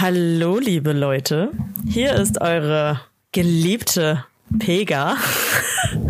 Hallo, 0.00 0.58
liebe 0.58 0.94
Leute. 0.94 1.50
Hier 1.86 2.14
ist 2.14 2.40
eure 2.40 3.02
geliebte 3.32 4.24
Pega 4.58 5.18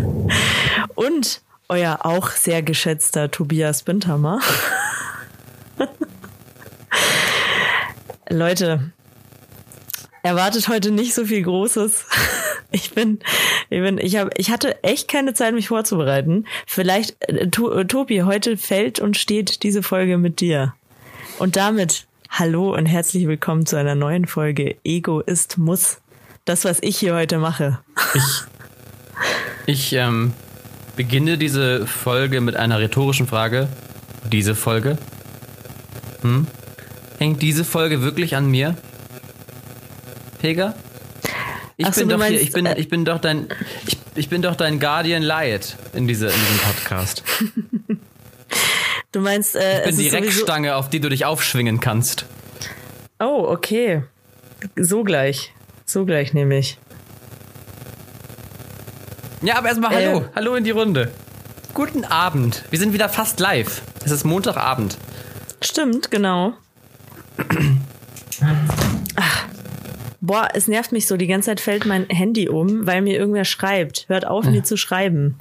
und 0.94 1.42
euer 1.68 2.06
auch 2.06 2.30
sehr 2.30 2.62
geschätzter 2.62 3.32
Tobias 3.32 3.82
Bindhammer. 3.82 4.38
Leute, 8.30 8.92
erwartet 10.22 10.68
heute 10.68 10.92
nicht 10.92 11.12
so 11.12 11.24
viel 11.24 11.42
Großes. 11.42 12.06
Ich 12.72 12.92
bin, 12.92 13.18
ich 13.68 13.80
bin, 13.80 13.98
ich 13.98 14.14
habe, 14.14 14.30
ich 14.36 14.52
hatte 14.52 14.84
echt 14.84 15.08
keine 15.08 15.34
Zeit, 15.34 15.54
mich 15.54 15.66
vorzubereiten. 15.66 16.46
Vielleicht, 16.68 17.16
äh, 17.28 17.48
to, 17.48 17.82
Tobi, 17.82 18.22
heute 18.22 18.56
fällt 18.56 19.00
und 19.00 19.16
steht 19.16 19.64
diese 19.64 19.82
Folge 19.82 20.18
mit 20.18 20.38
dir. 20.38 20.72
Und 21.40 21.56
damit 21.56 22.06
hallo 22.30 22.74
und 22.74 22.86
herzlich 22.86 23.26
willkommen 23.26 23.66
zu 23.66 23.76
einer 23.76 23.94
neuen 23.94 24.26
Folge 24.26 24.76
Ego 24.84 25.20
ist 25.20 25.58
Muss. 25.58 25.98
Das, 26.44 26.64
was 26.64 26.78
ich 26.80 26.96
hier 26.96 27.14
heute 27.14 27.38
mache. 27.38 27.80
Ich, 28.14 28.42
ich 29.66 29.92
ähm, 29.92 30.32
beginne 30.96 31.38
diese 31.38 31.86
Folge 31.86 32.40
mit 32.40 32.56
einer 32.56 32.78
rhetorischen 32.78 33.26
Frage. 33.26 33.68
Diese 34.32 34.54
Folge? 34.54 34.96
Hm? 36.22 36.46
Hängt 37.18 37.42
diese 37.42 37.64
Folge 37.64 38.00
wirklich 38.00 38.36
an 38.36 38.50
mir? 38.50 38.76
Pega? 40.38 40.74
Ich 41.76 41.86
Ach 41.86 41.94
bin 41.94 42.08
doch 42.08 42.18
meinst, 42.18 42.38
hier, 42.38 42.42
ich 42.42 42.52
bin, 42.52 42.66
äh, 42.66 42.78
ich 42.78 42.88
bin 42.88 43.04
doch 43.04 43.18
dein, 43.18 43.48
ich, 43.86 43.98
ich 44.14 44.28
bin 44.28 44.40
doch 44.40 44.54
dein 44.54 44.80
Guardian 44.80 45.22
Light 45.22 45.76
in, 45.92 46.06
diese, 46.06 46.26
in 46.26 46.32
diesem 46.32 46.58
Podcast. 46.58 47.22
Du 49.12 49.20
meinst, 49.20 49.56
äh, 49.56 49.78
Ich 49.78 49.84
bin 49.84 49.90
es 49.90 49.96
die. 49.98 50.08
Reckstange, 50.08 50.76
auf 50.76 50.88
die 50.88 51.00
du 51.00 51.08
dich 51.08 51.24
aufschwingen 51.24 51.80
kannst. 51.80 52.26
Oh, 53.18 53.44
okay. 53.48 54.04
So 54.76 55.02
gleich. 55.04 55.52
So 55.84 56.04
gleich 56.04 56.32
nämlich. 56.32 56.78
Ja, 59.42 59.56
aber 59.58 59.68
erstmal 59.68 59.92
Äh. 59.92 60.06
hallo. 60.06 60.24
Hallo 60.34 60.54
in 60.54 60.64
die 60.64 60.70
Runde. 60.70 61.10
Guten 61.74 62.04
Abend. 62.04 62.64
Wir 62.70 62.78
sind 62.78 62.92
wieder 62.92 63.08
fast 63.08 63.40
live. 63.40 63.82
Es 64.04 64.10
ist 64.12 64.24
Montagabend. 64.24 64.96
Stimmt, 65.62 66.10
genau. 66.10 66.54
Ach. 69.16 69.46
Boah, 70.20 70.48
es 70.54 70.68
nervt 70.68 70.92
mich 70.92 71.06
so. 71.06 71.16
Die 71.16 71.26
ganze 71.26 71.46
Zeit 71.46 71.60
fällt 71.60 71.86
mein 71.86 72.06
Handy 72.08 72.48
um, 72.48 72.86
weil 72.86 73.02
mir 73.02 73.18
irgendwer 73.18 73.44
schreibt. 73.44 74.08
Hört 74.08 74.26
auf, 74.26 74.44
mir 74.46 74.62
zu 74.62 74.76
schreiben. 74.76 75.36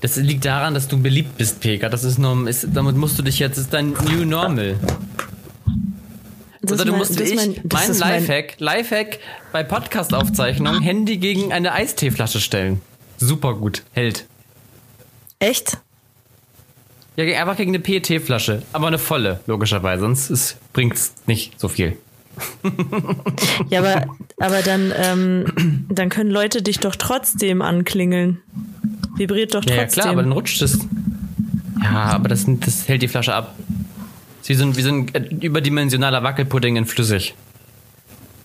Das 0.00 0.16
liegt 0.16 0.44
daran, 0.44 0.74
dass 0.74 0.88
du 0.88 1.00
beliebt 1.00 1.36
bist, 1.36 1.60
Pega. 1.60 1.88
Das 1.88 2.04
ist 2.04 2.18
norm 2.18 2.46
ist, 2.46 2.66
damit 2.72 2.96
musst 2.96 3.18
du 3.18 3.22
dich 3.22 3.38
jetzt, 3.38 3.58
das 3.58 3.64
ist 3.64 3.72
dein 3.74 3.90
New 3.90 4.24
Normal. 4.24 4.76
Das 6.62 6.72
Oder 6.72 6.80
ist 6.80 6.84
du 6.86 6.90
mein- 6.92 6.98
musst 6.98 7.18
wie 7.18 7.22
ich, 7.24 7.36
mein- 7.36 7.60
mein 7.72 7.90
ist 7.90 8.00
mein- 8.00 8.20
Lifehack, 8.20 8.54
Lifehack 8.58 9.18
bei 9.52 9.62
Podcast-Aufzeichnung, 9.62 10.80
Handy 10.80 11.16
gegen 11.18 11.52
eine 11.52 11.72
Eisteeflasche 11.72 12.40
stellen. 12.40 12.80
Super 13.18 13.54
gut, 13.54 13.82
hält. 13.92 14.26
Echt? 15.38 15.78
Ja, 17.16 17.24
einfach 17.40 17.56
gegen 17.56 17.70
eine 17.72 17.80
PET-Flasche, 17.80 18.62
aber 18.72 18.86
eine 18.86 18.98
volle, 18.98 19.40
logischerweise, 19.46 20.00
sonst 20.02 20.30
ist, 20.30 20.56
bringt's 20.72 21.12
nicht 21.26 21.58
so 21.60 21.68
viel. 21.68 21.96
Ja, 23.68 23.80
aber, 23.80 24.06
aber 24.38 24.62
dann, 24.62 24.92
ähm, 24.96 25.84
dann 25.90 26.08
können 26.08 26.30
Leute 26.30 26.62
dich 26.62 26.78
doch 26.78 26.96
trotzdem 26.96 27.60
anklingeln. 27.60 28.40
Vibriert 29.16 29.54
doch 29.54 29.60
trotzdem. 29.60 29.76
ja 29.76 29.86
klar, 29.86 30.06
aber 30.08 30.22
dann 30.22 30.32
rutscht 30.32 30.62
es. 30.62 30.78
Ja, 31.82 31.90
aber 31.90 32.28
das, 32.28 32.44
das 32.46 32.88
hält 32.88 33.02
die 33.02 33.08
Flasche 33.08 33.34
ab. 33.34 33.54
So 34.42 34.64
ein, 34.64 34.76
wie 34.76 34.82
so 34.82 34.90
ein 34.90 35.14
äh, 35.14 35.20
überdimensionaler 35.34 36.22
Wackelpudding 36.22 36.76
in 36.76 36.86
flüssig. 36.86 37.34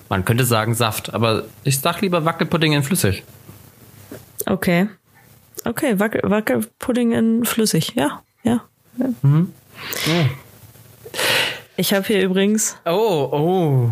Man 0.09 0.23
könnte 0.23 0.45
sagen 0.45 0.75
Saft, 0.75 1.13
aber 1.13 1.45
ich 1.63 1.79
sag 1.79 2.01
lieber 2.01 2.25
Wackelpudding 2.25 2.73
in 2.73 2.83
flüssig. 2.83 3.23
Okay. 4.45 4.87
Okay, 5.63 5.99
Wackel, 5.99 6.21
Wackelpudding 6.23 7.13
in 7.13 7.45
flüssig. 7.45 7.93
Ja, 7.95 8.21
ja. 8.43 8.61
Ja. 8.97 9.09
Ich 11.75 11.93
habe 11.93 12.05
hier 12.05 12.21
übrigens. 12.21 12.77
Oh, 12.85 13.29
oh. 13.31 13.89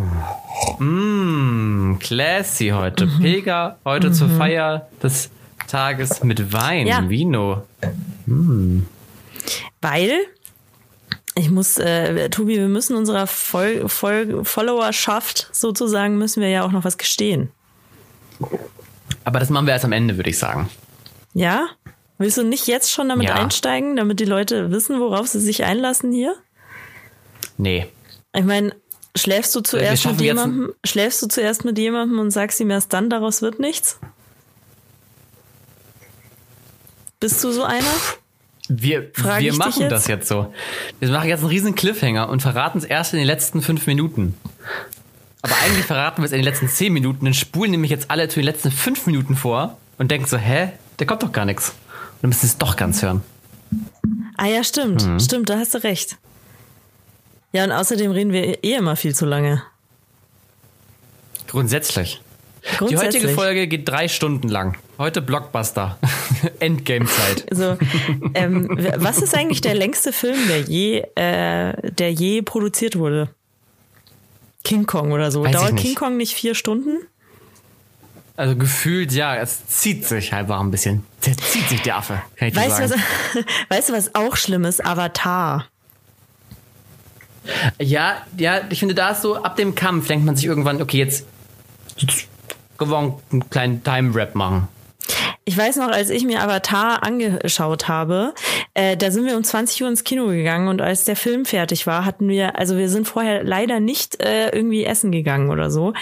Mmm, 0.80 1.98
classy 2.00 2.70
heute. 2.70 3.08
Pega, 3.08 3.78
heute 3.84 4.12
zur 4.12 4.30
Feier 4.30 4.88
des 5.02 5.32
Tages 5.74 6.24
mit 6.24 6.54
Wein, 6.54 6.86
Ja. 6.86 7.10
Vino. 7.10 7.64
Weil 9.82 10.12
ich 11.36 11.50
muss, 11.50 11.80
äh, 11.80 12.30
Tobi, 12.30 12.58
wir 12.60 12.68
müssen 12.68 12.96
unserer 12.96 13.26
Fol 13.26 13.90
Fol 13.90 14.46
Followerschaft 14.46 15.50
sozusagen, 15.52 16.18
müssen 16.20 16.42
wir 16.42 16.50
ja 16.50 16.64
auch 16.64 16.72
noch 16.72 16.84
was 16.84 17.00
gestehen. 17.00 17.50
Aber 19.24 19.40
das 19.40 19.50
machen 19.50 19.66
wir 19.66 19.74
erst 19.74 19.86
am 19.86 19.94
Ende, 19.94 20.16
würde 20.18 20.30
ich 20.30 20.38
sagen. 20.38 20.70
Ja? 21.34 21.66
Willst 22.20 22.38
du 22.38 22.44
nicht 22.44 22.68
jetzt 22.68 22.92
schon 22.92 23.10
damit 23.10 23.28
Ja. 23.30 23.34
einsteigen, 23.36 23.96
damit 23.96 24.20
die 24.20 24.26
Leute 24.26 24.70
wissen, 24.70 25.00
worauf 25.00 25.28
sie 25.28 25.40
sich 25.40 25.64
einlassen 25.64 26.12
hier? 26.12 26.36
Nee. 27.58 27.88
Ich 28.36 28.44
meine, 28.44 28.76
schläfst 29.16 29.56
du 29.56 29.62
zuerst 29.62 30.06
mit 30.06 30.22
jemandem, 30.22 30.72
schläfst 30.86 31.22
du 31.24 31.28
zuerst 31.28 31.66
mit 31.66 31.80
jemandem 31.80 32.20
und 32.20 32.30
sagst 32.30 32.60
ihm 32.60 32.70
erst 32.70 32.94
dann, 32.94 33.10
daraus 33.10 33.42
wird 33.42 33.60
nichts? 33.60 34.00
Bist 37.24 37.42
du 37.42 37.54
so 37.54 37.64
einer? 37.64 37.88
Wir, 38.68 39.10
Frag 39.14 39.40
wir 39.40 39.54
machen 39.54 39.84
jetzt? 39.84 39.92
das 39.94 40.08
jetzt 40.08 40.28
so. 40.28 40.54
Wir 41.00 41.10
machen 41.10 41.30
jetzt 41.30 41.40
einen 41.40 41.48
riesen 41.48 41.74
Cliffhanger 41.74 42.28
und 42.28 42.42
verraten 42.42 42.80
es 42.80 42.84
erst 42.84 43.14
in 43.14 43.20
den 43.20 43.26
letzten 43.26 43.62
fünf 43.62 43.88
Minuten. 43.88 44.36
Aber 45.42 45.56
eigentlich 45.64 45.86
verraten 45.86 46.22
wir 46.22 46.26
es 46.26 46.34
in 46.34 46.40
den 46.40 46.44
letzten 46.44 46.68
zehn 46.68 46.92
Minuten, 46.92 47.24
dann 47.24 47.34
spulen 47.34 47.72
nämlich 47.72 47.92
jetzt 47.92 48.12
alle 48.12 48.28
zu 48.28 48.42
den 48.42 48.44
letzten 48.44 48.72
fünf 48.72 49.06
Minuten 49.06 49.38
vor 49.38 49.78
und 49.98 50.12
denken 50.12 50.28
so, 50.28 50.36
hä, 50.36 50.74
da 50.98 51.06
kommt 51.06 51.24
doch 51.24 51.32
gar 51.32 51.46
nichts. 51.46 51.70
Und 51.70 52.24
dann 52.24 52.30
müssen 52.32 52.42
sie 52.42 52.48
es 52.48 52.58
doch 52.58 52.76
ganz 52.76 53.02
hören. 53.02 53.22
Ah 54.36 54.48
ja, 54.48 54.62
stimmt. 54.62 55.08
Mhm. 55.08 55.22
Stimmt, 55.22 55.50
da 55.50 55.60
hast 55.60 55.74
du 55.74 55.82
recht. 55.82 56.18
Ja, 57.54 57.64
und 57.64 57.72
außerdem 57.72 58.12
reden 58.12 58.34
wir 58.34 58.66
eh 58.66 58.74
immer 58.74 58.98
viel 58.98 59.16
zu 59.16 59.26
lange. 59.26 59.64
Grundsätzlich. 61.48 62.20
Die 62.64 62.78
Grundsätzlich. 62.80 63.24
heutige 63.24 63.30
Folge 63.30 63.68
geht 63.68 63.88
drei 63.88 64.10
Stunden 64.10 64.50
lang. 64.50 64.76
Heute 65.04 65.22
Blockbuster. 65.22 65.98
Endgame-Zeit. 66.62 67.46
Also, 67.52 67.78
ähm, 68.36 68.70
was 68.96 69.18
ist 69.18 69.36
eigentlich 69.36 69.60
der 69.60 69.74
längste 69.74 70.14
Film, 70.14 70.40
der 70.48 70.62
je, 70.62 71.00
äh, 71.16 71.92
der 71.92 72.14
je 72.14 72.42
produziert 72.42 72.98
wurde? 72.98 73.28
King 74.64 74.86
Kong 74.86 75.12
oder 75.12 75.30
so. 75.30 75.44
Weiß 75.44 75.52
Dauert. 75.52 75.76
King 75.76 75.96
Kong 75.96 76.16
nicht 76.16 76.34
vier 76.34 76.56
Stunden? 76.56 77.00
Also 78.38 78.56
gefühlt, 78.56 79.12
ja, 79.12 79.36
es 79.36 79.68
zieht 79.68 80.06
sich 80.06 80.34
einfach 80.34 80.62
ein 80.62 80.72
bisschen. 80.72 81.04
Es 81.20 81.36
zieht 81.52 81.68
sich 81.68 81.82
der 81.82 81.98
Affe, 81.98 82.22
kann 82.38 82.48
ich 82.48 82.56
Weißt 82.56 82.80
du, 82.80 82.88
sagen. 82.88 83.04
was, 83.34 83.46
weißt 83.78 83.90
du, 83.90 83.94
was 83.94 84.16
auch 84.16 84.38
schlimm 84.38 84.64
ist? 84.64 84.86
Avatar. 84.86 85.66
Ja, 87.78 88.26
ja, 88.38 88.62
ich 88.70 88.80
finde, 88.80 88.96
da 88.96 89.10
ist 89.10 89.22
so, 89.22 89.36
ab 89.36 89.58
dem 89.58 89.76
Kampf 89.76 90.08
denkt 90.08 90.26
man 90.26 90.38
sich 90.38 90.46
irgendwann, 90.46 90.82
okay, 90.82 91.00
jetzt, 91.00 91.26
jetzt 91.98 92.30
gewonnen 92.78 93.16
einen 93.34 93.50
kleinen 93.50 93.84
Time-Rap 93.84 94.34
machen. 94.36 94.70
Ich 95.46 95.58
weiß 95.58 95.78
noch, 95.78 95.90
als 95.90 96.10
ich 96.10 96.24
mir 96.24 96.42
Avatar 96.42 97.04
angeschaut 97.04 97.88
habe, 97.88 98.34
äh, 98.74 98.96
da 98.96 99.12
sind 99.12 99.26
wir 99.26 99.36
um 99.36 99.44
20 99.44 99.84
Uhr 99.84 99.90
ins 99.90 100.04
Kino 100.04 100.28
gegangen 100.28 100.70
und 100.70 100.82
als 100.82 101.04
der 101.04 101.16
Film 101.16 101.46
fertig 101.46 101.86
war, 101.86 102.06
hatten 102.06 102.30
wir, 102.30 102.58
also 102.58 102.78
wir 102.78 102.90
sind 102.90 103.08
vorher 103.08 103.44
leider 103.44 103.80
nicht 103.80 104.22
äh, 104.24 104.50
irgendwie 104.50 104.86
essen 104.86 105.12
gegangen 105.12 105.50
oder 105.50 105.70
so. 105.70 105.94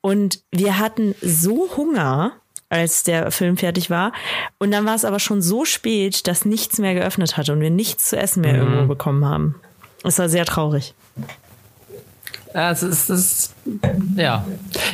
Und 0.00 0.44
wir 0.52 0.78
hatten 0.78 1.14
so 1.20 1.70
Hunger, 1.76 2.32
als 2.68 3.04
der 3.04 3.30
Film 3.30 3.56
fertig 3.56 3.90
war. 3.90 4.12
Und 4.58 4.70
dann 4.72 4.84
war 4.84 4.94
es 4.94 5.04
aber 5.04 5.20
schon 5.20 5.42
so 5.42 5.64
spät, 5.64 6.26
dass 6.26 6.44
nichts 6.44 6.78
mehr 6.78 6.94
geöffnet 6.94 7.36
hatte 7.36 7.52
und 7.52 7.60
wir 7.60 7.70
nichts 7.70 8.08
zu 8.08 8.16
essen 8.16 8.40
mehr 8.40 8.56
irgendwo 8.56 8.86
bekommen 8.86 9.24
haben. 9.24 9.60
Es 10.02 10.18
war 10.18 10.28
sehr 10.28 10.44
traurig. 10.44 10.94
Ja, 12.54 12.70
es 12.70 12.84
ist, 12.84 13.10
es 13.10 13.20
ist 13.32 13.54
ja. 14.16 14.46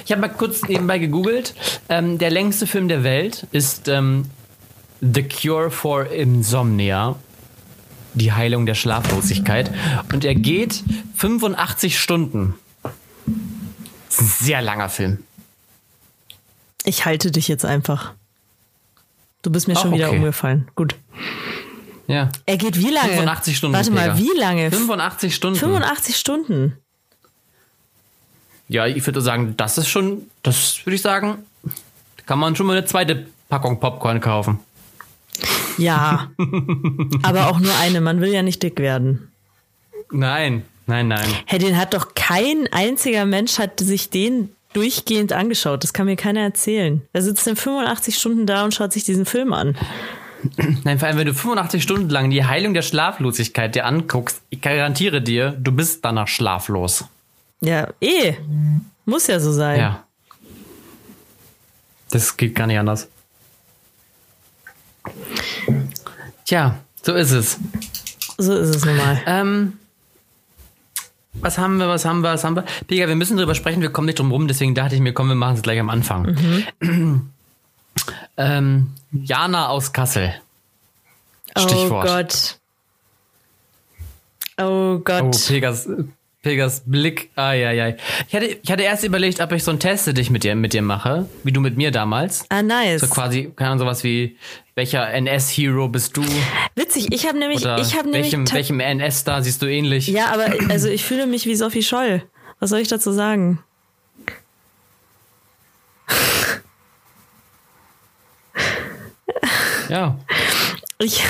Ich 0.05 0.11
habe 0.11 0.23
mal 0.23 0.29
kurz 0.29 0.63
nebenbei 0.63 0.99
gegoogelt. 0.99 1.55
Ähm, 1.91 2.17
der 2.19 2.31
längste 2.31 2.67
Film 2.67 2.89
der 2.89 3.05
Welt 3.05 3.47
ist 3.53 3.87
ähm, 3.89 4.25
The 5.01 5.23
Cure 5.23 5.71
for 5.71 6.07
Insomnia. 6.11 7.17
Die 8.15 8.33
Heilung 8.33 8.65
der 8.67 8.75
Schlaflosigkeit. 8.75 9.71
Und 10.13 10.25
er 10.25 10.35
geht 10.35 10.83
85 11.17 12.01
Stunden. 12.01 12.55
Sehr 14.09 14.63
langer 14.63 14.89
Film. 14.89 15.19
Ich 16.85 17.05
halte 17.05 17.31
dich 17.31 17.47
jetzt 17.47 17.65
einfach. 17.65 18.15
Du 19.43 19.51
bist 19.51 19.69
mir 19.69 19.75
Ach, 19.77 19.83
schon 19.83 19.93
wieder 19.93 20.09
okay. 20.09 20.17
umgefallen. 20.19 20.69
Gut. 20.75 20.97
Ja. 22.07 22.31
Er 22.47 22.57
geht 22.57 22.79
wie 22.79 22.91
lange? 22.91 23.13
85 23.13 23.57
Stunden. 23.57 23.77
Warte 23.77 23.91
mal, 23.91 24.15
Pega. 24.15 24.19
wie 24.19 24.39
lange? 24.39 24.71
85 24.71 25.35
Stunden. 25.35 25.59
85 25.59 26.17
Stunden. 26.17 26.77
Ja, 28.71 28.87
ich 28.87 29.05
würde 29.05 29.21
sagen, 29.21 29.55
das 29.57 29.79
ist 29.79 29.89
schon, 29.89 30.31
das 30.45 30.87
würde 30.87 30.95
ich 30.95 31.03
sagen, 31.03 31.39
kann 32.25 32.39
man 32.39 32.55
schon 32.55 32.67
mal 32.67 32.77
eine 32.77 32.87
zweite 32.87 33.27
Packung 33.49 33.81
Popcorn 33.81 34.21
kaufen. 34.21 34.61
Ja. 35.77 36.31
aber 37.25 37.49
auch 37.49 37.59
nur 37.59 37.77
eine. 37.81 38.01
Man 38.01 38.21
will 38.21 38.33
ja 38.33 38.43
nicht 38.43 38.63
dick 38.63 38.79
werden. 38.79 39.29
Nein, 40.13 40.63
nein, 40.87 41.09
nein. 41.09 41.27
Hey, 41.47 41.59
den 41.59 41.77
hat 41.77 41.95
doch 41.95 42.15
kein 42.15 42.69
einziger 42.71 43.27
Mensch 43.27 43.59
hat 43.59 43.81
sich 43.81 44.09
den 44.09 44.51
durchgehend 44.73 45.33
angeschaut. 45.33 45.83
Das 45.83 45.93
kann 45.93 46.07
mir 46.07 46.15
keiner 46.15 46.43
erzählen. 46.43 47.03
Er 47.13 47.23
sitzt 47.23 47.49
dann 47.49 47.57
85 47.57 48.17
Stunden 48.17 48.47
da 48.47 48.63
und 48.63 48.73
schaut 48.73 48.93
sich 48.93 49.03
diesen 49.03 49.27
Film 49.27 49.53
an. 49.53 49.77
Nein, 50.85 51.01
vor 51.01 51.09
allem, 51.09 51.19
wenn 51.19 51.27
du 51.27 51.35
85 51.35 51.83
Stunden 51.83 52.09
lang 52.09 52.31
die 52.31 52.45
Heilung 52.45 52.73
der 52.73 52.83
Schlaflosigkeit 52.83 53.75
dir 53.75 53.85
anguckst, 53.85 54.43
ich 54.49 54.61
garantiere 54.61 55.21
dir, 55.21 55.51
du 55.59 55.73
bist 55.73 56.05
danach 56.05 56.29
schlaflos. 56.29 57.05
Ja, 57.61 57.89
eh. 58.01 58.35
Muss 59.05 59.27
ja 59.27 59.41
so 59.41 59.53
sein. 59.53 59.79
Ja. 59.79 60.05
Das 62.11 62.37
geht 62.37 62.55
gar 62.55 62.67
nicht 62.67 62.79
anders. 62.79 63.09
Tja, 66.45 66.79
so 67.03 67.15
ist 67.15 67.31
es. 67.31 67.59
So 68.39 68.57
ist 68.57 68.75
es 68.75 68.85
nun 68.85 68.97
mal. 68.97 69.21
Ähm, 69.27 69.79
was 71.35 71.59
haben 71.59 71.77
wir, 71.79 71.89
was 71.89 72.05
haben 72.05 72.23
wir, 72.23 72.33
was 72.33 72.45
haben 72.45 72.57
wir? 72.57 72.65
Pega, 72.87 73.07
wir 73.07 73.15
müssen 73.15 73.37
drüber 73.37 73.55
sprechen, 73.55 73.83
wir 73.83 73.91
kommen 73.93 74.07
nicht 74.07 74.19
drum 74.19 74.33
rum, 74.33 74.49
deswegen 74.49 74.75
dachte 74.75 74.95
ich 74.95 75.01
mir, 75.01 75.13
komm, 75.13 75.29
wir 75.29 75.35
machen 75.37 75.57
es 75.57 75.63
gleich 75.63 75.79
am 75.79 75.91
Anfang. 75.91 76.37
ähm, 78.37 78.95
Jana 79.13 79.69
aus 79.69 79.93
Kassel. 79.93 80.35
Stichwort. 81.57 81.79
Oh 81.89 82.03
Gott. 82.03 82.59
Oh 84.59 84.99
Gott. 84.99 85.37
Oh, 85.37 85.49
Pegas, 85.49 85.89
Pegas 86.43 86.85
Blick. 86.87 87.31
Ai, 87.37 87.97
Ich 88.29 88.35
hatte, 88.35 88.47
ich 88.47 88.73
hatte 88.73 88.83
erst 88.83 89.05
überlegt, 89.05 89.41
ob 89.41 89.53
ich 89.53 89.63
so 89.63 89.71
ein 89.73 89.79
Teste 89.79 90.15
dich 90.15 90.31
mit 90.31 90.43
dir, 90.43 90.55
mit 90.55 90.73
dir 90.73 90.81
mache, 90.81 91.29
wie 91.45 91.53
du 91.53 91.61
mit 91.61 91.77
mir 91.77 91.91
damals. 91.91 92.47
ah, 92.49 92.63
nice. 92.63 93.03
So 93.03 93.09
quasi, 93.09 93.53
keine 93.55 93.71
Ahnung, 93.73 93.81
sowas 93.81 94.03
wie, 94.05 94.39
welcher 94.75 95.11
NS-Hero 95.13 95.89
bist 95.89 96.17
du? 96.17 96.25
Witzig, 96.75 97.09
ich 97.13 97.27
habe 97.27 97.39
nämlich, 97.39 97.61
Oder 97.61 97.79
ich 97.79 97.95
habe 97.95 98.05
nämlich. 98.09 98.33
welchem, 98.33 98.51
welchem 98.51 98.81
NS-Star 98.81 99.43
siehst 99.43 99.61
du 99.61 99.67
ähnlich? 99.67 100.07
Ja, 100.07 100.33
aber 100.33 100.47
also 100.71 100.89
ich 100.89 101.05
fühle 101.05 101.27
mich 101.27 101.45
wie 101.45 101.57
Sophie 101.57 101.83
Scholl. 101.83 102.23
Was 102.59 102.71
soll 102.71 102.81
ich 102.81 102.89
dazu 102.89 103.13
sagen? 103.13 103.63
Ja. 109.89 110.19
Ich, 110.99 111.23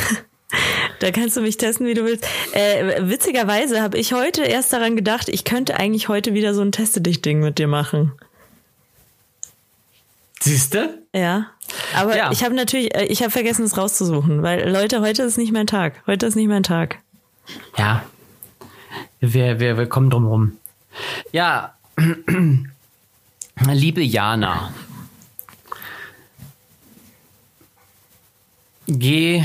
da 1.01 1.11
kannst 1.11 1.37
du 1.37 1.41
mich 1.41 1.57
testen, 1.57 1.87
wie 1.87 1.95
du 1.95 2.05
willst. 2.05 2.25
Äh, 2.53 3.09
witzigerweise 3.09 3.83
habe 3.83 3.99
ich 3.99 4.13
heute 4.13 4.43
erst 4.43 4.73
daran 4.73 4.97
gedacht, 4.97 5.29
ich 5.29 5.45
könnte 5.45 5.77
eigentlich 5.77 6.09
heute 6.09 6.33
wieder 6.35 6.55
so 6.55 6.63
ein 6.63 6.73
Teste-Dich-Ding 6.73 7.41
mit 7.41 7.59
dir 7.59 7.67
machen. 7.69 8.13
Siehst 10.41 10.75
du? 10.75 10.99
Ja. 11.15 11.47
Aber 11.95 12.17
Ja. 12.17 12.31
ich 12.33 12.43
habe 12.45 12.55
natürlich, 12.55 12.95
äh, 12.95 13.05
ich 13.07 13.21
habe 13.23 13.31
vergessen, 13.31 13.65
es 13.65 13.77
rauszusuchen, 13.77 14.43
weil 14.43 14.71
Leute, 14.71 15.01
heute 15.01 15.23
ist 15.23 15.37
nicht 15.37 15.53
mein 15.53 15.67
Tag. 15.67 15.95
Heute 16.07 16.27
ist 16.27 16.35
nicht 16.37 16.49
mein 16.49 16.63
Tag. 16.63 16.99
Ja. 17.77 18.03
Wir, 19.21 19.61
wir, 19.61 19.77
wir 19.77 19.87
kommen 19.87 20.09
drum 20.11 20.27
rum. 20.27 20.53
Ja. 21.33 21.75
Liebe 23.73 24.01
Jana. 24.03 24.73
Geh. 28.87 29.45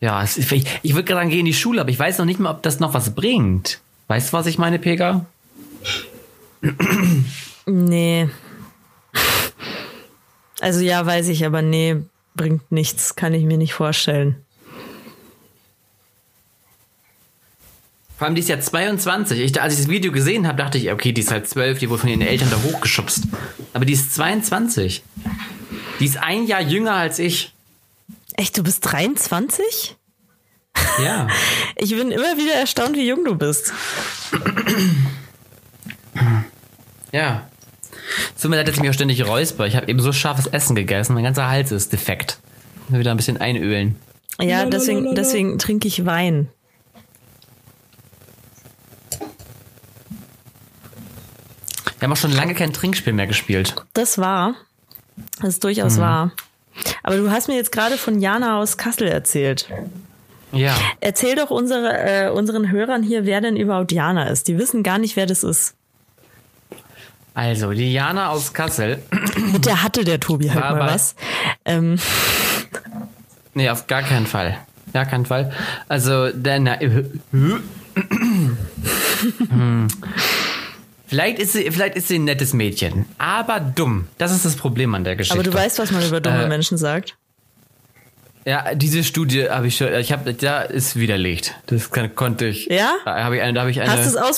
Ja, 0.00 0.22
ist, 0.22 0.38
ich, 0.38 0.64
ich 0.82 0.94
würde 0.94 1.04
gerade 1.04 1.20
sagen, 1.20 1.30
geh 1.30 1.40
in 1.40 1.44
die 1.44 1.54
Schule, 1.54 1.82
aber 1.82 1.90
ich 1.90 1.98
weiß 1.98 2.18
noch 2.18 2.24
nicht 2.24 2.40
mal, 2.40 2.50
ob 2.50 2.62
das 2.62 2.80
noch 2.80 2.94
was 2.94 3.14
bringt. 3.14 3.80
Weißt 4.08 4.32
du, 4.32 4.32
was 4.32 4.46
ich 4.46 4.58
meine, 4.58 4.78
Pega? 4.78 5.26
Nee. 7.66 8.28
Also 10.60 10.80
ja, 10.80 11.04
weiß 11.04 11.28
ich, 11.28 11.44
aber 11.44 11.62
nee, 11.62 11.96
bringt 12.34 12.72
nichts, 12.72 13.16
kann 13.16 13.34
ich 13.34 13.44
mir 13.44 13.58
nicht 13.58 13.74
vorstellen. 13.74 14.36
Vor 18.18 18.26
allem, 18.26 18.34
die 18.34 18.42
ist 18.42 18.48
ja 18.48 18.60
22. 18.60 19.40
Ich, 19.40 19.62
als 19.62 19.74
ich 19.74 19.80
das 19.80 19.88
Video 19.88 20.12
gesehen 20.12 20.46
habe, 20.46 20.58
dachte 20.58 20.76
ich, 20.76 20.92
okay, 20.92 21.12
die 21.12 21.22
ist 21.22 21.30
halt 21.30 21.48
12, 21.48 21.78
die 21.78 21.88
wurde 21.88 22.00
von 22.00 22.10
ihren 22.10 22.20
Eltern 22.20 22.50
da 22.50 22.62
hochgeschubst. 22.62 23.24
Aber 23.72 23.86
die 23.86 23.94
ist 23.94 24.14
22. 24.14 25.02
Die 26.00 26.04
ist 26.04 26.18
ein 26.18 26.46
Jahr 26.46 26.60
jünger 26.60 26.94
als 26.94 27.18
ich. 27.18 27.54
Echt, 28.40 28.56
du 28.56 28.62
bist 28.62 28.90
23? 28.90 29.98
Ja. 31.04 31.28
Ich 31.76 31.90
bin 31.90 32.10
immer 32.10 32.36
wieder 32.38 32.54
erstaunt, 32.54 32.96
wie 32.96 33.06
jung 33.06 33.24
du 33.24 33.34
bist. 33.34 33.72
Ja. 37.12 37.48
Es 38.34 38.42
tut 38.42 38.50
mir 38.50 38.56
leid, 38.56 38.68
dass 38.68 38.76
ich 38.76 38.80
mich 38.80 38.88
auch 38.88 38.94
ständig 38.94 39.26
räusper. 39.26 39.66
Ich 39.66 39.76
habe 39.76 39.88
eben 39.88 40.00
so 40.00 40.12
scharfes 40.12 40.46
Essen 40.46 40.74
gegessen, 40.74 41.14
mein 41.14 41.24
ganzer 41.24 41.48
Hals 41.48 41.70
ist 41.70 41.92
defekt. 41.92 42.38
Ich 42.86 42.92
will 42.92 43.00
wieder 43.00 43.10
ein 43.10 43.16
bisschen 43.18 43.36
einölen. 43.38 43.96
Ja, 44.40 44.64
deswegen, 44.64 45.14
deswegen 45.14 45.58
trinke 45.58 45.88
ich 45.88 46.06
Wein. 46.06 46.48
Wir 51.98 52.06
haben 52.06 52.12
auch 52.12 52.16
schon 52.16 52.32
lange 52.32 52.54
kein 52.54 52.72
Trinkspiel 52.72 53.12
mehr 53.12 53.26
gespielt. 53.26 53.74
Das 53.92 54.16
war. 54.16 54.54
Das 55.40 55.50
ist 55.50 55.64
durchaus 55.64 55.98
wahr. 55.98 56.32
Aber 57.02 57.16
du 57.16 57.30
hast 57.30 57.48
mir 57.48 57.56
jetzt 57.56 57.72
gerade 57.72 57.96
von 57.96 58.20
Jana 58.20 58.58
aus 58.58 58.76
Kassel 58.76 59.08
erzählt. 59.08 59.68
Ja. 60.52 60.74
Erzähl 61.00 61.36
doch 61.36 61.50
unsere, 61.50 62.26
äh, 62.26 62.30
unseren 62.30 62.70
Hörern 62.70 63.02
hier, 63.02 63.24
wer 63.24 63.40
denn 63.40 63.56
überhaupt 63.56 63.92
Jana 63.92 64.28
ist. 64.28 64.48
Die 64.48 64.58
wissen 64.58 64.82
gar 64.82 64.98
nicht, 64.98 65.16
wer 65.16 65.26
das 65.26 65.44
ist. 65.44 65.74
Also, 67.34 67.70
die 67.72 67.92
Jana 67.92 68.30
aus 68.30 68.52
Kassel. 68.52 69.02
Mit 69.52 69.66
der 69.66 69.82
hatte 69.82 70.04
der 70.04 70.18
Tobi 70.18 70.50
halt 70.50 70.60
mal 70.60 70.80
was. 70.80 71.14
Ähm, 71.64 71.98
Nee, 73.54 73.68
auf 73.68 73.86
gar 73.86 74.02
keinen 74.02 74.26
Fall. 74.26 74.58
Gar 74.92 75.06
keinen 75.06 75.26
Fall. 75.26 75.52
Also, 75.88 76.30
der, 76.30 76.60
na, 76.60 76.78
hm. 76.80 77.62
Vielleicht 81.10 81.40
ist, 81.40 81.52
sie, 81.54 81.68
vielleicht 81.72 81.96
ist 81.96 82.06
sie 82.08 82.20
ein 82.20 82.24
nettes 82.24 82.52
Mädchen, 82.54 83.04
aber 83.18 83.58
dumm. 83.58 84.06
Das 84.16 84.30
ist 84.32 84.44
das 84.44 84.54
Problem 84.54 84.94
an 84.94 85.02
der 85.04 85.16
Geschichte. 85.16 85.34
aber 85.34 85.42
du 85.42 85.52
weißt, 85.52 85.78
was 85.80 85.90
man 85.90 86.06
über 86.06 86.20
dumme 86.20 86.44
Äh, 86.44 86.48
Menschen 86.48 86.78
sagt. 86.78 87.16
Ja, 88.46 88.74
diese 88.74 89.02
Studie 89.04 89.50
habe 89.50 89.66
ich 89.66 89.76
schon, 89.76 89.92
ich 89.94 90.12
habe, 90.12 90.32
da 90.32 90.62
ist 90.62 90.94
widerlegt. 90.96 91.56
Das 91.66 91.90
kann, 91.90 92.14
konnte 92.14 92.46
ich. 92.46 92.66
Ja? 92.66 92.92
Da 93.04 93.24
habe 93.24 93.36
ich 93.36 93.42
eine, 93.42 93.52
da 93.54 93.60
habe 93.62 93.70
ich 93.72 93.80
eine 93.82 93.92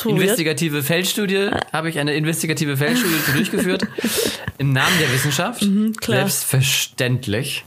investigative 0.09 0.83
Feldstudie, 0.83 1.51
habe 1.75 1.91
ich 1.91 1.99
eine 1.99 2.15
investigative 2.15 2.77
Feldstudie 2.79 3.15
durchgeführt. 3.37 3.87
Im 4.59 4.73
Namen 4.73 4.99
der 4.99 5.13
Wissenschaft. 5.13 5.63
Mhm, 5.63 5.93
klar. 5.95 6.21
Selbstverständlich 6.21 7.65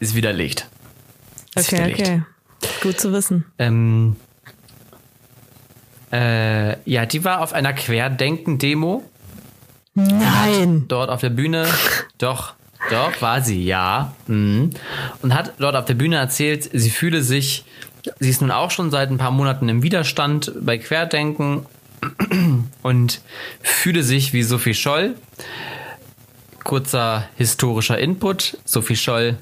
ist 0.00 0.14
widerlegt. 0.14 0.66
Ist 1.54 1.68
Okay, 1.72 1.76
widerlegt. 1.84 2.00
okay. 2.00 2.22
Gut 2.82 2.98
zu 2.98 3.12
wissen. 3.12 3.44
Ähm, 3.58 4.16
äh, 6.12 6.76
ja, 6.90 7.06
die 7.06 7.24
war 7.24 7.40
auf 7.40 7.52
einer 7.52 7.72
Querdenken-Demo 7.72 9.02
Nein. 9.94 10.84
dort 10.88 11.10
auf 11.10 11.20
der 11.20 11.30
Bühne. 11.30 11.66
Doch, 12.18 12.54
doch, 12.90 13.20
war 13.20 13.42
sie, 13.42 13.64
ja. 13.64 14.14
Mhm. 14.26 14.70
Und 15.22 15.34
hat 15.34 15.54
dort 15.58 15.76
auf 15.76 15.84
der 15.84 15.94
Bühne 15.94 16.16
erzählt, 16.16 16.68
sie 16.72 16.90
fühle 16.90 17.22
sich, 17.22 17.64
sie 18.20 18.30
ist 18.30 18.40
nun 18.40 18.50
auch 18.50 18.70
schon 18.70 18.90
seit 18.90 19.10
ein 19.10 19.18
paar 19.18 19.30
Monaten 19.30 19.68
im 19.68 19.82
Widerstand 19.82 20.52
bei 20.60 20.78
Querdenken 20.78 21.66
und 22.82 23.20
fühle 23.60 24.02
sich 24.02 24.32
wie 24.32 24.42
Sophie 24.42 24.74
Scholl. 24.74 25.16
Kurzer 26.64 27.28
historischer 27.36 27.98
Input. 27.98 28.58
Sophie 28.64 28.96
Scholl 28.96 29.38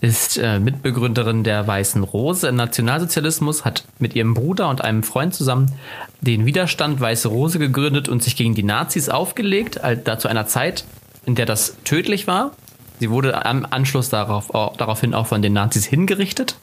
ist 0.00 0.38
äh, 0.38 0.58
Mitbegründerin 0.58 1.42
der 1.42 1.66
Weißen 1.66 2.02
Rose 2.02 2.48
im 2.48 2.56
Nationalsozialismus, 2.56 3.64
hat 3.64 3.84
mit 3.98 4.14
ihrem 4.14 4.34
Bruder 4.34 4.68
und 4.68 4.82
einem 4.82 5.02
Freund 5.02 5.34
zusammen 5.34 5.72
den 6.20 6.46
Widerstand 6.46 7.00
Weiße 7.00 7.28
Rose 7.28 7.58
gegründet 7.58 8.08
und 8.08 8.22
sich 8.22 8.36
gegen 8.36 8.54
die 8.54 8.62
Nazis 8.62 9.08
aufgelegt, 9.08 9.80
da 10.04 10.18
zu 10.18 10.28
einer 10.28 10.46
Zeit, 10.46 10.84
in 11.24 11.34
der 11.34 11.46
das 11.46 11.76
tödlich 11.84 12.26
war. 12.26 12.52
Sie 12.98 13.10
wurde 13.10 13.44
am 13.44 13.66
Anschluss 13.68 14.08
darauf, 14.08 14.54
auch, 14.54 14.76
daraufhin 14.76 15.14
auch 15.14 15.26
von 15.26 15.42
den 15.42 15.52
Nazis 15.52 15.84
hingerichtet. 15.84 16.56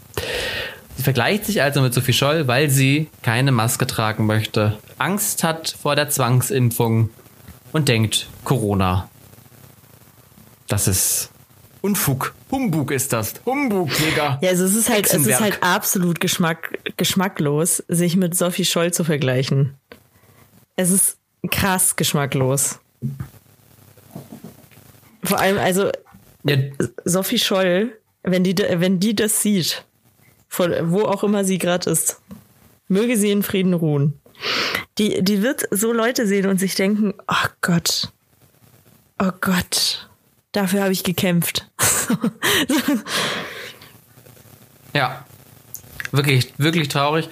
Sie 0.95 1.03
vergleicht 1.03 1.45
sich 1.45 1.61
also 1.61 1.81
mit 1.81 1.93
Sophie 1.93 2.13
Scholl, 2.13 2.47
weil 2.47 2.69
sie 2.69 3.09
keine 3.23 3.51
Maske 3.51 3.87
tragen 3.87 4.25
möchte, 4.25 4.77
Angst 4.97 5.43
hat 5.43 5.75
vor 5.81 5.95
der 5.95 6.09
Zwangsimpfung 6.09 7.09
und 7.71 7.89
denkt, 7.89 8.27
Corona. 8.43 9.09
Das 10.67 10.87
ist 10.87 11.32
Unfug. 11.83 12.33
Humbug 12.49 12.91
ist 12.91 13.11
das. 13.11 13.33
Humbug, 13.45 13.89
Digga. 13.97 14.39
Ja, 14.41 14.49
also 14.51 14.63
es 14.63 14.73
ist 14.73 14.89
halt, 14.89 15.05
es 15.05 15.27
ist 15.27 15.41
halt 15.41 15.61
absolut 15.61 16.21
geschmack, 16.21 16.79
geschmacklos, 16.95 17.83
sich 17.89 18.15
mit 18.15 18.37
Sophie 18.37 18.63
Scholl 18.63 18.93
zu 18.93 19.03
vergleichen. 19.03 19.75
Es 20.77 20.91
ist 20.91 21.17
krass 21.51 21.97
geschmacklos. 21.97 22.79
Vor 25.25 25.39
allem, 25.39 25.57
also 25.57 25.91
Ja, 26.45 26.55
Sophie 27.03 27.37
Scholl, 27.39 27.97
wenn 28.23 28.45
die, 28.45 28.55
wenn 28.57 29.01
die 29.01 29.13
das 29.13 29.41
sieht, 29.41 29.83
von 30.47 30.71
wo 30.89 31.01
auch 31.01 31.25
immer 31.25 31.43
sie 31.43 31.57
gerade 31.57 31.89
ist, 31.89 32.21
möge 32.87 33.17
sie 33.17 33.31
in 33.31 33.43
Frieden 33.43 33.73
ruhen. 33.73 34.21
Die, 34.97 35.21
die 35.21 35.41
wird 35.41 35.63
so 35.69 35.91
Leute 35.91 36.27
sehen 36.27 36.47
und 36.47 36.61
sich 36.61 36.75
denken, 36.75 37.13
oh 37.27 37.47
Gott, 37.59 38.07
oh 39.19 39.31
Gott, 39.41 40.07
dafür 40.53 40.83
habe 40.83 40.93
ich 40.93 41.03
gekämpft. 41.03 41.67
ja. 44.93 45.25
Wirklich, 46.11 46.53
wirklich 46.59 46.89
traurig. 46.89 47.27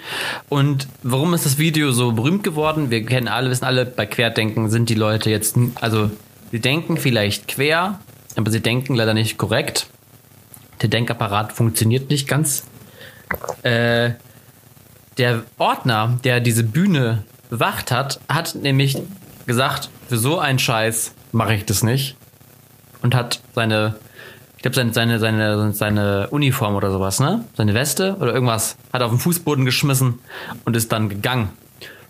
Und 0.49 0.87
warum 1.03 1.35
ist 1.35 1.45
das 1.45 1.59
Video 1.59 1.91
so 1.91 2.13
berühmt 2.13 2.43
geworden? 2.43 2.89
Wir 2.89 3.05
kennen 3.05 3.27
alle, 3.27 3.51
wissen 3.51 3.63
alle, 3.63 3.85
bei 3.85 4.07
Querdenken 4.07 4.71
sind 4.71 4.89
die 4.89 4.95
Leute 4.95 5.29
jetzt, 5.29 5.55
also 5.75 6.09
sie 6.51 6.59
denken 6.59 6.97
vielleicht 6.97 7.47
quer, 7.47 7.99
aber 8.35 8.49
sie 8.49 8.59
denken 8.59 8.95
leider 8.95 9.13
nicht 9.13 9.37
korrekt. 9.37 9.85
Der 10.81 10.89
Denkapparat 10.89 11.53
funktioniert 11.53 12.09
nicht 12.09 12.27
ganz. 12.27 12.63
Äh, 13.61 14.13
der 15.19 15.43
Ordner, 15.59 16.19
der 16.23 16.39
diese 16.39 16.63
Bühne 16.63 17.23
bewacht 17.51 17.91
hat, 17.91 18.19
hat 18.27 18.55
nämlich 18.55 18.97
gesagt, 19.45 19.89
für 20.09 20.17
so 20.17 20.39
einen 20.39 20.57
Scheiß 20.57 21.13
mache 21.31 21.53
ich 21.53 21.65
das 21.65 21.83
nicht. 21.83 22.15
Und 23.01 23.15
hat 23.15 23.41
seine, 23.55 23.95
ich 24.57 24.61
glaube, 24.61 24.75
seine, 24.75 24.93
seine, 24.93 25.19
seine, 25.19 25.73
seine 25.73 26.27
Uniform 26.29 26.75
oder 26.75 26.91
sowas, 26.91 27.19
ne? 27.19 27.45
Seine 27.55 27.73
Weste 27.73 28.15
oder 28.19 28.33
irgendwas, 28.33 28.77
hat 28.93 29.01
auf 29.01 29.11
den 29.11 29.19
Fußboden 29.19 29.65
geschmissen 29.65 30.19
und 30.65 30.75
ist 30.75 30.91
dann 30.91 31.09
gegangen. 31.09 31.49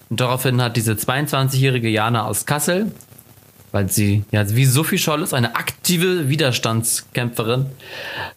Und 0.10 0.20
daraufhin 0.20 0.62
hat 0.62 0.76
diese 0.76 0.94
22-jährige 0.94 1.88
Jana 1.88 2.26
aus 2.26 2.46
Kassel, 2.46 2.92
weil 3.72 3.90
sie 3.90 4.26
ja 4.32 4.48
wie 4.50 4.66
Sophie 4.66 4.98
Scholl 4.98 5.22
ist, 5.22 5.34
eine 5.34 5.56
aktive 5.56 6.28
Widerstandskämpferin, 6.28 7.68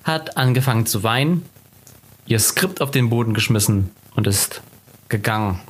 hat 0.04 0.36
angefangen 0.36 0.86
zu 0.86 1.02
weinen, 1.02 1.44
ihr 2.26 2.38
Skript 2.38 2.80
auf 2.80 2.92
den 2.92 3.10
Boden 3.10 3.34
geschmissen 3.34 3.90
und 4.14 4.28
ist 4.28 4.62
gegangen. 5.08 5.60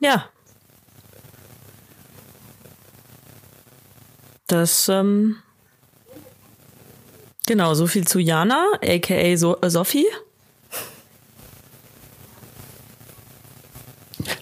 Ja. 0.00 0.26
Das, 4.46 4.88
ähm, 4.88 5.36
genau, 7.46 7.74
so 7.74 7.86
viel 7.86 8.06
zu 8.06 8.20
Jana, 8.20 8.64
aka 8.80 9.36
so 9.36 9.60
äh, 9.60 9.70
Sophie. 9.70 10.06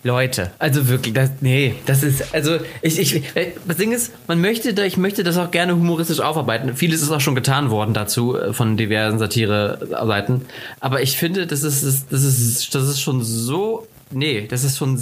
Leute, 0.03 0.53
also 0.59 0.89
wirklich, 0.89 1.15
das, 1.15 1.31
nee, 1.41 1.77
das 1.87 2.03
ist, 2.03 2.35
also 2.35 2.59
ich, 2.83 2.99
ich, 2.99 3.35
äh, 3.35 3.53
das 3.67 3.79
Ding 3.79 3.93
ist, 3.93 4.13
man 4.29 4.39
möchte, 4.39 4.75
da, 4.75 4.85
ich 4.85 4.99
möchte 4.99 5.25
das 5.25 5.39
auch 5.39 5.51
gerne 5.51 5.75
humoristisch 5.75 6.21
aufarbeiten. 6.21 6.77
Vieles 6.77 7.01
ist 7.01 7.11
auch 7.11 7.23
schon 7.23 7.35
getan 7.35 7.71
worden 7.71 7.95
dazu 7.95 8.37
äh, 8.37 8.53
von 8.53 8.77
diversen 8.77 9.19
Satire-Seiten. 9.19 10.43
Aber 10.81 11.01
ich 11.01 11.17
finde, 11.17 11.47
das 11.47 11.63
ist, 11.63 11.83
das 12.11 12.23
ist, 12.23 12.75
das 12.75 12.89
ist 12.89 13.01
schon 13.01 13.23
so, 13.25 13.87
nee, 14.11 14.47
das 14.47 14.63
ist 14.63 14.77
schon 14.77 14.99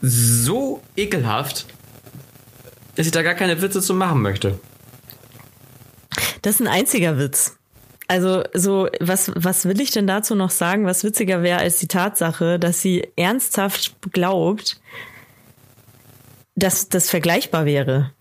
so 0.00 0.80
ekelhaft, 0.96 1.66
dass 2.96 3.06
ich 3.06 3.12
da 3.12 3.22
gar 3.22 3.34
keine 3.34 3.62
Witze 3.62 3.80
zu 3.80 3.94
machen 3.94 4.22
möchte. 4.22 4.58
Das 6.42 6.56
ist 6.56 6.60
ein 6.60 6.68
einziger 6.68 7.18
Witz. 7.18 7.56
Also 8.08 8.44
so, 8.54 8.88
was, 9.00 9.32
was 9.34 9.64
will 9.64 9.80
ich 9.80 9.90
denn 9.90 10.06
dazu 10.06 10.34
noch 10.34 10.50
sagen, 10.50 10.86
was 10.86 11.02
witziger 11.02 11.42
wäre 11.42 11.58
als 11.58 11.78
die 11.78 11.88
Tatsache, 11.88 12.58
dass 12.58 12.80
sie 12.80 13.08
ernsthaft 13.16 13.96
glaubt, 14.12 14.80
dass 16.54 16.88
das 16.88 17.10
vergleichbar 17.10 17.64
wäre. 17.64 18.12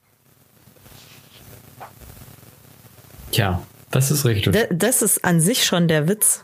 Tja, 3.32 3.62
das 3.92 4.12
ist 4.12 4.26
richtig. 4.26 4.54
D 4.54 4.68
das 4.72 5.02
ist 5.02 5.24
an 5.24 5.40
sich 5.40 5.66
schon 5.66 5.88
der 5.88 6.08
Witz. 6.08 6.44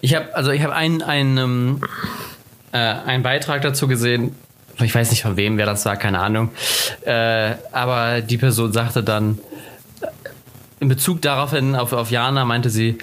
Ich 0.00 0.14
habe 0.14 0.34
also 0.34 0.50
ich 0.50 0.62
habe 0.62 0.74
einen 0.74 1.02
einen, 1.02 1.80
äh, 2.72 2.78
einen 2.78 3.22
Beitrag 3.22 3.62
dazu 3.62 3.88
gesehen. 3.88 4.36
Ich 4.80 4.94
weiß 4.94 5.10
nicht 5.10 5.22
von 5.22 5.36
wem, 5.36 5.58
wer 5.58 5.66
das 5.66 5.84
war, 5.84 5.96
keine 5.96 6.20
Ahnung. 6.20 6.50
Äh, 7.04 7.54
aber 7.72 8.20
die 8.20 8.38
Person 8.38 8.72
sagte 8.72 9.02
dann, 9.02 9.38
in 10.80 10.88
Bezug 10.88 11.22
daraufhin 11.22 11.74
auf, 11.74 11.92
auf 11.92 12.10
Jana 12.10 12.44
meinte 12.44 12.70
sie, 12.70 12.98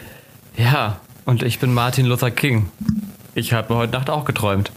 ja, 0.58 0.98
und 1.26 1.44
ich 1.44 1.60
bin 1.60 1.74
Martin 1.74 2.06
Luther 2.06 2.32
King. 2.32 2.70
Ich 3.34 3.52
habe 3.52 3.76
heute 3.76 3.92
Nacht 3.92 4.10
auch 4.10 4.24
geträumt. 4.24 4.72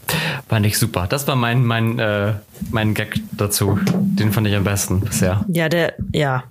Fand 0.49 0.67
ich 0.67 0.79
super. 0.79 1.07
Das 1.09 1.29
war 1.29 1.37
mein, 1.37 1.65
mein, 1.65 1.99
äh, 2.01 2.35
mein 2.71 2.95
Gag 2.95 3.21
dazu. 3.33 3.79
Den 3.93 4.33
fand 4.33 4.49
ich 4.49 4.57
am 4.57 4.65
besten 4.65 5.01
bisher. 5.01 5.45
Ja, 5.49 5.69
der, 5.69 5.95
ja. 6.13 6.43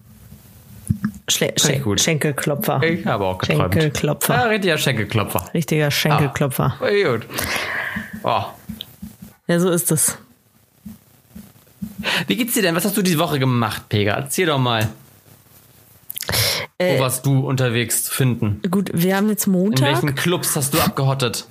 Schle 1.28 1.54
Schen 1.60 1.84
gut. 1.84 2.00
Schenkelklopfer. 2.00 2.82
Ich 2.84 3.06
habe 3.06 3.26
auch 3.26 3.38
geträumt. 3.40 3.74
Schenkelklopfer. 3.74 4.34
Ja, 4.36 4.44
richtiger 4.44 4.78
Schenkelklopfer. 4.78 5.50
Richtiger 5.54 5.92
Schenkelklopfer. 5.92 6.76
Ah, 6.80 7.10
gut. 7.10 7.28
Oh. 8.24 8.44
Ja, 9.48 9.60
so 9.60 9.70
ist 9.70 9.92
es. 9.92 10.18
Wie 12.28 12.36
geht's 12.36 12.54
dir 12.54 12.62
denn? 12.62 12.76
Was 12.76 12.86
hast 12.86 12.98
du 12.98 13.02
diese 13.02 13.20
Woche 13.20 13.40
gemacht, 13.40 13.90
Pega? 13.90 14.14
Erzähl 14.14 14.46
doch 14.48 14.60
mal. 14.60 14.90
Äh, 16.78 16.98
Wo 16.98 17.02
warst 17.02 17.26
du 17.26 17.48
unterwegs 17.48 18.04
zu 18.04 18.14
finden? 18.14 18.62
Gut, 18.70 18.92
wir 18.94 19.16
haben 19.16 19.30
jetzt 19.30 19.48
Montag. 19.48 19.88
In 19.88 19.94
welchen 19.94 20.16
Clubs 20.16 20.56
hast 20.56 20.74
du 20.74 20.80
abgehottet? 20.80 21.48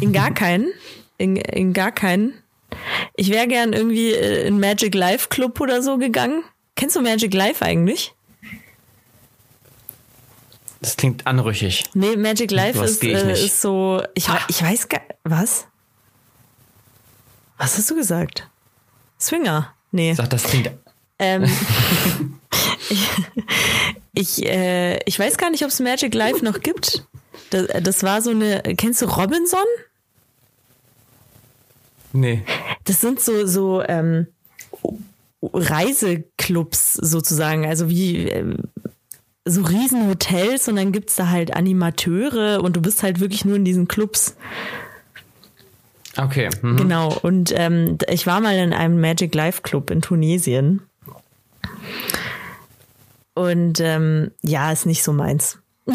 In 0.00 0.12
gar 0.12 0.32
keinen. 0.32 0.66
In, 1.16 1.36
in 1.36 1.72
gar 1.72 1.92
keinen. 1.92 2.34
Ich 3.16 3.30
wäre 3.30 3.48
gern 3.48 3.72
irgendwie 3.72 4.12
in 4.12 4.60
Magic 4.60 4.94
Life 4.94 5.28
Club 5.28 5.60
oder 5.60 5.82
so 5.82 5.96
gegangen. 5.96 6.42
Kennst 6.76 6.96
du 6.96 7.00
Magic 7.00 7.32
Life 7.32 7.64
eigentlich? 7.64 8.14
Das 10.80 10.96
klingt 10.96 11.26
anrüchig. 11.26 11.84
Nee, 11.94 12.16
Magic 12.16 12.50
Life 12.50 12.82
ist, 12.84 13.02
äh, 13.02 13.32
ist 13.32 13.60
so. 13.60 14.02
Ich, 14.14 14.28
ich 14.48 14.62
weiß 14.62 14.88
gar. 14.88 15.00
Was? 15.24 15.66
Was 17.56 17.76
hast 17.76 17.90
du 17.90 17.96
gesagt? 17.96 18.48
Swinger? 19.18 19.74
Nee. 19.90 20.14
Sag, 20.14 20.30
das 20.30 20.44
klingt. 20.44 20.70
Ähm, 21.18 21.44
ich, 22.88 23.08
ich, 24.40 24.46
äh, 24.46 24.98
ich 25.04 25.18
weiß 25.18 25.36
gar 25.38 25.50
nicht, 25.50 25.62
ob 25.64 25.70
es 25.70 25.80
Magic 25.80 26.14
Life 26.14 26.44
noch 26.44 26.60
gibt. 26.60 27.06
Das, 27.50 27.66
das 27.82 28.02
war 28.02 28.22
so 28.22 28.30
eine. 28.30 28.62
Kennst 28.76 29.02
du 29.02 29.06
Robinson? 29.06 29.60
Nee. 32.12 32.42
Das 32.84 33.00
sind 33.00 33.20
so, 33.20 33.46
so 33.46 33.82
ähm, 33.82 34.26
Reiseclubs 35.42 36.94
sozusagen. 36.94 37.66
Also 37.66 37.88
wie. 37.88 38.28
Ähm, 38.28 38.56
so 39.50 39.62
riesen 39.62 40.08
Hotels 40.08 40.68
und 40.68 40.76
dann 40.76 40.92
gibt's 40.92 41.16
da 41.16 41.30
halt 41.30 41.56
Animateure 41.56 42.62
und 42.62 42.76
du 42.76 42.82
bist 42.82 43.02
halt 43.02 43.18
wirklich 43.18 43.46
nur 43.46 43.56
in 43.56 43.64
diesen 43.64 43.88
Clubs. 43.88 44.36
Okay. 46.18 46.50
Mhm. 46.62 46.76
Genau. 46.76 47.16
Und 47.22 47.52
ähm, 47.56 47.98
ich 48.08 48.26
war 48.26 48.40
mal 48.40 48.56
in 48.56 48.72
einem 48.72 49.00
Magic 49.00 49.34
Life 49.34 49.62
Club 49.62 49.90
in 49.90 50.02
Tunesien. 50.02 50.82
Und 53.34 53.80
ähm, 53.80 54.32
ja, 54.42 54.72
ist 54.72 54.84
nicht 54.84 55.04
so 55.04 55.12
meins. 55.12 55.58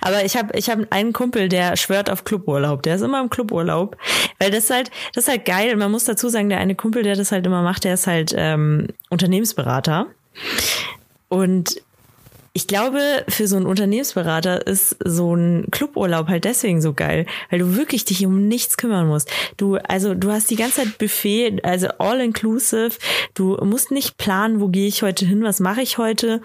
Aber 0.00 0.24
ich 0.24 0.36
habe 0.36 0.56
ich 0.58 0.68
hab 0.68 0.80
einen 0.90 1.12
Kumpel, 1.12 1.48
der 1.48 1.76
schwört 1.76 2.10
auf 2.10 2.24
Cluburlaub. 2.24 2.82
Der 2.82 2.96
ist 2.96 3.02
immer 3.02 3.20
im 3.20 3.30
Cluburlaub. 3.30 3.96
Weil 4.38 4.50
das 4.50 4.64
ist 4.64 4.70
halt, 4.70 4.90
das 5.14 5.24
ist 5.24 5.30
halt 5.30 5.44
geil. 5.44 5.76
Man 5.76 5.90
muss 5.90 6.04
dazu 6.04 6.28
sagen, 6.28 6.48
der 6.48 6.58
eine 6.58 6.74
Kumpel, 6.74 7.02
der 7.02 7.16
das 7.16 7.32
halt 7.32 7.46
immer 7.46 7.62
macht, 7.62 7.84
der 7.84 7.94
ist 7.94 8.06
halt 8.06 8.34
ähm, 8.36 8.88
Unternehmensberater. 9.08 10.06
Und 11.28 11.80
ich 12.56 12.66
glaube, 12.66 13.22
für 13.28 13.46
so 13.46 13.56
einen 13.56 13.66
Unternehmensberater 13.66 14.66
ist 14.66 14.96
so 15.04 15.36
ein 15.36 15.66
Cluburlaub 15.70 16.28
halt 16.28 16.46
deswegen 16.46 16.80
so 16.80 16.94
geil, 16.94 17.26
weil 17.50 17.58
du 17.58 17.76
wirklich 17.76 18.06
dich 18.06 18.24
um 18.24 18.48
nichts 18.48 18.78
kümmern 18.78 19.06
musst. 19.06 19.30
Du, 19.58 19.76
also 19.76 20.14
du 20.14 20.32
hast 20.32 20.50
die 20.50 20.56
ganze 20.56 20.76
Zeit 20.76 20.96
Buffet, 20.96 21.60
also 21.64 21.88
all 21.98 22.18
inclusive. 22.18 22.92
Du 23.34 23.58
musst 23.62 23.90
nicht 23.90 24.16
planen, 24.16 24.58
wo 24.58 24.68
gehe 24.68 24.88
ich 24.88 25.02
heute 25.02 25.26
hin, 25.26 25.42
was 25.42 25.60
mache 25.60 25.82
ich 25.82 25.98
heute. 25.98 26.40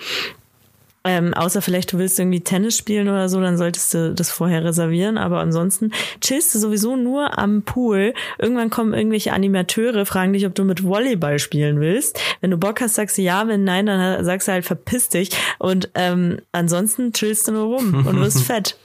Ähm, 1.03 1.34
außer 1.34 1.62
vielleicht 1.62 1.93
du 1.93 1.98
willst 1.98 2.20
irgendwie 2.20 2.41
Tennis 2.41 2.77
spielen 2.77 3.10
oder 3.10 3.27
so, 3.27 3.41
dann 3.41 3.58
solltest 3.58 3.93
du 3.93 4.13
das 4.13 4.31
vorher 4.31 4.63
reservieren. 4.63 5.17
Aber 5.17 5.39
ansonsten 5.39 5.91
chillst 6.22 6.53
du 6.53 6.60
sowieso 6.60 6.96
nur 6.96 7.39
am 7.39 7.63
Pool. 7.63 8.13
Irgendwann 8.38 8.70
kommen 8.70 8.93
irgendwelche 8.93 9.34
Animateure, 9.34 10.05
fragen 10.05 10.34
dich, 10.34 10.46
ob 10.46 10.53
du 10.53 10.63
mit 10.63 10.84
Volleyball 10.84 11.39
spielen 11.39 11.79
willst. 11.79 12.20
Wenn 12.39 12.51
du 12.51 12.58
Bock 12.58 12.81
hast, 12.81 12.96
sagst 12.96 13.17
du 13.17 13.24
ja. 13.24 13.48
Wenn 13.48 13.63
nein, 13.63 13.88
dann 13.88 14.24
sagst 14.24 14.48
du 14.48 14.51
halt 14.51 14.65
verpiss 14.65 15.10
dich. 15.10 15.31
Und 15.58 15.89
ähm, 15.96 16.39
ansonsten 16.51 17.13
chillst 17.13 17.48
du 17.48 17.53
nur 17.53 17.65
rum 17.65 18.05
und 18.05 18.20
wirst 18.20 18.43
fett. 18.43 18.77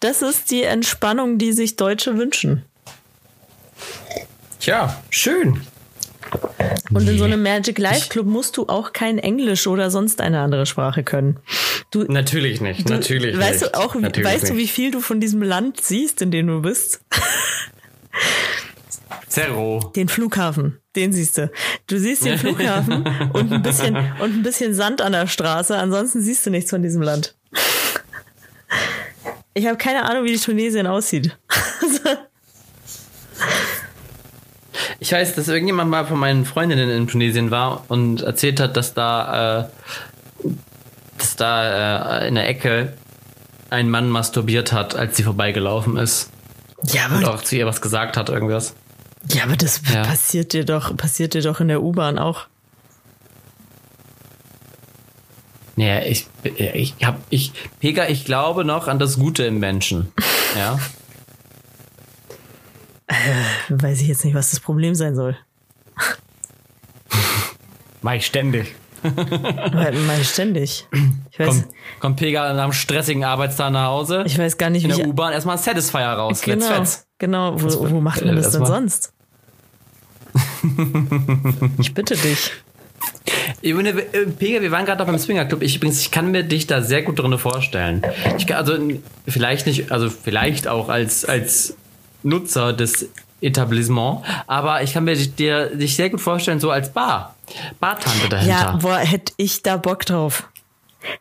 Das 0.00 0.20
ist 0.20 0.50
die 0.50 0.62
Entspannung, 0.62 1.38
die 1.38 1.52
sich 1.52 1.76
Deutsche 1.76 2.18
wünschen. 2.18 2.64
Tja, 4.60 5.02
schön. 5.10 5.62
Und 6.92 7.08
in 7.08 7.18
so 7.18 7.24
einem 7.24 7.42
Magic 7.42 7.78
Life 7.78 8.08
Club 8.08 8.26
musst 8.26 8.56
du 8.56 8.66
auch 8.68 8.92
kein 8.92 9.18
Englisch 9.18 9.66
oder 9.66 9.90
sonst 9.90 10.20
eine 10.20 10.40
andere 10.40 10.66
Sprache 10.66 11.02
können. 11.02 11.38
Du, 11.90 12.04
natürlich 12.04 12.60
nicht, 12.60 12.88
du, 12.88 12.92
natürlich 12.92 13.36
weißt 13.36 13.62
nicht. 13.62 13.74
Du 13.74 13.78
auch, 13.78 13.94
weißt 13.94 14.42
nicht. 14.44 14.52
du, 14.52 14.56
wie 14.56 14.68
viel 14.68 14.90
du 14.90 15.00
von 15.00 15.20
diesem 15.20 15.42
Land 15.42 15.80
siehst, 15.80 16.22
in 16.22 16.30
dem 16.30 16.46
du 16.46 16.62
bist? 16.62 17.00
Zero. 19.28 19.92
Den 19.94 20.08
Flughafen, 20.08 20.78
den 20.94 21.12
siehst 21.12 21.38
du. 21.38 21.50
Du 21.86 21.98
siehst 21.98 22.24
den 22.24 22.38
Flughafen 22.38 23.04
und 23.32 23.52
ein 23.52 23.62
bisschen 23.62 23.96
und 24.20 24.34
ein 24.34 24.42
bisschen 24.42 24.74
Sand 24.74 25.02
an 25.02 25.12
der 25.12 25.26
Straße. 25.26 25.76
Ansonsten 25.76 26.22
siehst 26.22 26.46
du 26.46 26.50
nichts 26.50 26.70
von 26.70 26.82
diesem 26.82 27.02
Land. 27.02 27.34
Ich 29.54 29.66
habe 29.66 29.76
keine 29.76 30.08
Ahnung, 30.08 30.24
wie 30.24 30.32
die 30.32 30.38
Tunesien 30.38 30.86
aussieht. 30.86 31.36
Ich 35.00 35.12
weiß, 35.12 35.34
dass 35.34 35.48
irgendjemand 35.48 35.90
mal 35.90 36.06
von 36.06 36.18
meinen 36.18 36.44
Freundinnen 36.44 36.90
in 36.90 37.06
Tunesien 37.08 37.50
war 37.50 37.84
und 37.88 38.22
erzählt 38.22 38.60
hat, 38.60 38.76
dass 38.76 38.94
da, 38.94 39.60
äh, 39.62 40.48
dass 41.18 41.36
da 41.36 42.20
äh, 42.20 42.28
in 42.28 42.34
der 42.34 42.48
Ecke 42.48 42.92
ein 43.70 43.90
Mann 43.90 44.08
masturbiert 44.10 44.72
hat, 44.72 44.94
als 44.94 45.16
sie 45.16 45.22
vorbeigelaufen 45.22 45.96
ist. 45.96 46.30
Ja, 46.84 47.06
Und 47.06 47.24
aber, 47.24 47.34
auch 47.34 47.42
zu 47.42 47.56
ihr 47.56 47.66
was 47.66 47.80
gesagt 47.80 48.16
hat, 48.16 48.28
irgendwas. 48.28 48.74
ja, 49.32 49.44
aber 49.44 49.56
das 49.56 49.80
Ja. 49.92 50.02
passiert 50.02 50.52
dir 50.52 50.64
doch, 50.64 50.96
passiert 50.96 51.34
dir 51.34 51.42
doch 51.42 51.60
in 51.60 51.68
der 51.68 51.82
U-Bahn 51.82 52.18
auch. 52.18 52.46
Naja, 55.78 56.06
ich, 56.06 56.26
ich 56.44 56.94
hab, 57.04 57.18
ich, 57.28 57.52
Pega, 57.80 58.06
ich 58.08 58.24
glaube 58.24 58.64
noch 58.64 58.88
an 58.88 58.98
das 58.98 59.18
Gute 59.18 59.44
im 59.44 59.58
Menschen. 59.58 60.12
Ja. 60.56 60.78
Weiß 63.68 64.00
ich 64.00 64.08
jetzt 64.08 64.24
nicht, 64.24 64.34
was 64.34 64.50
das 64.50 64.60
Problem 64.60 64.94
sein 64.94 65.14
soll. 65.14 65.36
Mach 68.02 68.14
ich 68.14 68.26
ständig. 68.26 68.74
Mal 69.02 69.92
mal 69.92 70.24
ständig. 70.24 70.86
Ich 71.30 71.38
weiß, 71.38 71.48
Kommt, 71.48 71.66
kommt 72.00 72.16
Pega 72.16 72.52
nach 72.54 72.64
einem 72.64 72.72
stressigen 72.72 73.24
Arbeitstag 73.24 73.70
nach 73.70 73.86
Hause. 73.86 74.24
ich 74.26 74.36
weiß 74.38 74.56
gar 74.58 74.70
nicht, 74.70 74.84
in 74.84 74.90
wie 74.90 74.96
der 74.96 75.04
ich, 75.04 75.10
U-Bahn 75.10 75.32
erstmal 75.32 75.58
Satisfier 75.58 76.00
raus. 76.08 76.44
Let's 76.46 76.64
Genau, 76.66 76.76
fetz. 76.76 77.06
genau. 77.18 77.62
Wo, 77.62 77.90
wo 77.90 78.00
macht 78.00 78.24
man 78.24 78.34
das 78.36 78.46
das 78.46 78.52
denn 78.54 78.60
war- 78.62 78.68
sonst? 78.68 79.12
ich 81.78 81.94
bitte 81.94 82.16
dich. 82.16 82.52
Ich 83.62 83.74
äh, 83.74 83.92
Pega, 84.38 84.60
wir 84.60 84.70
waren 84.70 84.84
gerade 84.84 84.98
noch 85.00 85.06
beim 85.06 85.18
Swinger 85.18 85.44
Club. 85.44 85.62
Ich 85.62 85.76
übrigens, 85.76 86.00
ich 86.00 86.10
kann 86.10 86.30
mir 86.30 86.42
dich 86.42 86.66
da 86.66 86.82
sehr 86.82 87.02
gut 87.02 87.18
drin 87.18 87.36
vorstellen. 87.38 88.02
Ich 88.38 88.46
kann, 88.46 88.58
also 88.58 88.76
vielleicht 89.26 89.66
nicht, 89.66 89.90
also 89.92 90.10
vielleicht 90.10 90.68
auch 90.68 90.88
als, 90.88 91.24
als 91.24 91.76
Nutzer 92.26 92.72
des 92.72 93.08
Etablissements, 93.40 94.26
aber 94.46 94.82
ich 94.82 94.92
kann 94.92 95.04
mir 95.04 95.14
dich, 95.14 95.34
dir, 95.34 95.74
dich 95.76 95.94
sehr 95.94 96.10
gut 96.10 96.20
vorstellen, 96.20 96.60
so 96.60 96.70
als 96.70 96.92
Bar. 96.92 97.36
Bartante 97.78 98.28
dahinter. 98.28 98.50
Ja, 98.50 98.76
boah, 98.76 98.96
hätte 98.96 99.32
ich 99.36 99.62
da 99.62 99.76
Bock 99.76 100.04
drauf. 100.04 100.48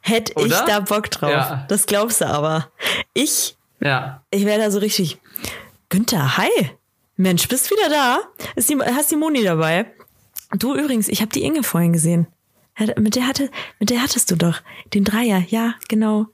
Hätte 0.01 0.33
ich 0.43 0.51
da 0.51 0.79
Bock 0.79 1.11
drauf. 1.11 1.29
Ja. 1.29 1.65
Das 1.67 1.85
glaubst 1.85 2.21
du 2.21 2.27
aber. 2.27 2.69
Ich, 3.13 3.55
ja. 3.79 4.23
ich 4.31 4.45
wäre 4.45 4.59
da 4.59 4.71
so 4.71 4.79
richtig. 4.79 5.19
Günther, 5.89 6.37
hi. 6.37 6.49
Mensch, 7.17 7.47
bist 7.47 7.69
wieder 7.69 7.89
da? 7.89 8.19
Ist 8.55 8.69
die, 8.69 8.77
hast 8.77 9.11
die 9.11 9.15
Moni 9.15 9.43
dabei? 9.43 9.93
Du 10.57 10.73
übrigens, 10.75 11.07
ich 11.07 11.21
habe 11.21 11.31
die 11.31 11.43
Inge 11.43 11.63
vorhin 11.63 11.93
gesehen. 11.93 12.27
Mit 12.97 13.15
der, 13.15 13.27
hatte, 13.27 13.49
mit 13.79 13.89
der 13.89 14.01
hattest 14.01 14.31
du 14.31 14.35
doch 14.35 14.61
den 14.93 15.03
Dreier. 15.03 15.43
Ja, 15.47 15.75
genau. 15.87 16.25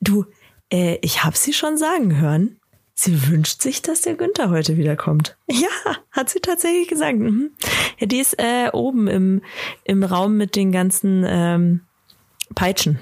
Du, 0.00 0.26
äh, 0.70 0.98
ich 1.00 1.24
habe 1.24 1.36
sie 1.36 1.52
schon 1.52 1.78
sagen 1.78 2.16
hören. 2.20 2.57
Sie 3.00 3.28
wünscht 3.28 3.62
sich, 3.62 3.80
dass 3.80 4.00
der 4.00 4.16
Günther 4.16 4.50
heute 4.50 4.76
wiederkommt. 4.76 5.36
Ja, 5.48 5.68
hat 6.10 6.30
sie 6.30 6.40
tatsächlich 6.40 6.88
gesagt. 6.88 7.16
Mhm. 7.16 7.52
Ja, 8.00 8.08
die 8.08 8.18
ist 8.18 8.36
äh, 8.40 8.70
oben 8.72 9.06
im, 9.06 9.40
im 9.84 10.02
Raum 10.02 10.36
mit 10.36 10.56
den 10.56 10.72
ganzen 10.72 11.24
ähm, 11.24 11.82
Peitschen. 12.56 12.98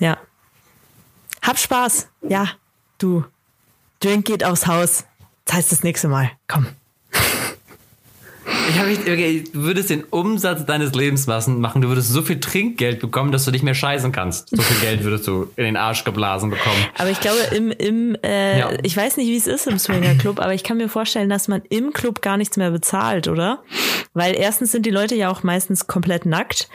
Ja. 0.00 0.18
Hab 1.42 1.60
Spaß. 1.60 2.08
Ja, 2.22 2.48
du. 2.98 3.24
Drink 4.00 4.24
geht 4.24 4.42
aufs 4.42 4.66
Haus. 4.66 5.04
Das 5.44 5.54
heißt 5.54 5.70
das 5.70 5.84
nächste 5.84 6.08
Mal. 6.08 6.32
Komm. 6.48 6.66
Ich 8.76 8.82
hab 8.82 8.88
nicht, 8.88 9.00
okay, 9.00 9.42
du 9.54 9.62
würdest 9.62 9.88
den 9.88 10.04
Umsatz 10.04 10.66
deines 10.66 10.92
Lebens 10.92 11.26
machen. 11.26 11.80
Du 11.80 11.88
würdest 11.88 12.10
so 12.10 12.20
viel 12.20 12.40
Trinkgeld 12.40 13.00
bekommen, 13.00 13.32
dass 13.32 13.46
du 13.46 13.50
nicht 13.50 13.62
mehr 13.62 13.72
scheißen 13.72 14.12
kannst. 14.12 14.50
So 14.54 14.60
viel 14.60 14.86
Geld 14.86 15.02
würdest 15.02 15.26
du 15.26 15.50
in 15.56 15.64
den 15.64 15.78
Arsch 15.78 16.04
geblasen 16.04 16.50
bekommen. 16.50 16.76
Aber 16.98 17.08
ich 17.08 17.18
glaube, 17.18 17.38
im, 17.54 17.70
im 17.70 18.18
äh, 18.22 18.58
Ja. 18.58 18.70
ich 18.82 18.94
weiß 18.94 19.16
nicht, 19.16 19.28
wie 19.28 19.36
es 19.38 19.46
ist 19.46 19.66
im 19.66 19.78
Swinger 19.78 20.14
Club, 20.16 20.40
aber 20.40 20.52
ich 20.52 20.62
kann 20.62 20.76
mir 20.76 20.90
vorstellen, 20.90 21.30
dass 21.30 21.48
man 21.48 21.62
im 21.70 21.94
Club 21.94 22.20
gar 22.20 22.36
nichts 22.36 22.58
mehr 22.58 22.70
bezahlt, 22.70 23.28
oder? 23.28 23.62
Weil 24.12 24.36
erstens 24.36 24.72
sind 24.72 24.84
die 24.84 24.90
Leute 24.90 25.14
ja 25.14 25.30
auch 25.30 25.42
meistens 25.42 25.86
komplett 25.86 26.26
nackt. 26.26 26.68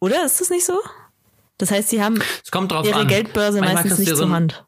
Oder 0.00 0.24
ist 0.26 0.40
das 0.40 0.50
nicht 0.50 0.64
so? 0.66 0.80
Das 1.58 1.70
heißt, 1.70 1.90
sie 1.90 2.02
haben 2.02 2.20
Es 2.44 2.50
kommt 2.50 2.72
drauf 2.72 2.84
ihre 2.88 2.98
an. 2.98 3.06
Geldbörse 3.06 3.60
Manchmal 3.60 3.84
meistens 3.84 4.00
nicht 4.00 4.08
so 4.08 4.16
zur 4.16 4.30
Hand. 4.30 4.64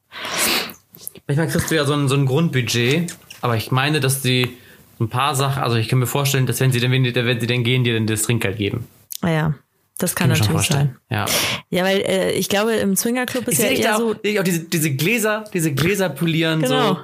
Manchmal 1.27 1.49
kriegst 1.49 1.73
du 1.73 1.75
ja 1.75 1.85
so 1.85 1.95
ein, 1.95 2.07
so 2.07 2.15
ein 2.15 2.25
Grundbudget, 2.25 3.13
aber 3.41 3.57
ich 3.57 3.73
meine, 3.73 3.99
dass 3.99 4.23
die 4.23 4.57
ein 4.99 5.09
paar 5.09 5.35
Sachen, 5.35 5.63
also 5.63 5.77
ich 5.77 5.89
kann 5.89 5.99
mir 5.99 6.07
vorstellen, 6.07 6.47
dass 6.47 6.61
wenn 6.61 6.73
sie 6.73 6.81
denn, 6.81 6.91
wenn, 6.91 7.05
die- 7.05 7.15
wenn 7.15 7.41
sie 7.41 7.47
denn 7.47 7.65
gehen, 7.65 7.85
dir 7.85 7.95
dann 7.95 8.07
das 8.07 8.23
Trinkgeld 8.23 8.57
geben. 8.57 8.87
Ah 9.23 9.31
ja, 9.31 9.55
das 9.99 10.15
kann, 10.15 10.31
Kann 10.31 10.39
natürlich 10.39 10.67
sein. 10.69 10.97
Ja. 11.11 11.27
Ja, 11.71 11.85
weil 11.85 11.99
äh, 12.01 12.33
ich 12.33 12.49
glaube, 12.49 12.75
im 12.75 12.97
Swinger 12.97 13.27
Club 13.27 13.47
ist 13.49 13.59
ja 13.63 13.69
eher 13.69 13.83
da 13.91 13.95
auch, 13.97 13.99
so. 14.01 14.15
sehe 14.23 14.33
ich 14.33 14.41
auch 14.41 14.45
diese, 14.45 14.61
diese 14.61 14.91
Gläser, 14.93 15.45
diese 15.53 15.73
Gläser 15.73 16.09
polieren, 16.09 16.63
Genau. 16.63 16.99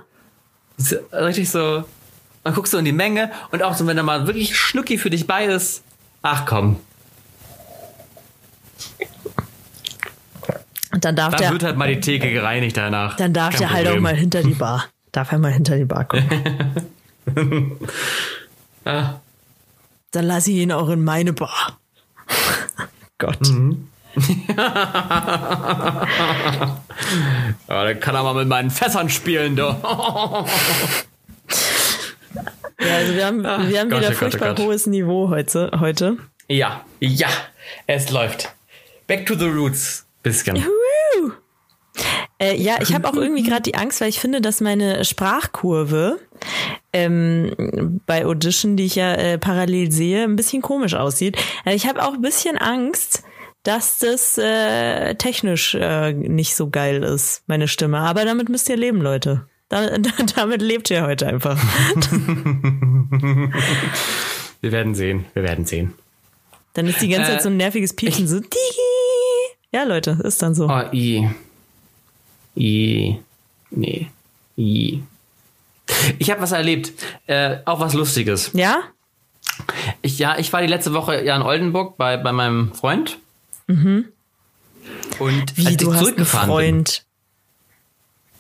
so. 0.76 0.96
so. 1.11 1.16
Richtig 1.16 1.50
so. 1.50 1.85
Dann 2.44 2.55
guckst 2.55 2.72
du 2.72 2.78
in 2.78 2.85
die 2.85 2.92
Menge 2.92 3.31
und 3.50 3.62
auch 3.62 3.74
so, 3.74 3.87
wenn 3.87 3.96
da 3.96 4.02
mal 4.02 4.26
wirklich 4.26 4.57
Schnucki 4.57 4.98
für 4.98 5.11
dich 5.11 5.26
bei 5.26 5.44
ist. 5.44 5.83
Ach 6.22 6.44
komm, 6.46 6.78
Und 10.92 11.05
dann 11.05 11.16
darf 11.16 11.31
dann 11.33 11.40
der, 11.40 11.52
wird 11.52 11.62
halt 11.62 11.76
mal 11.76 11.88
die 11.92 12.00
Theke 12.00 12.31
gereinigt 12.33 12.76
danach. 12.76 13.16
dann 13.16 13.33
darf 13.33 13.50
Kein 13.52 13.61
der 13.61 13.70
halt 13.70 13.87
auch 13.87 13.90
Problem. 13.92 14.02
mal 14.02 14.16
hinter 14.16 14.42
die 14.42 14.55
Bar. 14.55 14.87
Darf 15.12 15.33
er 15.33 15.38
mal 15.38 15.52
hinter 15.52 15.76
die 15.76 15.85
Bar 15.85 16.05
gucken. 16.05 16.28
Ah. 18.85 19.20
Dann 20.11 20.24
lasse 20.26 20.50
ich 20.50 20.56
ihn 20.56 20.72
auch 20.72 20.88
in 20.88 21.04
meine 21.04 21.32
Bar. 21.32 21.78
Gott. 23.18 23.40
Mhm. 23.48 23.88
Ja, 27.68 27.85
dann 27.85 28.00
kann 28.00 28.14
er 28.14 28.22
mal 28.22 28.35
mit 28.35 28.48
meinen 28.48 28.70
Fässern 28.70 29.08
spielen, 29.08 29.56
du. 29.56 29.62
Ja, 29.62 30.44
also 32.96 33.14
wir 33.14 33.26
haben, 33.26 33.42
wir 33.42 33.80
haben 33.80 33.90
Gott, 33.90 34.00
wieder 34.00 34.08
oh 34.08 34.11
Gott, 34.11 34.12
oh 34.12 34.14
furchtbar 34.14 34.48
Gott. 34.54 34.58
hohes 34.66 34.87
Niveau 34.87 35.28
heute. 35.30 35.70
heute. 35.80 36.16
Ja, 36.48 36.85
ja, 37.00 37.28
es 37.87 38.11
läuft. 38.11 38.52
Back 39.06 39.26
to 39.26 39.35
the 39.35 39.46
roots. 39.46 40.04
Bisschen. 40.22 40.56
Woo! 40.56 40.82
Äh, 42.42 42.57
ja, 42.61 42.78
ich 42.81 42.92
habe 42.92 43.09
auch 43.09 43.14
irgendwie 43.14 43.44
gerade 43.44 43.62
die 43.62 43.76
Angst, 43.76 44.00
weil 44.00 44.09
ich 44.09 44.18
finde, 44.18 44.40
dass 44.40 44.61
meine 44.61 45.05
Sprachkurve 45.05 46.18
ähm, 46.92 48.00
bei 48.07 48.26
Audition, 48.26 48.76
die 48.76 48.87
ich 48.87 48.96
ja 48.96 49.14
äh, 49.14 49.38
parallel 49.38 49.92
sehe, 49.92 50.24
ein 50.24 50.35
bisschen 50.35 50.61
komisch 50.61 50.94
aussieht. 50.94 51.37
Also 51.64 51.76
ich 51.76 51.87
habe 51.87 52.02
auch 52.02 52.14
ein 52.14 52.20
bisschen 52.20 52.59
Angst, 52.59 53.22
dass 53.62 53.98
das 53.98 54.38
äh, 54.38 55.14
technisch 55.14 55.76
äh, 55.76 56.12
nicht 56.12 56.57
so 56.57 56.68
geil 56.68 57.05
ist, 57.05 57.44
meine 57.46 57.68
Stimme. 57.68 57.98
Aber 57.98 58.24
damit 58.24 58.48
müsst 58.48 58.68
ihr 58.68 58.76
leben, 58.76 59.00
Leute. 59.00 59.46
Da, 59.68 59.96
damit 60.37 60.61
lebt 60.62 60.90
ihr 60.90 61.07
heute 61.07 61.28
einfach. 61.28 61.57
Wir 64.61 64.70
werden 64.70 64.94
sehen, 64.94 65.24
wir 65.35 65.42
werden 65.42 65.64
sehen. 65.64 65.92
Dann 66.74 66.87
ist 66.87 67.02
die 67.02 67.09
ganze 67.09 67.33
Äh, 67.33 67.35
Zeit 67.35 67.42
so 67.42 67.48
ein 67.48 67.57
nerviges 67.57 67.96
Piepen, 67.96 68.28
so. 68.28 68.40
Ja, 69.72 69.83
Leute, 69.83 70.18
ist 70.22 70.40
dann 70.40 70.55
so. 70.55 70.68
Oh, 70.68 70.83
i. 70.92 71.28
I. 72.57 73.19
Nee. 73.71 74.11
I. 74.57 75.03
Ich 76.19 76.31
habe 76.31 76.41
was 76.41 76.53
erlebt. 76.53 76.93
Äh, 77.27 77.59
auch 77.65 77.81
was 77.81 77.95
Lustiges. 77.95 78.51
Ja? 78.55 78.83
Ich, 80.01 80.19
ja, 80.19 80.38
ich 80.38 80.53
war 80.53 80.61
die 80.62 80.67
letzte 80.69 80.93
Woche 80.95 81.25
ja 81.25 81.37
in 81.37 81.43
Oldenburg 81.43 81.97
bei, 81.97 82.17
bei 82.17 82.33
meinem 82.33 82.73
Freund. 82.75 83.19
Und 83.67 85.57
Wie, 85.57 85.67
als 85.67 85.77
du 85.77 85.93
ich 85.93 85.99
hast 85.99 86.17
einen 86.17 86.27
Freund. 86.27 87.07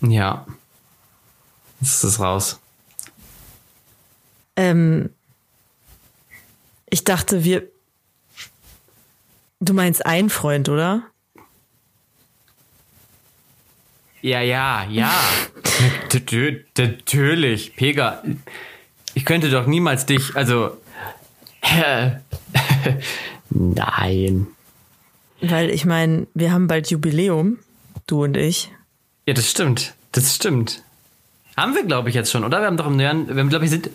bin. 0.00 0.10
Ja. 0.12 0.46
Jetzt 1.80 1.96
ist 1.96 2.04
es 2.04 2.20
raus. 2.20 2.60
Ähm, 4.56 5.10
ich 6.90 7.04
dachte, 7.04 7.44
wir. 7.44 7.68
Du 9.60 9.74
meinst 9.74 10.04
ein 10.04 10.28
Freund, 10.28 10.68
oder? 10.68 11.04
Ja, 14.22 14.40
ja, 14.40 14.86
ja. 14.88 15.12
Natürlich. 16.78 17.74
Pega, 17.74 18.22
ich 19.14 19.24
könnte 19.24 19.50
doch 19.50 19.66
niemals 19.66 20.06
dich, 20.06 20.36
also. 20.36 20.76
Nein. 23.50 24.46
Weil 25.40 25.70
ich 25.70 25.84
meine, 25.84 26.28
wir 26.34 26.52
haben 26.52 26.68
bald 26.68 26.88
Jubiläum, 26.88 27.58
du 28.06 28.22
und 28.22 28.36
ich. 28.36 28.70
Ja, 29.26 29.34
das 29.34 29.50
stimmt. 29.50 29.94
Das 30.12 30.34
stimmt. 30.36 30.82
Haben 31.56 31.74
wir, 31.74 31.84
glaube 31.84 32.08
ich, 32.08 32.14
jetzt 32.14 32.30
schon, 32.30 32.44
oder? 32.44 32.60
Wir 32.60 32.66
haben 32.66 32.76
doch 32.76 32.86
im 32.86 32.96
November, 32.96 33.34
wir 33.34 33.40
haben, 33.40 33.48
glaube 33.48 33.64
ich, 33.64 33.72
sind, 33.72 33.90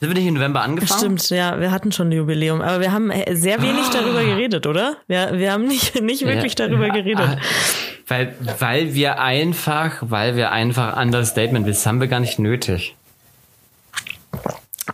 sind 0.00 0.08
wir 0.08 0.14
nicht 0.14 0.26
im 0.26 0.34
November 0.34 0.62
angefangen? 0.62 1.18
Stimmt, 1.18 1.30
ja, 1.30 1.60
wir 1.60 1.72
hatten 1.72 1.90
schon 1.90 2.08
ein 2.08 2.12
Jubiläum, 2.12 2.60
aber 2.62 2.80
wir 2.80 2.92
haben 2.92 3.10
sehr 3.32 3.60
wenig 3.60 3.88
darüber 3.92 4.22
geredet, 4.24 4.66
oder? 4.68 4.96
Wir, 5.08 5.30
wir 5.32 5.52
haben 5.52 5.66
nicht, 5.66 6.00
nicht 6.00 6.24
wirklich 6.24 6.54
darüber 6.54 6.90
geredet. 6.90 7.38
Weil, 8.06 8.34
weil 8.58 8.94
wir 8.94 9.18
einfach, 9.20 9.96
weil 10.02 10.36
wir 10.36 10.52
einfach 10.52 11.00
Understatement, 11.00 11.66
das 11.66 11.84
haben 11.86 12.00
wir 12.00 12.08
gar 12.08 12.20
nicht 12.20 12.38
nötig. 12.38 12.94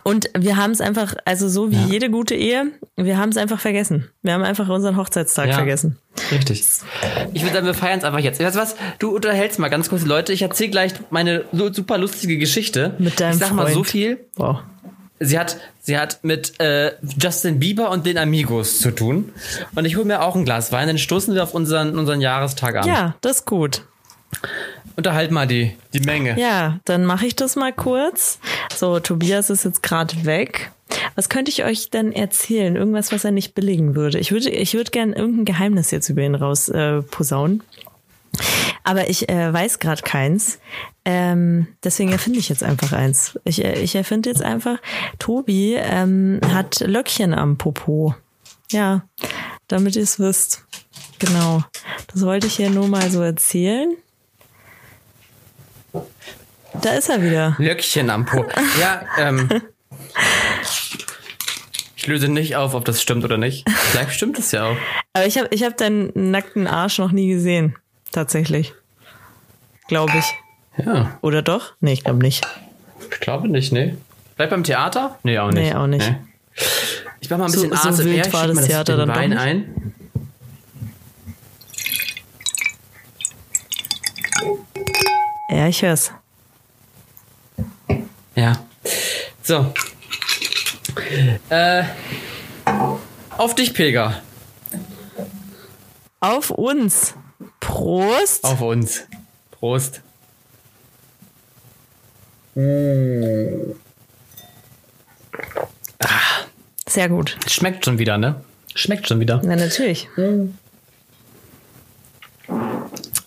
Und 0.03 0.29
wir 0.35 0.55
haben 0.55 0.71
es 0.71 0.79
einfach, 0.81 1.13
also 1.25 1.49
so 1.49 1.69
wie 1.69 1.75
jede 1.75 2.09
gute 2.09 2.33
Ehe, 2.33 2.67
wir 2.95 3.17
haben 3.17 3.29
es 3.29 3.37
einfach 3.37 3.59
vergessen. 3.59 4.09
Wir 4.21 4.33
haben 4.33 4.43
einfach 4.43 4.67
unseren 4.69 4.95
Hochzeitstag 4.97 5.49
Ja. 5.49 5.55
vergessen. 5.55 5.97
Richtig. 6.31 6.63
Ich 7.33 7.41
würde 7.43 7.53
sagen, 7.55 7.65
wir 7.65 7.73
feiern 7.73 7.99
es 7.99 8.05
einfach 8.05 8.19
jetzt. 8.19 8.39
Weißt 8.41 8.55
du 8.55 8.59
was? 8.61 8.75
Du 8.99 9.13
unterhältst 9.13 9.59
mal 9.59 9.67
ganz 9.69 9.89
kurz 9.89 10.03
die 10.03 10.07
Leute. 10.07 10.31
Ich 10.33 10.41
erzähle 10.41 10.71
gleich 10.71 10.93
meine 11.09 11.43
so 11.51 11.71
super 11.71 11.97
lustige 11.97 12.37
Geschichte. 12.37 12.95
Mit 12.99 13.19
deinem 13.19 13.33
Ich 13.33 13.39
sag 13.39 13.51
mal 13.53 13.71
so 13.71 13.83
viel. 13.83 14.25
Wow. 14.37 14.59
Sie 15.21 15.39
hat, 15.39 15.57
sie 15.79 15.97
hat 15.97 16.23
mit 16.23 16.59
äh, 16.59 16.93
Justin 17.17 17.59
Bieber 17.59 17.91
und 17.91 18.05
den 18.05 18.17
Amigos 18.17 18.79
zu 18.79 18.91
tun. 18.91 19.31
Und 19.75 19.85
ich 19.85 19.95
hole 19.95 20.05
mir 20.05 20.21
auch 20.21 20.35
ein 20.35 20.43
Glas 20.43 20.71
Wein, 20.71 20.87
dann 20.87 20.97
stoßen 20.97 21.33
wir 21.33 21.43
auf 21.43 21.53
unseren, 21.53 21.97
unseren 21.97 22.19
Jahrestag 22.19 22.75
an. 22.75 22.87
Ja, 22.87 23.15
das 23.21 23.37
ist 23.37 23.45
gut. 23.45 23.83
Unterhalt 24.97 25.31
mal 25.31 25.47
die, 25.47 25.75
die 25.93 26.01
Menge. 26.01 26.37
Ja, 26.39 26.79
dann 26.85 27.05
mache 27.05 27.25
ich 27.25 27.35
das 27.35 27.55
mal 27.55 27.71
kurz. 27.71 28.39
So, 28.75 28.99
Tobias 28.99 29.49
ist 29.49 29.63
jetzt 29.63 29.83
gerade 29.83 30.25
weg. 30.25 30.71
Was 31.15 31.29
könnte 31.29 31.51
ich 31.51 31.63
euch 31.63 31.89
denn 31.89 32.11
erzählen? 32.11 32.75
Irgendwas, 32.75 33.11
was 33.11 33.23
er 33.23 33.31
nicht 33.31 33.53
billigen 33.53 33.95
würde. 33.95 34.19
Ich 34.19 34.31
würde, 34.31 34.49
ich 34.49 34.73
würde 34.73 34.91
gerne 34.91 35.15
irgendein 35.15 35.45
Geheimnis 35.45 35.91
jetzt 35.91 36.09
über 36.09 36.21
ihn 36.21 36.35
raus 36.35 36.67
äh, 36.67 37.01
posaunen. 37.01 37.63
Aber 38.83 39.09
ich 39.09 39.29
äh, 39.29 39.53
weiß 39.53 39.79
gerade 39.79 40.01
keins. 40.01 40.59
Ähm, 41.05 41.67
deswegen 41.83 42.11
erfinde 42.11 42.39
ich 42.39 42.49
jetzt 42.49 42.63
einfach 42.63 42.93
eins. 42.93 43.39
Ich, 43.43 43.63
äh, 43.63 43.79
ich 43.79 43.95
erfinde 43.95 44.29
jetzt 44.29 44.41
einfach, 44.41 44.77
Tobi 45.19 45.75
ähm, 45.75 46.39
hat 46.51 46.79
Löckchen 46.81 47.33
am 47.33 47.57
Popo. 47.57 48.15
Ja, 48.71 49.03
damit 49.67 49.95
ihr 49.95 50.03
es 50.03 50.19
wisst. 50.19 50.65
Genau. 51.19 51.63
Das 52.11 52.25
wollte 52.25 52.47
ich 52.47 52.55
hier 52.55 52.69
nur 52.69 52.87
mal 52.87 53.09
so 53.11 53.21
erzählen. 53.21 53.95
Da 56.81 56.91
ist 56.91 57.09
er 57.09 57.21
wieder. 57.21 57.55
Löckchen 57.59 58.09
am 58.09 58.25
Po. 58.25 58.45
Ja, 58.79 59.03
ähm. 59.17 59.49
Ich 61.95 62.07
löse 62.07 62.29
nicht 62.29 62.55
auf, 62.55 62.73
ob 62.73 62.85
das 62.85 63.01
stimmt 63.01 63.23
oder 63.23 63.37
nicht. 63.37 63.69
Vielleicht 63.69 64.13
stimmt 64.13 64.39
es 64.39 64.51
ja 64.51 64.71
auch. 64.71 64.77
Aber 65.13 65.27
ich 65.27 65.37
habe 65.37 65.49
ich 65.51 65.63
hab 65.63 65.77
deinen 65.77 66.11
nackten 66.31 66.65
Arsch 66.65 66.97
noch 66.97 67.11
nie 67.11 67.27
gesehen. 67.27 67.75
Tatsächlich. 68.11 68.73
Glaube 69.87 70.11
ich. 70.17 70.85
Ja. 70.85 71.17
Oder 71.21 71.41
doch? 71.41 71.73
Nee, 71.79 71.93
ich 71.93 72.03
glaube 72.03 72.19
nicht. 72.19 72.45
Ich 73.11 73.19
glaube 73.19 73.47
nicht, 73.49 73.71
nee. 73.71 73.95
Bleib 74.37 74.49
beim 74.49 74.63
Theater? 74.63 75.17
Nee, 75.23 75.37
auch 75.39 75.51
nicht. 75.51 75.63
Nee, 75.63 75.73
auch 75.75 75.87
nicht. 75.87 76.15
Ich 77.19 77.29
mach 77.29 77.37
mal 77.37 77.45
ein 77.45 77.51
So- 77.51 77.67
bisschen 77.69 77.77
so 77.83 77.89
ASMR. 77.89 78.05
wild 78.05 78.27
Ich 78.27 78.33
war 78.33 78.47
das 78.47 78.55
mal 78.55 78.65
Theater 78.65 78.97
den 78.97 79.07
dann 79.07 79.15
Wein 79.17 79.37
ein. 79.37 79.93
Ja, 85.49 85.67
ich 85.67 85.81
hör's. 85.81 86.11
Ja. 88.35 88.53
So. 89.43 89.73
Äh, 91.49 91.83
auf 93.37 93.55
dich, 93.55 93.73
Pilger. 93.73 94.21
Auf 96.19 96.51
uns. 96.51 97.15
Prost. 97.59 98.43
Auf 98.43 98.61
uns. 98.61 99.03
Prost. 99.51 100.01
Sehr 106.87 107.09
gut. 107.09 107.37
Schmeckt 107.47 107.85
schon 107.85 107.97
wieder, 107.99 108.17
ne? 108.17 108.41
Schmeckt 108.75 109.07
schon 109.07 109.19
wieder. 109.19 109.41
Na, 109.43 109.55
natürlich. 109.55 110.07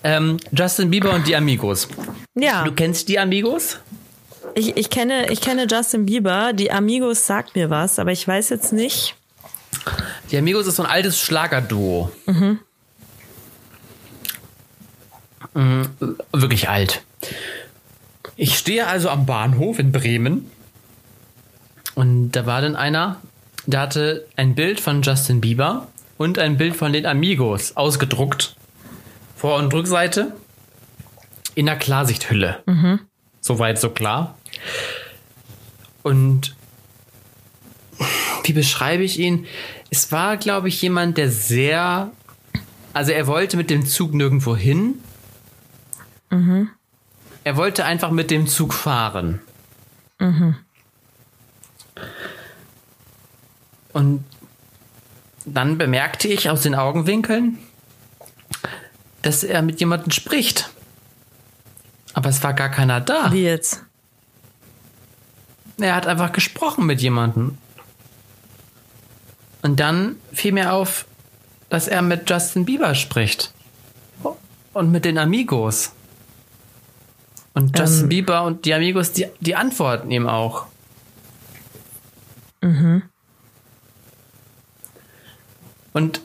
Ähm, 0.03 0.37
Justin 0.53 0.91
Bieber 0.91 1.13
und 1.13 1.27
die 1.27 1.35
Amigos. 1.37 1.89
Ja, 2.35 2.65
Du 2.65 2.73
kennst 2.73 3.09
die 3.09 3.19
Amigos? 3.19 3.79
ich, 4.55 4.77
ich, 4.77 4.91
kenne, 4.91 5.31
ich 5.33 5.41
kenne 5.41 5.67
Justin 5.71 6.05
Bieber. 6.07 6.53
Die 6.53 6.71
Amigos 6.71 7.27
sagt 7.27 7.55
mir 7.57 7.71
was, 7.71 7.99
aber 7.99 8.13
ich 8.13 8.27
weiß 8.29 8.51
jetzt 8.51 8.73
nicht. 8.73 9.15
Die 10.31 10.37
Amigos 10.39 10.67
ist 10.67 10.77
so 10.77 10.83
ein 10.83 10.91
altes 10.91 11.19
Schlagerduo. 11.21 12.11
Mhm. 12.27 12.59
Wirklich 16.33 16.69
alt. 16.69 17.03
Ich 18.37 18.59
stehe 18.59 18.87
also 18.87 19.09
am 19.09 19.27
Bahnhof 19.27 19.79
in 19.79 19.93
Bremen 19.93 20.51
und 21.95 22.33
da 22.33 22.47
war 22.47 22.61
dann 22.61 22.75
einer, 22.75 23.21
der 23.67 23.81
hatte 23.81 24.27
ein 24.37 24.55
Bild 24.55 24.81
von 24.81 25.03
Justin 25.03 25.41
Bieber 25.41 25.87
und 26.19 26.39
ein 26.39 26.57
Bild 26.57 26.75
von 26.77 26.93
den 26.93 27.07
Amigos 27.07 27.77
ausgedruckt. 27.77 28.57
Vor- 29.37 29.57
und 29.57 29.73
Rückseite 29.73 30.35
in 31.55 31.69
einer 31.69 31.79
Klarsichthülle. 31.79 32.63
Soweit 33.41 33.79
so 33.79 33.91
klar. 33.91 34.37
Und 36.03 36.57
wie 38.45 38.53
beschreibe 38.53 39.05
ich 39.05 39.19
ihn? 39.19 39.47
Es 39.91 40.11
war, 40.11 40.37
glaube 40.37 40.69
ich, 40.69 40.83
jemand, 40.83 41.17
der 41.17 41.31
sehr. 41.31 42.11
Also 42.93 43.13
er 43.13 43.27
wollte 43.27 43.57
mit 43.57 43.71
dem 43.71 43.87
Zug 43.87 44.15
nirgendwo 44.15 44.57
hin. 44.57 44.95
Er 47.45 47.57
wollte 47.57 47.85
einfach 47.85 48.11
mit 48.11 48.31
dem 48.31 48.47
Zug 48.47 48.73
fahren. 48.73 49.41
Und 53.93 54.25
dann 55.45 55.79
bemerkte 55.79 56.29
ich 56.29 56.51
aus 56.51 56.63
den 56.63 56.75
Augenwinkeln, 56.75 57.59
dass 59.23 59.45
er 59.45 59.63
mit 59.63 59.81
jemandem 59.81 60.11
spricht. 60.11 60.71
Aber 62.15 62.29
es 62.29 62.43
war 62.43 62.55
gar 62.55 62.71
keiner 62.71 63.01
da. 63.01 63.33
Wie 63.33 63.45
jetzt? 63.45 63.83
Er 65.79 65.95
hat 65.95 66.07
einfach 66.07 66.33
gesprochen 66.33 66.87
mit 66.87 67.01
jemandem. 67.01 67.59
Und 69.63 69.81
dann 69.81 70.17
fiel 70.33 70.53
mir 70.53 70.73
auf, 70.73 71.07
dass 71.69 71.89
er 71.89 72.03
mit 72.03 72.29
Justin 72.29 72.65
Bieber 72.65 72.95
spricht. 72.95 73.53
Und 74.73 74.91
mit 74.91 75.05
den 75.05 75.19
Amigos. 75.19 75.93
Und 77.55 77.79
Justin 77.79 78.03
Ähm. 78.05 78.09
Bieber 78.09 78.43
und 78.45 78.65
die 78.65 78.75
Amigos, 78.75 79.13
die, 79.13 79.27
die 79.41 79.55
antworten 79.55 80.11
ihm 80.11 80.29
auch. 80.29 80.67
Und 85.93 86.21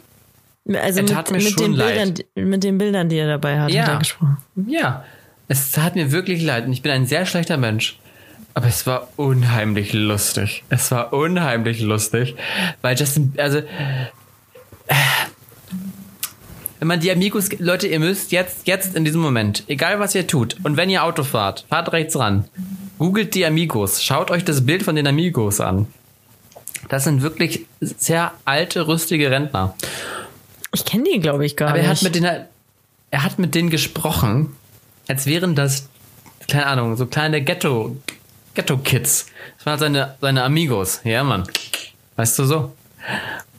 Also 0.74 1.02
mit, 1.02 1.10
tat 1.12 1.32
mir 1.32 1.38
mit, 1.38 1.48
schon 1.52 1.58
den 1.64 1.74
leid. 1.74 1.88
Bildern, 1.96 2.14
die- 2.36 2.42
mit 2.42 2.64
den 2.64 2.78
Bildern, 2.78 3.10
die 3.10 3.18
er 3.18 3.28
dabei 3.28 3.60
hat, 3.60 3.70
Ja. 3.72 3.84
hat 3.84 3.90
er 3.90 4.00
gesprochen. 4.00 4.38
ja, 4.68 5.04
es 5.48 5.72
tat 5.72 5.96
mir 5.96 6.12
wirklich 6.12 6.42
leid. 6.42 6.66
Und 6.66 6.74
ich 6.74 6.82
bin 6.82 6.92
ein 6.92 7.06
sehr 7.08 7.26
schlechter 7.26 7.58
Mensch. 7.58 8.00
Aber 8.56 8.68
es 8.68 8.86
war 8.88 9.08
unheimlich 9.16 9.94
lustig. 9.94 10.64
Es 10.70 10.92
war 10.92 11.14
unheimlich 11.14 11.82
lustig. 11.82 12.36
Weil 12.82 12.98
Justin, 12.98 13.34
also. 13.38 13.62
Wenn 16.80 16.88
man 16.88 17.00
die 17.02 17.12
Amigos, 17.12 17.50
Leute, 17.60 17.88
ihr 17.88 18.00
müsst 18.00 18.32
jetzt, 18.32 18.66
jetzt 18.66 18.96
in 18.96 19.04
diesem 19.04 19.20
Moment, 19.22 19.64
egal 19.68 20.00
was 20.00 20.16
ihr 20.16 20.26
tut, 20.28 20.56
und 20.64 20.78
wenn 20.78 20.90
ihr 20.90 21.04
Auto 21.04 21.24
fahrt, 21.24 21.66
fahrt 21.70 21.92
rechts 21.92 22.18
ran. 22.18 22.46
Googelt 22.98 23.36
die 23.36 23.46
Amigos. 23.46 24.02
Schaut 24.02 24.32
euch 24.32 24.46
das 24.46 24.66
Bild 24.66 24.84
von 24.84 24.96
den 24.96 25.06
Amigos 25.08 25.60
an. 25.60 25.88
Das 26.88 27.04
sind 27.04 27.22
wirklich 27.22 27.66
sehr 27.82 28.32
alte, 28.46 28.88
rüstige 28.88 29.30
Rentner. 29.30 29.76
Ich 30.74 30.86
kenne 30.86 31.04
die, 31.14 31.20
glaube 31.20 31.46
ich, 31.46 31.56
gar 31.58 31.70
Aber 31.70 31.78
nicht. 31.78 31.88
er 31.88 31.92
hat 31.92 32.02
mit 32.02 32.16
denen, 32.16 32.46
er 33.12 33.24
hat 33.24 33.40
mit 33.40 33.56
denen 33.56 33.70
gesprochen, 33.70 34.56
als 35.08 35.26
wären 35.26 35.56
das, 35.56 35.90
keine 36.48 36.66
Ahnung, 36.68 36.96
so 36.96 37.06
kleine 37.06 37.42
Ghetto, 37.44 37.98
Ghetto-Kids. 38.54 39.26
Das 39.58 39.66
waren 39.66 39.72
halt 39.72 39.80
seine, 39.82 40.16
seine 40.22 40.44
Amigos. 40.44 41.02
Ja, 41.04 41.24
Mann. 41.24 41.44
Weißt 42.16 42.40
du 42.40 42.46
so? 42.46 42.74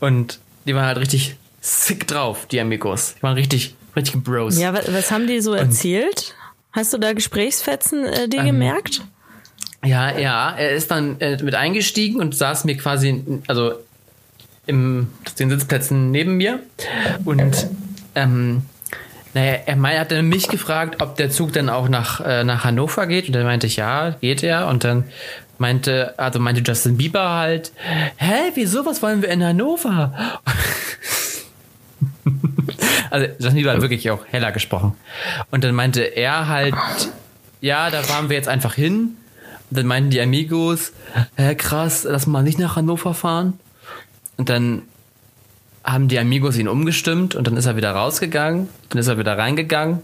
Und 0.00 0.38
die 0.66 0.74
waren 0.74 0.86
halt 0.86 0.98
richtig 0.98 1.36
sick 1.60 2.06
drauf, 2.06 2.46
die 2.46 2.60
Amigos. 2.60 3.14
Die 3.18 3.22
waren 3.22 3.34
richtig, 3.34 3.74
richtig 3.94 4.22
Bros. 4.22 4.58
ja, 4.58 4.72
was, 4.72 4.92
was 4.92 5.10
haben 5.10 5.26
die 5.26 5.40
so 5.40 5.54
erzählt? 5.54 6.34
Hast 6.72 6.92
du 6.92 6.98
da 6.98 7.12
Gesprächsfetzen 7.12 8.04
äh, 8.04 8.24
Ähm, 8.24 8.30
dir 8.30 8.42
gemerkt? 8.44 9.02
Ja, 9.84 10.16
ja, 10.18 10.50
er 10.50 10.72
ist 10.72 10.90
dann 10.90 11.20
äh, 11.20 11.42
mit 11.42 11.54
eingestiegen 11.54 12.20
und 12.20 12.34
saß 12.34 12.64
mir 12.64 12.76
quasi, 12.76 13.24
also 13.46 13.72
im 14.66 15.08
den 15.38 15.50
Sitzplätzen 15.50 16.10
neben 16.10 16.36
mir 16.36 16.60
und 17.24 17.66
ähm, 18.14 18.62
naja, 19.32 19.58
er 19.66 19.76
mein, 19.76 19.98
hat 19.98 20.10
dann 20.12 20.28
mich 20.28 20.48
gefragt, 20.48 21.00
ob 21.00 21.16
der 21.16 21.30
Zug 21.30 21.52
dann 21.52 21.68
auch 21.68 21.88
nach, 21.88 22.20
äh, 22.20 22.44
nach 22.44 22.64
Hannover 22.64 23.06
geht 23.06 23.26
und 23.28 23.32
dann 23.32 23.44
meinte 23.44 23.66
ich, 23.66 23.76
ja, 23.76 24.10
geht 24.20 24.42
er 24.42 24.66
und 24.66 24.84
dann 24.84 25.04
meinte, 25.58 26.14
also 26.18 26.38
meinte 26.38 26.62
Justin 26.62 26.96
Bieber 26.96 27.30
halt, 27.30 27.72
hä, 28.16 28.50
wieso, 28.54 28.84
was 28.86 29.02
wollen 29.02 29.22
wir 29.22 29.28
in 29.28 29.44
Hannover? 29.44 30.40
also 33.10 33.26
Justin 33.38 33.54
Bieber 33.54 33.72
hat 33.72 33.80
wirklich 33.80 34.10
auch 34.10 34.24
heller 34.26 34.52
gesprochen 34.52 34.94
und 35.50 35.64
dann 35.64 35.74
meinte 35.74 36.02
er 36.02 36.48
halt, 36.48 36.74
ja, 37.60 37.90
da 37.90 38.02
fahren 38.02 38.28
wir 38.28 38.36
jetzt 38.36 38.48
einfach 38.48 38.74
hin 38.74 39.16
und 39.70 39.78
dann 39.78 39.86
meinten 39.86 40.10
die 40.10 40.20
Amigos, 40.20 40.92
hä, 41.36 41.54
krass, 41.54 42.04
lass 42.08 42.26
mal 42.26 42.42
nicht 42.42 42.58
nach 42.58 42.76
Hannover 42.76 43.14
fahren. 43.14 43.58
Und 44.36 44.48
dann 44.48 44.82
haben 45.84 46.08
die 46.08 46.18
Amigos 46.18 46.56
ihn 46.56 46.68
umgestimmt 46.68 47.34
und 47.34 47.46
dann 47.46 47.56
ist 47.56 47.66
er 47.66 47.76
wieder 47.76 47.92
rausgegangen, 47.92 48.68
dann 48.88 48.98
ist 48.98 49.06
er 49.06 49.18
wieder 49.18 49.38
reingegangen. 49.38 50.00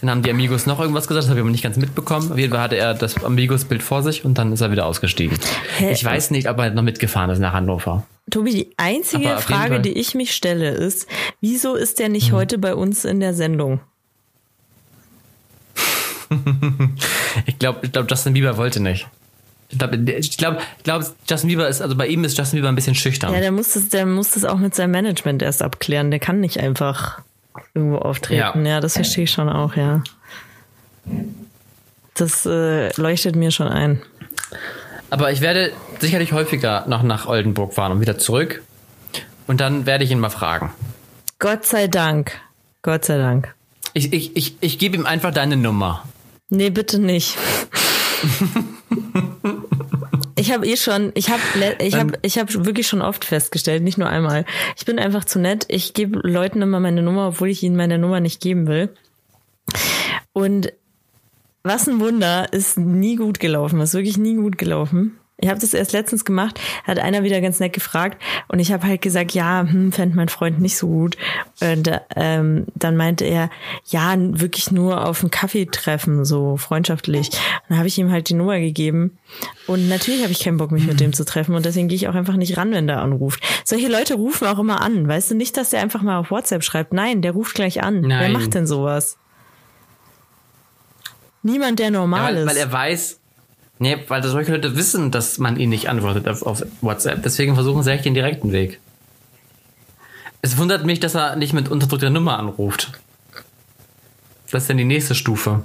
Dann 0.00 0.10
haben 0.10 0.22
die 0.22 0.30
Amigos 0.30 0.64
noch 0.66 0.78
irgendwas 0.78 1.08
gesagt, 1.08 1.24
das 1.24 1.28
habe 1.28 1.40
ich 1.40 1.42
aber 1.42 1.50
nicht 1.50 1.64
ganz 1.64 1.76
mitbekommen. 1.76 2.30
Auf 2.30 2.38
jeden 2.38 2.52
Fall 2.52 2.62
hatte 2.62 2.76
er 2.76 2.94
das 2.94 3.22
Amigos-Bild 3.22 3.82
vor 3.82 4.04
sich 4.04 4.24
und 4.24 4.38
dann 4.38 4.52
ist 4.52 4.60
er 4.60 4.70
wieder 4.70 4.86
ausgestiegen. 4.86 5.36
Hä? 5.76 5.90
Ich 5.90 6.04
weiß 6.04 6.30
nicht, 6.30 6.48
ob 6.48 6.58
er 6.58 6.70
noch 6.70 6.84
mitgefahren 6.84 7.30
ist 7.30 7.40
nach 7.40 7.52
Hannover. 7.52 8.06
Tobi, 8.30 8.50
die 8.52 8.70
einzige 8.76 9.32
Aber 9.32 9.40
Frage, 9.40 9.80
die 9.80 9.92
ich 9.92 10.14
mich 10.14 10.34
stelle, 10.34 10.70
ist, 10.70 11.06
wieso 11.40 11.74
ist 11.74 11.98
der 11.98 12.08
nicht 12.08 12.32
heute 12.32 12.58
bei 12.58 12.74
uns 12.74 13.04
in 13.04 13.20
der 13.20 13.34
Sendung? 13.34 13.80
Ich 17.46 17.58
glaube, 17.58 17.80
ich 17.82 17.92
glaub, 17.92 18.10
Justin 18.10 18.34
Bieber 18.34 18.56
wollte 18.56 18.80
nicht. 18.80 19.06
Ich 19.70 19.78
glaube, 19.78 19.98
glaub, 20.38 20.58
glaub, 20.82 21.04
Justin 21.28 21.48
Bieber 21.48 21.68
ist, 21.68 21.82
also 21.82 21.94
bei 21.94 22.06
ihm 22.06 22.24
ist 22.24 22.36
Justin 22.36 22.58
Bieber 22.58 22.68
ein 22.68 22.74
bisschen 22.74 22.94
schüchtern. 22.94 23.32
Ja, 23.32 23.40
der 23.40 23.52
muss 23.52 23.72
das, 23.72 23.88
der 23.88 24.06
muss 24.06 24.32
das 24.32 24.44
auch 24.44 24.58
mit 24.58 24.74
seinem 24.74 24.92
Management 24.92 25.42
erst 25.42 25.62
abklären. 25.62 26.10
Der 26.10 26.20
kann 26.20 26.40
nicht 26.40 26.58
einfach 26.58 27.20
irgendwo 27.74 27.98
auftreten. 27.98 28.64
Ja, 28.64 28.72
ja 28.72 28.80
das 28.80 28.94
verstehe 28.94 29.24
ich 29.24 29.30
schon 29.30 29.48
auch, 29.48 29.76
ja. 29.76 30.02
Das 32.14 32.46
äh, 32.46 32.92
leuchtet 33.00 33.36
mir 33.36 33.50
schon 33.50 33.68
ein. 33.68 34.02
Aber 35.10 35.32
ich 35.32 35.40
werde 35.40 35.72
sicherlich 36.00 36.32
häufiger 36.32 36.84
noch 36.88 37.02
nach 37.02 37.26
Oldenburg 37.26 37.74
fahren 37.74 37.92
und 37.92 38.00
wieder 38.00 38.18
zurück. 38.18 38.62
Und 39.46 39.60
dann 39.60 39.86
werde 39.86 40.04
ich 40.04 40.10
ihn 40.10 40.20
mal 40.20 40.30
fragen. 40.30 40.72
Gott 41.38 41.64
sei 41.64 41.86
Dank. 41.86 42.32
Gott 42.82 43.04
sei 43.04 43.16
Dank. 43.18 43.54
Ich, 43.94 44.12
ich, 44.12 44.36
ich, 44.36 44.56
ich 44.60 44.78
gebe 44.78 44.96
ihm 44.96 45.06
einfach 45.06 45.32
deine 45.32 45.56
Nummer. 45.56 46.04
Nee, 46.50 46.70
bitte 46.70 46.98
nicht. 46.98 47.36
ich 50.36 50.52
habe 50.52 50.66
eh 50.66 50.76
schon, 50.76 51.12
ich 51.14 51.30
habe 51.30 51.40
ich 51.80 51.94
hab, 51.94 52.18
ich 52.22 52.38
hab 52.38 52.52
wirklich 52.64 52.86
schon 52.86 53.02
oft 53.02 53.24
festgestellt, 53.24 53.82
nicht 53.82 53.98
nur 53.98 54.08
einmal. 54.08 54.44
Ich 54.76 54.84
bin 54.84 54.98
einfach 54.98 55.24
zu 55.24 55.38
nett. 55.38 55.66
Ich 55.68 55.94
gebe 55.94 56.20
Leuten 56.22 56.62
immer 56.62 56.80
meine 56.80 57.02
Nummer, 57.02 57.28
obwohl 57.28 57.48
ich 57.48 57.62
ihnen 57.62 57.76
meine 57.76 57.98
Nummer 57.98 58.20
nicht 58.20 58.40
geben 58.40 58.66
will. 58.66 58.90
Und 60.32 60.72
was 61.62 61.88
ein 61.88 62.00
Wunder, 62.00 62.52
ist 62.52 62.78
nie 62.78 63.16
gut 63.16 63.40
gelaufen, 63.40 63.80
ist 63.80 63.94
wirklich 63.94 64.16
nie 64.16 64.36
gut 64.36 64.56
gelaufen. 64.58 65.17
Ich 65.40 65.48
habe 65.48 65.60
das 65.60 65.72
erst 65.72 65.92
letztens 65.92 66.24
gemacht, 66.24 66.60
hat 66.82 66.98
einer 66.98 67.22
wieder 67.22 67.40
ganz 67.40 67.60
nett 67.60 67.72
gefragt 67.72 68.20
und 68.48 68.58
ich 68.58 68.72
habe 68.72 68.86
halt 68.86 69.02
gesagt, 69.02 69.32
ja, 69.32 69.60
hm, 69.60 69.92
fände 69.92 70.16
mein 70.16 70.28
Freund 70.28 70.60
nicht 70.60 70.76
so 70.76 70.88
gut. 70.88 71.16
Und 71.60 71.90
ähm, 72.16 72.66
dann 72.74 72.96
meinte 72.96 73.24
er, 73.24 73.48
ja, 73.84 74.16
wirklich 74.18 74.72
nur 74.72 75.06
auf 75.06 75.20
einen 75.20 75.30
Kaffee 75.30 75.66
treffen, 75.66 76.24
so 76.24 76.56
freundschaftlich. 76.56 77.28
Und 77.28 77.70
dann 77.70 77.78
habe 77.78 77.86
ich 77.86 77.96
ihm 77.98 78.10
halt 78.10 78.28
die 78.28 78.34
Nummer 78.34 78.58
gegeben 78.58 79.16
und 79.68 79.88
natürlich 79.88 80.22
habe 80.22 80.32
ich 80.32 80.40
keinen 80.40 80.56
Bock, 80.56 80.72
mich 80.72 80.86
mit 80.86 80.98
dem 80.98 81.12
zu 81.12 81.24
treffen 81.24 81.54
und 81.54 81.64
deswegen 81.64 81.86
gehe 81.86 81.96
ich 81.96 82.08
auch 82.08 82.14
einfach 82.14 82.34
nicht 82.34 82.56
ran, 82.56 82.72
wenn 82.72 82.88
der 82.88 83.00
anruft. 83.00 83.40
Solche 83.64 83.86
Leute 83.88 84.14
rufen 84.14 84.48
auch 84.48 84.58
immer 84.58 84.80
an, 84.80 85.06
weißt 85.06 85.30
du, 85.30 85.34
nicht, 85.36 85.56
dass 85.56 85.70
der 85.70 85.82
einfach 85.82 86.02
mal 86.02 86.18
auf 86.18 86.32
WhatsApp 86.32 86.64
schreibt. 86.64 86.92
Nein, 86.92 87.22
der 87.22 87.32
ruft 87.32 87.54
gleich 87.54 87.82
an. 87.82 88.00
Nein. 88.00 88.20
Wer 88.20 88.28
macht 88.30 88.54
denn 88.54 88.66
sowas? 88.66 89.18
Niemand, 91.42 91.78
der 91.78 91.90
normal 91.90 92.34
ja, 92.34 92.40
weil, 92.40 92.44
ist. 92.44 92.50
Weil 92.50 92.56
er 92.56 92.72
weiß, 92.72 93.17
Nee, 93.78 93.96
weil 94.08 94.22
solche 94.24 94.52
Leute 94.52 94.76
wissen, 94.76 95.10
dass 95.10 95.38
man 95.38 95.56
ihnen 95.56 95.70
nicht 95.70 95.88
antwortet 95.88 96.28
auf, 96.28 96.42
auf 96.42 96.64
WhatsApp. 96.80 97.22
Deswegen 97.22 97.54
versuchen 97.54 97.82
sie 97.82 97.92
echt 97.92 98.04
den 98.04 98.14
direkten 98.14 98.52
Weg. 98.52 98.80
Es 100.42 100.58
wundert 100.58 100.84
mich, 100.84 101.00
dass 101.00 101.14
er 101.14 101.36
nicht 101.36 101.52
mit 101.52 101.68
unterdrückter 101.68 102.10
Nummer 102.10 102.38
anruft. 102.38 102.92
Das 104.50 104.62
ist 104.62 104.70
dann 104.70 104.78
die 104.78 104.84
nächste 104.84 105.14
Stufe. 105.14 105.62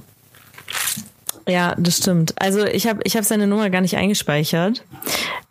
Ja, 1.47 1.75
das 1.77 1.97
stimmt. 1.97 2.33
Also 2.41 2.65
ich 2.65 2.87
habe 2.87 3.01
ich 3.03 3.17
hab 3.17 3.23
seine 3.23 3.47
Nummer 3.47 3.69
gar 3.69 3.81
nicht 3.81 3.97
eingespeichert. 3.97 4.83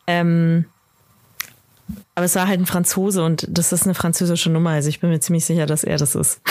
Ähm, 0.06 0.66
aber 2.14 2.26
es 2.26 2.34
war 2.34 2.46
halt 2.46 2.60
ein 2.60 2.66
Franzose 2.66 3.24
und 3.24 3.46
das 3.48 3.72
ist 3.72 3.84
eine 3.84 3.94
französische 3.94 4.50
Nummer. 4.50 4.70
Also 4.70 4.88
ich 4.88 5.00
bin 5.00 5.10
mir 5.10 5.20
ziemlich 5.20 5.44
sicher, 5.44 5.66
dass 5.66 5.84
er 5.84 5.98
das 5.98 6.14
ist. 6.14 6.40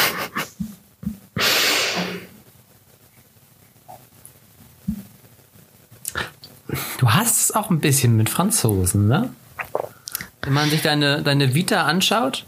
Du 7.01 7.09
hast 7.09 7.39
es 7.39 7.55
auch 7.55 7.71
ein 7.71 7.79
bisschen 7.79 8.15
mit 8.15 8.29
Franzosen, 8.29 9.07
ne? 9.07 9.33
Wenn 10.43 10.53
man 10.53 10.69
sich 10.69 10.83
deine, 10.83 11.23
deine 11.23 11.55
Vita 11.55 11.85
anschaut, 11.85 12.45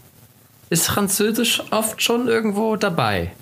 ist 0.70 0.86
Französisch 0.86 1.60
oft 1.72 2.00
schon 2.00 2.28
irgendwo 2.28 2.76
dabei. 2.76 3.32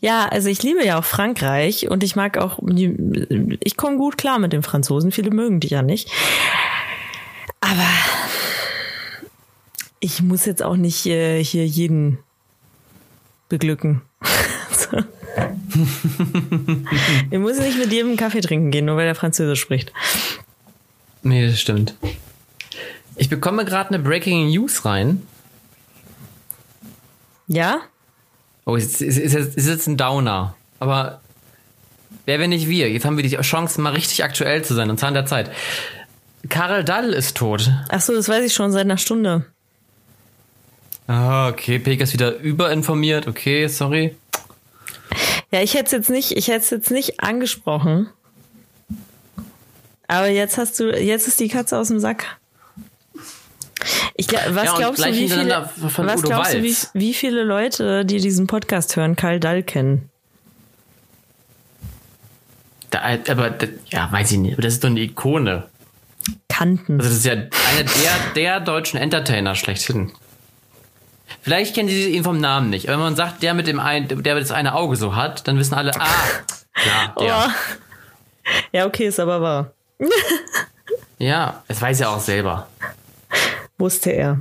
Ja, 0.00 0.26
also 0.26 0.50
ich 0.50 0.62
liebe 0.62 0.84
ja 0.84 0.98
auch 0.98 1.06
Frankreich 1.06 1.88
und 1.88 2.02
ich 2.02 2.16
mag 2.16 2.36
auch, 2.36 2.58
ich 2.68 3.78
komme 3.78 3.96
gut 3.96 4.18
klar 4.18 4.38
mit 4.38 4.52
den 4.52 4.62
Franzosen. 4.62 5.10
Viele 5.10 5.30
mögen 5.30 5.58
die 5.58 5.68
ja 5.68 5.80
nicht. 5.80 6.10
Aber 7.62 7.88
ich 10.00 10.20
muss 10.20 10.44
jetzt 10.44 10.62
auch 10.62 10.76
nicht 10.76 11.06
äh, 11.06 11.42
hier 11.42 11.66
jeden 11.66 12.18
beglücken. 13.48 14.02
ich 17.30 17.38
muss 17.38 17.58
nicht 17.58 17.78
mit 17.78 17.92
jedem 17.92 18.16
Kaffee 18.16 18.40
trinken 18.40 18.70
gehen, 18.70 18.86
nur 18.86 18.96
weil 18.96 19.06
er 19.06 19.14
Französisch 19.14 19.60
spricht. 19.60 19.92
Nee, 21.22 21.46
das 21.46 21.60
stimmt. 21.60 21.94
Ich 23.16 23.28
bekomme 23.28 23.64
gerade 23.64 23.90
eine 23.90 23.98
Breaking 23.98 24.48
News 24.48 24.84
rein. 24.84 25.22
Ja? 27.46 27.80
Oh, 28.64 28.76
es 28.76 29.00
ist, 29.00 29.18
ist, 29.18 29.34
ist, 29.34 29.56
ist 29.56 29.68
jetzt 29.68 29.86
ein 29.86 29.96
Downer. 29.96 30.54
Aber 30.78 31.20
wer, 32.24 32.38
wenn 32.38 32.50
nicht 32.50 32.68
wir? 32.68 32.90
Jetzt 32.90 33.04
haben 33.04 33.16
wir 33.16 33.24
die 33.24 33.36
Chance, 33.36 33.80
mal 33.80 33.92
richtig 33.92 34.24
aktuell 34.24 34.62
zu 34.64 34.74
sein 34.74 34.90
und 34.90 34.98
Zahn 34.98 35.14
der 35.14 35.26
Zeit. 35.26 35.50
Karel 36.48 36.84
Dall 36.84 37.12
ist 37.12 37.36
tot. 37.36 37.70
Ach 37.88 38.00
so, 38.00 38.14
das 38.14 38.28
weiß 38.28 38.44
ich 38.44 38.54
schon 38.54 38.72
seit 38.72 38.82
einer 38.82 38.96
Stunde. 38.96 39.44
Ah, 41.06 41.48
okay. 41.48 41.78
Pega 41.78 42.04
ist 42.04 42.12
wieder 42.12 42.36
überinformiert. 42.36 43.26
Okay, 43.26 43.66
sorry. 43.66 44.14
Ja, 45.50 45.62
ich 45.62 45.74
hätte 45.74 45.86
es 45.86 45.92
jetzt 45.92 46.10
nicht, 46.10 46.32
ich 46.32 46.48
hätte 46.48 46.58
es 46.58 46.70
jetzt 46.70 46.90
nicht 46.90 47.20
angesprochen. 47.20 48.08
Aber 50.06 50.28
jetzt 50.28 50.58
hast 50.58 50.78
du, 50.80 50.90
jetzt 50.90 51.28
ist 51.28 51.40
die 51.40 51.48
Katze 51.48 51.78
aus 51.78 51.88
dem 51.88 52.00
Sack. 52.00 52.38
Ich, 54.16 54.28
was 54.28 54.64
ja, 54.64 54.76
glaubst, 54.76 55.04
du, 55.04 55.12
wie 55.12 55.28
viele, 55.28 55.70
was 55.76 56.22
glaubst 56.22 56.54
du, 56.54 56.62
wie, 56.62 56.76
wie 56.92 57.14
viele 57.14 57.42
Leute, 57.42 58.04
die 58.04 58.18
diesen 58.18 58.46
Podcast 58.46 58.94
hören, 58.96 59.16
Karl 59.16 59.40
Dall 59.40 59.62
kennen? 59.62 60.10
Da, 62.90 63.00
aber, 63.28 63.54
ja, 63.88 64.10
weiß 64.10 64.32
ich 64.32 64.38
nicht. 64.38 64.52
Aber 64.54 64.62
das 64.62 64.74
ist 64.74 64.84
doch 64.84 64.90
eine 64.90 65.00
Ikone. 65.00 65.68
Kanten. 66.48 67.00
Also, 67.00 67.08
das 67.08 67.18
ist 67.18 67.24
ja 67.24 67.32
einer 67.32 67.84
der, 67.84 68.32
der 68.34 68.60
deutschen 68.60 68.98
Entertainer 68.98 69.54
schlechthin. 69.54 70.12
Vielleicht 71.42 71.74
kennen 71.74 71.88
sie 71.88 72.10
ihn 72.10 72.24
vom 72.24 72.40
Namen 72.40 72.70
nicht. 72.70 72.88
Aber 72.88 72.98
wenn 72.98 73.04
man 73.04 73.16
sagt, 73.16 73.42
der 73.42 73.54
mit 73.54 73.66
dem 73.66 73.80
ein, 73.80 74.08
der 74.08 74.34
das 74.34 74.50
eine 74.50 74.74
Auge 74.74 74.96
so 74.96 75.16
hat, 75.16 75.46
dann 75.48 75.58
wissen 75.58 75.74
alle, 75.74 75.92
ah, 75.98 76.06
ja, 76.84 77.14
der. 77.18 77.36
Oh. 77.46 77.50
Ja, 78.72 78.86
okay, 78.86 79.06
ist 79.06 79.20
aber 79.20 79.40
wahr. 79.40 79.72
ja, 81.18 81.62
es 81.68 81.80
weiß 81.80 82.00
er 82.00 82.10
auch 82.10 82.20
selber. 82.20 82.68
Wusste 83.78 84.10
er. 84.10 84.38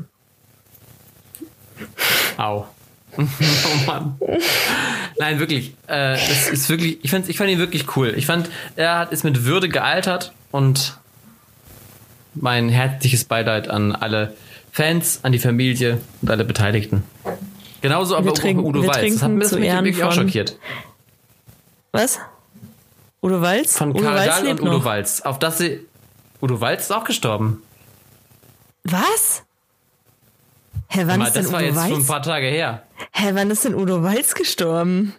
Au. 2.38 2.67
oh 3.17 3.23
Mann. 3.86 4.17
Nein, 5.17 5.39
wirklich. 5.39 5.73
Äh, 5.88 6.13
das 6.13 6.49
ist 6.49 6.69
wirklich. 6.69 6.99
Ich 7.04 7.12
fand, 7.12 7.28
ich 7.28 7.38
fand 7.38 7.49
ihn 7.49 7.60
wirklich 7.60 7.95
cool. 7.95 8.13
Ich 8.15 8.25
fand, 8.25 8.49
er 8.75 8.99
hat, 8.99 9.12
ist 9.12 9.23
mit 9.23 9.43
Würde 9.45 9.69
gealtert 9.69 10.34
und 10.52 10.97
mein 12.36 12.69
herzliches 12.69 13.25
Beileid 13.25 13.69
an 13.69 13.93
alle 13.93 14.36
Fans, 14.71 15.19
an 15.23 15.32
die 15.32 15.39
Familie 15.39 15.99
und 16.21 16.29
alle 16.29 16.45
Beteiligten. 16.45 17.03
Genauso 17.82 18.15
aber 18.15 18.34
trinken, 18.34 18.63
Udo 18.63 18.86
Walz. 18.86 19.13
Das 19.13 19.23
hat 19.23 19.32
mich 19.32 19.51
wirklich 19.51 20.03
auch 20.03 20.12
schockiert. 20.12 20.58
Was? 21.91 22.19
Udo 23.21 23.41
Walz? 23.41 23.77
Von 23.77 23.91
Udo 23.91 24.03
Karl 24.03 24.25
Dahl 24.25 24.47
und 24.47 24.62
Udo 24.62 24.71
noch. 24.77 24.86
Walz. 24.86 25.21
Auf 25.21 25.39
das 25.39 25.58
sie. 25.58 25.86
Udo 26.41 26.62
Walz 26.62 26.84
ist 26.84 26.91
auch 26.91 27.03
gestorben. 27.03 27.63
Was? 28.84 29.43
Hä, 30.88 31.03
wann 31.05 31.19
Mal, 31.19 31.27
ist 31.27 31.36
denn 31.36 31.43
das 31.43 31.51
war 31.51 31.62
jetzt 31.62 31.75
Walz? 31.75 31.89
schon 31.89 31.99
ein 32.01 32.08
paar 32.08 32.21
Tage 32.23 32.47
her. 32.47 32.84
Hä, 33.12 33.32
wann 33.34 33.51
ist 33.51 33.65
denn 33.65 33.75
Udo 33.75 34.03
Walz 34.03 34.36
gestorben? 34.36 35.13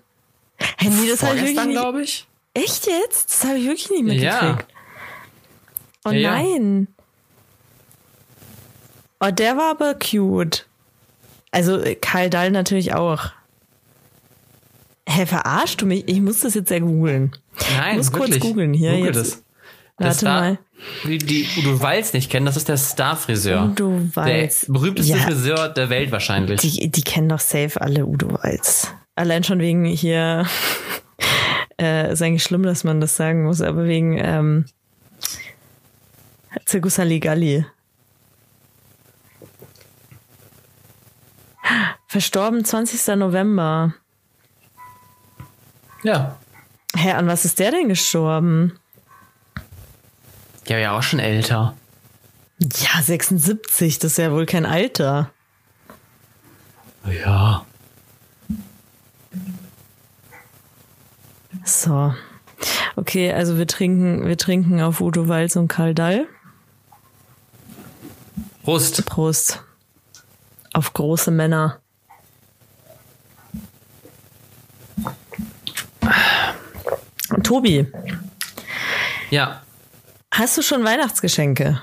Hä, 0.79 0.89
nee, 0.89 1.09
das 1.09 1.23
habe 1.23 1.37
ich 1.37 1.43
wirklich 1.43 1.71
glaube 1.71 2.03
ich. 2.03 2.27
Echt 2.55 2.87
jetzt? 2.87 3.31
Das 3.31 3.45
habe 3.45 3.59
ich 3.59 3.67
wirklich 3.67 3.91
nicht 3.91 4.03
mitgekriegt. 4.03 4.33
Ja. 4.33 4.59
Oh 6.05 6.11
Ja, 6.11 6.41
ja. 6.41 6.87
Oh, 9.21 9.31
der 9.31 9.57
war 9.57 9.71
aber 9.73 9.95
cute. 9.95 10.67
Also 11.51 11.83
Karl 12.01 12.31
Dall 12.31 12.51
natürlich 12.51 12.95
auch. 12.95 13.27
Hä, 15.09 15.27
verarscht 15.27 15.83
du 15.83 15.87
mich? 15.87 16.05
Ich 16.09 16.21
muss 16.21 16.41
das 16.41 16.55
jetzt 16.55 16.71
ja 16.71 16.79
googeln. 16.79 17.33
Nein, 17.77 17.91
Ich 17.93 17.97
muss 17.99 18.13
kurz 18.13 18.31
wirklich. 18.31 18.43
googeln 18.43 18.73
hier. 18.73 18.93
Google 18.93 19.07
jetzt. 19.07 19.17
das. 19.19 19.43
Warte 19.99 20.15
Star, 20.17 20.41
mal. 20.41 20.59
Die, 21.05 21.19
die 21.19 21.47
Udo 21.59 21.83
Walz 21.83 22.15
nicht 22.15 22.31
kennen, 22.31 22.47
das 22.47 22.57
ist 22.57 22.69
der 22.69 22.79
Star-Friseur. 22.79 23.65
Udo 23.73 24.01
Walz. 24.15 24.63
Der 24.63 24.73
berühmteste 24.73 25.13
Ja. 25.13 25.19
Friseur 25.19 25.69
der 25.69 25.91
Welt 25.91 26.11
wahrscheinlich. 26.13 26.61
Die, 26.63 26.91
die 26.91 27.03
kennen 27.03 27.29
doch 27.29 27.41
safe 27.41 27.79
alle 27.81 28.07
Udo 28.07 28.33
Walz. 28.43 28.89
Allein 29.17 29.45
schon 29.45 29.59
wegen 29.59 29.85
hier, 29.85 30.47
äh, 31.81 32.13
ist 32.13 32.23
eigentlich 32.23 32.45
schlimm, 32.45 32.63
dass 32.63 32.85
man 32.85 33.01
das 33.03 33.17
sagen 33.17 33.43
muss, 33.43 33.61
aber 33.61 33.85
wegen 33.85 34.17
ähm, 34.17 34.65
Circus 36.67 36.99
Halligalli. 36.99 37.67
Verstorben 42.07 42.65
20. 42.65 43.17
November. 43.17 43.95
ja. 46.03 46.37
Hä, 46.97 47.13
an 47.13 47.29
was 47.29 47.45
ist 47.45 47.61
der 47.61 47.71
denn 47.71 47.89
gestorben? 47.89 48.79
Ja, 50.67 50.77
ja, 50.79 50.97
auch 50.97 51.03
schon 51.03 51.21
älter. 51.21 51.77
Ja, 52.59 53.01
76, 53.01 53.99
das 54.01 54.13
ist 54.13 54.19
ja 54.19 54.33
wohl 54.33 54.45
kein 54.45 54.67
Alter. 54.67 55.31
Ja. 57.05 57.65
So. 61.65 62.15
Okay, 62.97 63.33
also 63.33 63.57
wir 63.57 63.67
trinken, 63.67 64.27
wir 64.27 64.37
trinken 64.37 64.81
auf 64.81 65.01
Udo 65.01 65.29
Walz 65.29 65.57
und 65.57 65.69
Karl 65.69 65.95
Dall. 65.95 66.27
Prost. 68.65 69.07
Prost. 69.07 69.63
Auf 70.73 70.93
große 70.93 71.31
Männer. 71.31 71.81
Tobi, 77.43 77.87
Ja. 79.31 79.63
hast 80.33 80.59
du 80.59 80.63
schon 80.63 80.85
Weihnachtsgeschenke? 80.85 81.81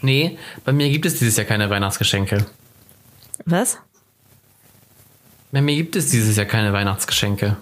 Nee, 0.00 0.38
bei 0.64 0.72
mir 0.72 0.88
gibt 0.90 1.06
es 1.06 1.18
dieses 1.18 1.36
Jahr 1.36 1.46
keine 1.46 1.68
Weihnachtsgeschenke. 1.70 2.46
Was? 3.44 3.78
Bei 5.50 5.60
mir 5.60 5.74
gibt 5.74 5.96
es 5.96 6.10
dieses 6.10 6.36
Jahr 6.36 6.46
keine 6.46 6.72
Weihnachtsgeschenke. 6.72 7.56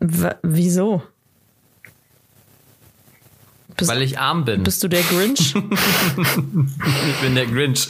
W 0.00 0.30
wieso? 0.42 1.02
Bist, 3.76 3.90
Weil 3.90 4.02
ich 4.02 4.18
arm 4.18 4.44
bin. 4.44 4.62
bist 4.62 4.82
du 4.82 4.88
der 4.88 5.02
Grinch? 5.02 5.54
Ich 7.10 7.20
bin 7.22 7.34
der 7.34 7.46
Grinch. 7.46 7.88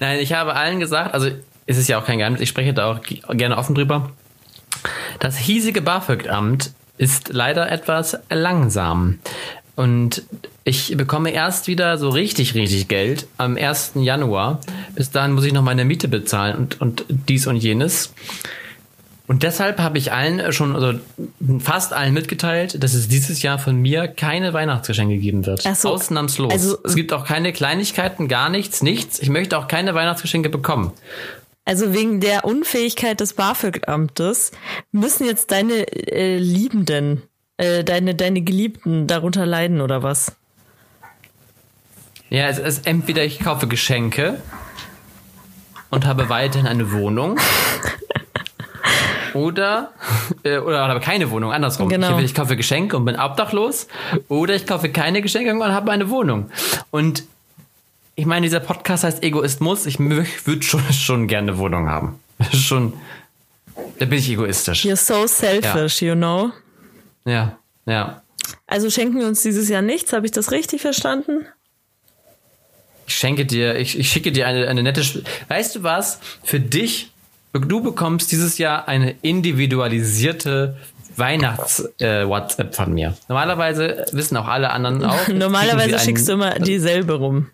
Nein, 0.00 0.18
ich 0.20 0.32
habe 0.32 0.54
allen 0.54 0.80
gesagt, 0.80 1.14
also 1.14 1.28
es 1.66 1.76
ist 1.78 1.88
ja 1.88 2.00
auch 2.00 2.04
kein 2.04 2.18
Geheimnis, 2.18 2.40
ich 2.40 2.48
spreche 2.48 2.72
da 2.74 2.92
auch 2.92 3.00
gerne 3.36 3.56
offen 3.56 3.74
drüber. 3.74 4.10
Das 5.20 5.36
hiesige 5.36 5.82
BAföG-Amt 5.82 6.72
ist 6.98 7.28
leider 7.32 7.70
etwas 7.70 8.18
langsam. 8.30 9.18
Und 9.76 10.22
ich 10.64 10.96
bekomme 10.96 11.30
erst 11.30 11.66
wieder 11.66 11.96
so 11.96 12.10
richtig, 12.10 12.54
richtig 12.54 12.88
Geld 12.88 13.26
am 13.38 13.56
1. 13.56 13.92
Januar. 13.94 14.60
Bis 14.94 15.10
dahin 15.10 15.32
muss 15.32 15.44
ich 15.44 15.52
noch 15.52 15.62
meine 15.62 15.84
Miete 15.84 16.08
bezahlen 16.08 16.56
und, 16.56 16.80
und 16.80 17.04
dies 17.08 17.46
und 17.46 17.56
jenes. 17.56 18.12
Und 19.30 19.44
deshalb 19.44 19.78
habe 19.78 19.96
ich 19.96 20.10
allen 20.12 20.52
schon, 20.52 20.74
also 20.74 20.98
fast 21.60 21.92
allen 21.92 22.12
mitgeteilt, 22.12 22.82
dass 22.82 22.94
es 22.94 23.06
dieses 23.06 23.42
Jahr 23.42 23.60
von 23.60 23.76
mir 23.76 24.08
keine 24.08 24.52
Weihnachtsgeschenke 24.54 25.18
geben 25.18 25.46
wird. 25.46 25.62
Ach 25.68 25.76
so. 25.76 25.90
Ausnahmslos. 25.90 26.52
Also- 26.52 26.78
es 26.82 26.96
gibt 26.96 27.12
auch 27.12 27.24
keine 27.24 27.52
Kleinigkeiten, 27.52 28.26
gar 28.26 28.48
nichts, 28.48 28.82
nichts. 28.82 29.20
Ich 29.20 29.28
möchte 29.28 29.56
auch 29.56 29.68
keine 29.68 29.94
Weihnachtsgeschenke 29.94 30.48
bekommen. 30.48 30.90
Also 31.64 31.94
wegen 31.94 32.18
der 32.18 32.44
Unfähigkeit 32.44 33.20
des 33.20 33.34
BAföG-Amtes 33.34 34.50
müssen 34.90 35.24
jetzt 35.26 35.52
deine 35.52 35.86
äh, 35.86 36.36
Liebenden, 36.36 37.22
äh, 37.56 37.84
deine, 37.84 38.16
deine 38.16 38.40
Geliebten 38.40 39.06
darunter 39.06 39.46
leiden 39.46 39.80
oder 39.80 40.02
was? 40.02 40.32
Ja, 42.30 42.48
es 42.48 42.58
ist 42.58 42.84
entweder 42.84 43.22
ich 43.24 43.38
kaufe 43.38 43.68
Geschenke 43.68 44.40
und 45.88 46.04
habe 46.04 46.28
weiterhin 46.28 46.66
eine 46.66 46.90
Wohnung. 46.90 47.38
Oder, 49.34 49.92
äh, 50.44 50.58
oder 50.58 50.86
habe 50.88 51.00
keine 51.00 51.30
Wohnung, 51.30 51.52
andersrum. 51.52 51.88
Genau. 51.88 52.18
Ich, 52.18 52.26
ich 52.26 52.34
kaufe 52.34 52.56
Geschenke 52.56 52.96
und 52.96 53.04
bin 53.04 53.16
obdachlos. 53.18 53.88
Oder 54.28 54.54
ich 54.54 54.66
kaufe 54.66 54.88
keine 54.90 55.22
Geschenke 55.22 55.52
und 55.52 55.62
habe 55.62 55.90
eine 55.92 56.10
Wohnung. 56.10 56.50
Und 56.90 57.24
ich 58.16 58.26
meine, 58.26 58.44
dieser 58.46 58.60
Podcast 58.60 59.04
heißt 59.04 59.22
Egoismus. 59.22 59.86
Ich 59.86 59.98
würde 59.98 60.62
schon, 60.62 60.82
schon 60.92 61.26
gerne 61.28 61.52
eine 61.52 61.58
Wohnung 61.58 61.88
haben. 61.88 62.18
Schon, 62.52 62.92
da 63.98 64.04
bin 64.06 64.18
ich 64.18 64.28
egoistisch. 64.30 64.84
You're 64.84 64.96
so 64.96 65.26
selfish, 65.26 66.02
you 66.02 66.14
know? 66.14 66.50
Ja, 67.24 67.56
ja. 67.86 68.22
Also 68.66 68.90
schenken 68.90 69.18
wir 69.20 69.26
uns 69.26 69.42
dieses 69.42 69.68
Jahr 69.68 69.82
nichts, 69.82 70.12
habe 70.12 70.26
ich 70.26 70.32
das 70.32 70.50
richtig 70.50 70.80
verstanden? 70.80 71.46
Ich 73.06 73.14
schenke 73.16 73.44
dir, 73.44 73.76
ich, 73.76 73.98
ich 73.98 74.08
schicke 74.10 74.30
dir 74.32 74.46
eine, 74.46 74.68
eine 74.68 74.82
nette. 74.82 75.00
Sch- 75.02 75.24
Weißt 75.48 75.74
du 75.76 75.82
was? 75.82 76.20
Für 76.44 76.60
dich, 76.60 77.10
du 77.52 77.80
bekommst 77.82 78.30
dieses 78.32 78.58
Jahr 78.58 78.86
eine 78.88 79.12
individualisierte 79.22 80.76
Weihnachts-WhatsApp 81.16 82.74
von 82.74 82.92
mir. 82.94 83.14
Normalerweise 83.28 84.06
wissen 84.12 84.36
auch 84.36 84.46
alle 84.48 84.70
anderen 84.70 85.04
auch. 85.10 85.28
Normalerweise 85.28 85.98
schickst 85.98 86.28
du 86.28 86.32
immer. 86.32 86.56
immer 86.56 86.64
dieselbe 86.64 87.14
rum. 87.14 87.46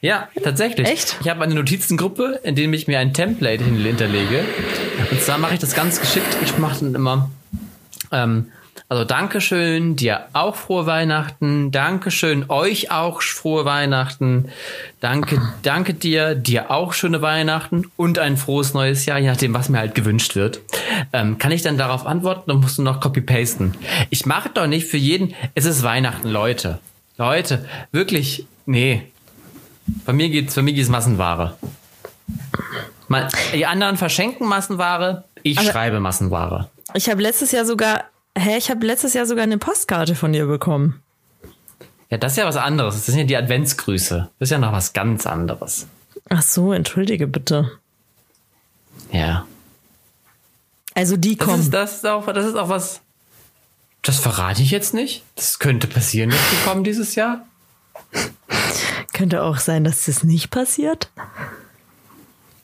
Ja, 0.00 0.28
tatsächlich. 0.42 0.86
Echt? 0.86 1.16
Ich 1.22 1.30
habe 1.30 1.42
eine 1.42 1.54
Notizengruppe, 1.54 2.40
in 2.42 2.54
der 2.56 2.70
ich 2.72 2.86
mir 2.86 2.98
ein 2.98 3.14
Template 3.14 3.64
hin- 3.64 3.76
hinterlege. 3.82 4.44
Und 5.10 5.20
zwar 5.22 5.38
mache 5.38 5.54
ich 5.54 5.60
das 5.60 5.74
ganz 5.74 5.98
geschickt. 6.00 6.36
Ich 6.42 6.58
mache 6.58 6.80
dann 6.84 6.94
immer, 6.94 7.30
ähm, 8.12 8.48
also 8.88 9.04
Dankeschön, 9.04 9.96
dir 9.96 10.26
auch 10.34 10.54
frohe 10.56 10.86
Weihnachten. 10.86 11.70
Dankeschön, 11.70 12.46
euch 12.50 12.90
auch 12.90 13.22
frohe 13.22 13.64
Weihnachten. 13.64 14.50
Danke, 15.00 15.40
danke 15.62 15.94
dir, 15.94 16.34
dir 16.34 16.70
auch 16.70 16.92
schöne 16.92 17.22
Weihnachten 17.22 17.84
und 17.96 18.18
ein 18.18 18.36
frohes 18.36 18.74
neues 18.74 19.06
Jahr, 19.06 19.18
je 19.18 19.28
nachdem, 19.28 19.54
was 19.54 19.68
mir 19.68 19.78
halt 19.78 19.94
gewünscht 19.94 20.36
wird. 20.36 20.60
Ähm, 21.12 21.38
kann 21.38 21.50
ich 21.52 21.62
dann 21.62 21.78
darauf 21.78 22.06
antworten, 22.06 22.44
dann 22.50 22.60
musst 22.60 22.78
du 22.78 22.82
noch 22.82 23.00
copy-pasten. 23.00 23.74
Ich 24.10 24.26
mache 24.26 24.50
doch 24.50 24.66
nicht 24.66 24.86
für 24.86 24.98
jeden, 24.98 25.34
es 25.54 25.64
ist 25.64 25.82
Weihnachten, 25.82 26.28
Leute. 26.28 26.78
Leute, 27.16 27.64
wirklich, 27.92 28.46
nee. 28.66 29.02
Bei 30.06 30.12
mir 30.12 30.28
geht's, 30.30 30.54
bei 30.54 30.62
mir 30.62 30.72
geht's 30.72 30.88
Massenware. 30.88 31.56
Die 33.54 33.66
anderen 33.66 33.96
verschenken 33.96 34.48
Massenware, 34.48 35.24
ich 35.42 35.58
Aber- 35.58 35.70
schreibe 35.70 36.00
Massenware. 36.00 36.70
Ich 36.94 37.08
habe 37.10 37.22
letztes 37.22 37.52
Jahr 37.52 37.64
sogar, 37.64 38.04
hä, 38.36 38.56
ich 38.56 38.70
habe 38.70 38.86
letztes 38.86 39.14
Jahr 39.14 39.26
sogar 39.26 39.44
eine 39.44 39.58
Postkarte 39.58 40.14
von 40.14 40.32
dir 40.32 40.46
bekommen. 40.46 41.00
Ja, 42.10 42.18
das 42.18 42.32
ist 42.32 42.38
ja 42.38 42.46
was 42.46 42.56
anderes. 42.56 42.94
Das 42.94 43.06
sind 43.06 43.18
ja 43.18 43.24
die 43.24 43.36
Adventsgrüße. 43.36 44.30
Das 44.38 44.46
ist 44.46 44.50
ja 44.50 44.58
noch 44.58 44.72
was 44.72 44.92
ganz 44.92 45.26
anderes. 45.26 45.86
Ach 46.28 46.42
so, 46.42 46.72
entschuldige 46.72 47.26
bitte. 47.26 47.70
Ja. 49.10 49.46
Also 50.94 51.16
die 51.16 51.36
Das 51.36 51.46
kommen. 51.46 51.60
ist, 51.60 51.72
das 51.74 51.96
ist 51.96 52.06
auch, 52.06 52.26
das 52.32 52.46
ist 52.46 52.54
auch 52.56 52.68
was. 52.68 53.00
Das 54.02 54.18
verrate 54.20 54.62
ich 54.62 54.70
jetzt 54.70 54.94
nicht. 54.94 55.24
Das 55.34 55.58
könnte 55.58 55.86
passieren, 55.86 56.30
dass 56.30 56.50
die 56.50 56.68
kommen 56.68 56.84
dieses 56.84 57.14
Jahr. 57.14 57.46
Könnte 59.12 59.42
auch 59.42 59.56
sein, 59.58 59.82
dass 59.84 60.04
das 60.04 60.24
nicht 60.24 60.50
passiert. 60.50 61.10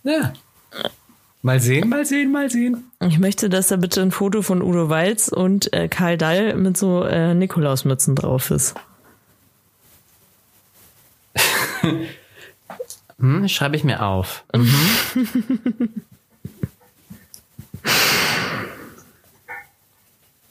Ja. 0.04 0.32
Mal 1.42 1.60
sehen, 1.60 1.88
mal 1.88 2.04
sehen, 2.04 2.30
mal 2.30 2.50
sehen. 2.50 2.89
Ich 3.02 3.18
möchte, 3.18 3.48
dass 3.48 3.68
da 3.68 3.76
bitte 3.76 4.02
ein 4.02 4.10
Foto 4.10 4.42
von 4.42 4.60
Udo 4.62 4.90
Walz 4.90 5.28
und 5.28 5.72
äh, 5.72 5.88
Karl 5.88 6.18
Dall 6.18 6.54
mit 6.56 6.76
so 6.76 7.02
äh, 7.04 7.34
Nikolausmützen 7.34 8.14
drauf 8.14 8.50
ist. 8.50 8.74
Hm, 13.18 13.48
schreibe 13.48 13.76
ich 13.76 13.84
mir 13.84 14.02
auf. 14.02 14.44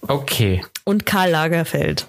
Okay. 0.02 0.66
Und 0.86 1.06
Karl 1.06 1.32
Lagerfeld. 1.32 2.08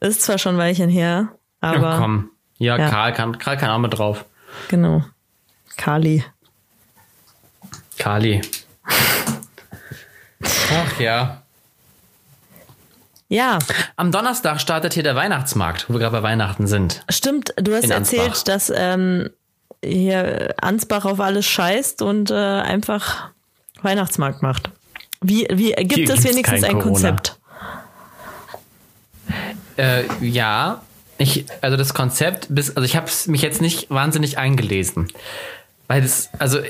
Ist 0.00 0.22
zwar 0.22 0.38
schon 0.38 0.54
ein 0.56 0.58
Weilchen 0.58 0.88
her, 0.88 1.28
aber 1.60 1.90
ja, 1.92 1.98
komm. 1.98 2.30
Ja, 2.58 2.76
Ja. 2.78 2.88
Karl, 2.88 3.12
kann, 3.12 3.38
Karl 3.38 3.56
kann 3.56 3.70
auch 3.70 3.78
mit 3.78 3.96
drauf. 3.96 4.24
genau. 4.68 5.04
Kali. 5.76 6.24
Kali. 7.98 8.42
Ach 10.70 11.00
ja. 11.00 11.42
Ja, 13.28 13.58
Am 13.94 14.10
Donnerstag 14.10 14.60
startet 14.60 14.94
hier 14.94 15.04
der 15.04 15.14
Weihnachtsmarkt, 15.14 15.88
wo 15.88 15.94
wir 15.94 16.00
gerade 16.00 16.16
bei 16.16 16.22
Weihnachten 16.22 16.66
sind. 16.66 17.04
stimmt. 17.08 17.54
Du 17.56 17.74
hast 17.74 17.88
erzählt, 17.88 18.48
dass 18.48 18.72
ähm, 18.74 19.30
hier 19.84 20.54
Ansbach 20.60 21.04
auf 21.04 21.20
alles 21.20 21.46
scheißt 21.46 22.02
und 22.02 22.32
äh, 22.32 22.34
einfach 22.34 23.30
Weihnachtsmarkt 23.82 24.42
macht. 24.42 24.70
Wie, 25.20 25.46
wie 25.52 25.72
gibt 25.72 25.94
Hier 25.94 26.14
es 26.14 26.24
wenigstens 26.24 26.64
ein 26.64 26.72
Corona. 26.80 26.82
Konzept? 26.82 27.38
Äh, 29.76 30.04
ja, 30.20 30.82
ich, 31.18 31.46
also 31.60 31.76
das 31.76 31.94
Konzept, 31.94 32.46
bis, 32.50 32.76
also 32.76 32.82
ich 32.84 32.96
habe 32.96 33.10
mich 33.26 33.42
jetzt 33.42 33.60
nicht 33.60 33.90
wahnsinnig 33.90 34.38
eingelesen. 34.38 35.08
Weil 35.86 36.02
das, 36.02 36.30
also 36.38 36.60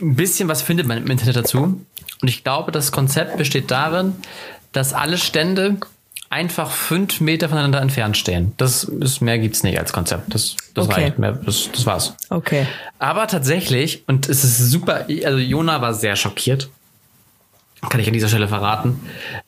ein 0.00 0.14
bisschen 0.16 0.48
was 0.48 0.62
findet 0.62 0.86
man 0.86 0.98
im 0.98 1.06
Internet 1.10 1.36
dazu. 1.36 1.58
Und 2.20 2.28
ich 2.28 2.44
glaube, 2.44 2.72
das 2.72 2.92
Konzept 2.92 3.36
besteht 3.36 3.70
darin, 3.70 4.14
dass 4.72 4.92
alle 4.92 5.18
Stände 5.18 5.76
einfach 6.30 6.70
fünf 6.70 7.20
Meter 7.20 7.48
voneinander 7.48 7.80
entfernt 7.80 8.16
stehen. 8.16 8.52
Das 8.58 8.84
ist, 8.84 9.20
mehr 9.22 9.38
gibt's 9.38 9.62
nicht 9.62 9.78
als 9.78 9.92
Konzept. 9.92 10.34
Das, 10.34 10.56
das 10.74 10.86
Okay. 10.86 11.04
reicht. 11.04 11.18
Mehr, 11.18 11.32
das, 11.32 11.70
das 11.72 11.86
war's. 11.86 12.14
Okay. 12.28 12.66
Aber 12.98 13.26
tatsächlich, 13.28 14.04
und 14.06 14.28
es 14.28 14.44
ist 14.44 14.58
super, 14.70 15.06
also 15.24 15.38
Jona 15.38 15.80
war 15.80 15.94
sehr 15.94 16.16
schockiert. 16.16 16.68
Kann 17.88 18.00
ich 18.00 18.08
an 18.08 18.12
dieser 18.12 18.28
Stelle 18.28 18.48
verraten. 18.48 19.00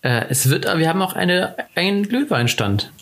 Äh, 0.03 0.27
es 0.31 0.49
wird, 0.49 0.65
wir 0.65 0.89
haben 0.89 1.03
auch 1.03 1.15
eine, 1.15 1.57
einen 1.75 2.09
Glühweinstand. 2.09 2.93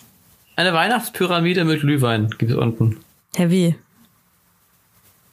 Eine 0.55 0.73
Weihnachtspyramide 0.73 1.63
mit 1.63 1.81
Glühwein 1.81 2.31
gibt 2.37 2.51
es 2.51 2.57
unten. 2.57 2.97
Hä, 3.35 3.45
wie? 3.49 3.75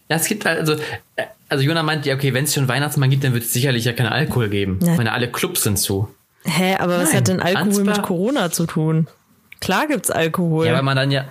Ja, 0.08 0.16
es 0.16 0.26
gibt 0.26 0.44
halt, 0.44 0.60
also, 0.60 0.74
äh, 1.16 1.24
also 1.48 1.64
Jona 1.64 1.82
meint, 1.82 2.06
ja, 2.06 2.14
okay, 2.14 2.34
wenn 2.34 2.44
es 2.44 2.54
schon 2.54 2.68
Weihnachtsmann 2.68 3.10
gibt, 3.10 3.24
dann 3.24 3.32
wird 3.34 3.44
es 3.44 3.52
sicherlich 3.52 3.84
ja 3.84 3.92
keinen 3.92 4.08
Alkohol 4.12 4.48
geben. 4.48 4.78
Ich 4.82 4.96
meine, 4.96 5.12
alle 5.12 5.30
Clubs 5.30 5.62
sind 5.62 5.78
zu. 5.78 6.08
Hä, 6.44 6.76
aber 6.76 6.98
was 6.98 7.08
Nein, 7.10 7.16
hat 7.18 7.28
denn 7.28 7.40
Alkohol 7.40 7.66
mit 7.84 7.88
Ansbach- 7.88 8.02
Corona 8.02 8.50
zu 8.50 8.66
tun? 8.66 9.06
Klar 9.60 9.86
gibt's 9.88 10.10
Alkohol. 10.10 10.66
Ja, 10.66 10.74
weil 10.74 10.82
man 10.82 10.96
dann 10.96 11.10
ja, 11.10 11.24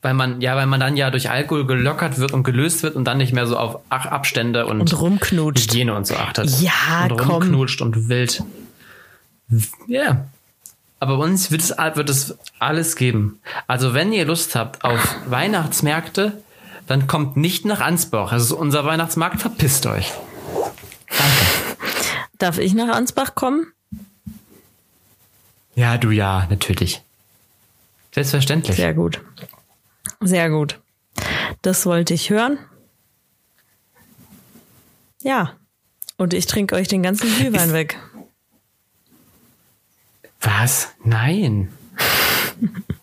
weil 0.00 0.14
man, 0.14 0.40
ja, 0.40 0.54
weil 0.56 0.66
man 0.66 0.80
dann 0.80 0.96
ja 0.96 1.10
durch 1.10 1.28
Alkohol 1.28 1.66
gelockert 1.66 2.18
wird 2.18 2.32
und 2.32 2.44
gelöst 2.44 2.82
wird 2.82 2.94
und 2.96 3.04
dann 3.04 3.18
nicht 3.18 3.32
mehr 3.32 3.46
so 3.46 3.56
auf 3.58 3.80
Ach- 3.90 4.06
Abstände 4.06 4.66
und, 4.66 4.80
und 4.80 5.00
rumknutscht. 5.00 5.72
Hygiene 5.72 5.94
und 5.94 6.06
so 6.06 6.14
achtet. 6.16 6.48
Ja, 6.60 7.06
und 7.10 7.18
komm. 7.18 7.30
rumknutscht 7.30 7.82
und 7.82 8.08
wild. 8.08 8.42
Ja. 9.86 10.26
aber 11.00 11.16
bei 11.18 11.24
uns 11.24 11.50
wird 11.50 11.62
es, 11.62 11.70
wird 11.78 12.10
es 12.10 12.36
alles 12.58 12.96
geben. 12.96 13.38
Also 13.66 13.94
wenn 13.94 14.12
ihr 14.12 14.24
Lust 14.26 14.54
habt 14.54 14.84
auf 14.84 15.16
Weihnachtsmärkte, 15.26 16.42
dann 16.88 17.06
kommt 17.06 17.36
nicht 17.36 17.66
nach 17.66 17.80
Ansbach. 17.80 18.30
Das 18.30 18.42
ist 18.44 18.52
unser 18.52 18.84
Weihnachtsmarkt. 18.84 19.40
Verpisst 19.40 19.86
euch. 19.86 20.12
Darf 22.38 22.58
ich 22.58 22.72
nach 22.72 22.88
Ansbach 22.88 23.34
kommen? 23.34 23.72
Ja, 25.74 25.98
du 25.98 26.10
ja, 26.10 26.46
natürlich. 26.48 27.02
Selbstverständlich. 28.12 28.76
Sehr 28.76 28.94
gut. 28.94 29.20
Sehr 30.20 30.48
gut. 30.48 30.80
Das 31.60 31.84
wollte 31.84 32.14
ich 32.14 32.30
hören. 32.30 32.58
Ja. 35.22 35.56
Und 36.16 36.32
ich 36.32 36.46
trinke 36.46 36.74
euch 36.74 36.88
den 36.88 37.02
ganzen 37.02 37.32
Glühwein 37.36 37.72
weg. 37.74 37.98
Was? 40.40 40.88
Nein. 41.04 41.70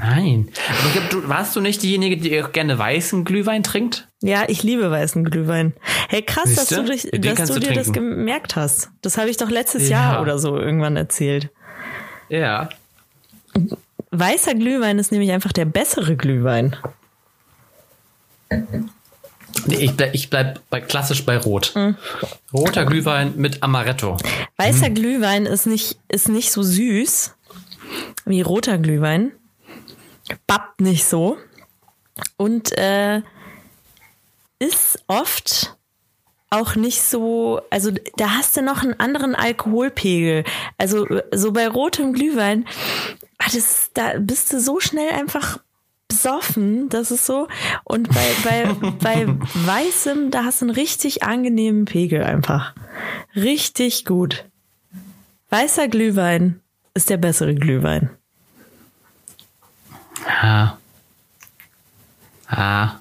Nein. 0.00 0.48
Aber 0.68 0.86
ich 0.88 0.92
glaub, 0.94 1.10
du, 1.10 1.28
warst 1.28 1.54
du 1.54 1.60
nicht 1.60 1.82
diejenige, 1.82 2.16
die 2.16 2.42
auch 2.42 2.52
gerne 2.52 2.78
weißen 2.78 3.24
Glühwein 3.24 3.62
trinkt? 3.62 4.08
Ja, 4.22 4.44
ich 4.48 4.62
liebe 4.62 4.90
weißen 4.90 5.24
Glühwein. 5.24 5.74
Hey, 6.08 6.22
krass, 6.22 6.44
Siehste? 6.48 6.76
dass 6.76 6.84
du, 6.84 6.90
dich, 6.92 7.02
Den 7.10 7.34
dass 7.34 7.48
du 7.48 7.54
du 7.60 7.66
dir 7.68 7.74
das 7.74 7.92
gemerkt 7.92 8.56
hast. 8.56 8.90
Das 9.02 9.18
habe 9.18 9.28
ich 9.30 9.36
doch 9.36 9.50
letztes 9.50 9.88
Ja. 9.88 10.12
Jahr 10.12 10.22
oder 10.22 10.38
so 10.38 10.56
irgendwann 10.58 10.96
erzählt. 10.96 11.50
Ja. 12.28 12.68
Weißer 14.10 14.54
Glühwein 14.54 14.98
ist 14.98 15.12
nämlich 15.12 15.30
einfach 15.32 15.52
der 15.52 15.64
bessere 15.66 16.16
Glühwein. 16.16 16.76
Nee, 19.66 19.76
ich 19.76 19.96
bleib, 19.96 20.14
ich 20.14 20.30
bleib 20.30 20.60
bei, 20.70 20.80
klassisch 20.80 21.24
bei 21.26 21.36
Rot. 21.36 21.72
Mhm. 21.74 21.96
Roter 22.52 22.86
Glühwein 22.86 23.34
mit 23.36 23.62
Amaretto. 23.62 24.16
Weißer 24.56 24.86
Hm. 24.86 24.94
Glühwein 24.94 25.46
ist 25.46 25.66
nicht, 25.66 25.98
ist 26.08 26.28
nicht 26.28 26.50
so 26.52 26.62
süß 26.62 27.34
wie 28.24 28.40
roter 28.42 28.78
Glühwein. 28.78 29.32
Bappt 30.46 30.80
nicht 30.80 31.04
so. 31.04 31.38
Und 32.36 32.76
äh, 32.78 33.22
ist 34.58 35.02
oft 35.06 35.76
auch 36.50 36.74
nicht 36.74 37.02
so, 37.02 37.60
also 37.70 37.92
da 38.16 38.30
hast 38.30 38.56
du 38.56 38.62
noch 38.62 38.82
einen 38.82 38.98
anderen 38.98 39.34
Alkoholpegel. 39.34 40.44
Also 40.78 41.06
so 41.32 41.52
bei 41.52 41.68
rotem 41.68 42.12
Glühwein, 42.12 42.66
ah, 43.38 43.46
das, 43.52 43.90
da 43.94 44.18
bist 44.18 44.52
du 44.52 44.60
so 44.60 44.80
schnell 44.80 45.10
einfach 45.10 45.58
besoffen, 46.08 46.88
das 46.88 47.12
ist 47.12 47.24
so. 47.24 47.46
Und 47.84 48.08
bei, 48.08 48.34
bei, 48.44 48.74
bei 49.00 49.26
weißem, 49.54 50.30
da 50.32 50.44
hast 50.44 50.60
du 50.60 50.66
einen 50.66 50.74
richtig 50.74 51.22
angenehmen 51.22 51.84
Pegel 51.84 52.24
einfach. 52.24 52.74
Richtig 53.36 54.04
gut. 54.04 54.44
Weißer 55.50 55.88
Glühwein 55.88 56.60
ist 56.94 57.10
der 57.10 57.16
bessere 57.16 57.54
Glühwein. 57.54 58.10
Ah. 60.26 60.74
Ah. 62.48 63.00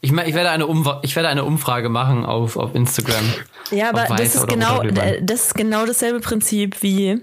Ich, 0.00 0.12
mein, 0.12 0.28
ich, 0.28 0.34
werde 0.34 0.50
eine 0.50 0.66
Umfrage, 0.66 1.00
ich 1.02 1.16
werde 1.16 1.28
eine 1.28 1.44
Umfrage 1.44 1.88
machen 1.88 2.24
auf, 2.24 2.56
auf 2.56 2.74
Instagram. 2.74 3.24
Ja, 3.72 3.88
aber 3.88 4.06
das 4.16 4.36
ist, 4.36 4.46
genau, 4.46 4.82
äh, 4.82 5.20
das 5.22 5.46
ist 5.46 5.54
genau 5.54 5.84
dasselbe 5.84 6.20
Prinzip 6.20 6.82
wie, 6.82 7.20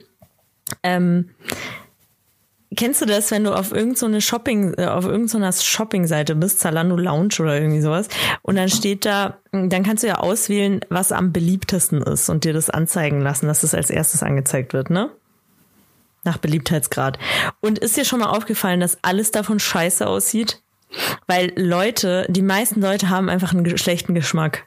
ähm, 0.83 1.29
kennst 2.75 3.01
du 3.01 3.05
das, 3.05 3.31
wenn 3.31 3.43
du 3.43 3.53
auf 3.53 3.71
irgendeine 3.71 4.19
so 4.19 4.27
Shopping, 4.27 4.73
äh, 4.77 4.87
auf 4.87 5.05
irgendeiner 5.05 5.53
Shopping-Seite 5.53 6.35
bist, 6.35 6.59
Zalando 6.59 6.97
Lounge 6.97 7.35
oder 7.39 7.55
irgendwie 7.55 7.81
sowas, 7.81 8.07
und 8.41 8.55
dann 8.55 8.69
steht 8.69 9.05
da, 9.05 9.37
dann 9.51 9.83
kannst 9.83 10.03
du 10.03 10.07
ja 10.07 10.15
auswählen, 10.15 10.81
was 10.89 11.11
am 11.11 11.31
beliebtesten 11.31 12.01
ist 12.01 12.29
und 12.29 12.43
dir 12.43 12.53
das 12.53 12.69
anzeigen 12.69 13.21
lassen, 13.21 13.47
dass 13.47 13.61
das 13.61 13.73
als 13.73 13.89
erstes 13.89 14.23
angezeigt 14.23 14.73
wird, 14.73 14.89
ne? 14.89 15.09
Nach 16.23 16.37
Beliebtheitsgrad. 16.37 17.19
Und 17.59 17.79
ist 17.79 17.97
dir 17.97 18.05
schon 18.05 18.19
mal 18.19 18.29
aufgefallen, 18.29 18.79
dass 18.79 18.97
alles 19.01 19.31
davon 19.31 19.59
scheiße 19.59 20.07
aussieht? 20.07 20.61
Weil 21.27 21.51
Leute, 21.55 22.25
die 22.29 22.41
meisten 22.41 22.81
Leute 22.81 23.09
haben 23.09 23.29
einfach 23.29 23.53
einen 23.53 23.77
schlechten 23.77 24.13
Geschmack. 24.13 24.65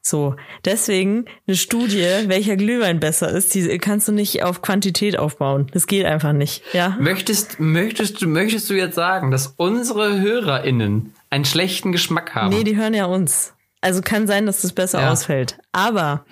So, 0.00 0.36
deswegen 0.64 1.24
eine 1.46 1.56
Studie, 1.56 2.06
welcher 2.26 2.56
Glühwein 2.56 3.00
besser 3.00 3.30
ist, 3.30 3.54
die 3.54 3.78
kannst 3.78 4.06
du 4.08 4.12
nicht 4.12 4.42
auf 4.42 4.62
Quantität 4.62 5.18
aufbauen. 5.18 5.66
Das 5.72 5.86
geht 5.86 6.06
einfach 6.06 6.32
nicht, 6.32 6.62
ja? 6.72 6.96
Möchtest, 7.00 7.58
möchtest, 7.58 8.22
du, 8.22 8.28
möchtest 8.28 8.70
du 8.70 8.74
jetzt 8.74 8.94
sagen, 8.94 9.30
dass 9.30 9.54
unsere 9.56 10.20
HörerInnen 10.20 11.14
einen 11.30 11.44
schlechten 11.44 11.92
Geschmack 11.92 12.34
haben? 12.34 12.50
Nee, 12.50 12.64
die 12.64 12.76
hören 12.76 12.94
ja 12.94 13.06
uns. 13.06 13.54
Also 13.80 14.00
kann 14.00 14.26
sein, 14.26 14.46
dass 14.46 14.62
das 14.62 14.72
besser 14.72 15.00
Ja. 15.00 15.12
ausfällt. 15.12 15.58
Aber 15.72 16.24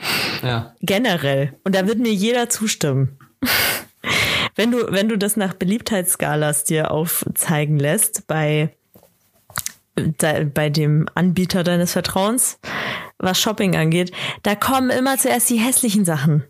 ja. 0.42 0.74
generell, 0.80 1.55
und 1.64 1.74
da 1.74 1.86
wird 1.86 1.99
mir 1.99 2.12
jeder 2.12 2.49
zustimmen, 2.49 3.18
wenn 4.57 4.70
du, 4.72 4.90
wenn 4.90 5.09
du 5.09 5.16
das 5.16 5.36
nach 5.36 5.54
Beliebtheitsskalas 5.54 6.64
dir 6.64 6.90
aufzeigen 6.90 7.78
lässt 7.78 8.26
bei, 8.26 8.74
da, 9.94 10.44
bei 10.44 10.70
dem 10.70 11.09
Anbieter 11.14 11.62
deines 11.62 11.92
Vertrauens, 11.92 12.59
was 13.18 13.38
Shopping 13.38 13.76
angeht, 13.76 14.12
da 14.42 14.54
kommen 14.54 14.90
immer 14.90 15.18
zuerst 15.18 15.48
die 15.50 15.59
hässlichen 15.59 16.04
Sachen. 16.04 16.42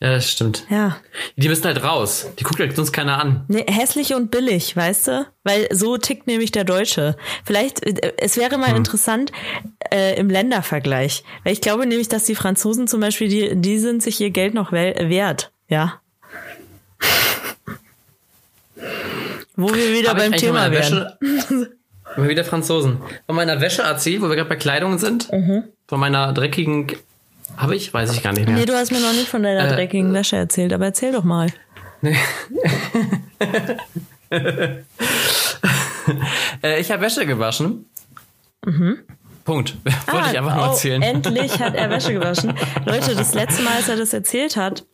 ja, 0.00 0.12
das 0.12 0.30
stimmt. 0.30 0.66
Ja. 0.70 0.96
Die 1.36 1.48
müssen 1.48 1.64
halt 1.64 1.84
raus. 1.84 2.26
Die 2.38 2.44
guckt 2.44 2.58
halt 2.58 2.74
sonst 2.74 2.92
keiner 2.92 3.20
an. 3.20 3.44
Nee, 3.48 3.64
hässlich 3.68 4.14
und 4.14 4.30
billig, 4.30 4.74
weißt 4.74 5.08
du? 5.08 5.26
Weil 5.44 5.68
so 5.72 5.98
tickt 5.98 6.26
nämlich 6.26 6.52
der 6.52 6.64
Deutsche. 6.64 7.16
Vielleicht, 7.44 7.86
äh, 7.86 8.14
es 8.16 8.36
wäre 8.36 8.58
mal 8.58 8.74
interessant 8.76 9.30
äh, 9.92 10.18
im 10.18 10.28
Ländervergleich. 10.28 11.22
Weil 11.44 11.52
ich 11.52 11.60
glaube 11.60 11.86
nämlich, 11.86 12.08
dass 12.08 12.24
die 12.24 12.34
Franzosen 12.34 12.88
zum 12.88 13.00
Beispiel, 13.00 13.28
die, 13.28 13.60
die 13.60 13.78
sind 13.78 14.02
sich 14.02 14.20
ihr 14.20 14.30
Geld 14.30 14.54
noch 14.54 14.72
wert. 14.72 15.52
Ja. 15.68 16.01
Wo 19.56 19.68
wir 19.72 19.92
wieder 19.92 20.10
Hab 20.10 20.18
beim 20.18 20.32
Thema 20.32 20.70
wären. 20.70 21.06
Wäsche- 21.20 21.70
Mal 22.16 22.28
wieder 22.28 22.44
Franzosen. 22.44 22.98
Von 23.26 23.36
meiner 23.36 23.60
Wäsche 23.60 23.82
erzählt, 23.82 24.22
wo 24.22 24.28
wir 24.28 24.36
gerade 24.36 24.48
bei 24.48 24.56
Kleidung 24.56 24.98
sind. 24.98 25.30
Mhm. 25.32 25.64
Von 25.88 26.00
meiner 26.00 26.32
dreckigen. 26.32 26.92
Habe 27.56 27.76
ich? 27.76 27.92
Weiß 27.94 28.12
ich 28.14 28.22
gar 28.22 28.32
nicht 28.32 28.46
mehr. 28.46 28.56
Nee, 28.56 28.66
du 28.66 28.74
hast 28.74 28.92
mir 28.92 29.00
noch 29.00 29.12
nicht 29.12 29.28
von 29.28 29.42
deiner 29.42 29.66
Äh, 29.66 29.74
dreckigen 29.74 30.12
Wäsche 30.12 30.36
erzählt, 30.36 30.72
aber 30.72 30.86
erzähl 30.86 31.12
doch 31.12 31.24
mal. 31.24 31.48
Äh, 36.62 36.80
ich 36.80 36.90
habe 36.90 37.02
Wäsche 37.02 37.26
gewaschen. 37.26 37.84
Punkt. 39.44 39.76
Wollte 39.84 40.30
ich 40.30 40.38
einfach 40.38 40.56
nur 40.56 40.64
oh, 40.64 40.70
erzählen. 40.70 41.02
Endlich 41.02 41.58
hat 41.60 41.74
er 41.74 41.90
Wäsche 41.90 42.14
gewaschen. 42.14 42.54
Leute, 42.86 43.14
das 43.14 43.34
letzte 43.34 43.62
Mal, 43.62 43.74
als 43.76 43.88
er 43.88 43.96
das 43.96 44.12
erzählt 44.12 44.56
hat, 44.56 44.84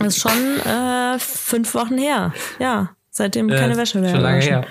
ist 0.00 0.18
schon 0.20 0.60
äh, 0.60 1.18
fünf 1.18 1.74
Wochen 1.74 1.98
her. 1.98 2.32
Ja, 2.58 2.90
seitdem 3.10 3.48
keine 3.48 3.74
Äh, 3.74 3.76
Wäsche 3.76 3.98
mehr 3.98 4.10
Schon 4.10 4.20
lange 4.20 4.40
her. 4.42 4.66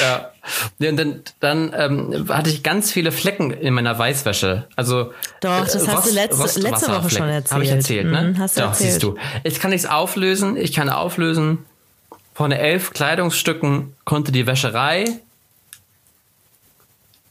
Ja. 0.00 0.30
Und 0.78 0.96
dann, 0.96 1.22
dann 1.40 1.72
ähm, 1.76 2.26
hatte 2.28 2.50
ich 2.50 2.62
ganz 2.62 2.92
viele 2.92 3.10
Flecken 3.10 3.50
in 3.50 3.74
meiner 3.74 3.98
Weißwäsche. 3.98 4.68
Also 4.76 5.12
Doch, 5.40 5.64
das 5.66 5.88
hast 5.88 6.10
du 6.10 6.14
letzte- 6.14 6.60
letzte 6.60 6.88
Woche 6.92 7.10
schon 7.10 7.22
Habe 7.22 7.64
ich 7.64 7.70
erzählt. 7.70 7.70
erzählt, 7.70 8.06
ne? 8.12 8.22
Mhm, 8.22 8.38
hast 8.38 8.56
du 8.56 8.60
Doch, 8.60 8.68
erzählt. 8.68 8.90
siehst 8.90 9.02
du. 9.02 9.16
Jetzt 9.42 9.60
kann 9.60 9.72
ich 9.72 9.82
es 9.82 9.86
auflösen. 9.86 10.56
Ich 10.56 10.72
kann 10.72 10.88
auflösen. 10.90 11.58
Von 12.34 12.52
elf 12.52 12.92
Kleidungsstücken 12.92 13.94
konnte 14.04 14.30
die 14.30 14.46
Wäscherei 14.46 15.06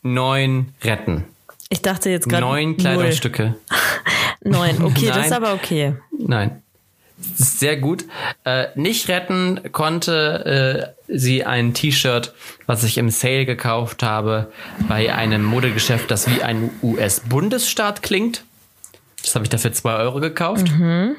neun 0.01 0.73
retten. 0.84 1.26
Ich 1.69 1.82
dachte 1.82 2.09
jetzt 2.09 2.28
gerade 2.30 2.41
Neun. 2.45 2.78
Kleidungsstücke. 2.78 3.55
Neun. 4.43 4.84
Okay, 4.84 5.07
das 5.07 5.17
ist 5.26 5.30
Nein. 5.32 5.34
aber 5.34 5.53
okay. 5.53 5.95
Nein. 6.17 6.61
Das 7.18 7.59
sehr 7.59 7.78
gut. 7.78 8.05
Äh, 8.43 8.68
nicht 8.76 9.07
retten 9.07 9.61
konnte 9.72 10.93
äh, 11.07 11.18
sie 11.18 11.45
ein 11.45 11.74
T-Shirt, 11.74 12.34
was 12.66 12.84
ich 12.84 12.97
im 12.97 13.09
Sale 13.09 13.45
gekauft 13.45 14.03
habe, 14.03 14.51
bei 14.88 15.13
einem 15.13 15.43
Modegeschäft, 15.43 16.11
das 16.11 16.30
wie 16.30 16.43
ein 16.43 16.70
US-Bundesstaat 16.84 18.03
klingt. 18.03 18.43
Das 19.22 19.34
habe 19.36 19.45
ich 19.45 19.49
dafür 19.49 19.72
zwei 19.74 19.95
Euro 19.95 20.20
gekauft. 20.20 20.70
Mhm. 20.72 21.16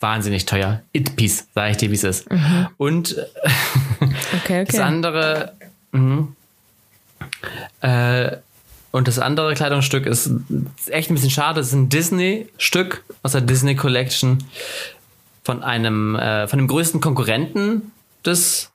Wahnsinnig 0.00 0.46
teuer. 0.46 0.82
It-Piece, 0.92 1.48
sage 1.54 1.72
ich 1.72 1.76
dir, 1.78 1.90
wie 1.90 1.94
es 1.94 2.04
ist. 2.04 2.26
Und 2.76 3.16
äh, 3.16 3.26
Okay, 4.44 4.64
das 4.66 4.74
okay. 4.74 4.84
andere, 4.84 5.52
mhm. 5.92 6.36
äh, 7.80 8.36
und 8.96 9.06
das 9.08 9.18
andere 9.18 9.54
Kleidungsstück 9.54 10.06
ist, 10.06 10.30
echt 10.88 11.10
ein 11.10 11.14
bisschen 11.14 11.30
schade. 11.30 11.60
Es 11.60 11.68
ist 11.68 11.72
ein 11.74 11.88
Disney-Stück 11.88 13.04
aus 13.22 13.32
der 13.32 13.42
Disney 13.42 13.74
Collection 13.76 14.38
von 15.44 15.62
einem, 15.62 16.16
äh, 16.16 16.48
von 16.48 16.58
dem 16.58 16.66
größten 16.66 17.00
Konkurrenten 17.00 17.92
des 18.24 18.70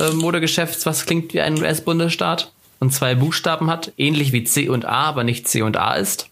äh, 0.00 0.10
Modegeschäfts, 0.12 0.86
was 0.86 1.04
klingt 1.06 1.34
wie 1.34 1.40
ein 1.40 1.58
US-Bundesstaat 1.58 2.50
und 2.80 2.92
zwei 2.92 3.14
Buchstaben 3.14 3.70
hat, 3.70 3.92
ähnlich 3.98 4.32
wie 4.32 4.44
C 4.44 4.68
und 4.68 4.84
A, 4.84 5.04
aber 5.04 5.24
nicht 5.24 5.46
C 5.48 5.62
und 5.62 5.76
A 5.76 5.94
ist. 5.94 6.28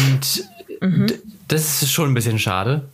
Und 0.00 0.44
d- 1.10 1.18
das 1.48 1.82
ist 1.82 1.92
schon 1.92 2.10
ein 2.10 2.14
bisschen 2.14 2.38
schade, 2.38 2.84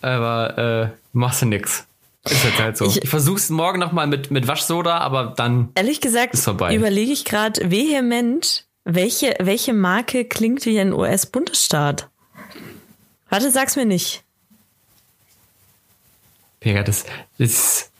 aber 0.00 0.58
äh, 0.58 0.88
machst 1.12 1.42
du 1.42 1.46
nix. 1.46 1.86
Ist 2.24 2.44
jetzt 2.44 2.58
halt 2.58 2.76
so. 2.76 2.86
Ich- 2.86 3.02
Ich, 3.02 3.08
versuch's 3.10 3.50
morgen 3.50 3.80
nochmal 3.80 4.06
mit, 4.06 4.30
mit 4.30 4.46
Waschsoda, 4.46 4.98
aber 4.98 5.34
dann. 5.36 5.70
Ehrlich 5.74 6.00
gesagt, 6.00 6.34
überlege 6.46 7.12
ich 7.12 7.24
gerade 7.24 7.70
vehement, 7.70 8.66
welche, 8.84 9.34
welche 9.40 9.72
Marke 9.72 10.24
klingt 10.24 10.64
wie 10.66 10.78
ein 10.78 10.92
US-Bundesstaat? 10.92 12.08
Warte, 13.28 13.50
sag's 13.50 13.76
mir 13.76 13.86
nicht. 13.86 14.22
Pega, 16.60 16.82
das 16.84 17.04
ist. 17.38 17.90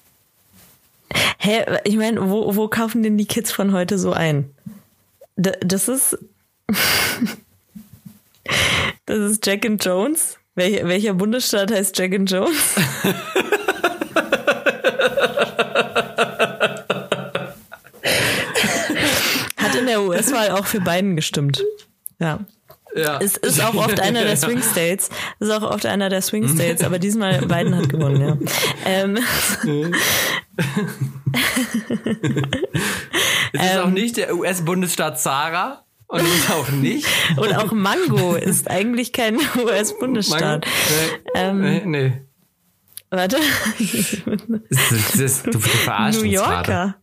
Hä, 1.38 1.64
ich 1.84 1.96
meine, 1.96 2.30
wo, 2.30 2.54
wo 2.54 2.68
kaufen 2.68 3.02
denn 3.02 3.18
die 3.18 3.26
Kids 3.26 3.50
von 3.50 3.72
heute 3.72 3.98
so 3.98 4.12
ein? 4.12 4.54
D 5.36 5.50
das 5.60 5.88
ist. 5.88 6.16
das 9.06 9.18
ist 9.18 9.44
Jack 9.46 9.66
and 9.66 9.84
Jones. 9.84 10.38
Wel 10.54 10.86
welcher 10.86 11.14
Bundesstaat 11.14 11.72
heißt 11.72 11.98
Jack 11.98 12.14
and 12.14 12.30
Jones? 12.30 12.56
Der 20.22 20.34
US-Wahl 20.34 20.50
auch 20.58 20.66
für 20.66 20.80
Biden 20.80 21.16
gestimmt. 21.16 21.62
Ja. 22.18 22.40
Ja. 22.94 23.18
Es 23.22 23.36
ist 23.38 23.60
auch 23.62 23.74
oft 23.74 24.00
einer 24.00 24.22
der 24.24 24.36
Swing 24.42 24.62
States. 24.62 25.08
Es 25.40 25.48
ist 25.48 25.54
auch 25.54 25.62
oft 25.62 25.86
einer 25.86 26.08
der 26.10 26.20
Swing 26.22 26.46
States, 26.48 26.84
aber 26.84 26.98
diesmal 26.98 27.40
Biden 27.40 27.74
hat 27.74 27.88
gewonnen, 27.88 28.20
ja. 28.20 28.36
Ähm, 28.84 29.18
es 33.52 33.62
ist 33.62 33.78
auch 33.78 33.88
nicht 33.88 34.16
der 34.18 34.34
US-Bundesstaat 34.34 35.20
Zara. 35.20 35.84
Und 36.06 36.20
ist 36.20 36.50
auch 36.50 36.68
nicht. 36.68 37.06
Und 37.38 37.56
auch 37.56 37.72
Mango 37.72 38.34
ist 38.34 38.70
eigentlich 38.70 39.14
kein 39.14 39.38
US-Bundesstaat. 39.58 40.66
Nee, 41.34 41.52
nee, 41.54 41.82
nee. 41.86 42.12
Warte. 43.08 43.38
Das 44.68 45.14
ist, 45.14 45.46
du, 45.46 45.52
du 45.52 45.58
verarschst 45.58 46.20
New 46.20 46.28
Yorker. 46.28 46.62
gerade. 46.62 46.94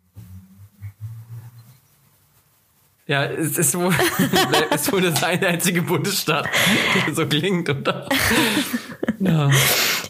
Ja, 3.10 3.26
es 3.26 3.58
ist 3.58 3.76
wohl, 3.76 3.92
ist 4.76 4.92
wohl 4.94 5.02
das 5.02 5.24
eine 5.24 5.48
einzige 5.48 5.82
Bundesstaat, 5.82 6.48
der 7.08 7.16
so 7.16 7.26
klingt, 7.26 7.68
oder? 7.68 8.08
Ja. 9.20 9.50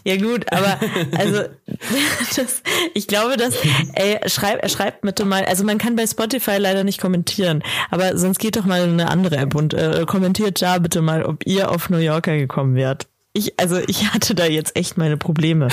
Ja 0.04 0.16
gut, 0.18 0.44
aber 0.52 0.78
also 1.16 1.44
das, 2.36 2.62
ich 2.92 3.06
glaube, 3.06 3.38
dass 3.38 3.54
ey, 3.94 4.20
schreib, 4.26 4.70
schreibt 4.70 5.00
bitte 5.00 5.24
mal, 5.24 5.46
also 5.46 5.64
man 5.64 5.78
kann 5.78 5.96
bei 5.96 6.06
Spotify 6.06 6.58
leider 6.58 6.84
nicht 6.84 7.00
kommentieren, 7.00 7.62
aber 7.90 8.18
sonst 8.18 8.38
geht 8.38 8.56
doch 8.56 8.66
mal 8.66 8.84
in 8.84 8.92
eine 9.00 9.08
andere 9.08 9.38
App 9.38 9.54
und 9.54 9.72
äh, 9.72 10.04
kommentiert 10.06 10.60
da 10.60 10.78
bitte 10.78 11.00
mal, 11.00 11.24
ob 11.24 11.46
ihr 11.46 11.70
auf 11.70 11.88
New 11.88 11.96
Yorker 11.96 12.36
gekommen 12.36 12.74
wärt. 12.74 13.06
Ich, 13.32 13.58
also 13.58 13.78
ich 13.78 14.12
hatte 14.12 14.34
da 14.34 14.44
jetzt 14.44 14.76
echt 14.76 14.98
meine 14.98 15.16
Probleme. 15.16 15.68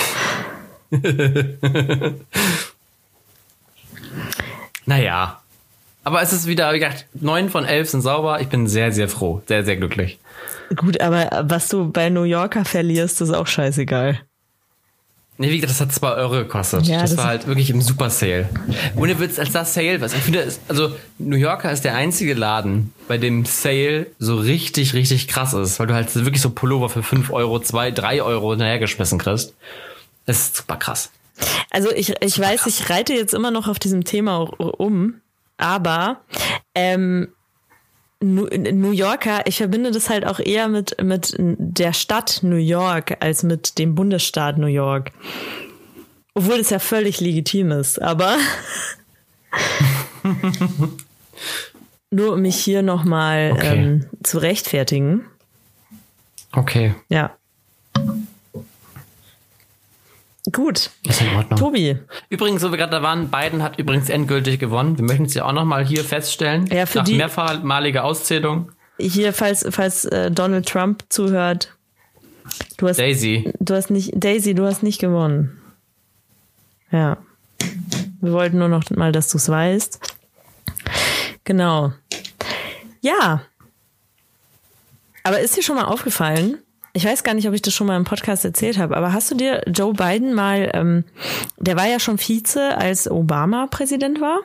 Naja. 4.90 5.42
Aber 6.08 6.22
es 6.22 6.32
ist 6.32 6.48
wieder, 6.48 6.72
wie 6.74 6.80
gesagt, 6.80 7.06
neun 7.16 7.50
von 7.50 7.66
elf 7.66 7.90
sind 7.90 8.02
sauber. 8.02 8.40
Ich 8.40 8.48
bin 8.48 8.66
sehr, 8.66 8.94
sehr 8.94 9.10
froh. 9.10 9.42
Sehr, 9.46 9.66
sehr 9.66 9.76
glücklich. 9.76 10.20
Gut, 10.74 11.02
aber 11.02 11.44
was 11.50 11.68
du 11.68 11.92
bei 11.92 12.10
New 12.10 12.24
Yorker 12.24 12.64
verlierst, 12.64 13.20
ist 13.20 13.32
auch 13.32 13.46
scheißegal. 13.46 14.18
Nee, 15.38 15.50
wie 15.50 15.60
gesagt, 15.60 15.72
das 15.72 15.82
hat 15.82 15.92
zwei 15.92 16.14
Euro 16.14 16.36
gekostet. 16.36 16.88
Ja, 16.88 17.02
das, 17.02 17.10
das 17.10 17.18
war 17.18 17.26
halt 17.26 17.48
wirklich 17.48 17.70
im 17.72 17.82
Super 17.82 18.10
Sale. 18.10 18.48
Ohne 18.96 19.20
Witz, 19.20 19.38
als 19.38 19.52
das 19.52 19.74
Sale, 19.74 20.00
was 20.00 20.14
ich 20.14 20.22
finde, 20.22 20.48
also 20.70 20.96
New 21.18 21.36
Yorker 21.36 21.74
ist 21.74 21.84
der 21.84 21.96
einzige 21.96 22.36
Laden, 22.36 22.94
bei 23.10 23.18
dem 23.18 23.44
Sale 23.44 24.08
so 24.18 24.38
richtig, 24.38 24.94
richtig 24.94 25.28
krass 25.28 25.52
ist, 25.52 25.78
weil 25.78 25.88
du 25.88 25.94
halt 25.94 26.16
wirklich 26.16 26.42
so 26.42 26.52
Pullover 26.52 26.88
für 26.88 27.04
5 27.04 27.34
Euro, 27.34 27.60
2, 27.60 27.92
3 27.92 28.22
Euro 28.22 28.52
hinterhergeschmissen 28.52 29.20
kriegst. 29.20 29.56
Das 30.26 30.38
ist 30.38 30.56
super 30.56 30.78
krass. 30.78 31.12
Also 31.70 31.92
ich, 31.92 32.14
ich 32.22 32.40
weiß, 32.40 32.66
ich 32.68 32.90
reite 32.90 33.14
jetzt 33.14 33.34
immer 33.34 33.52
noch 33.52 33.68
auf 33.68 33.78
diesem 33.78 34.06
Thema 34.06 34.38
um, 34.38 35.16
aber 35.58 36.22
ähm, 36.76 37.30
New 38.20 38.92
Yorker, 38.92 39.46
ich 39.46 39.58
verbinde 39.58 39.92
das 39.92 40.10
halt 40.10 40.26
auch 40.26 40.40
eher 40.40 40.68
mit, 40.70 41.02
mit 41.04 41.36
der 41.38 41.94
Stadt 41.94 42.40
New 42.42 42.56
York 42.56 43.18
als 43.20 43.44
mit 43.44 43.78
dem 43.78 43.94
Bundesstaat 43.94 44.58
New 44.58 44.66
York. 44.68 45.12
Obwohl 46.34 46.58
das 46.58 46.70
ja 46.72 46.80
völlig 46.80 47.20
legitim 47.22 47.72
ist, 47.72 48.02
aber 48.02 48.38
nur 52.12 52.34
um 52.34 52.42
mich 52.42 52.56
hier 52.58 52.82
nochmal 52.82 53.52
Okay. 53.54 53.76
ähm, 53.84 54.06
zu 54.24 54.40
rechtfertigen. 54.40 55.26
Okay, 56.54 56.96
Ja. 57.10 57.36
Gut. 60.52 60.92
ist 61.04 61.22
in 61.22 61.36
Ordnung. 61.36 61.60
Tobi, 61.60 61.98
Übrigens, 62.30 62.64
wo 62.64 62.72
wir 62.72 62.78
gerade 62.78 62.92
da 62.92 63.02
waren, 63.02 63.30
Biden 63.30 63.62
hat 63.64 63.78
übrigens 63.80 64.10
endgültig 64.10 64.60
gewonnen. 64.60 64.98
Wir 64.98 65.04
möchten 65.04 65.26
es 65.26 65.34
ja 65.34 65.46
auch 65.46 65.52
nochmal 65.52 65.86
hier 65.86 66.04
feststellen. 66.06 66.68
Ja, 66.68 66.86
für 66.86 67.00
Nach 67.00 67.06
die- 67.06 67.18
mehrmaliger 67.18 68.04
Auszählung. 68.06 68.72
hier, 68.98 69.34
falls, 69.34 69.66
falls 69.70 70.06
äh, 70.06 70.32
Donald 70.32 70.68
Trump 70.70 71.04
zuhört, 71.10 71.76
du 72.78 72.88
hast, 72.88 72.98
Daisy. 72.98 73.52
du 73.60 73.76
hast 73.76 73.90
nicht, 73.90 74.12
Daisy, 74.16 74.54
du 74.56 74.66
hast 74.66 74.84
nicht 74.84 75.00
gewonnen. 75.00 75.62
Ja. 76.92 77.18
Wir 78.22 78.32
wollten 78.32 78.58
nur 78.58 78.70
noch 78.70 78.90
mal, 78.92 79.12
dass 79.12 79.28
du 79.30 79.38
es 79.38 79.50
weißt. 79.50 80.00
Genau. 81.44 81.92
Ja. 83.02 83.42
Aber 85.24 85.40
ist 85.42 85.58
dir 85.58 85.64
schon 85.64 85.76
mal 85.76 85.86
aufgefallen? 85.86 86.58
Ich 86.98 87.06
weiß 87.06 87.24
gar 87.24 87.36
nicht, 87.36 87.48
ob 87.48 87.54
ich 87.54 87.62
das 87.62 87.76
schon 87.76 87.86
mal 87.86 87.96
im 87.96 88.06
Podcast 88.06 88.44
erzählt 88.44 88.80
habe, 88.80 88.98
aber 88.98 89.14
hast 89.14 89.30
du 89.30 89.36
dir 89.36 89.62
Joe 89.68 89.94
Biden 89.94 90.34
mal, 90.34 90.72
ähm, 90.74 91.04
der 91.58 91.76
war 91.78 91.86
ja 91.86 92.00
schon 92.00 92.18
Vize, 92.18 92.76
als 92.76 93.08
Obama 93.08 93.68
Präsident 93.68 94.20
war. 94.20 94.40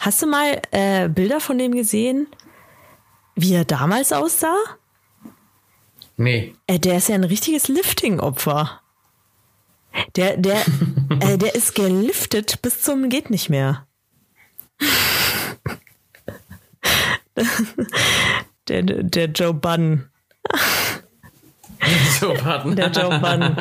Hast 0.00 0.20
du 0.20 0.26
mal 0.26 0.60
äh, 0.70 1.08
Bilder 1.08 1.40
von 1.40 1.56
dem 1.56 1.72
gesehen, 1.72 2.26
wie 3.36 3.54
er 3.54 3.64
damals 3.64 4.12
aussah? 4.12 4.54
Nee. 6.18 6.54
Äh, 6.66 6.78
der 6.78 6.98
ist 6.98 7.08
ja 7.08 7.14
ein 7.14 7.24
richtiges 7.24 7.68
Lifting-Opfer. 7.68 8.82
Der, 10.16 10.36
der, 10.36 10.62
äh, 11.20 11.38
der 11.38 11.54
ist 11.54 11.74
geliftet 11.74 12.60
bis 12.60 12.82
zum 12.82 13.08
geht 13.08 13.30
nicht 13.30 13.48
mehr. 13.48 13.86
Der, 18.68 18.82
der 18.82 19.26
Joe 19.26 19.54
Budden. 19.54 20.10
So, 22.20 22.28
warten. 22.44 22.76
Der 22.76 22.90
Joe 22.90 23.18
Budden. 23.18 23.56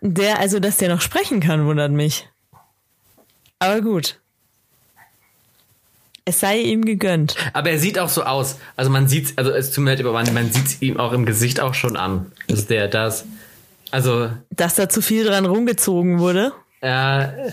Der, 0.00 0.38
also, 0.38 0.58
dass 0.60 0.76
der 0.78 0.88
noch 0.88 1.00
sprechen 1.00 1.40
kann, 1.40 1.66
wundert 1.66 1.92
mich. 1.92 2.28
Aber 3.58 3.80
gut. 3.80 4.20
Es 6.26 6.40
sei 6.40 6.58
ihm 6.58 6.84
gegönnt. 6.84 7.36
Aber 7.52 7.70
er 7.70 7.78
sieht 7.78 7.98
auch 7.98 8.08
so 8.08 8.24
aus. 8.24 8.58
Also 8.76 8.90
man 8.90 9.08
sieht, 9.08 9.36
also 9.36 9.50
es 9.50 9.70
tut 9.72 9.84
mir 9.84 9.90
leid, 9.90 10.00
aber 10.00 10.12
man, 10.12 10.52
sieht 10.52 10.80
ihm 10.80 10.98
auch 10.98 11.12
im 11.12 11.26
Gesicht 11.26 11.60
auch 11.60 11.74
schon 11.74 11.96
an. 11.96 12.32
Dass 12.48 12.66
der 12.66 12.88
das. 12.88 13.26
Also 13.90 14.30
Dass 14.50 14.74
da 14.74 14.88
zu 14.88 15.02
viel 15.02 15.24
dran 15.24 15.44
rumgezogen 15.44 16.18
wurde. 16.18 16.52
er, 16.80 17.52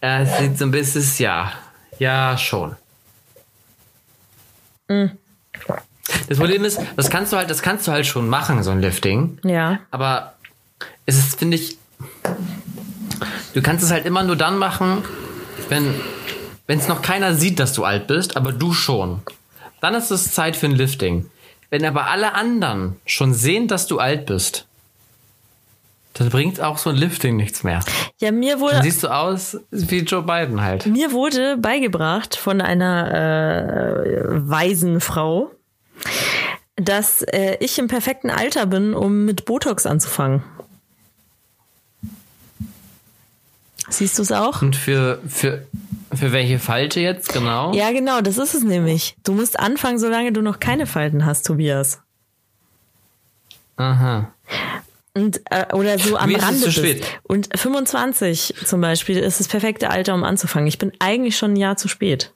er 0.00 0.26
sieht 0.26 0.58
so 0.58 0.66
ein 0.66 0.70
bisschen, 0.70 1.04
ja, 1.18 1.52
ja 1.98 2.36
schon. 2.36 2.76
Das 6.28 6.38
Problem 6.38 6.64
ist, 6.64 6.80
das 6.96 7.10
kannst 7.10 7.32
du 7.32 7.36
halt, 7.36 7.50
das 7.50 7.62
kannst 7.62 7.86
du 7.86 7.92
halt 7.92 8.06
schon 8.06 8.28
machen, 8.28 8.62
so 8.62 8.70
ein 8.70 8.80
Lifting. 8.80 9.38
Ja. 9.44 9.80
Aber 9.90 10.34
es 11.06 11.18
ist, 11.18 11.38
finde 11.38 11.56
ich, 11.56 11.78
du 13.54 13.62
kannst 13.62 13.84
es 13.84 13.90
halt 13.90 14.06
immer 14.06 14.22
nur 14.22 14.36
dann 14.36 14.58
machen, 14.58 15.02
wenn 15.68 15.94
wenn 16.70 16.78
es 16.78 16.86
noch 16.86 17.02
keiner 17.02 17.34
sieht, 17.34 17.58
dass 17.58 17.72
du 17.72 17.84
alt 17.84 18.06
bist, 18.06 18.36
aber 18.36 18.52
du 18.52 18.72
schon. 18.72 19.22
Dann 19.80 19.92
ist 19.96 20.12
es 20.12 20.32
Zeit 20.32 20.54
für 20.54 20.66
ein 20.66 20.76
Lifting. 20.76 21.28
Wenn 21.68 21.84
aber 21.84 22.06
alle 22.06 22.34
anderen 22.34 22.94
schon 23.06 23.34
sehen, 23.34 23.66
dass 23.66 23.88
du 23.88 23.98
alt 23.98 24.26
bist, 24.26 24.68
dann 26.14 26.28
bringt 26.28 26.60
auch 26.60 26.78
so 26.78 26.90
ein 26.90 26.94
Lifting 26.94 27.34
nichts 27.36 27.64
mehr. 27.64 27.80
Ja, 28.20 28.30
mir 28.30 28.52
Dann 28.52 28.60
wurde, 28.60 28.82
siehst 28.82 29.02
du 29.02 29.08
aus 29.08 29.58
wie 29.72 29.98
Joe 30.02 30.22
Biden 30.22 30.60
halt. 30.60 30.86
Mir 30.86 31.10
wurde 31.10 31.56
beigebracht 31.56 32.36
von 32.36 32.60
einer 32.60 33.12
äh, 33.12 34.26
weisen 34.28 35.00
Frau, 35.00 35.50
dass 36.76 37.22
äh, 37.22 37.56
ich 37.60 37.78
im 37.78 37.88
perfekten 37.88 38.30
Alter 38.30 38.66
bin, 38.66 38.94
um 38.94 39.24
mit 39.24 39.44
Botox 39.44 39.86
anzufangen. 39.86 40.42
Siehst 43.88 44.18
du 44.18 44.22
es 44.22 44.32
auch? 44.32 44.62
Und 44.62 44.76
für, 44.76 45.20
für, 45.26 45.66
für 46.12 46.32
welche 46.32 46.58
Falte 46.58 47.00
jetzt 47.00 47.32
genau? 47.32 47.74
Ja, 47.74 47.90
genau, 47.90 48.20
das 48.20 48.38
ist 48.38 48.54
es 48.54 48.62
nämlich. 48.62 49.16
Du 49.24 49.32
musst 49.32 49.58
anfangen, 49.58 49.98
solange 49.98 50.32
du 50.32 50.42
noch 50.42 50.60
keine 50.60 50.86
Falten 50.86 51.26
hast, 51.26 51.46
Tobias. 51.46 52.00
Aha. 53.76 54.32
Und, 55.14 55.40
äh, 55.50 55.74
oder 55.74 55.98
so 55.98 56.16
am 56.16 56.28
Mir 56.28 56.36
ist 56.36 56.42
es 56.42 56.48
Rande 56.48 56.60
zu 56.60 56.66
bist. 56.66 56.78
spät. 56.78 57.20
Und 57.24 57.48
25 57.58 58.54
zum 58.64 58.80
Beispiel 58.80 59.18
ist 59.18 59.40
das 59.40 59.48
perfekte 59.48 59.90
Alter, 59.90 60.14
um 60.14 60.22
anzufangen. 60.22 60.68
Ich 60.68 60.78
bin 60.78 60.92
eigentlich 61.00 61.36
schon 61.36 61.54
ein 61.54 61.56
Jahr 61.56 61.76
zu 61.76 61.88
spät. 61.88 62.32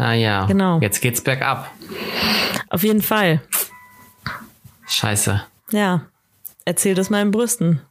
Ah 0.00 0.14
ja. 0.14 0.46
Genau. 0.46 0.80
Jetzt 0.80 1.00
geht's 1.02 1.20
bergab. 1.20 1.70
Auf 2.70 2.82
jeden 2.82 3.02
Fall. 3.02 3.42
Scheiße. 4.88 5.44
Ja. 5.72 6.06
Erzähl 6.64 6.94
das 6.94 7.10
meinen 7.10 7.30
Brüsten. 7.30 7.82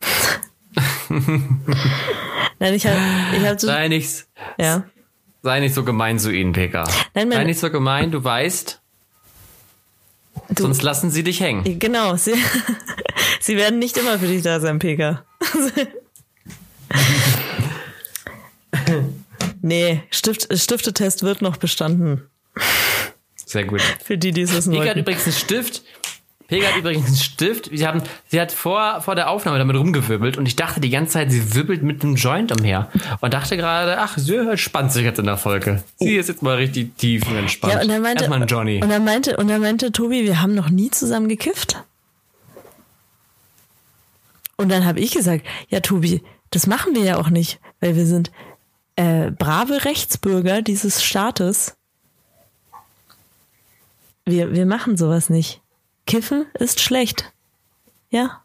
Nein, 1.08 2.74
ich 2.74 2.86
habe 2.86 2.96
ich 3.36 3.46
hab 3.46 3.60
so, 3.60 3.66
Sei 3.66 3.88
nicht, 3.88 4.26
ja. 4.58 4.84
sei 5.42 5.60
nicht 5.60 5.74
so 5.74 5.84
gemein 5.84 6.18
zu 6.18 6.30
ihnen, 6.32 6.52
Pekka. 6.52 6.84
Nein, 7.14 7.30
sei 7.30 7.44
nicht 7.44 7.60
so 7.60 7.70
gemein, 7.70 8.10
du 8.10 8.24
weißt, 8.24 8.80
Du- 10.50 10.62
Sonst 10.62 10.82
lassen 10.82 11.10
sie 11.10 11.22
dich 11.22 11.40
hängen. 11.40 11.78
Genau, 11.78 12.16
sie, 12.16 12.34
sie 13.40 13.56
werden 13.56 13.78
nicht 13.78 13.96
immer 13.98 14.18
für 14.18 14.26
dich 14.26 14.42
da 14.42 14.58
sein, 14.60 14.78
Pega. 14.78 15.24
nee, 19.66 20.02
Stift, 20.10 20.48
Stiftetest 20.56 21.22
wird 21.22 21.42
noch 21.42 21.56
bestanden. 21.56 22.22
Sehr 23.44 23.64
gut. 23.64 23.80
Für 24.04 24.16
die, 24.18 24.32
die 24.32 24.42
es 24.42 24.54
wissen 24.54 24.72
Pega 24.72 24.90
hat 24.90 24.96
übrigens 24.96 25.24
einen 25.24 25.34
Stift. 25.34 25.82
Pega 26.48 26.68
hat 26.68 26.76
übrigens 26.76 27.06
einen 27.06 27.16
Stift. 27.16 27.70
Sie, 27.72 27.86
haben, 27.86 28.02
sie 28.28 28.40
hat 28.40 28.52
vor, 28.52 29.00
vor 29.00 29.14
der 29.14 29.30
Aufnahme 29.30 29.58
damit 29.58 29.76
rumgewirbelt 29.76 30.36
und 30.36 30.46
ich 30.46 30.56
dachte 30.56 30.80
die 30.80 30.90
ganze 30.90 31.14
Zeit, 31.14 31.30
sie 31.30 31.54
wirbelt 31.54 31.82
mit 31.82 32.02
einem 32.02 32.16
Joint 32.16 32.56
umher. 32.56 32.90
Und 33.20 33.34
dachte 33.34 33.56
gerade, 33.56 33.98
ach, 33.98 34.16
sie 34.16 34.36
entspannt 34.36 34.92
sich 34.92 35.04
jetzt 35.04 35.18
in 35.18 35.26
der 35.26 35.36
Folge. 35.36 35.82
Sie 35.98 36.16
ist 36.16 36.28
jetzt 36.28 36.42
mal 36.42 36.56
richtig 36.56 36.96
tief 36.96 37.28
und 37.28 37.36
entspannt. 37.36 37.74
Ja, 37.74 37.82
und 37.82 37.88
dann 37.88 38.02
meinte, 38.02 38.24
Erstmal 38.24 38.48
Johnny. 38.48 38.82
Und 38.82 38.90
dann 38.90 39.04
meinte, 39.04 39.36
und 39.36 39.48
dann 39.48 39.60
meinte 39.60 39.92
Tobi, 39.92 40.24
wir 40.24 40.40
haben 40.40 40.54
noch 40.54 40.70
nie 40.70 40.90
zusammen 40.90 41.28
gekifft. 41.28 41.82
Und 44.56 44.70
dann 44.70 44.84
habe 44.84 45.00
ich 45.00 45.12
gesagt, 45.12 45.44
ja, 45.68 45.80
Tobi, 45.80 46.22
das 46.50 46.66
machen 46.66 46.94
wir 46.94 47.02
ja 47.02 47.18
auch 47.18 47.28
nicht, 47.28 47.60
weil 47.80 47.96
wir 47.96 48.06
sind 48.06 48.30
äh, 48.96 49.30
brave 49.30 49.84
Rechtsbürger 49.84 50.62
dieses 50.62 51.02
Staates. 51.04 51.76
Wir, 54.24 54.52
wir 54.52 54.66
machen 54.66 54.96
sowas 54.96 55.30
nicht. 55.30 55.60
Kiffen 56.06 56.46
ist 56.58 56.80
schlecht. 56.80 57.32
Ja. 58.10 58.42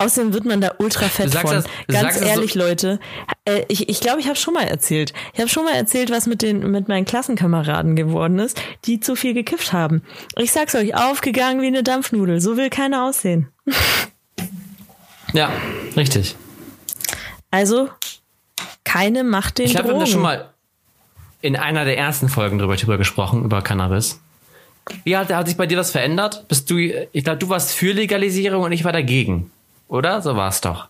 Außerdem 0.00 0.32
wird 0.32 0.44
man 0.44 0.60
da 0.60 0.74
ultra 0.78 1.08
fett 1.08 1.34
von. 1.34 1.50
das- 1.50 1.64
Ganz 1.88 2.14
das 2.14 2.18
so- 2.20 2.24
ehrlich, 2.24 2.54
Leute. 2.54 3.00
Äh, 3.44 3.64
ich 3.68 3.78
glaube, 3.78 3.90
ich, 3.90 4.00
glaub, 4.00 4.18
ich 4.20 4.26
habe 4.26 4.36
schon 4.36 4.54
mal 4.54 4.62
erzählt. 4.62 5.12
Ich 5.34 5.40
habe 5.40 5.48
schon 5.48 5.64
mal 5.64 5.74
erzählt, 5.74 6.10
was 6.10 6.26
mit, 6.26 6.40
den, 6.40 6.70
mit 6.70 6.86
meinen 6.86 7.04
Klassenkameraden 7.04 7.96
geworden 7.96 8.38
ist, 8.38 8.60
die 8.84 9.00
zu 9.00 9.16
viel 9.16 9.34
gekifft 9.34 9.72
haben. 9.72 10.02
Ich 10.36 10.52
sag's 10.52 10.76
euch, 10.76 10.94
aufgegangen 10.94 11.60
wie 11.62 11.66
eine 11.66 11.82
Dampfnudel. 11.82 12.40
So 12.40 12.56
will 12.56 12.70
keiner 12.70 13.04
aussehen. 13.04 13.48
Ja, 15.34 15.52
richtig. 15.94 16.36
Also, 17.50 17.88
keine 18.84 19.24
macht 19.24 19.58
den 19.58 19.66
Ich 19.66 19.72
glaube, 19.72 19.88
wir 19.88 19.94
haben 19.96 20.06
schon 20.06 20.22
mal 20.22 20.50
in 21.40 21.56
einer 21.56 21.84
der 21.84 21.96
ersten 21.96 22.28
Folgen 22.28 22.58
drüber, 22.58 22.76
drüber 22.76 22.98
gesprochen, 22.98 23.44
über 23.44 23.62
Cannabis. 23.62 24.20
Wie 25.04 25.16
hat, 25.16 25.32
hat 25.32 25.46
sich 25.46 25.56
bei 25.56 25.66
dir 25.66 25.78
was 25.78 25.90
verändert? 25.90 26.46
Bist 26.48 26.70
du, 26.70 26.78
ich 26.78 27.24
glaube, 27.24 27.38
du 27.38 27.48
warst 27.48 27.74
für 27.74 27.92
Legalisierung 27.92 28.62
und 28.62 28.72
ich 28.72 28.84
war 28.84 28.92
dagegen. 28.92 29.50
Oder? 29.88 30.22
So 30.22 30.36
war 30.36 30.48
es 30.48 30.60
doch. 30.60 30.88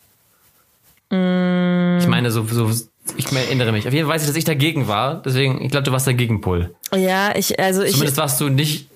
Mm. 1.11 1.99
Ich 1.99 2.07
meine, 2.07 2.31
so, 2.31 2.45
so, 2.47 2.71
ich 3.17 3.33
erinnere 3.33 3.73
mich. 3.73 3.87
Auf 3.87 3.93
jeden 3.93 4.07
Fall 4.07 4.15
weiß 4.15 4.23
ich, 4.23 4.29
dass 4.29 4.37
ich 4.37 4.45
dagegen 4.45 4.89
war. 4.89 5.23
Deswegen, 5.23 5.63
ich 5.63 5.71
glaube, 5.71 5.85
du 5.85 5.93
warst 5.93 6.07
dagegen, 6.07 6.41
Pol. 6.41 6.75
ja, 6.95 7.35
ich, 7.35 7.59
also 7.59 7.83
ich, 7.83 7.93
Zumindest 7.93 8.19
warst 8.19 8.41
du 8.41 8.49
nicht. 8.49 8.89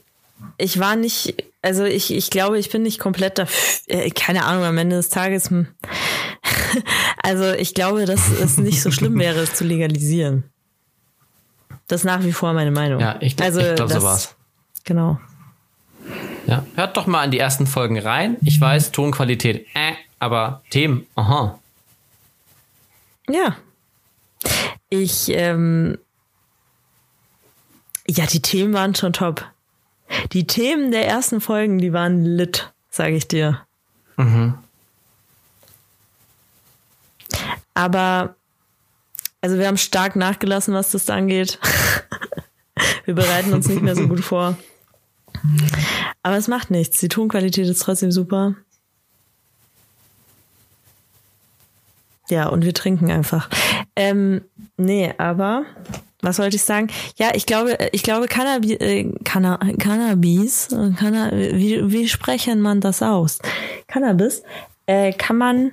ich 0.58 0.78
war 0.78 0.96
nicht, 0.96 1.34
also 1.62 1.84
ich, 1.84 2.12
ich 2.12 2.30
glaube, 2.30 2.58
ich 2.58 2.70
bin 2.70 2.82
nicht 2.82 2.98
komplett 2.98 3.38
dafür, 3.38 3.58
äh, 3.88 4.10
keine 4.10 4.44
Ahnung, 4.44 4.64
am 4.64 4.78
Ende 4.78 4.96
des 4.96 5.08
Tages, 5.08 5.50
hm. 5.50 5.68
also 7.22 7.52
ich 7.52 7.74
glaube, 7.74 8.06
dass 8.06 8.30
es 8.30 8.58
nicht 8.58 8.82
so 8.82 8.90
schlimm 8.90 9.18
wäre, 9.18 9.40
es 9.40 9.54
zu 9.54 9.64
legalisieren. 9.64 10.44
Das 11.88 12.00
ist 12.00 12.04
nach 12.04 12.24
wie 12.24 12.32
vor 12.32 12.52
meine 12.52 12.70
Meinung. 12.70 13.00
Ja, 13.00 13.16
ich, 13.20 13.40
also, 13.42 13.60
ich 13.60 13.74
glaube, 13.74 13.92
so 13.92 13.94
das- 13.96 14.04
war's. 14.04 14.34
Genau. 14.84 15.20
Ja. 16.46 16.64
Hört 16.74 16.96
doch 16.96 17.06
mal 17.06 17.20
an 17.22 17.30
die 17.30 17.38
ersten 17.38 17.66
Folgen 17.66 17.98
rein. 17.98 18.36
Ich 18.42 18.60
weiß, 18.60 18.90
Tonqualität, 18.90 19.66
äh, 19.74 19.92
aber 20.18 20.62
Themen, 20.70 21.06
aha. 21.14 21.58
Ja. 23.28 23.56
Ich, 24.88 25.28
ähm, 25.28 25.98
ja, 28.08 28.26
die 28.26 28.42
Themen 28.42 28.74
waren 28.74 28.94
schon 28.94 29.12
top. 29.12 29.46
Die 30.32 30.46
Themen 30.46 30.90
der 30.90 31.06
ersten 31.06 31.40
Folgen, 31.40 31.78
die 31.78 31.92
waren 31.92 32.24
lit, 32.24 32.72
sage 32.90 33.14
ich 33.14 33.28
dir. 33.28 33.60
Aber, 37.74 38.34
also 39.40 39.58
wir 39.58 39.66
haben 39.66 39.78
stark 39.78 40.16
nachgelassen, 40.16 40.74
was 40.74 40.90
das 40.90 41.06
da 41.06 41.14
angeht. 41.14 41.58
wir 43.04 43.14
bereiten 43.14 43.52
uns 43.52 43.68
nicht 43.68 43.82
mehr 43.82 43.96
so 43.96 44.08
gut 44.08 44.20
vor. 44.20 44.56
Aber 46.22 46.36
es 46.36 46.48
macht 46.48 46.70
nichts. 46.70 46.98
Die 46.98 47.08
Tonqualität 47.08 47.66
ist 47.66 47.82
trotzdem 47.82 48.12
super. 48.12 48.54
Ja, 52.28 52.48
und 52.48 52.64
wir 52.64 52.72
trinken 52.72 53.10
einfach. 53.10 53.50
Ähm, 53.96 54.42
nee, 54.76 55.12
aber 55.18 55.64
was 56.22 56.38
wollte 56.38 56.56
ich 56.56 56.62
sagen? 56.62 56.88
Ja, 57.16 57.32
ich 57.34 57.46
glaube, 57.46 57.76
ich 57.90 58.04
glaube, 58.04 58.28
Cannabi 58.28 58.74
äh, 58.74 59.12
Canna 59.24 59.58
Cannabis, 59.78 60.68
Canna 60.96 61.32
wie, 61.32 61.90
wie 61.90 62.08
sprechen 62.08 62.60
man 62.60 62.80
das 62.80 63.02
aus? 63.02 63.40
Cannabis 63.88 64.42
äh, 64.86 65.12
kann 65.12 65.36
man 65.36 65.72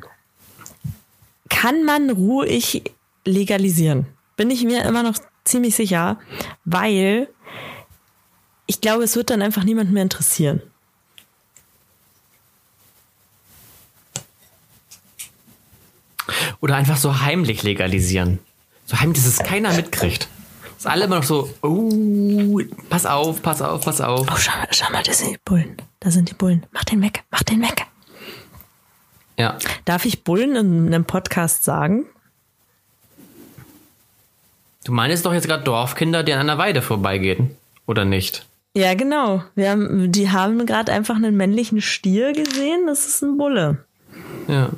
kann 1.50 1.84
man 1.84 2.10
ruhig 2.10 2.84
legalisieren. 3.26 4.06
Bin 4.38 4.50
ich 4.50 4.64
mir 4.64 4.84
immer 4.86 5.04
noch 5.04 5.18
ziemlich 5.44 5.76
sicher, 5.76 6.20
weil 6.64 7.28
ich 8.66 8.82
glaube, 8.82 9.04
es 9.04 9.16
wird 9.16 9.30
dann 9.30 9.42
einfach 9.42 9.64
niemand 9.64 9.92
mehr 9.92 10.04
interessieren. 10.04 10.62
Oder 16.62 16.76
einfach 16.76 16.98
so 16.98 17.22
heimlich 17.22 17.64
legalisieren. 17.64 18.40
So 18.86 19.00
heimlich, 19.00 19.18
dass 19.18 19.28
es 19.28 19.40
keiner 19.40 19.74
mitkriegt. 19.74 20.28
Dass 20.76 20.86
alle 20.86 21.06
immer 21.06 21.18
noch 21.18 21.24
so, 21.24 21.54
oh, 21.62 22.62
pass 22.90 23.06
auf, 23.06 23.42
pass 23.42 23.62
auf, 23.62 23.84
pass 23.84 24.02
auf. 24.02 24.28
Oh, 24.32 24.38
schau 24.38 24.58
mal, 24.58 24.68
schau 24.72 24.92
mal, 24.92 25.04
das 25.04 25.20
sind 25.20 25.32
die 25.32 25.40
Bullen. 25.44 25.78
Da 26.00 26.12
sind 26.12 26.30
die 26.30 26.34
Bullen. 26.34 26.66
Mach 26.72 26.84
den 26.84 27.02
weg, 27.02 27.24
mach 27.32 27.44
den 27.44 27.62
weg. 27.62 27.88
Ja. 29.40 29.58
Darf 29.86 30.06
ich 30.06 30.24
Bullen 30.24 30.56
in 30.56 30.88
einem 30.88 31.06
Podcast 31.06 31.64
sagen? 31.64 32.06
Du 34.84 34.92
meinst 34.92 35.26
doch 35.26 35.34
jetzt 35.34 35.48
gerade 35.48 35.64
Dorfkinder, 35.64 36.24
die 36.24 36.34
an 36.34 36.42
einer 36.42 36.58
Weide 36.58 36.82
vorbeigehen. 36.82 37.56
Oder 37.88 38.06
nicht? 38.06 38.46
Ja, 38.76 38.94
genau. 38.94 39.44
Wir 39.56 39.72
haben, 39.72 40.12
die 40.12 40.30
haben 40.30 40.66
gerade 40.66 40.92
einfach 40.92 41.16
einen 41.16 41.36
männlichen 41.38 41.82
Stier 41.82 42.34
gesehen. 42.34 42.86
Das 42.86 43.08
ist 43.08 43.22
ein 43.24 43.38
Bulle. 43.38 43.86
Ja. 44.48 44.70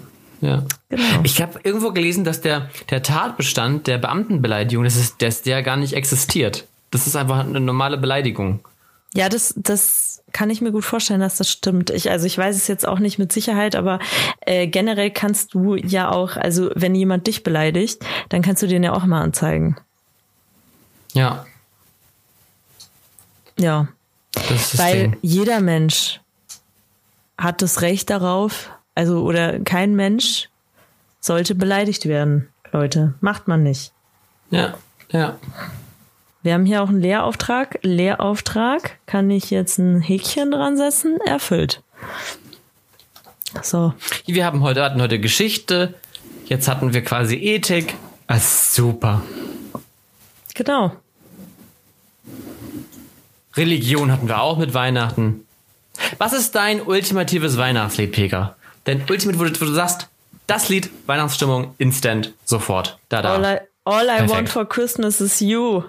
Ja. 0.41 0.63
Genau. 0.89 1.21
Ich 1.23 1.41
habe 1.41 1.59
irgendwo 1.63 1.91
gelesen, 1.91 2.23
dass 2.23 2.41
der, 2.41 2.69
der 2.89 3.03
Tatbestand 3.03 3.87
der 3.87 3.97
Beamtenbeleidigung, 3.97 4.83
das 4.83 4.95
ist, 4.95 5.21
dass 5.21 5.41
der 5.41 5.63
gar 5.63 5.77
nicht 5.77 5.93
existiert. 5.93 6.67
Das 6.89 7.07
ist 7.07 7.15
einfach 7.15 7.39
eine 7.39 7.59
normale 7.59 7.97
Beleidigung. 7.97 8.59
Ja, 9.13 9.29
das, 9.29 9.53
das 9.57 10.10
kann 10.31 10.49
ich 10.49 10.61
mir 10.61 10.71
gut 10.71 10.85
vorstellen, 10.85 11.19
dass 11.19 11.37
das 11.37 11.49
stimmt. 11.49 11.89
Ich, 11.89 12.09
also 12.09 12.25
ich 12.25 12.37
weiß 12.37 12.55
es 12.55 12.67
jetzt 12.67 12.87
auch 12.87 12.99
nicht 12.99 13.19
mit 13.19 13.31
Sicherheit, 13.31 13.75
aber 13.75 13.99
äh, 14.41 14.67
generell 14.67 15.11
kannst 15.11 15.53
du 15.53 15.75
ja 15.75 16.11
auch, 16.11 16.37
also 16.37 16.71
wenn 16.75 16.95
jemand 16.95 17.27
dich 17.27 17.43
beleidigt, 17.43 18.03
dann 18.29 18.41
kannst 18.41 18.63
du 18.63 18.67
den 18.67 18.83
ja 18.83 18.93
auch 18.93 19.05
mal 19.05 19.21
anzeigen. 19.21 19.77
Ja. 21.13 21.45
Ja. 23.57 23.87
Weil 24.73 25.01
Ding. 25.09 25.17
jeder 25.21 25.59
Mensch 25.59 26.21
hat 27.37 27.61
das 27.61 27.81
Recht 27.81 28.09
darauf, 28.09 28.69
also 28.95 29.23
oder 29.23 29.59
kein 29.59 29.95
Mensch 29.95 30.49
sollte 31.19 31.55
beleidigt 31.55 32.05
werden, 32.05 32.49
Leute. 32.71 33.13
Macht 33.19 33.47
man 33.47 33.63
nicht. 33.63 33.91
Ja. 34.49 34.75
Ja. 35.11 35.37
Wir 36.43 36.53
haben 36.53 36.65
hier 36.65 36.81
auch 36.81 36.89
einen 36.89 37.01
Lehrauftrag. 37.01 37.79
Lehrauftrag 37.83 38.97
kann 39.05 39.29
ich 39.29 39.51
jetzt 39.51 39.77
ein 39.77 40.01
Häkchen 40.01 40.51
dran 40.51 40.75
setzen? 40.75 41.19
Erfüllt. 41.25 41.83
So. 43.61 43.93
Wir 44.25 44.45
haben 44.45 44.63
heute, 44.63 44.83
hatten 44.83 45.01
heute 45.01 45.19
Geschichte. 45.19 45.93
Jetzt 46.45 46.67
hatten 46.67 46.93
wir 46.93 47.03
quasi 47.03 47.35
Ethik. 47.35 47.95
Ah, 48.27 48.39
super. 48.39 49.21
Genau. 50.55 50.95
Religion 53.55 54.11
hatten 54.11 54.27
wir 54.27 54.41
auch 54.41 54.57
mit 54.57 54.73
Weihnachten. 54.73 55.45
Was 56.17 56.33
ist 56.33 56.55
dein 56.55 56.81
ultimatives 56.81 57.57
Weihnachtslied, 57.57 58.11
Pega? 58.13 58.55
Dein 58.85 59.03
Ultimate, 59.09 59.37
wo 59.37 59.43
du, 59.43 59.61
wo 59.61 59.65
du 59.65 59.73
sagst, 59.73 60.07
das 60.47 60.69
Lied, 60.69 60.89
Weihnachtsstimmung, 61.05 61.75
instant, 61.77 62.33
sofort. 62.45 62.97
Da, 63.09 63.21
da. 63.21 63.35
All 63.35 63.43
I, 63.43 63.59
all 63.85 64.05
I 64.05 64.27
want 64.29 64.49
for 64.49 64.65
Christmas 64.65 65.21
is 65.21 65.39
you. 65.39 65.83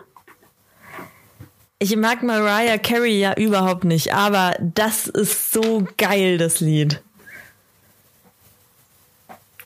Ich 1.83 1.97
mag 1.97 2.23
Mariah 2.23 2.79
Carey 2.79 3.19
ja 3.19 3.35
überhaupt 3.35 3.83
nicht, 3.83 4.15
aber 4.15 4.55
das 4.61 5.09
ist 5.09 5.53
so 5.53 5.85
geil, 5.97 6.39
das 6.39 6.61
Lied. 6.61 7.03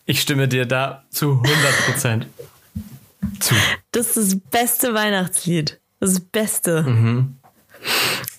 Ich 0.07 0.23
stimme 0.23 0.49
dir 0.49 0.65
da 0.65 1.05
zu 1.11 1.43
100% 2.07 2.25
zu. 3.39 3.55
Das 3.93 4.17
ist 4.17 4.33
das 4.33 4.41
beste 4.51 4.95
Weihnachtslied. 4.95 5.79
Das 6.01 6.19
Beste. 6.21 6.85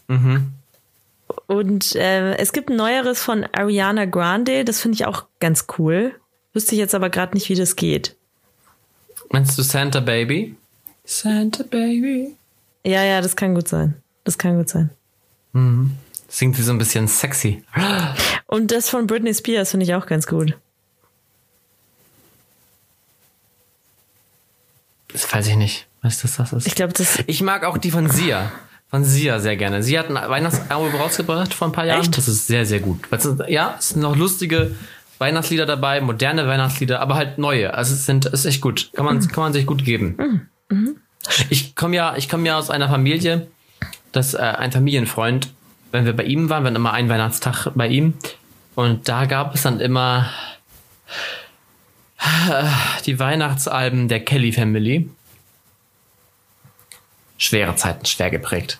Mhm. 0.07 0.53
Und 1.45 1.95
äh, 1.95 2.36
es 2.38 2.53
gibt 2.53 2.71
ein 2.71 2.78
neueres 2.78 3.21
von 3.21 3.45
Ariana 3.51 4.05
Grande, 4.05 4.65
das 4.65 4.82
finde 4.82 4.95
ich 4.95 5.05
auch 5.05 5.28
ganz 5.39 5.67
cool. 5.78 6.19
Wüsste 6.51 6.73
ich 6.73 6.80
jetzt 6.80 6.95
aber 6.95 7.11
gerade 7.11 7.36
nicht, 7.36 7.47
wie 7.49 7.55
das 7.55 7.75
geht. 7.75 8.15
Meinst 9.30 9.55
du 9.55 9.61
Santa 9.61 9.99
Baby? 9.99 10.55
Santa 11.05 11.61
Baby. 11.61 12.36
Ja, 12.88 13.03
ja, 13.03 13.19
das 13.19 13.35
kann 13.35 13.53
gut 13.53 13.67
sein. 13.67 13.95
Das 14.23 14.38
kann 14.38 14.55
gut 14.55 14.69
sein. 14.69 14.89
Singt 16.29 16.55
sie 16.55 16.63
so 16.63 16.71
ein 16.71 16.77
bisschen 16.77 17.09
sexy. 17.09 17.61
Und 18.47 18.71
das 18.71 18.89
von 18.89 19.07
Britney 19.07 19.33
Spears 19.33 19.71
finde 19.71 19.85
ich 19.85 19.93
auch 19.93 20.05
ganz 20.05 20.25
gut. 20.25 20.57
Das 25.11 25.33
weiß 25.33 25.47
ich 25.47 25.55
nicht, 25.57 25.88
was 26.01 26.21
das, 26.21 26.38
das 26.38 26.53
ist. 26.53 26.67
Ich 26.67 26.75
glaube, 26.75 26.93
das. 26.93 27.23
Ich 27.27 27.41
mag 27.41 27.65
auch 27.65 27.77
die 27.77 27.91
von 27.91 28.09
Sia. 28.09 28.53
Von 28.89 29.03
Sia 29.03 29.39
sehr 29.39 29.57
gerne. 29.57 29.83
Sie 29.83 29.99
hat 29.99 30.09
ein 30.09 30.15
Weihnachtsalbum 30.15 30.95
rausgebracht 30.95 31.53
vor 31.53 31.67
ein 31.67 31.73
paar 31.73 31.85
Jahren. 31.85 32.01
Echt? 32.01 32.17
Das 32.17 32.29
ist 32.29 32.47
sehr, 32.47 32.65
sehr 32.65 32.79
gut. 32.79 32.99
Ja, 33.49 33.75
es 33.77 33.89
sind 33.89 34.01
noch 34.01 34.15
lustige 34.15 34.75
Weihnachtslieder 35.17 35.65
dabei, 35.65 35.99
moderne 35.99 36.47
Weihnachtslieder, 36.47 37.01
aber 37.01 37.15
halt 37.15 37.38
neue. 37.38 37.73
Also 37.73 37.93
es 37.95 38.05
sind, 38.05 38.27
ist 38.27 38.45
echt 38.45 38.61
gut. 38.61 38.91
Kann 38.93 39.03
man, 39.03 39.27
kann 39.27 39.43
man 39.43 39.51
sich 39.51 39.65
gut 39.65 39.83
geben. 39.83 40.47
Ich 41.49 41.75
komme 41.75 41.95
ja, 41.95 42.15
ich 42.15 42.30
komme 42.30 42.47
ja 42.47 42.57
aus 42.57 42.69
einer 42.69 42.89
Familie, 42.89 43.47
dass 44.11 44.34
äh, 44.34 44.38
ein 44.38 44.71
Familienfreund, 44.71 45.49
wenn 45.91 46.05
wir 46.05 46.15
bei 46.15 46.23
ihm 46.23 46.49
waren, 46.49 46.63
wir 46.63 46.67
waren 46.69 46.75
immer 46.75 46.93
einen 46.93 47.09
Weihnachtstag 47.09 47.71
bei 47.75 47.88
ihm. 47.88 48.13
Und 48.75 49.07
da 49.09 49.25
gab 49.25 49.55
es 49.55 49.63
dann 49.63 49.80
immer 49.80 50.30
äh, 52.19 52.63
die 53.05 53.19
Weihnachtsalben 53.19 54.07
der 54.07 54.23
Kelly 54.23 54.51
Family. 54.53 55.09
Schwere 57.38 57.75
Zeiten, 57.75 58.05
schwer 58.05 58.30
geprägt. 58.32 58.80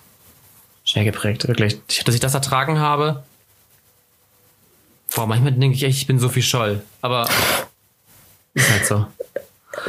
Schwer 0.84 1.04
geprägt, 1.04 1.46
wirklich. 1.46 1.80
Ich- 1.88 2.04
Dass 2.04 2.14
ich 2.14 2.20
das 2.20 2.34
ertragen 2.34 2.78
habe. 2.78 3.24
Boah, 5.14 5.26
manchmal 5.26 5.52
denke 5.52 5.76
ich 5.76 5.82
echt, 5.84 5.98
ich 5.98 6.06
bin 6.06 6.18
Sophie 6.18 6.42
Scholl. 6.42 6.82
Aber 7.00 7.28
ist 8.54 8.70
halt 8.70 8.86
so. 8.86 9.06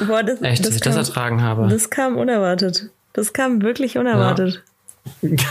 Boah, 0.08 0.24
das, 0.24 0.42
Echt, 0.42 0.66
dass 0.66 0.76
ich 0.76 0.82
das 0.82 0.96
ertragen 0.96 1.42
habe. 1.42 1.68
das 1.68 1.90
kam 1.90 2.18
unerwartet. 2.18 2.90
Das 3.14 3.34
kam 3.34 3.62
wirklich 3.62 3.98
unerwartet. 3.98 4.64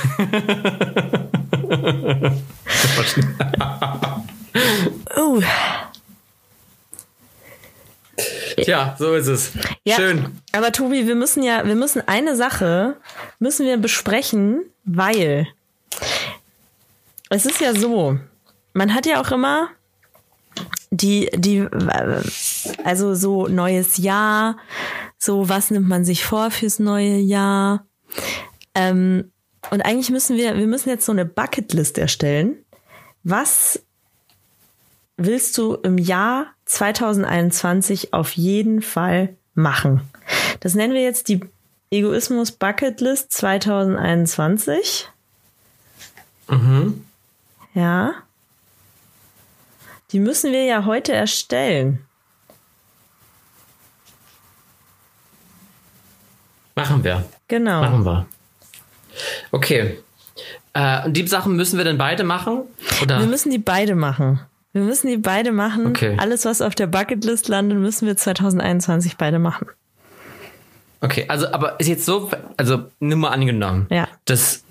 Oh, 5.17 5.41
Tja, 8.57 8.97
so 8.99 9.15
ist 9.15 9.29
es. 9.29 9.53
ja. 9.85 9.97
Schön. 9.97 10.41
Aber 10.53 10.73
Tobi, 10.73 11.07
wir 11.07 11.15
müssen 11.15 11.43
ja, 11.43 11.65
wir 11.67 11.77
müssen 11.77 12.03
eine 12.07 12.37
Sache 12.37 12.97
müssen 13.39 13.67
wir 13.67 13.77
besprechen, 13.77 14.63
weil 14.85 15.47
es 17.31 17.47
ist 17.47 17.61
ja 17.61 17.75
so, 17.75 18.19
man 18.73 18.95
hat 18.95 19.07
ja 19.07 19.21
auch 19.21 19.31
immer 19.31 19.69
die, 20.91 21.31
die, 21.35 21.67
also 22.85 23.15
so 23.15 23.47
neues 23.47 23.99
Jahr, 23.99 24.57
so 25.19 25.49
was 25.49 25.71
nimmt 25.71 25.89
man 25.89 26.05
sich 26.05 26.25
vor 26.25 26.51
fürs 26.51 26.79
neue 26.79 27.17
Jahr. 27.17 27.87
Ähm, 28.75 29.31
und 29.71 29.83
eigentlich 29.83 30.11
müssen 30.11 30.37
wir, 30.37 30.57
wir 30.57 30.67
müssen 30.67 30.89
jetzt 30.89 31.05
so 31.05 31.13
eine 31.13 31.25
Bucketlist 31.25 31.99
erstellen. 31.99 32.57
Was 33.23 33.83
willst 35.17 35.59
du 35.59 35.75
im 35.75 35.99
Jahr 35.99 36.47
2021 36.65 38.15
auf 38.15 38.33
jeden 38.33 38.81
Fall 38.81 39.37
machen? 39.55 40.01
Das 40.61 40.75
nennen 40.75 40.95
wir 40.95 41.03
jetzt 41.03 41.29
die 41.29 41.41
Egoismus 41.91 42.53
Bucketlist 42.53 43.33
2021. 43.33 45.09
Mhm. 46.49 47.05
Ja. 47.75 48.15
Die 50.13 50.21
müssen 50.21 50.53
wir 50.53 50.65
ja 50.65 50.85
heute 50.85 51.13
erstellen. 51.13 52.05
Machen 56.75 57.03
wir. 57.05 57.25
Genau. 57.49 57.81
Machen 57.81 58.05
wir. 58.05 58.27
Okay. 59.51 59.99
Äh, 60.73 61.07
und 61.07 61.15
die 61.17 61.27
Sachen 61.27 61.57
müssen 61.57 61.77
wir 61.77 61.85
denn 61.85 61.99
beide 61.99 62.25
machen? 62.25 62.63
Oder? 63.03 63.19
Wir 63.19 63.27
müssen 63.27 63.51
die 63.51 63.59
beide 63.59 63.95
machen. 63.95 64.41
Wir 64.73 64.83
müssen 64.83 65.09
die 65.09 65.17
beide 65.17 65.51
machen. 65.51 65.89
Okay. 65.89 66.17
Alles, 66.19 66.45
was 66.45 66.63
auf 66.63 66.75
der 66.75 66.87
Bucketlist 66.87 67.49
landet, 67.49 67.79
müssen 67.79 68.07
wir 68.07 68.17
2021 68.17 69.17
beide 69.17 69.39
machen. 69.39 69.67
Okay, 71.01 71.25
also, 71.29 71.53
aber 71.53 71.79
ist 71.81 71.87
jetzt 71.89 72.05
so, 72.05 72.31
also, 72.57 72.85
nur 73.01 73.19
mal 73.19 73.31
angenommen, 73.31 73.87
Ja. 73.91 74.09
dass 74.25 74.65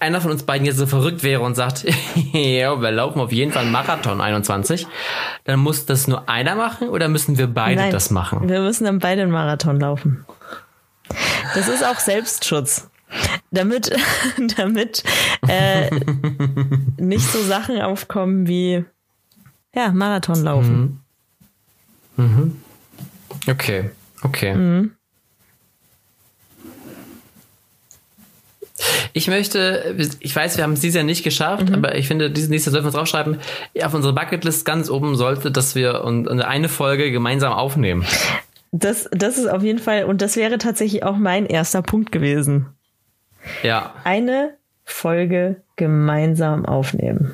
einer 0.00 0.20
von 0.20 0.30
uns 0.30 0.44
beiden 0.44 0.66
jetzt 0.66 0.76
so 0.76 0.86
verrückt 0.86 1.22
wäre 1.22 1.40
und 1.40 1.54
sagt, 1.54 1.84
ja, 2.32 2.80
wir 2.80 2.90
laufen 2.90 3.20
auf 3.20 3.32
jeden 3.32 3.52
Fall 3.52 3.62
einen 3.62 3.72
Marathon 3.72 4.20
21, 4.20 4.86
dann 5.44 5.60
muss 5.60 5.86
das 5.86 6.06
nur 6.06 6.28
einer 6.28 6.54
machen 6.54 6.88
oder 6.88 7.08
müssen 7.08 7.38
wir 7.38 7.48
beide 7.48 7.80
Nein, 7.80 7.92
das 7.92 8.10
machen? 8.10 8.48
Wir 8.48 8.60
müssen 8.60 8.84
dann 8.84 8.98
beide 8.98 9.22
einen 9.22 9.32
Marathon 9.32 9.80
laufen. 9.80 10.24
Das 11.54 11.68
ist 11.68 11.84
auch 11.84 11.98
Selbstschutz. 11.98 12.88
Damit, 13.52 13.90
damit 14.56 15.04
äh, 15.46 15.88
nicht 16.96 17.24
so 17.24 17.40
Sachen 17.42 17.80
aufkommen 17.80 18.48
wie 18.48 18.84
ja, 19.74 19.92
Marathon 19.92 20.42
laufen. 20.42 21.00
Okay, 23.48 23.90
okay. 24.22 24.54
Mhm. 24.54 24.95
Ich 29.14 29.28
möchte, 29.28 29.96
ich 30.20 30.36
weiß, 30.36 30.56
wir 30.58 30.64
haben 30.64 30.74
es 30.74 30.80
dieses 30.80 30.96
Jahr 30.96 31.04
nicht 31.04 31.24
geschafft, 31.24 31.70
Mhm. 31.70 31.74
aber 31.76 31.94
ich 31.94 32.06
finde, 32.08 32.30
dieses 32.30 32.50
nächste 32.50 32.70
sollten 32.70 32.84
wir 32.84 32.88
uns 32.88 32.96
draufschreiben. 32.96 33.38
Auf 33.82 33.94
unsere 33.94 34.12
Bucketlist 34.12 34.64
ganz 34.66 34.90
oben 34.90 35.16
sollte, 35.16 35.50
dass 35.50 35.74
wir 35.74 36.04
eine 36.04 36.68
Folge 36.68 37.10
gemeinsam 37.10 37.52
aufnehmen. 37.54 38.04
Das, 38.72 39.08
das 39.12 39.38
ist 39.38 39.48
auf 39.48 39.62
jeden 39.62 39.78
Fall, 39.78 40.04
und 40.04 40.20
das 40.20 40.36
wäre 40.36 40.58
tatsächlich 40.58 41.02
auch 41.04 41.16
mein 41.16 41.46
erster 41.46 41.80
Punkt 41.80 42.12
gewesen. 42.12 42.66
Ja, 43.62 43.94
Eine 44.04 44.54
Folge 44.84 45.62
gemeinsam 45.76 46.66
aufnehmen. 46.66 47.32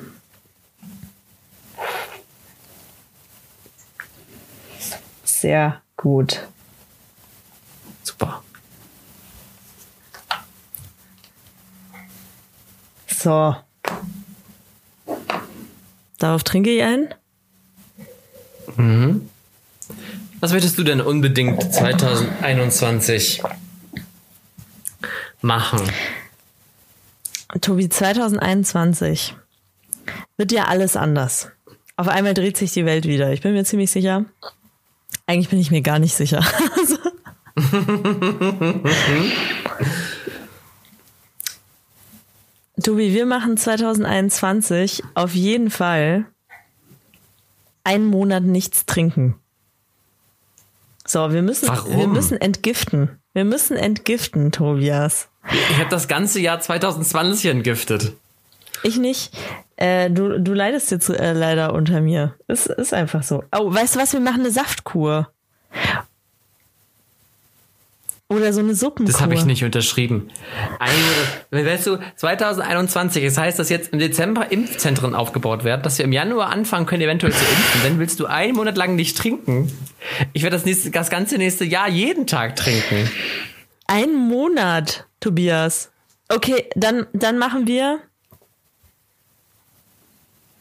Sehr 5.23 5.81
gut. 5.97 6.47
So. 13.23 13.55
Darauf 16.19 16.43
trinke 16.43 16.71
ich 16.71 16.83
ein. 16.83 17.13
Was 20.41 20.51
möchtest 20.51 20.77
du 20.77 20.83
denn 20.83 20.99
unbedingt 20.99 21.73
2021 21.73 23.41
machen? 25.39 25.89
Tobi, 27.61 27.87
2021 27.87 29.37
wird 30.35 30.51
ja 30.51 30.65
alles 30.65 30.97
anders. 30.97 31.49
Auf 31.95 32.09
einmal 32.09 32.33
dreht 32.33 32.57
sich 32.57 32.73
die 32.73 32.85
Welt 32.85 33.05
wieder. 33.05 33.31
Ich 33.31 33.39
bin 33.39 33.53
mir 33.53 33.63
ziemlich 33.63 33.89
sicher. 33.89 34.25
Eigentlich 35.27 35.47
bin 35.47 35.59
ich 35.59 35.71
mir 35.71 35.81
gar 35.81 35.99
nicht 35.99 36.13
sicher. 36.13 36.43
Tobi, 42.81 43.13
wir 43.13 43.25
machen 43.25 43.55
2021 43.57 45.03
auf 45.13 45.35
jeden 45.35 45.69
Fall 45.69 46.25
einen 47.83 48.05
Monat 48.05 48.43
nichts 48.43 48.85
trinken. 48.85 49.35
So, 51.05 51.31
wir 51.31 51.41
müssen, 51.41 51.67
Warum? 51.67 51.97
wir 51.97 52.07
müssen 52.07 52.39
entgiften. 52.39 53.19
Wir 53.33 53.45
müssen 53.45 53.75
entgiften, 53.77 54.51
Tobias. 54.51 55.27
Ich 55.51 55.77
habe 55.77 55.89
das 55.89 56.07
ganze 56.07 56.39
Jahr 56.39 56.59
2020 56.61 57.51
entgiftet. 57.51 58.13
Ich 58.83 58.97
nicht. 58.97 59.35
Äh, 59.75 60.09
du, 60.09 60.39
du 60.39 60.53
leidest 60.53 60.91
jetzt 60.91 61.09
äh, 61.09 61.33
leider 61.33 61.73
unter 61.73 62.01
mir. 62.01 62.35
Es 62.47 62.67
ist 62.67 62.93
einfach 62.93 63.23
so. 63.23 63.43
Oh, 63.55 63.73
weißt 63.73 63.95
du 63.95 63.99
was? 63.99 64.13
Wir 64.13 64.19
machen 64.19 64.41
eine 64.41 64.51
Saftkur. 64.51 65.29
Oder 68.29 68.53
so 68.53 68.61
eine 68.61 68.73
Suppenkur. 68.73 69.11
Das 69.11 69.21
habe 69.21 69.35
ich 69.35 69.45
nicht 69.45 69.63
unterschrieben. 69.63 70.29
Eine, 70.79 71.65
weißt 71.65 71.87
du, 71.87 71.99
2021, 72.15 73.23
das 73.23 73.37
heißt, 73.37 73.59
dass 73.59 73.69
jetzt 73.69 73.93
im 73.93 73.99
Dezember 73.99 74.51
Impfzentren 74.51 75.13
aufgebaut 75.13 75.63
werden, 75.63 75.83
dass 75.83 75.97
wir 75.97 76.05
im 76.05 76.13
Januar 76.13 76.49
anfangen 76.49 76.85
können, 76.85 77.03
eventuell 77.03 77.33
zu 77.33 77.43
impfen. 77.43 77.81
Dann 77.83 77.99
willst 77.99 78.19
du 78.19 78.25
einen 78.25 78.55
Monat 78.55 78.77
lang 78.77 78.95
nicht 78.95 79.17
trinken. 79.17 79.71
Ich 80.31 80.41
werde 80.41 80.55
das, 80.55 80.65
nächste, 80.65 80.89
das 80.89 81.09
ganze 81.09 81.37
nächste 81.37 81.65
Jahr 81.65 81.89
jeden 81.89 82.25
Tag 82.25 82.55
trinken. 82.55 83.09
Ein 83.87 84.15
Monat, 84.15 85.05
Tobias. 85.19 85.91
Okay, 86.29 86.65
dann, 86.75 87.05
dann 87.13 87.37
machen 87.37 87.67
wir. 87.67 87.99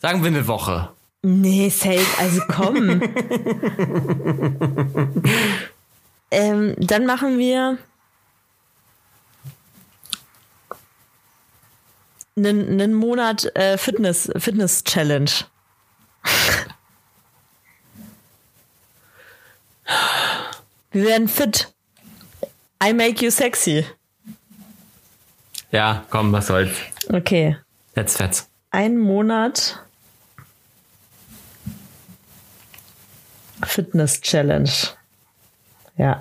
Sagen 0.00 0.22
wir 0.22 0.28
eine 0.28 0.46
Woche. 0.46 0.90
Nee, 1.22 1.68
safe. 1.68 2.04
Also 2.18 2.42
komm. 2.48 3.00
ähm, 6.32 6.74
dann 6.78 7.06
machen 7.06 7.38
wir. 7.38 7.78
Einen, 12.34 12.80
einen 12.80 12.94
Monat 12.94 13.54
äh, 13.54 13.76
Fitness, 13.76 14.30
Fitness 14.38 14.82
Challenge. 14.84 15.30
Wir 20.90 21.04
werden 21.04 21.28
fit. 21.28 21.72
I 22.82 22.94
make 22.94 23.22
you 23.22 23.30
sexy. 23.30 23.86
Ja, 25.70 26.04
komm, 26.10 26.32
was 26.32 26.46
soll's. 26.46 26.76
Okay. 27.10 27.58
Jetzt 27.94 28.16
fetz. 28.16 28.48
Ein 28.70 28.96
Monat 28.96 29.78
Fitness 33.62 34.20
Challenge. 34.22 34.70
Ja. 35.97 36.20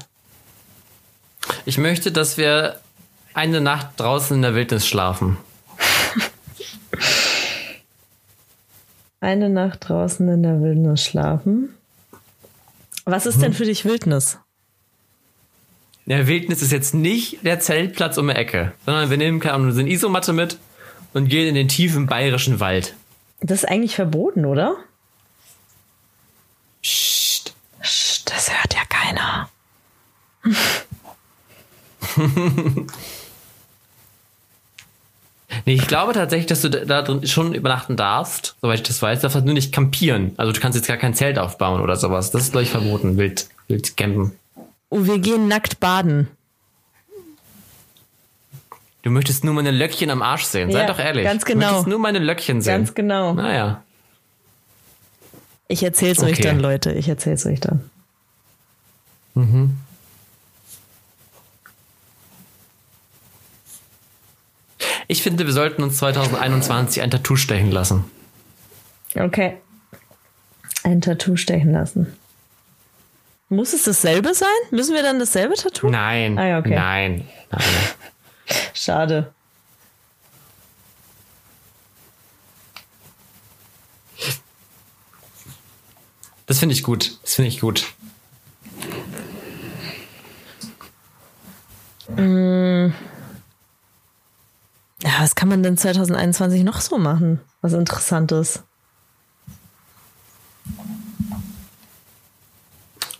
Ich 1.65 1.77
möchte, 1.77 2.11
dass 2.11 2.37
wir 2.37 2.79
eine 3.33 3.61
Nacht 3.61 3.87
draußen 3.97 4.35
in 4.35 4.41
der 4.41 4.55
Wildnis 4.55 4.87
schlafen. 4.87 5.37
Eine 9.19 9.49
Nacht 9.49 9.87
draußen 9.87 10.27
in 10.29 10.41
der 10.43 10.61
Wildnis 10.61 11.03
schlafen. 11.03 11.75
Was 13.05 13.25
ist 13.25 13.41
denn 13.41 13.53
für 13.53 13.65
dich 13.65 13.85
Wildnis? 13.85 14.39
Der 16.07 16.27
Wildnis 16.27 16.61
ist 16.61 16.71
jetzt 16.71 16.93
nicht 16.93 17.45
der 17.45 17.59
Zeltplatz 17.59 18.17
um 18.17 18.27
die 18.27 18.33
Ecke, 18.33 18.73
sondern 18.85 19.09
wir 19.09 19.17
nehmen 19.17 19.39
keine 19.39 19.53
Ahnung, 19.53 19.77
eine 19.77 19.89
Isomatte 19.89 20.33
mit 20.33 20.57
und 21.13 21.27
gehen 21.29 21.47
in 21.47 21.55
den 21.55 21.67
tiefen 21.67 22.07
bayerischen 22.07 22.59
Wald. 22.59 22.95
Das 23.41 23.63
ist 23.63 23.69
eigentlich 23.69 23.95
verboten, 23.95 24.45
oder? 24.45 24.75
Psst. 26.81 27.53
Sch, 27.81 28.25
Das 28.25 28.51
hört 28.51 28.73
ja 28.73 28.81
keiner. 28.89 29.49
Nee, 35.65 35.73
ich 35.73 35.85
glaube 35.87 36.13
tatsächlich, 36.13 36.47
dass 36.47 36.61
du 36.61 36.69
da 36.69 37.01
drin 37.01 37.27
schon 37.27 37.53
übernachten 37.53 37.97
darfst, 37.97 38.55
soweit 38.61 38.79
ich 38.79 38.87
das 38.87 39.01
weiß. 39.01 39.19
Du 39.19 39.23
darfst 39.23 39.35
halt 39.35 39.45
nur 39.45 39.53
nicht 39.53 39.73
campieren. 39.73 40.31
Also 40.37 40.53
du 40.53 40.59
kannst 40.61 40.77
jetzt 40.77 40.87
gar 40.87 40.95
kein 40.97 41.13
Zelt 41.13 41.37
aufbauen 41.37 41.81
oder 41.81 41.97
sowas. 41.97 42.31
Das 42.31 42.43
ist, 42.43 42.51
glaube 42.51 42.63
ich, 42.63 42.69
verboten, 42.71 43.17
wild, 43.17 43.47
wild 43.67 43.95
campen. 43.97 44.31
Oh, 44.89 45.05
wir 45.05 45.19
gehen 45.19 45.47
nackt 45.49 45.79
baden. 45.81 46.29
Du 49.03 49.09
möchtest 49.09 49.43
nur 49.43 49.53
meine 49.53 49.71
Löckchen 49.71 50.09
am 50.09 50.21
Arsch 50.21 50.43
sehen. 50.45 50.71
Sei 50.71 50.79
Ja, 50.79 50.87
doch 50.87 50.99
ehrlich. 50.99 51.25
ganz 51.25 51.43
Du 51.43 51.51
genau. 51.53 51.67
möchtest 51.67 51.87
nur 51.87 51.99
meine 51.99 52.19
Löckchen 52.19 52.61
sehen. 52.61 52.73
Ganz 52.77 52.93
genau. 52.95 53.33
Naja. 53.33 53.83
Ich 55.67 55.83
erzähl's 55.83 56.23
euch 56.23 56.33
Okay. 56.33 56.43
dann, 56.43 56.59
Leute. 56.59 56.93
Ich 56.93 57.07
erzähl's 57.09 57.45
euch 57.45 57.59
dann. 57.59 57.89
Ich 65.11 65.23
finde, 65.23 65.45
wir 65.45 65.51
sollten 65.51 65.83
uns 65.83 65.97
2021 65.97 67.03
ein 67.03 67.11
Tattoo 67.11 67.35
stechen 67.35 67.69
lassen. 67.69 68.09
Okay. 69.13 69.57
Ein 70.83 71.01
Tattoo 71.01 71.35
stechen 71.35 71.73
lassen. 71.73 72.15
Muss 73.49 73.73
es 73.73 73.83
dasselbe 73.83 74.33
sein? 74.33 74.47
Müssen 74.69 74.95
wir 74.95 75.03
dann 75.03 75.19
dasselbe 75.19 75.55
Tattoo? 75.55 75.89
Nein. 75.89 76.39
Ah, 76.39 76.47
ja, 76.47 76.59
okay. 76.59 76.75
Nein. 76.75 77.27
Nein. 77.51 77.61
Schade. 78.73 79.33
Das 86.45 86.59
finde 86.59 86.73
ich 86.73 86.83
gut. 86.83 87.19
Das 87.21 87.33
finde 87.33 87.49
ich 87.49 87.59
gut. 87.59 87.83
Ja, 95.03 95.11
was 95.19 95.35
kann 95.35 95.49
man 95.49 95.63
denn 95.63 95.77
2021 95.77 96.63
noch 96.63 96.79
so 96.79 96.97
machen? 96.97 97.39
Was 97.61 97.73
Interessantes. 97.73 98.63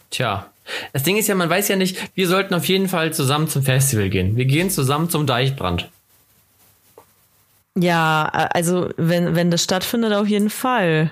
Tja. 0.10 0.48
Das 0.94 1.04
Ding 1.04 1.18
ist 1.18 1.28
ja, 1.28 1.36
man 1.36 1.50
weiß 1.50 1.68
ja 1.70 1.76
nicht, 1.76 1.98
wir 2.16 2.28
sollten 2.28 2.54
auf 2.54 2.66
jeden 2.66 2.88
Fall 2.88 3.14
zusammen 3.14 3.48
zum 3.48 3.64
Festival 3.64 4.10
gehen. 4.10 4.36
Wir 4.36 4.46
gehen 4.46 4.70
zusammen 4.70 5.10
zum 5.10 5.26
Deichbrand. 5.26 5.90
Ja, 7.76 8.26
also 8.26 8.90
wenn, 8.98 9.36
wenn 9.36 9.50
das 9.50 9.64
stattfindet, 9.64 10.14
auf 10.14 10.28
jeden 10.28 10.50
Fall. 10.50 11.12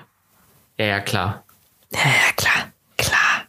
Ja, 0.78 0.86
ja, 0.86 1.00
klar. 1.00 1.44
Ja, 1.92 1.98
ja, 1.98 2.32
klar. 2.36 2.72
Klar. 2.96 3.46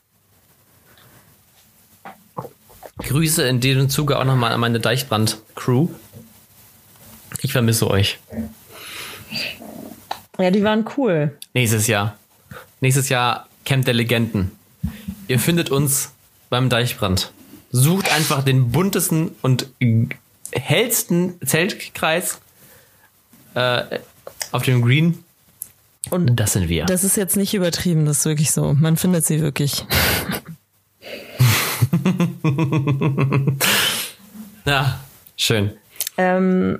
Grüße 2.97 3.43
in 3.47 3.59
diesem 3.59 3.89
Zuge 3.89 4.17
auch 4.17 4.23
nochmal 4.23 4.53
an 4.53 4.59
meine 4.59 4.79
Deichbrand-Crew. 4.79 5.89
Ich 7.41 7.51
vermisse 7.51 7.89
euch. 7.89 8.19
Ja, 10.39 10.51
die 10.51 10.63
waren 10.63 10.85
cool. 10.97 11.37
Nächstes 11.53 11.87
Jahr. 11.87 12.17
Nächstes 12.81 13.09
Jahr 13.09 13.47
Camp 13.65 13.85
der 13.85 13.93
Legenden. 13.93 14.51
Ihr 15.27 15.39
findet 15.39 15.69
uns 15.69 16.11
beim 16.49 16.69
Deichbrand. 16.69 17.31
Sucht 17.71 18.11
einfach 18.11 18.43
den 18.43 18.71
buntesten 18.71 19.31
und 19.41 19.67
hellsten 20.51 21.35
Zeltkreis 21.45 22.41
äh, 23.53 23.99
auf 24.51 24.63
dem 24.63 24.81
Green. 24.81 25.23
Und 26.09 26.35
Das 26.35 26.53
sind 26.53 26.67
wir. 26.67 26.85
das 26.85 27.03
ist 27.03 27.15
jetzt 27.15 27.37
nicht 27.37 27.53
übertrieben, 27.53 28.05
das 28.05 28.19
ist 28.19 28.25
wirklich 28.25 28.51
so. 28.51 28.73
Man 28.73 28.97
findet 28.97 29.25
sie 29.25 29.39
wirklich. 29.41 29.85
Ja, 34.65 34.99
schön. 35.37 35.71
Ähm, 36.17 36.77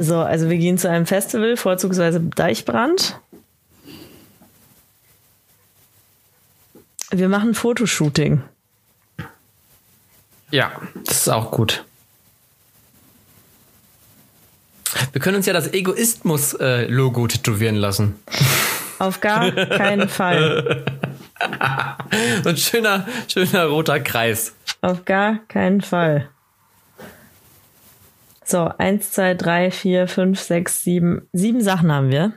so, 0.00 0.18
also 0.18 0.48
wir 0.48 0.56
gehen 0.56 0.78
zu 0.78 0.88
einem 0.88 1.06
Festival, 1.06 1.56
vorzugsweise 1.56 2.20
Deichbrand. 2.20 3.20
Wir 7.10 7.28
machen 7.28 7.54
Fotoshooting. 7.54 8.42
Ja, 10.50 10.72
das 11.04 11.18
ist 11.18 11.28
auch 11.28 11.50
gut. 11.50 11.84
Wir 15.12 15.20
können 15.20 15.36
uns 15.36 15.46
ja 15.46 15.52
das 15.52 15.72
Egoismus-Logo 15.72 17.26
tätowieren 17.28 17.76
lassen. 17.76 18.16
Auf 18.98 19.20
gar 19.20 19.50
keinen 19.52 20.08
Fall. 20.08 20.84
Ein 22.44 22.56
schöner, 22.56 23.06
schöner 23.28 23.66
roter 23.66 24.00
Kreis. 24.00 24.54
Auf 24.80 25.04
gar 25.04 25.38
keinen 25.48 25.80
Fall. 25.80 26.28
So, 28.50 28.68
eins, 28.78 29.12
zwei, 29.12 29.34
drei, 29.34 29.70
vier, 29.70 30.08
fünf, 30.08 30.40
sechs, 30.40 30.82
sieben. 30.82 31.28
Sieben 31.32 31.60
Sachen 31.62 31.92
haben 31.92 32.10
wir. 32.10 32.32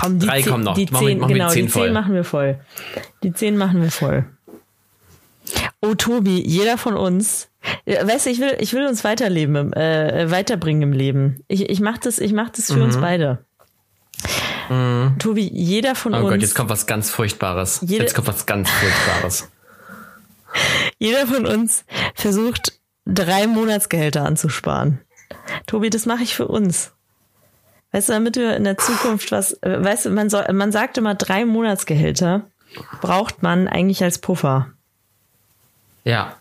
Komm, 0.00 0.18
die 0.18 0.26
Drei 0.26 0.40
zehn, 0.42 0.50
kommen 0.52 0.64
noch. 0.64 0.74
Die 0.74 0.86
Machen 0.86 1.00
wir- 1.02 1.08
zehn, 1.08 1.18
machen 1.18 1.28
wir 1.28 1.34
genau, 1.34 1.48
zehn 1.50 1.66
die 1.66 1.72
zehn 1.72 1.80
voll. 1.82 1.90
machen 1.92 2.14
wir 2.14 2.24
voll. 2.24 2.60
Die 3.22 3.32
zehn 3.34 3.56
machen 3.58 3.82
wir 3.82 3.90
voll. 3.90 4.24
Oh, 5.82 5.94
Tobi, 5.94 6.40
jeder 6.46 6.78
von 6.78 6.96
uns. 6.96 7.48
Ja, 7.84 8.06
Weißt 8.06 8.26
du, 8.26 8.30
ich 8.30 8.40
will, 8.40 8.56
ich 8.60 8.72
will 8.72 8.86
uns 8.86 9.04
weiterleben, 9.04 9.56
im- 9.56 9.72
äh, 9.74 10.30
weiterbringen 10.30 10.82
im 10.82 10.92
Leben. 10.92 11.44
Ich, 11.48 11.68
ich 11.68 11.80
mach 11.80 11.98
das, 11.98 12.18
ich 12.18 12.32
mach 12.32 12.48
das 12.50 12.72
für 12.72 12.82
uns 12.82 12.96
beide. 12.96 13.44
Tobi, 15.18 15.48
jeder 15.52 15.94
von 15.94 16.12
Mhm. 16.12 16.18
Oh 16.18 16.20
uns. 16.22 16.30
Gott, 16.30 16.40
jetzt 16.42 16.54
kommt 16.54 16.70
was 16.70 16.86
ganz 16.86 17.10
Furchtbares. 17.10 17.80
Jede- 17.82 18.04
Jetzt 18.04 18.14
kommt 18.14 18.28
was 18.28 18.46
ganz 18.46 18.70
Furchtbares. 18.70 19.48
Jeder 20.98 21.26
von 21.26 21.46
uns 21.46 21.84
versucht, 22.14 22.77
drei 23.08 23.46
Monatsgehälter 23.46 24.24
anzusparen. 24.24 25.00
Tobi, 25.66 25.90
das 25.90 26.06
mache 26.06 26.22
ich 26.22 26.34
für 26.34 26.46
uns. 26.46 26.92
Weißt 27.92 28.10
du, 28.10 28.12
damit 28.12 28.36
wir 28.36 28.54
in 28.56 28.64
der 28.64 28.76
Zukunft 28.76 29.32
was, 29.32 29.54
äh, 29.62 29.82
weißt 29.82 30.06
du, 30.06 30.10
man, 30.10 30.28
soll, 30.28 30.44
man 30.52 30.72
sagt 30.72 30.98
immer, 30.98 31.14
drei 31.14 31.44
Monatsgehälter 31.44 32.42
braucht 33.00 33.42
man 33.42 33.66
eigentlich 33.66 34.02
als 34.02 34.18
Puffer. 34.18 34.68
Ja. 36.04 36.36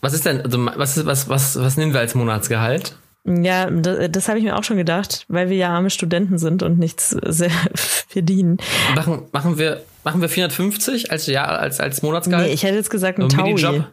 Was 0.00 0.12
ist 0.12 0.26
denn, 0.26 0.40
also 0.42 0.58
was, 0.76 0.96
ist, 0.96 1.06
was, 1.06 1.28
was, 1.28 1.60
was 1.60 1.76
nehmen 1.76 1.92
wir 1.92 2.00
als 2.00 2.14
Monatsgehalt? 2.14 2.96
Ja, 3.24 3.70
das, 3.70 4.10
das 4.10 4.28
habe 4.28 4.38
ich 4.38 4.44
mir 4.44 4.56
auch 4.56 4.64
schon 4.64 4.78
gedacht, 4.78 5.26
weil 5.28 5.50
wir 5.50 5.56
ja 5.56 5.68
arme 5.68 5.90
Studenten 5.90 6.38
sind 6.38 6.62
und 6.62 6.78
nichts 6.78 7.10
sehr 7.10 7.50
verdienen. 7.74 8.58
Machen, 8.96 9.26
machen, 9.30 9.58
wir, 9.58 9.82
machen 10.02 10.20
wir 10.22 10.28
450 10.28 11.12
als, 11.12 11.26
Jahr, 11.26 11.58
als, 11.58 11.78
als 11.78 12.02
Monatsgehalt? 12.02 12.46
Nee, 12.46 12.52
ich 12.52 12.64
hätte 12.64 12.76
jetzt 12.76 12.90
gesagt, 12.90 13.18
ein 13.18 13.30
So 13.30 13.36
Taui. 13.36 13.54
Minijob? 13.54 13.86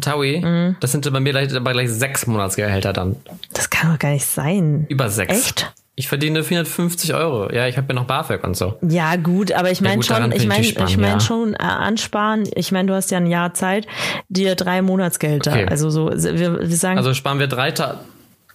Taui? 0.00 0.40
Mhm. 0.40 0.76
Das 0.80 0.92
sind 0.92 1.10
bei 1.12 1.20
mir 1.20 1.30
gleich, 1.30 1.54
aber 1.54 1.72
gleich 1.72 1.90
sechs 1.90 2.26
Monatsgehälter 2.26 2.92
dann. 2.92 3.16
Das 3.52 3.70
kann 3.70 3.92
doch 3.92 3.98
gar 3.98 4.10
nicht 4.10 4.26
sein. 4.26 4.86
Über 4.88 5.10
sechs. 5.10 5.48
Echt? 5.48 5.72
Ich 5.94 6.08
verdiene 6.08 6.42
450 6.42 7.12
Euro. 7.14 7.52
Ja, 7.52 7.66
ich 7.66 7.76
habe 7.76 7.88
ja 7.88 7.94
noch 7.94 8.06
BAföG 8.06 8.42
und 8.44 8.56
so. 8.56 8.78
Ja, 8.80 9.16
gut, 9.16 9.52
aber 9.52 9.70
ich 9.70 9.82
meine 9.82 9.96
gut, 9.96 10.06
schon, 10.06 10.32
ich 10.32 10.46
meine, 10.46 10.62
ich 10.62 10.78
ich 10.78 10.96
meine 10.96 11.14
ja. 11.14 11.20
schon 11.20 11.52
äh, 11.52 11.58
ansparen. 11.58 12.48
Ich 12.54 12.72
meine, 12.72 12.88
du 12.88 12.94
hast 12.94 13.10
ja 13.10 13.18
ein 13.18 13.26
Jahr 13.26 13.52
Zeit, 13.52 13.86
dir 14.30 14.54
drei 14.54 14.80
Monatsgehälter. 14.80 15.52
Okay. 15.52 15.66
Also 15.68 15.90
so, 15.90 16.10
wir, 16.10 16.60
wir 16.60 16.76
sagen, 16.76 16.96
Also 16.96 17.12
sparen 17.12 17.38
wir 17.38 17.46
3000 17.46 17.98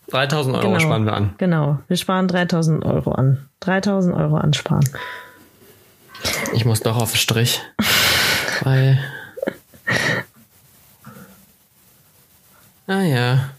3000 0.10 0.56
Euro 0.56 0.68
genau, 0.68 0.80
sparen 0.80 1.06
wir 1.06 1.14
an. 1.14 1.36
Genau, 1.38 1.80
wir 1.88 1.98
sparen 1.98 2.28
3000 2.28 2.86
Euro 2.86 3.12
an. 3.12 3.50
3000 3.60 4.16
Euro 4.16 4.38
ansparen. 4.38 4.88
Ich 6.54 6.66
muss 6.66 6.80
doch 6.80 6.98
auf 6.98 7.12
den 7.12 7.18
Strich. 7.18 7.62
Weil. 8.62 9.00
Ah 12.88 13.02
ja. 13.04 13.50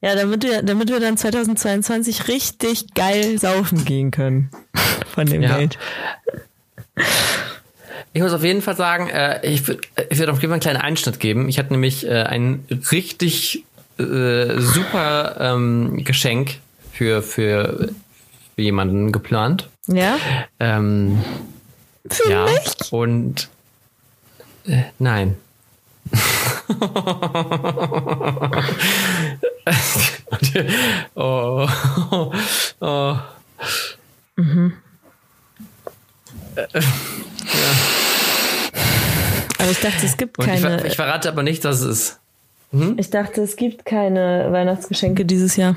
Ja, 0.00 0.14
damit 0.14 0.42
wir, 0.44 0.62
damit 0.62 0.88
wir 0.88 1.00
dann 1.00 1.16
2022 1.16 2.28
richtig 2.28 2.94
geil 2.94 3.38
saufen 3.38 3.84
gehen 3.84 4.10
können. 4.10 4.50
Von 5.14 5.26
dem 5.26 5.42
Ja. 5.42 5.56
Geld. 5.58 5.78
Ich 8.12 8.22
muss 8.22 8.32
auf 8.32 8.44
jeden 8.44 8.62
Fall 8.62 8.76
sagen, 8.76 9.08
äh, 9.08 9.44
ich 9.46 9.66
würde 9.66 9.80
ich 10.08 10.18
würd 10.18 10.30
auf 10.30 10.36
jeden 10.40 10.50
Fall 10.50 10.54
einen 10.54 10.60
kleinen 10.60 10.80
Einschnitt 10.80 11.20
geben. 11.20 11.48
Ich 11.48 11.58
hatte 11.58 11.72
nämlich 11.72 12.06
äh, 12.06 12.22
ein 12.22 12.64
richtig 12.92 13.64
äh, 13.98 14.58
super 14.60 15.36
ähm, 15.40 16.04
Geschenk 16.04 16.56
für, 16.92 17.22
für, 17.22 17.90
für 18.54 18.62
jemanden 18.62 19.12
geplant. 19.12 19.68
Ja? 19.86 20.16
Ähm, 20.60 21.22
Für 22.08 22.30
ja. 22.30 22.44
mich? 22.44 22.92
Und 22.92 23.48
äh, 24.66 24.82
nein. 24.98 25.36
oh. 31.14 31.68
oh. 32.80 33.16
Aber 39.58 39.70
ich 39.70 39.80
dachte, 39.80 40.06
es 40.06 40.16
gibt 40.16 40.38
Und 40.38 40.48
ich, 40.48 40.60
ver 40.60 40.76
keine. 40.76 40.86
ich 40.86 40.96
verrate 40.96 41.28
aber 41.28 41.42
nicht, 41.42 41.64
dass 41.64 41.80
es 41.80 41.86
ist. 41.86 42.20
Ich 42.96 43.10
dachte, 43.10 43.42
es 43.42 43.56
gibt 43.56 43.84
keine 43.84 44.48
Weihnachtsgeschenke 44.50 45.24
dieses 45.24 45.56
Jahr. 45.56 45.76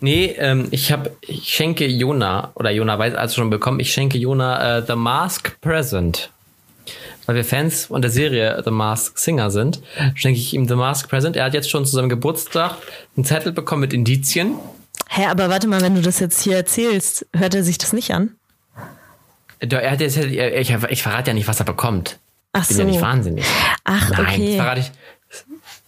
Nee, 0.00 0.34
ähm, 0.38 0.68
ich 0.70 0.92
habe, 0.92 1.10
ich 1.22 1.48
schenke 1.48 1.86
Jona, 1.86 2.52
oder 2.54 2.70
Jona 2.70 2.98
weiß 2.98 3.14
also 3.14 3.36
schon 3.36 3.50
bekommen, 3.50 3.80
ich 3.80 3.92
schenke 3.92 4.16
Jona 4.16 4.78
äh, 4.78 4.86
The 4.86 4.94
Mask 4.94 5.60
Present. 5.60 6.30
Weil 7.26 7.36
wir 7.36 7.44
Fans 7.44 7.86
von 7.86 8.02
der 8.02 8.10
Serie 8.10 8.60
The 8.64 8.70
Mask 8.70 9.18
Singer 9.18 9.50
sind, 9.50 9.80
schenke 10.14 10.38
ich 10.38 10.54
ihm 10.54 10.68
The 10.68 10.74
Mask 10.74 11.08
Present. 11.08 11.36
Er 11.36 11.44
hat 11.44 11.54
jetzt 11.54 11.70
schon 11.70 11.86
zu 11.86 11.96
seinem 11.96 12.08
Geburtstag 12.08 12.76
einen 13.16 13.24
Zettel 13.24 13.52
bekommen 13.52 13.80
mit 13.80 13.92
Indizien. 13.92 14.56
Hä, 15.08 15.26
aber 15.26 15.48
warte 15.48 15.66
mal, 15.66 15.80
wenn 15.80 15.94
du 15.94 16.02
das 16.02 16.18
jetzt 16.20 16.42
hier 16.42 16.56
erzählst, 16.56 17.26
hört 17.34 17.54
er 17.54 17.62
sich 17.62 17.78
das 17.78 17.92
nicht 17.92 18.12
an? 18.12 18.34
Er 19.60 19.90
hat 19.90 20.00
jetzt, 20.00 20.16
ich, 20.16 20.70
ich 20.70 21.02
verrate 21.02 21.30
ja 21.30 21.34
nicht, 21.34 21.48
was 21.48 21.60
er 21.60 21.64
bekommt. 21.64 22.18
Ach 22.52 22.62
Ich 22.62 22.68
bin 22.68 22.76
so. 22.76 22.82
ja 22.82 22.88
nicht 22.88 23.00
wahnsinnig. 23.00 23.44
Ach, 23.84 24.10
Nein, 24.10 24.20
okay. 24.20 24.46
das 24.46 24.56
verrate 24.56 24.80
ich. 24.80 24.92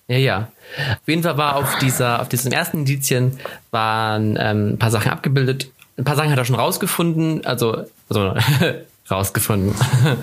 Ja, 0.08 0.18
ja. 0.18 0.48
Auf 0.92 1.08
jeden 1.08 1.22
Fall 1.22 1.36
war 1.36 1.56
auf 1.56 1.78
dieser, 1.78 2.20
auf 2.20 2.28
diesen 2.28 2.52
ersten 2.52 2.78
Indizien 2.78 3.38
waren 3.70 4.38
ähm, 4.40 4.74
ein 4.74 4.78
paar 4.78 4.90
Sachen 4.90 5.10
abgebildet. 5.10 5.70
Ein 5.98 6.04
paar 6.04 6.16
Sachen 6.16 6.30
hat 6.30 6.38
er 6.38 6.44
schon 6.44 6.56
rausgefunden, 6.56 7.44
also, 7.44 7.84
also 8.08 8.34
rausgefunden. 9.10 9.74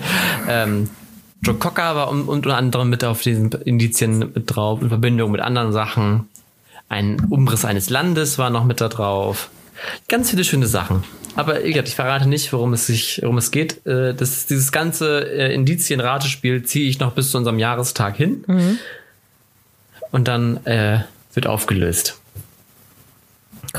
ähm, 0.48 0.88
Joe 1.44 1.54
Cocker 1.54 1.94
war 1.94 2.10
un- 2.10 2.24
unter 2.24 2.56
anderem 2.56 2.88
mit 2.88 3.04
auf 3.04 3.20
diesen 3.22 3.52
Indizien 3.52 4.18
mit 4.18 4.44
drauf, 4.54 4.80
in 4.80 4.88
Verbindung 4.88 5.30
mit 5.30 5.40
anderen 5.42 5.72
Sachen. 5.72 6.28
Ein 6.88 7.20
Umriss 7.30 7.64
eines 7.64 7.90
Landes 7.90 8.38
war 8.38 8.50
noch 8.50 8.64
mit 8.64 8.80
da 8.80 8.88
drauf. 8.88 9.50
Ganz 10.08 10.30
viele 10.30 10.44
schöne 10.44 10.66
Sachen. 10.66 11.04
Aber 11.36 11.62
ich 11.64 11.94
verrate 11.94 12.28
nicht, 12.28 12.52
worum 12.52 12.72
es 12.72 12.86
sich, 12.86 13.20
worum 13.22 13.38
es 13.38 13.50
geht. 13.50 13.84
Äh, 13.86 14.14
Das, 14.14 14.46
dieses 14.46 14.70
ganze 14.72 15.20
äh, 15.30 15.52
Indizien-Ratespiel 15.54 16.62
ziehe 16.62 16.88
ich 16.88 17.00
noch 17.00 17.12
bis 17.12 17.30
zu 17.30 17.38
unserem 17.38 17.58
Jahrestag 17.58 18.16
hin. 18.16 18.44
Und 20.12 20.28
dann 20.28 20.64
äh, 20.64 21.00
wird 21.34 21.46
aufgelöst. 21.46 22.18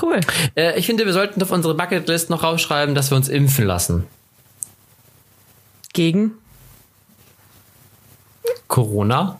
Cool. 0.01 0.19
Äh, 0.55 0.77
ich 0.77 0.85
finde, 0.85 1.05
wir 1.05 1.13
sollten 1.13 1.41
auf 1.41 1.51
unsere 1.51 1.73
Bucketlist 1.75 2.29
noch 2.29 2.43
rausschreiben, 2.43 2.93
dass 2.93 3.09
wir 3.11 3.15
uns 3.15 3.29
impfen 3.29 3.65
lassen. 3.65 4.03
Gegen? 5.93 6.33
Corona. 8.67 9.39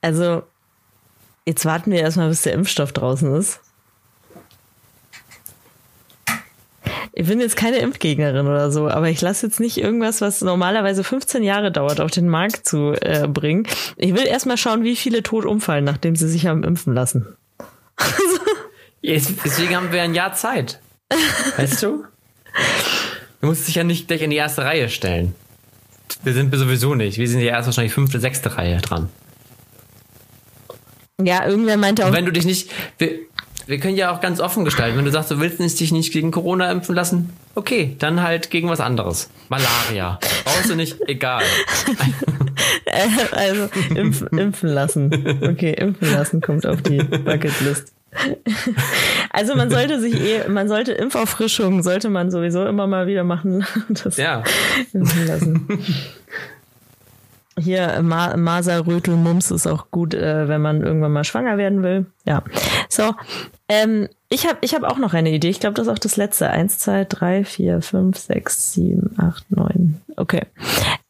Also, 0.00 0.42
jetzt 1.46 1.64
warten 1.64 1.92
wir 1.92 2.00
erstmal, 2.00 2.28
bis 2.28 2.42
der 2.42 2.54
Impfstoff 2.54 2.92
draußen 2.92 3.34
ist. 3.36 3.60
Ich 7.14 7.28
bin 7.28 7.40
jetzt 7.40 7.56
keine 7.56 7.76
Impfgegnerin 7.78 8.46
oder 8.46 8.70
so, 8.70 8.88
aber 8.88 9.08
ich 9.10 9.20
lasse 9.20 9.46
jetzt 9.46 9.60
nicht 9.60 9.76
irgendwas, 9.76 10.20
was 10.22 10.40
normalerweise 10.40 11.04
15 11.04 11.42
Jahre 11.42 11.70
dauert, 11.70 12.00
auf 12.00 12.10
den 12.10 12.26
Markt 12.26 12.66
zu 12.66 12.94
äh, 13.00 13.28
bringen. 13.28 13.66
Ich 13.96 14.14
will 14.14 14.26
erstmal 14.26 14.56
schauen, 14.56 14.82
wie 14.82 14.96
viele 14.96 15.22
tot 15.22 15.44
umfallen, 15.44 15.84
nachdem 15.84 16.16
sie 16.16 16.28
sich 16.28 16.46
haben 16.46 16.64
impfen 16.64 16.94
lassen. 16.94 17.36
Deswegen 19.04 19.76
haben 19.76 19.92
wir 19.92 20.02
ein 20.02 20.14
Jahr 20.14 20.32
Zeit. 20.32 20.80
Weißt 21.56 21.82
du? 21.82 22.04
Du 23.40 23.46
musst 23.48 23.66
dich 23.66 23.74
ja 23.74 23.84
nicht 23.84 24.08
gleich 24.08 24.22
in 24.22 24.30
die 24.30 24.36
erste 24.36 24.64
Reihe 24.64 24.88
stellen. 24.88 25.34
Wir 26.22 26.32
sind 26.34 26.54
sowieso 26.54 26.94
nicht. 26.94 27.18
Wir 27.18 27.28
sind 27.28 27.40
ja 27.40 27.50
erst 27.52 27.66
wahrscheinlich 27.66 27.92
fünfte, 27.94 28.20
sechste 28.20 28.56
Reihe 28.56 28.78
dran. 28.80 29.08
Ja, 31.20 31.46
irgendwer 31.46 31.76
meinte 31.76 32.04
auch, 32.04 32.08
Und 32.08 32.14
wenn 32.14 32.24
du 32.26 32.32
dich 32.32 32.44
nicht. 32.44 32.70
Wir, 32.98 33.10
wir 33.66 33.78
können 33.78 33.96
ja 33.96 34.12
auch 34.14 34.20
ganz 34.20 34.40
offen 34.40 34.64
gestalten. 34.64 34.96
Wenn 34.98 35.04
du 35.04 35.10
sagst, 35.10 35.30
du 35.30 35.38
willst 35.40 35.60
nicht- 35.60 35.78
dich 35.78 35.92
nicht 35.92 36.12
gegen 36.12 36.30
Corona 36.30 36.70
impfen 36.70 36.94
lassen, 36.94 37.32
okay, 37.54 37.96
dann 37.98 38.22
halt 38.22 38.50
gegen 38.50 38.68
was 38.68 38.80
anderes. 38.80 39.30
Malaria. 39.48 40.18
Brauchst 40.44 40.70
du 40.70 40.74
nicht? 40.74 40.96
Egal. 41.06 41.42
also 43.32 43.68
impf, 43.94 44.22
impfen 44.32 44.68
lassen. 44.68 45.38
Okay, 45.42 45.72
impfen 45.74 46.12
lassen 46.12 46.40
kommt 46.40 46.66
auf 46.66 46.82
die 46.82 46.98
Bucketlist. 47.02 47.92
Also 49.30 49.54
man 49.54 49.70
sollte 49.70 49.98
sich 50.00 50.14
eh, 50.20 50.48
man 50.48 50.68
sollte 50.68 50.92
Impfauffrischungen 50.92 51.82
sollte 51.82 52.10
man 52.10 52.30
sowieso 52.30 52.66
immer 52.66 52.86
mal 52.86 53.06
wieder 53.06 53.24
machen. 53.24 53.64
Das 53.88 54.16
Ja. 54.16 54.42
lassen. 54.92 55.66
Hier 57.58 58.00
Ma 58.02 58.36
Maser, 58.36 58.86
Rötel, 58.86 59.14
Mumps 59.16 59.50
ist 59.50 59.66
auch 59.66 59.90
gut, 59.90 60.14
äh, 60.14 60.48
wenn 60.48 60.62
man 60.62 60.82
irgendwann 60.82 61.12
mal 61.12 61.24
schwanger 61.24 61.58
werden 61.58 61.82
will. 61.82 62.06
Ja. 62.24 62.42
So, 62.88 63.14
ähm, 63.68 64.08
ich 64.30 64.46
habe 64.46 64.58
ich 64.62 64.74
hab 64.74 64.84
auch 64.84 64.96
noch 64.98 65.12
eine 65.12 65.30
Idee. 65.30 65.50
Ich 65.50 65.60
glaube, 65.60 65.74
das 65.74 65.86
ist 65.86 65.92
auch 65.92 65.98
das 65.98 66.16
letzte. 66.16 66.48
Eins, 66.48 66.78
zwei, 66.78 67.04
drei, 67.04 67.44
vier, 67.44 67.82
fünf, 67.82 68.18
sechs, 68.18 68.72
sieben, 68.72 69.14
acht, 69.18 69.50
neun. 69.50 70.00
Okay. 70.16 70.46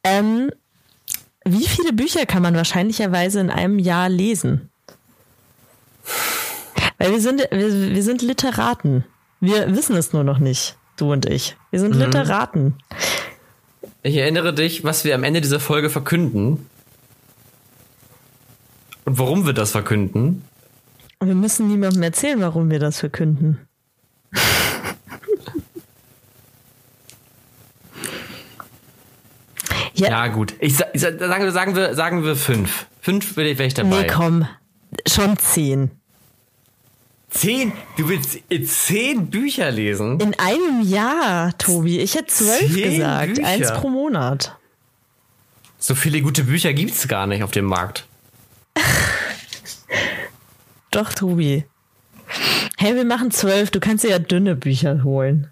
Ähm, 0.02 0.50
wie 1.44 1.66
viele 1.66 1.92
Bücher 1.92 2.26
kann 2.26 2.42
man 2.42 2.56
wahrscheinlicherweise 2.56 3.38
in 3.40 3.50
einem 3.50 3.78
Jahr 3.78 4.08
lesen? 4.08 4.68
Weil 7.02 7.10
wir 7.14 7.20
sind, 7.20 7.40
wir, 7.50 7.50
wir 7.94 8.02
sind 8.04 8.22
Literaten. 8.22 9.04
Wir 9.40 9.74
wissen 9.74 9.96
es 9.96 10.12
nur 10.12 10.22
noch 10.22 10.38
nicht, 10.38 10.76
du 10.96 11.10
und 11.12 11.26
ich. 11.26 11.56
Wir 11.72 11.80
sind 11.80 11.96
Literaten. 11.96 12.74
Ich 14.04 14.16
erinnere 14.16 14.54
dich, 14.54 14.84
was 14.84 15.04
wir 15.04 15.16
am 15.16 15.24
Ende 15.24 15.40
dieser 15.40 15.58
Folge 15.58 15.90
verkünden. 15.90 16.68
Und 19.04 19.18
warum 19.18 19.46
wir 19.46 19.52
das 19.52 19.72
verkünden. 19.72 20.44
Wir 21.20 21.34
müssen 21.34 21.66
niemandem 21.66 22.04
erzählen, 22.04 22.40
warum 22.40 22.70
wir 22.70 22.78
das 22.78 23.00
verkünden. 23.00 23.58
ja, 29.94 30.08
Ja, 30.10 30.26
gut. 30.28 30.54
Ich, 30.60 30.78
ich 30.92 31.00
sa- 31.00 31.18
sagen, 31.18 31.44
wir, 31.44 31.52
sagen, 31.52 31.74
wir, 31.76 31.94
sagen 31.94 32.24
wir 32.24 32.36
fünf. 32.36 32.86
Fünf 33.00 33.36
wäre 33.36 33.62
ich 33.64 33.74
dabei. 33.74 34.02
nee, 34.02 34.06
komm. 34.06 34.46
Schon 35.06 35.38
zehn. 35.38 35.90
Zehn? 37.34 37.72
Du 37.96 38.08
willst 38.08 38.38
zehn 38.66 39.28
Bücher 39.28 39.70
lesen? 39.70 40.20
In 40.20 40.38
einem 40.38 40.82
Jahr, 40.82 41.56
Tobi. 41.56 41.98
Ich 42.00 42.14
hätte 42.14 42.26
zwölf 42.26 42.72
Zehn 42.72 42.90
gesagt. 42.90 43.34
Bücher? 43.34 43.46
Eins 43.48 43.72
pro 43.72 43.88
Monat. 43.88 44.56
So 45.78 45.94
viele 45.94 46.20
gute 46.20 46.44
Bücher 46.44 46.72
gibt's 46.72 47.08
gar 47.08 47.26
nicht 47.26 47.42
auf 47.42 47.50
dem 47.50 47.64
Markt. 47.64 48.04
Doch, 50.90 51.12
Tobi. 51.12 51.64
Hey, 52.76 52.94
wir 52.94 53.04
machen 53.04 53.30
zwölf. 53.30 53.70
Du 53.70 53.80
kannst 53.80 54.04
dir 54.04 54.10
ja 54.10 54.18
dünne 54.18 54.54
Bücher 54.54 55.02
holen. 55.02 55.48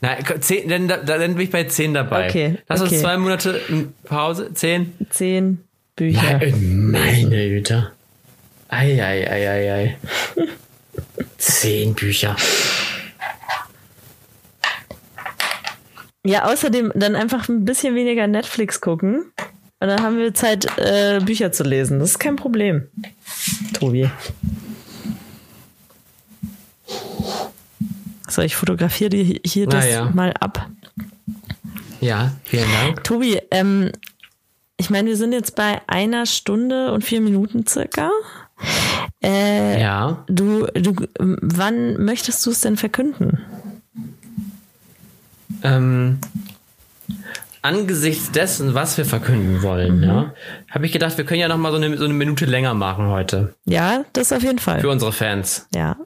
Na, 0.00 0.16
zehn, 0.40 0.68
dann, 0.68 0.86
dann 0.86 1.34
bin 1.34 1.40
ich 1.40 1.50
bei 1.50 1.64
zehn 1.64 1.94
dabei. 1.94 2.28
Okay, 2.28 2.58
Lass 2.68 2.80
uns 2.80 2.90
okay. 2.90 3.00
zwei 3.00 3.16
Monate 3.16 3.60
in 3.68 3.92
Pause. 4.04 4.52
Zehn? 4.54 4.94
Zehn 5.10 5.64
Bücher. 5.96 6.40
Meine 6.56 7.48
Güte. 7.48 7.92
Ei, 8.76 9.00
ei, 9.00 9.30
ei, 9.30 9.48
ei, 9.48 9.72
ei. 9.72 9.96
Zehn 11.38 11.94
Bücher. 11.94 12.34
Ja, 16.26 16.46
außerdem 16.46 16.90
dann 16.96 17.14
einfach 17.14 17.48
ein 17.48 17.64
bisschen 17.64 17.94
weniger 17.94 18.26
Netflix 18.26 18.80
gucken. 18.80 19.32
Und 19.78 19.88
dann 19.88 20.02
haben 20.02 20.18
wir 20.18 20.34
Zeit, 20.34 20.66
äh, 20.78 21.20
Bücher 21.24 21.52
zu 21.52 21.62
lesen. 21.62 22.00
Das 22.00 22.10
ist 22.10 22.18
kein 22.18 22.34
Problem. 22.34 22.88
Tobi. 23.74 24.10
So, 28.28 28.42
ich 28.42 28.56
fotografiere 28.56 29.10
dir 29.10 29.40
hier 29.44 29.66
Na 29.66 29.76
das 29.76 29.88
ja. 29.88 30.10
mal 30.12 30.32
ab. 30.40 30.68
Ja, 32.00 32.32
vielen 32.42 32.72
Dank. 32.72 33.04
Tobi, 33.04 33.40
ähm, 33.52 33.92
ich 34.76 34.90
meine, 34.90 35.10
wir 35.10 35.16
sind 35.16 35.32
jetzt 35.32 35.54
bei 35.54 35.80
einer 35.86 36.26
Stunde 36.26 36.92
und 36.92 37.04
vier 37.04 37.20
Minuten 37.20 37.66
circa. 37.66 38.10
Äh, 39.22 39.80
Ja. 39.80 40.24
Du, 40.28 40.66
du, 40.74 40.94
wann 41.18 42.02
möchtest 42.04 42.44
du 42.46 42.50
es 42.50 42.60
denn 42.60 42.76
verkünden? 42.76 43.38
Ähm, 45.62 46.18
angesichts 47.62 48.30
dessen, 48.32 48.74
was 48.74 48.98
wir 48.98 49.04
verkünden 49.06 49.62
wollen, 49.62 50.02
ja, 50.02 50.34
habe 50.70 50.84
ich 50.86 50.92
gedacht, 50.92 51.16
wir 51.16 51.24
können 51.24 51.40
ja 51.40 51.48
noch 51.48 51.56
mal 51.56 51.70
so 51.70 51.76
eine, 51.78 51.96
so 51.96 52.04
eine 52.04 52.12
Minute 52.14 52.44
länger 52.44 52.74
machen 52.74 53.06
heute. 53.08 53.54
Ja, 53.64 54.04
das 54.12 54.32
auf 54.32 54.42
jeden 54.42 54.58
Fall. 54.58 54.80
Für 54.80 54.90
unsere 54.90 55.12
Fans. 55.12 55.66
Ja. 55.74 55.96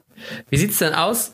Wie 0.49 0.57
sieht's 0.57 0.77
denn 0.77 0.93
aus 0.93 1.33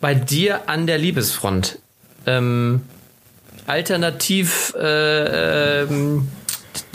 bei 0.00 0.14
dir 0.14 0.68
an 0.68 0.86
der 0.86 0.98
Liebesfront? 0.98 1.78
Ähm, 2.26 2.82
alternativ 3.66 4.74
äh, 4.78 5.82
ähm, 5.82 6.28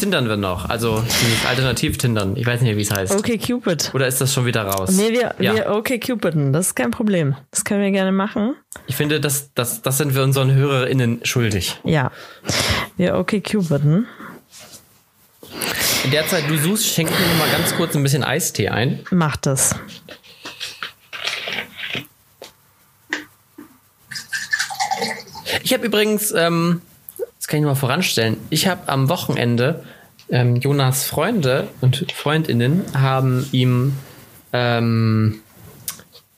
tindern 0.04 0.28
wir 0.28 0.36
noch. 0.36 0.70
Also 0.70 1.02
alternativ 1.48 1.98
tindern. 1.98 2.36
Ich 2.36 2.46
weiß 2.46 2.60
nicht, 2.60 2.76
wie 2.76 2.82
es 2.82 2.92
heißt. 2.92 3.16
Okay, 3.16 3.38
Cupid. 3.38 3.92
Oder 3.94 4.06
ist 4.06 4.20
das 4.20 4.34
schon 4.34 4.46
wieder 4.46 4.64
raus? 4.64 4.92
Nee, 4.92 5.12
wir, 5.12 5.34
ja. 5.40 5.56
wir 5.56 5.70
okay 5.70 5.98
Cupiden. 5.98 6.52
Das 6.52 6.68
ist 6.68 6.76
kein 6.76 6.92
Problem. 6.92 7.36
Das 7.52 7.64
können 7.64 7.82
wir 7.82 7.92
gerne 7.92 8.12
machen. 8.12 8.56
Ich 8.88 8.98
finde, 8.98 9.22
das, 9.22 9.54
das, 9.54 9.82
das 9.82 9.98
sind 9.98 10.14
wir 10.14 10.24
unseren 10.24 10.54
HörerInnen 10.54 11.22
schuldig. 11.24 11.80
Ja. 11.86 12.12
Wir 12.98 13.16
okay 13.16 13.40
Cupiden. 13.40 14.08
In 16.04 16.12
der 16.12 16.28
Zeit 16.28 16.50
du 16.50 16.58
suchst, 16.58 16.86
schenke 16.86 17.14
ich 17.14 17.20
mir 17.20 17.28
noch 17.28 17.38
mal 17.38 17.50
ganz 17.58 17.74
kurz 17.78 17.96
ein 17.96 18.04
bisschen 18.04 18.26
Eistee 18.26 18.68
ein. 18.68 19.00
Mach 19.10 19.38
das. 19.38 19.74
Ich 25.64 25.74
habe 25.74 25.86
übrigens, 25.86 26.32
ähm, 26.32 26.82
das 27.38 27.48
kann 27.48 27.60
ich 27.60 27.66
mal 27.66 27.76
voranstellen, 27.76 28.36
ich 28.50 28.68
habe 28.68 28.90
am 28.90 29.08
Wochenende 29.08 29.86
ähm, 30.30 30.56
Jonas 30.58 31.06
Freunde 31.06 31.68
und 31.82 32.12
Freundinnen 32.12 32.86
haben 32.94 33.48
ihm 33.52 33.94
ähm, 34.52 35.42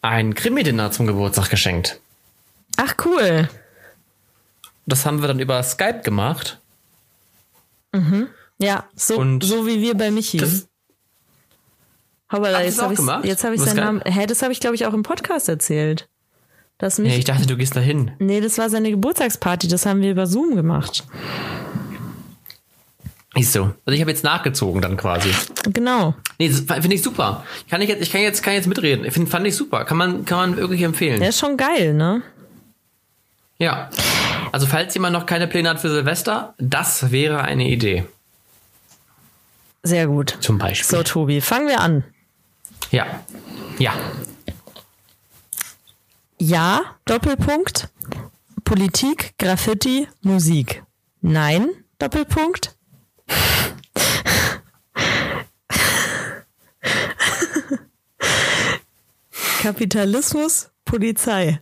ein 0.02 0.34
Krimi-Dinner 0.36 0.92
zum 0.92 1.08
Geburtstag 1.08 1.50
geschenkt. 1.50 2.00
Ach, 2.78 2.96
cool. 3.06 3.50
Das 4.86 5.06
haben 5.06 5.22
wir 5.22 5.28
dann 5.28 5.40
über 5.40 5.62
Skype 5.64 6.02
gemacht. 6.04 6.60
Ja, 8.58 8.86
so, 8.96 9.18
Und 9.18 9.44
so 9.44 9.66
wie 9.66 9.82
wir 9.82 9.96
bei 9.96 10.12
Michi. 10.12 10.38
Das, 10.38 10.68
Hoppala, 12.32 12.62
jetzt 12.64 12.82
habe 12.82 12.94
ich 12.94 13.00
gemacht? 13.00 13.26
jetzt 13.26 13.44
hab 13.44 13.54
ich 13.54 13.62
seinen? 13.62 13.78
Namen. 13.78 14.02
Hä, 14.06 14.26
das 14.26 14.42
habe 14.42 14.52
ich, 14.52 14.60
glaube 14.60 14.76
ich, 14.76 14.86
auch 14.86 14.94
im 14.94 15.04
Podcast 15.04 15.48
erzählt. 15.48 16.10
Das 16.78 16.98
mich, 16.98 17.14
nee, 17.14 17.20
ich 17.20 17.24
dachte, 17.24 17.48
du 17.48 17.56
gehst 17.56 17.76
dahin. 17.76 18.12
nee, 18.20 18.42
das 18.42 18.58
war 18.58 18.70
seine 18.70 18.92
Geburtstagsparty. 18.92 19.70
Das 19.70 19.86
haben 19.86 20.02
wir 20.02 20.12
über 20.12 20.28
Zoom 20.28 20.56
gemacht. 20.56 21.06
Ist 23.36 23.52
so. 23.52 23.64
Also 23.86 23.96
ich 23.96 24.02
habe 24.02 24.12
jetzt 24.12 24.24
nachgezogen 24.24 24.82
dann 24.82 24.96
quasi. 24.96 25.30
Genau. 25.66 26.16
Nee, 26.40 26.48
das 26.48 26.60
finde 26.62 26.96
ich 26.96 27.02
super. 27.02 27.44
Kann 27.70 27.82
ich 27.82 27.90
jetzt, 27.90 28.02
ich 28.02 28.12
kann 28.12 28.22
jetzt, 28.22 28.42
kann 28.42 28.54
jetzt 28.54 28.68
mitreden. 28.68 29.06
Ich 29.06 29.14
find, 29.14 29.28
fand 29.28 29.46
ich 29.46 29.56
super. 29.56 29.84
Kann 29.84 29.98
man, 29.98 30.24
kann 30.26 30.38
man 30.38 30.58
wirklich 30.58 30.82
empfehlen. 30.84 31.20
Der 31.20 31.30
ist 31.30 31.40
schon 31.40 31.58
geil, 31.58 31.94
ne? 31.94 32.24
Ja. 33.58 33.90
Also 34.52 34.68
falls 34.68 34.94
jemand 34.94 35.14
noch 35.14 35.26
keine 35.26 35.48
Pläne 35.48 35.70
hat 35.70 35.82
für 35.82 35.90
Silvester, 35.90 36.54
das 36.58 37.12
wäre 37.12 37.42
eine 37.42 37.68
Idee. 37.68 38.06
Sehr 39.84 40.08
gut. 40.08 40.38
Zum 40.40 40.58
Beispiel. 40.58 40.98
So, 40.98 41.04
Tobi, 41.04 41.42
fangen 41.42 41.68
wir 41.68 41.82
an. 41.82 42.04
Ja. 42.92 43.06
Ja. 43.78 43.94
Ja, 46.38 46.82
Doppelpunkt. 47.06 47.90
Politik, 48.64 49.34
Graffiti, 49.38 50.08
Musik. 50.22 50.84
Nein, 51.22 51.70
Doppelpunkt. 52.00 52.75
Kapitalismus, 59.62 60.70
Polizei. 60.86 61.60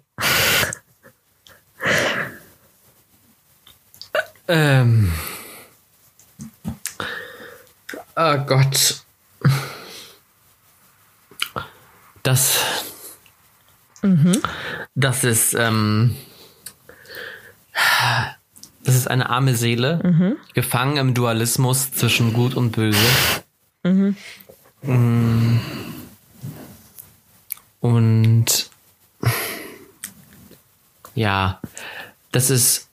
Ähm. 4.48 5.12
Oh 8.16 8.38
Gott. 8.40 9.04
Das. 12.24 12.60
Das 14.96 15.24
ist, 15.24 15.54
ähm, 15.54 16.18
das 18.94 19.02
ist 19.02 19.08
eine 19.08 19.32
arme 19.32 19.56
Seele, 19.56 20.38
gefangen 20.54 20.98
im 20.98 21.14
Dualismus 21.16 21.92
zwischen 21.92 22.32
Gut 22.32 22.54
und 22.54 22.74
Böse. 22.74 23.00
Mm. 23.84 25.60
Und 27.82 28.70
ja, 31.16 31.60
das 32.32 32.52
ist, 32.52 32.88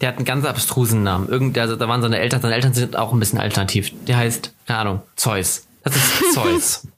der 0.00 0.08
hat 0.08 0.16
einen 0.16 0.24
ganz 0.24 0.46
abstrusen 0.46 1.02
Namen. 1.02 1.28
Irgend, 1.28 1.58
also 1.58 1.76
da 1.76 1.88
waren 1.88 2.00
seine 2.00 2.18
Eltern, 2.18 2.40
seine 2.40 2.54
Eltern 2.54 2.72
sind 2.72 2.96
auch 2.96 3.12
ein 3.12 3.20
bisschen 3.20 3.38
alternativ. 3.38 3.92
Der 4.06 4.16
heißt, 4.16 4.54
keine 4.66 4.78
Ahnung, 4.78 5.02
Zeus. 5.16 5.66
Das 5.82 5.94
ist 5.94 6.32
Zeus. 6.34 6.88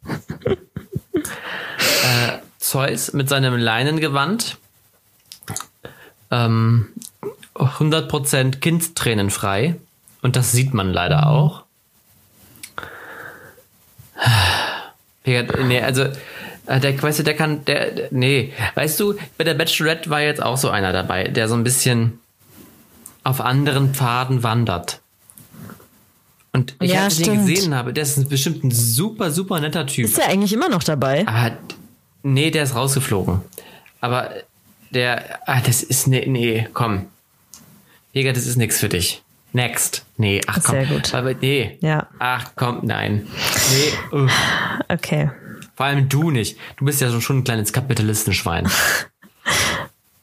äh, 0.45 2.39
Zeus 2.59 3.13
mit 3.13 3.29
seinem 3.29 3.57
Leinengewand. 3.57 4.59
Ähm, 6.31 6.89
100% 7.59 8.57
kindstränenfrei. 8.61 9.77
Und 10.23 10.37
das 10.37 10.53
sieht 10.53 10.75
man 10.75 10.93
leider 10.93 11.29
auch. 11.29 11.65
Ja, 15.25 15.43
Nee, 15.43 15.81
also, 15.83 16.05
äh, 16.67 16.81
der, 16.81 17.01
weißt 17.01 17.19
du, 17.21 17.23
der 17.23 17.35
kann, 17.35 17.65
der, 17.65 17.91
der, 17.91 18.09
nee, 18.11 18.53
weißt 18.75 18.99
du, 19.01 19.15
bei 19.39 19.45
der 19.45 19.55
Bachelorette 19.55 20.09
war 20.11 20.21
jetzt 20.21 20.43
auch 20.43 20.57
so 20.57 20.71
einer 20.71 20.93
dabei, 20.93 21.25
der 21.25 21.49
so 21.49 21.55
ein 21.55 21.65
bisschen 21.65 22.21
auf 23.25 23.41
anderen 23.41 23.95
Pfaden 23.95 24.43
wandert. 24.43 25.01
Und 26.53 26.75
ich, 26.81 26.93
Ja, 26.93 27.05
als 27.05 27.19
ich 27.19 27.25
den 27.25 27.45
gesehen 27.47 27.75
habe, 27.75 27.93
der 27.93 28.05
ist 28.05 28.29
bestimmt 28.29 28.65
ein 28.65 28.71
super, 28.71 29.31
super 29.31 29.61
netter 29.61 29.87
Typ. 29.87 30.07
Ist 30.07 30.19
er 30.19 30.29
eigentlich 30.29 30.53
immer 30.53 30.69
noch 30.69 30.83
dabei? 30.83 31.27
Aber 31.27 31.53
nee, 32.23 32.51
der 32.51 32.63
ist 32.63 32.75
rausgeflogen. 32.75 33.43
Aber 34.01 34.31
der, 34.91 35.41
ah, 35.47 35.61
das 35.61 35.83
ist 35.83 36.07
nee, 36.07 36.25
nee, 36.27 36.69
komm. 36.73 37.07
Jäger, 38.17 38.33
das 38.33 38.47
ist 38.47 38.57
nix 38.57 38.81
für 38.81 38.89
dich. 38.89 39.23
Next. 39.53 40.07
Nee, 40.17 40.41
ach 40.47 40.59
komm. 40.65 40.75
Sehr 40.75 40.87
gut. 40.87 41.15
Aber 41.15 41.35
nee. 41.35 41.77
Ja. 41.83 42.07
Ach 42.19 42.53
komm, 42.57 42.81
nein. 42.83 43.29
Nee, 43.71 44.19
uff. 44.19 44.33
Okay. 44.89 45.31
vor 45.75 45.85
allem 45.85 46.09
du 46.09 46.31
nicht. 46.31 46.57
Du 46.79 46.87
bist 46.87 47.03
ja 47.03 47.21
schon 47.21 47.41
ein 47.41 47.45
kleines 47.45 47.75
Kapitalistenschwein. 47.75 48.69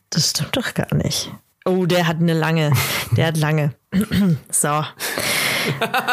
Das 0.10 0.30
stimmt 0.30 0.56
doch 0.56 0.76
gar 0.76 0.94
nicht. 0.94 1.32
Oh, 1.66 1.88
der 1.88 2.06
hat 2.06 2.18
eine 2.18 2.34
lange. 2.34 2.72
Der 3.18 3.28
hat 3.28 3.38
lange. 3.38 3.74
so. 4.52 4.86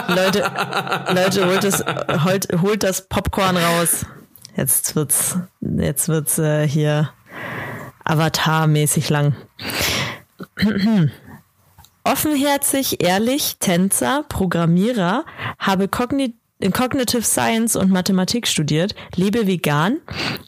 Leute, 0.09 0.51
Leute, 1.12 1.47
holt 1.47 1.64
das, 1.64 1.85
holt, 2.24 2.49
holt 2.62 2.83
das 2.83 3.07
Popcorn 3.09 3.59
raus. 3.59 4.07
Jetzt 4.57 4.97
wird's, 4.97 5.36
jetzt 5.61 6.09
wird's 6.09 6.39
äh, 6.39 6.66
hier 6.66 7.11
Avatar-mäßig 8.05 9.11
lang. 9.11 9.36
Offenherzig, 12.05 13.02
ehrlich, 13.02 13.56
Tänzer, 13.59 14.24
Programmierer, 14.28 15.24
habe 15.59 15.89
Cogni 15.89 16.35
Cognitive 16.72 17.22
Science 17.22 17.74
und 17.74 17.90
Mathematik 17.90 18.47
studiert, 18.47 18.94
lebe 19.16 19.47
vegan, 19.47 20.01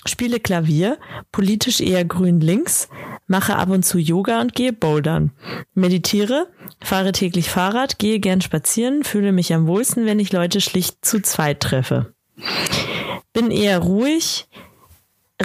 spiele 0.04 0.40
Klavier, 0.40 0.98
politisch 1.32 1.80
eher 1.80 2.04
grün-links, 2.04 2.90
mache 3.26 3.56
ab 3.56 3.70
und 3.70 3.82
zu 3.82 3.98
Yoga 3.98 4.42
und 4.42 4.54
gehe 4.54 4.74
bouldern, 4.74 5.32
meditiere, 5.72 6.48
fahre 6.82 7.12
täglich 7.12 7.48
Fahrrad, 7.48 7.98
gehe 7.98 8.20
gern 8.20 8.42
spazieren, 8.42 9.04
fühle 9.04 9.32
mich 9.32 9.54
am 9.54 9.66
wohlsten, 9.66 10.04
wenn 10.04 10.20
ich 10.20 10.32
Leute 10.32 10.60
schlicht 10.60 11.02
zu 11.02 11.22
zweit 11.22 11.60
treffe. 11.60 12.12
Bin 13.32 13.50
eher 13.50 13.78
ruhig, 13.78 14.48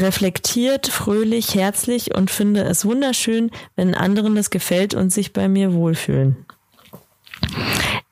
reflektiert, 0.01 0.87
fröhlich, 0.87 1.55
herzlich 1.55 2.15
und 2.15 2.31
finde 2.31 2.63
es 2.63 2.85
wunderschön, 2.85 3.51
wenn 3.75 3.95
anderen 3.95 4.35
das 4.35 4.49
gefällt 4.49 4.93
und 4.93 5.11
sich 5.11 5.33
bei 5.33 5.47
mir 5.47 5.73
wohlfühlen. 5.73 6.45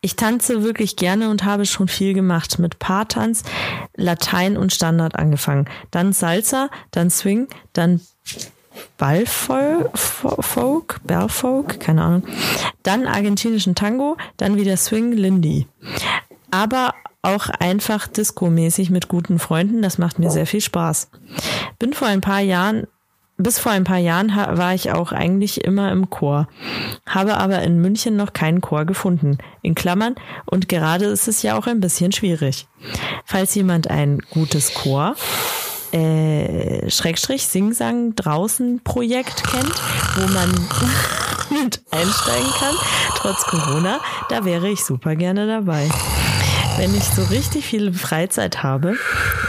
Ich 0.01 0.15
tanze 0.15 0.61
wirklich 0.61 0.97
gerne 0.97 1.29
und 1.29 1.43
habe 1.43 1.65
schon 1.65 1.87
viel 1.87 2.13
gemacht. 2.13 2.59
Mit 2.59 2.77
Paartanz, 2.77 3.43
Latein 3.95 4.55
und 4.55 4.71
Standard 4.71 5.15
angefangen. 5.15 5.67
Dann 5.89 6.13
Salsa, 6.13 6.69
dann 6.91 7.09
Swing, 7.09 7.47
dann 7.73 8.01
Ballfolk, 8.97 9.91
Bellfolk, 11.03 11.79
keine 11.79 12.03
Ahnung. 12.03 12.23
Dann 12.83 13.07
argentinischen 13.07 13.73
Tango, 13.73 14.17
dann 14.37 14.57
wieder 14.57 14.77
Swing, 14.77 15.11
Lindy. 15.11 15.67
Aber 16.51 16.93
auch 17.26 17.49
einfach 17.49 18.07
Disco-mäßig 18.07 18.89
mit 18.89 19.07
guten 19.07 19.39
Freunden. 19.39 19.81
Das 19.81 19.97
macht 19.97 20.19
mir 20.19 20.30
sehr 20.30 20.45
viel 20.45 20.61
Spaß. 20.61 21.10
Bin 21.80 21.93
vor 21.93 22.07
ein 22.07 22.22
paar 22.22 22.41
Jahren 22.41 22.88
bis 23.38 23.60
vor 23.60 23.72
ein 23.72 23.84
paar 23.84 23.97
Jahren 23.97 24.34
war 24.34 24.73
ich 24.73 24.91
auch 24.91 25.11
eigentlich 25.11 25.64
immer 25.64 25.91
im 25.91 26.10
Chor, 26.10 26.47
habe 27.06 27.38
aber 27.38 27.61
in 27.64 27.81
München 27.81 28.15
noch 28.15 28.34
keinen 28.34 28.61
Chor 28.61 28.85
gefunden. 28.85 29.38
In 29.61 29.76
Klammern, 29.76 30.15
und 30.45 30.69
gerade 30.69 31.06
ist 31.06 31.27
es 31.27 31.41
ja 31.41 31.57
auch 31.57 31.68
ein 31.68 31.81
bisschen 31.81 32.11
schwierig. 32.11 32.68
Falls 33.26 33.53
jemand 33.56 33.89
ein 33.89 34.19
gutes 34.30 34.73
Chor, 34.73 35.15
äh, 35.91 36.89
Schrägstrich 36.89 37.45
Singsang 37.45 38.15
draußen 38.15 38.81
Projekt 38.84 39.43
kennt, 39.43 39.76
wo 40.15 40.34
man, 40.34 40.52
mit 41.64 41.81
einsteigen 41.91 42.52
kann, 42.60 42.76
trotz 43.18 43.43
Corona, 43.43 43.99
da 44.30 44.45
wäre 44.45 44.69
ich 44.69 44.84
super 44.84 45.15
gerne 45.15 45.45
dabei. 45.45 45.89
Wenn 46.77 46.93
ich 46.93 47.06
so 47.06 47.23
richtig 47.23 47.65
viel 47.65 47.93
Freizeit 47.93 48.61
habe, 48.61 48.97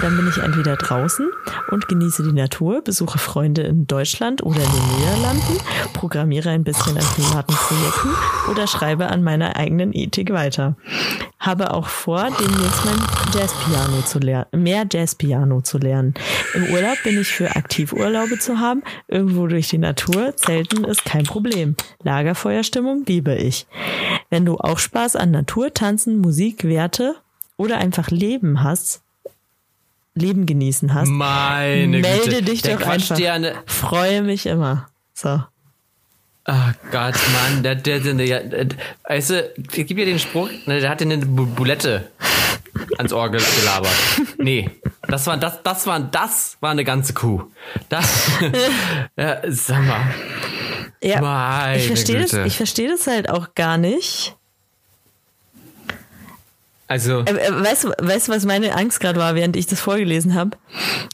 dann 0.01 0.17
bin 0.17 0.29
ich 0.29 0.39
entweder 0.39 0.77
draußen 0.77 1.29
und 1.73 1.89
genieße 1.89 2.23
die 2.23 2.33
Natur, 2.33 2.83
besuche 2.83 3.19
Freunde 3.19 3.63
in 3.63 3.89
Deutschland 3.89 4.45
oder 4.45 4.61
in 4.61 4.71
den 4.71 4.97
Niederlanden, 4.97 5.59
programmiere 5.93 6.51
ein 6.51 6.63
bisschen 6.63 6.97
an 6.97 7.05
privaten 7.05 7.53
Projekten 7.53 8.11
oder 8.51 8.69
schreibe 8.69 9.09
an 9.09 9.25
meiner 9.25 9.57
eigenen 9.57 9.93
Ethik 9.93 10.33
weiter. 10.33 10.77
Habe 11.41 11.75
auch 11.75 11.89
vor, 11.89 12.29
demnächst 12.39 12.85
mein 12.85 12.99
Jazzpiano 13.35 14.03
zu 14.03 14.21
lernen, 14.21 14.47
mehr 14.53 14.87
Jazzpiano 14.91 15.61
zu 15.63 15.79
lernen. 15.79 16.15
Im 16.55 16.73
Urlaub 16.73 16.97
bin 17.03 17.21
ich 17.21 17.29
für 17.29 17.55
Aktivurlaube 17.57 18.39
zu 18.39 18.61
haben, 18.61 18.83
irgendwo 19.09 19.47
durch 19.49 19.69
die 19.69 19.79
Natur, 19.79 20.35
Zelten 20.37 20.85
ist 20.85 21.05
kein 21.05 21.25
Problem. 21.25 21.77
Lagerfeuerstimmung 22.05 23.05
liebe 23.07 23.35
ich. 23.35 23.67
Wenn 24.31 24.45
du 24.45 24.57
auch 24.59 24.79
Spaß 24.79 25.17
an 25.17 25.31
Natur, 25.31 25.75
Tanzen, 25.75 26.19
Musik, 26.19 26.65
Werte 26.65 27.16
oder 27.57 27.79
einfach 27.79 28.11
Leben 28.11 28.63
hast, 28.63 29.01
Leben 30.15 30.47
genießen 30.47 30.95
hast, 30.95 31.09
Meine 31.09 31.99
melde 31.99 32.25
Güte. 32.25 32.43
dich 32.43 32.63
Der 32.63 32.77
doch 32.77 32.85
quatscht 32.85 33.13
einfach. 33.13 33.17
dir 33.41 33.63
Freue 33.67 34.23
mich 34.23 34.47
immer. 34.47 34.89
So. 35.15 35.43
Ach 36.49 36.75
Gott, 36.93 37.15
Mann, 37.33 37.63
der, 37.65 37.75
der, 37.75 37.99
der, 38.01 38.15
der, 38.15 38.65
der 38.65 38.77
weißt 39.09 39.31
du, 39.31 39.53
ich 39.57 39.69
gebe 39.87 39.97
dir 39.97 40.07
den 40.07 40.19
Spruch, 40.21 40.49
ne, 40.67 40.81
der 40.81 40.91
hat 40.91 41.01
dir 41.01 41.05
eine 41.05 41.19
Bu- 41.19 41.47
Bulette 41.47 42.09
ans 42.99 43.13
Ohr 43.13 43.31
gel- 43.31 43.43
gelabert. 43.61 43.91
Nee, 44.39 44.71
das 45.09 45.27
war, 45.27 45.37
das, 45.39 45.63
das 45.65 45.87
war, 45.89 45.99
das 45.99 46.57
war 46.61 46.71
eine 46.71 46.85
ganze 46.85 47.15
Kuh. 47.15 47.43
Das, 47.89 48.31
ja, 49.17 49.41
sag 49.49 49.85
mal. 49.87 50.15
Ja, 51.03 51.21
Meine 51.21 51.79
ich 51.79 51.87
verstehe 51.89 52.21
das, 52.21 52.33
ich 52.33 52.57
verstehe 52.57 52.89
das 52.91 53.07
halt 53.09 53.29
auch 53.29 53.55
gar 53.57 53.77
nicht. 53.77 54.36
Also, 56.89 57.21
Äh, 57.25 57.33
äh, 57.33 57.53
Weißt 57.65 57.85
du, 57.85 57.89
weißt 57.99 58.29
was 58.29 58.45
meine 58.45 58.75
Angst 58.77 59.01
gerade 59.01 59.19
war, 59.19 59.35
während 59.35 59.57
ich 59.57 59.67
das 59.67 59.81
vorgelesen 59.81 60.35
habe? 60.35 60.57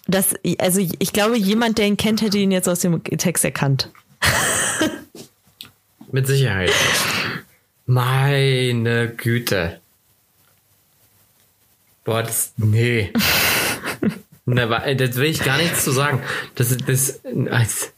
Dass, 0.07 0.35
also 0.59 0.81
ich 0.81 1.13
glaube, 1.13 1.37
jemand, 1.39 1.79
der 1.79 1.87
ihn 1.87 1.97
kennt, 1.97 2.21
hätte 2.23 2.39
ihn 2.39 2.51
jetzt 2.51 2.69
aus 2.69 2.81
dem 2.81 3.03
Text 3.05 3.45
erkannt. 3.45 3.89
mit 6.13 6.27
Sicherheit. 6.27 6.71
Meine 7.87 9.09
Güte. 9.09 9.81
Boah, 12.05 12.23
das, 12.23 12.53
nee. 12.57 13.13
Na, 14.45 14.69
wa- 14.69 14.93
das 14.95 15.17
will 15.17 15.31
ich 15.31 15.43
gar 15.43 15.57
nichts 15.57 15.85
zu 15.85 15.93
sagen. 15.93 16.21
Das, 16.57 16.71
ist- 16.71 16.89
das, 16.89 17.21
das 17.25 17.93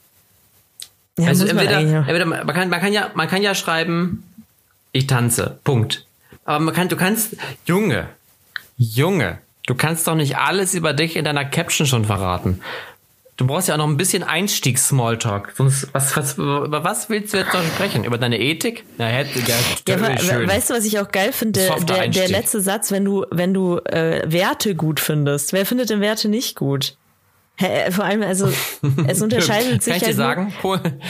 Ja, 1.17 1.27
also 1.27 1.45
man 1.45 1.57
entweder, 1.57 1.79
auch. 2.01 2.07
entweder 2.07 2.25
man, 2.25 2.47
kann, 2.47 2.69
man 2.69 2.79
kann 2.79 2.93
ja, 2.93 3.11
man 3.15 3.27
kann 3.27 3.41
ja 3.41 3.55
schreiben, 3.55 4.23
ich 4.91 5.07
tanze. 5.07 5.59
Punkt. 5.63 6.05
Aber 6.45 6.59
man 6.63 6.73
kann, 6.73 6.87
du 6.89 6.95
kannst, 6.95 7.35
Junge, 7.65 8.07
Junge, 8.77 9.39
du 9.67 9.75
kannst 9.75 10.07
doch 10.07 10.15
nicht 10.15 10.37
alles 10.37 10.73
über 10.73 10.93
dich 10.93 11.15
in 11.15 11.25
deiner 11.25 11.45
Caption 11.45 11.85
schon 11.87 12.05
verraten. 12.05 12.61
Du 13.37 13.45
brauchst 13.47 13.67
ja 13.67 13.73
auch 13.73 13.79
noch 13.79 13.87
ein 13.87 13.97
bisschen 13.97 14.23
Einstiegs-Smalltalk. 14.23 15.53
Sonst, 15.57 15.89
was, 15.91 16.15
was, 16.15 16.37
über 16.37 16.85
was 16.85 17.09
willst 17.09 17.33
du 17.33 17.37
jetzt 17.37 17.53
noch 17.53 17.65
sprechen? 17.65 18.05
Über 18.05 18.17
deine 18.17 18.39
Ethik? 18.39 18.85
Na, 18.97 19.07
hätte, 19.07 19.39
ja, 19.39 19.55
Ja, 19.89 19.99
we- 19.99 20.17
schön. 20.23 20.47
weißt 20.47 20.69
du, 20.69 20.73
was 20.73 20.85
ich 20.85 20.99
auch 20.99 21.11
geil 21.11 21.33
finde? 21.33 21.59
Der, 21.85 22.07
der, 22.07 22.29
letzte 22.29 22.61
Satz, 22.61 22.91
wenn 22.93 23.03
du, 23.03 23.25
wenn 23.31 23.53
du 23.53 23.79
äh, 23.79 24.21
Werte 24.25 24.73
gut 24.75 25.01
findest. 25.01 25.51
Wer 25.51 25.65
findet 25.65 25.89
denn 25.89 25.99
Werte 25.99 26.29
nicht 26.29 26.55
gut? 26.55 26.95
Hä, 27.57 27.91
vor 27.91 28.05
allem, 28.05 28.21
also 28.23 28.47
es 29.07 29.21
unterscheidet 29.21 29.83
sich 29.83 29.99
Kann 29.99 30.09
ich 30.09 30.15
dir 30.15 30.25
halt 30.27 30.37
nur- 30.37 30.49
sagen? 30.49 30.53
Polen, 30.61 31.01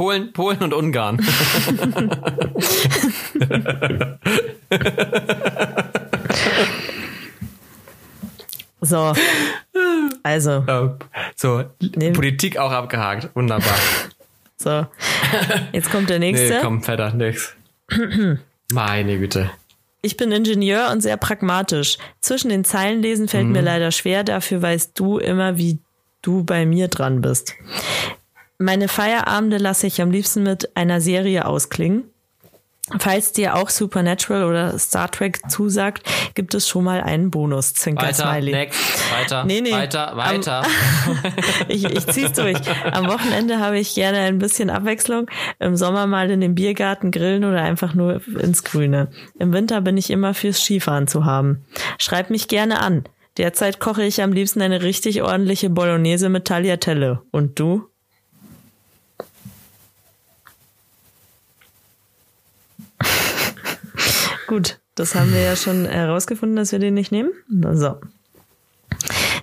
Polen, 0.00 0.32
Polen 0.32 0.62
und 0.62 0.72
Ungarn. 0.72 1.18
So. 8.82 9.12
Also, 10.22 10.64
Ja, 10.66 10.96
so, 11.36 11.64
Nee. 11.96 12.12
Politik 12.12 12.56
auch 12.56 12.72
abgehakt. 12.72 13.28
Wunderbar. 13.34 13.76
so. 14.56 14.86
Jetzt 15.72 15.90
kommt 15.90 16.08
der 16.08 16.18
nächste. 16.18 16.48
Nee, 16.48 16.60
komm, 16.62 16.82
Vetter, 16.82 17.12
nix. 17.12 17.54
Meine 18.72 19.18
Güte. 19.18 19.50
Ich 20.00 20.16
bin 20.16 20.32
Ingenieur 20.32 20.88
und 20.92 21.02
sehr 21.02 21.18
pragmatisch. 21.18 21.98
Zwischen 22.20 22.48
den 22.48 22.64
Zeilen 22.64 23.02
lesen 23.02 23.28
fällt 23.28 23.48
mir 23.48 23.60
leider 23.60 23.90
schwer, 23.92 24.24
dafür 24.24 24.62
weißt 24.62 24.98
du 24.98 25.18
immer, 25.18 25.58
wie 25.58 25.78
du 26.22 26.42
bei 26.42 26.64
mir 26.64 26.88
dran 26.88 27.20
bist. 27.20 27.54
Meine 28.62 28.88
Feierabende 28.88 29.56
lasse 29.56 29.86
ich 29.86 30.02
am 30.02 30.10
liebsten 30.10 30.42
mit 30.42 30.76
einer 30.76 31.00
Serie 31.00 31.46
ausklingen. 31.46 32.04
Falls 32.98 33.32
dir 33.32 33.56
auch 33.56 33.70
Supernatural 33.70 34.44
oder 34.44 34.78
Star 34.78 35.10
Trek 35.10 35.40
zusagt, 35.48 36.06
gibt 36.34 36.52
es 36.54 36.68
schon 36.68 36.84
mal 36.84 37.00
einen 37.00 37.30
Bonus. 37.30 37.72
Zwinker 37.72 38.08
Weiter, 38.08 38.30
Smiley. 38.30 38.52
next, 38.52 38.80
weiter, 39.18 39.44
Nee, 39.44 39.62
nee. 39.62 39.72
weiter, 39.72 40.14
weiter. 40.14 40.62
Ich, 41.68 41.84
ich 41.86 42.06
zieh's 42.08 42.32
durch. 42.32 42.58
Am 42.92 43.06
Wochenende 43.06 43.60
habe 43.60 43.78
ich 43.78 43.94
gerne 43.94 44.18
ein 44.18 44.38
bisschen 44.38 44.68
Abwechslung. 44.68 45.30
Im 45.58 45.76
Sommer 45.76 46.06
mal 46.06 46.30
in 46.30 46.42
den 46.42 46.54
Biergarten 46.54 47.12
grillen 47.12 47.44
oder 47.44 47.62
einfach 47.62 47.94
nur 47.94 48.20
ins 48.40 48.62
Grüne. 48.62 49.08
Im 49.38 49.54
Winter 49.54 49.80
bin 49.80 49.96
ich 49.96 50.10
immer 50.10 50.34
fürs 50.34 50.60
Skifahren 50.60 51.06
zu 51.06 51.24
haben. 51.24 51.64
Schreib 51.96 52.28
mich 52.28 52.46
gerne 52.46 52.80
an. 52.80 53.04
Derzeit 53.38 53.78
koche 53.80 54.02
ich 54.02 54.22
am 54.22 54.32
liebsten 54.32 54.60
eine 54.60 54.82
richtig 54.82 55.22
ordentliche 55.22 55.70
Bolognese 55.70 56.28
mit 56.28 56.44
Tagliatelle. 56.44 57.22
Und 57.30 57.58
du? 57.58 57.89
Gut, 64.50 64.80
das 64.96 65.14
haben 65.14 65.32
wir 65.32 65.42
ja 65.42 65.54
schon 65.54 65.86
herausgefunden, 65.86 66.56
dass 66.56 66.72
wir 66.72 66.80
den 66.80 66.94
nicht 66.94 67.12
nehmen. 67.12 67.30
So. 67.74 68.00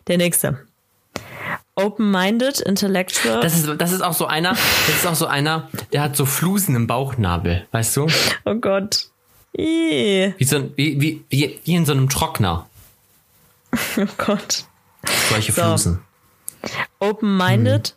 Der 0.07 0.17
nächste. 0.17 0.67
Open-minded, 1.75 2.59
intellectual. 2.59 3.39
Das 3.39 3.55
ist, 3.55 3.69
das 3.77 3.93
ist 3.93 4.01
auch 4.01 4.13
so 4.13 4.25
einer, 4.27 4.49
das 4.49 4.89
ist 4.89 5.07
auch 5.07 5.15
so 5.15 5.25
einer, 5.27 5.69
der 5.93 6.01
hat 6.01 6.17
so 6.17 6.25
Flusen 6.25 6.75
im 6.75 6.87
Bauchnabel, 6.87 7.65
weißt 7.71 7.95
du? 7.95 8.07
oh 8.43 8.55
Gott. 8.55 9.07
Wie, 9.53 10.33
so, 10.41 10.71
wie, 10.75 10.99
wie, 10.99 11.23
wie, 11.29 11.57
wie 11.63 11.75
in 11.75 11.85
so 11.85 11.93
einem 11.93 12.09
Trockner. 12.09 12.67
oh 13.97 14.05
Gott. 14.17 14.65
Solche 15.29 15.53
So. 15.53 15.61
Flusen. 15.61 16.01
Open-minded, 16.99 17.95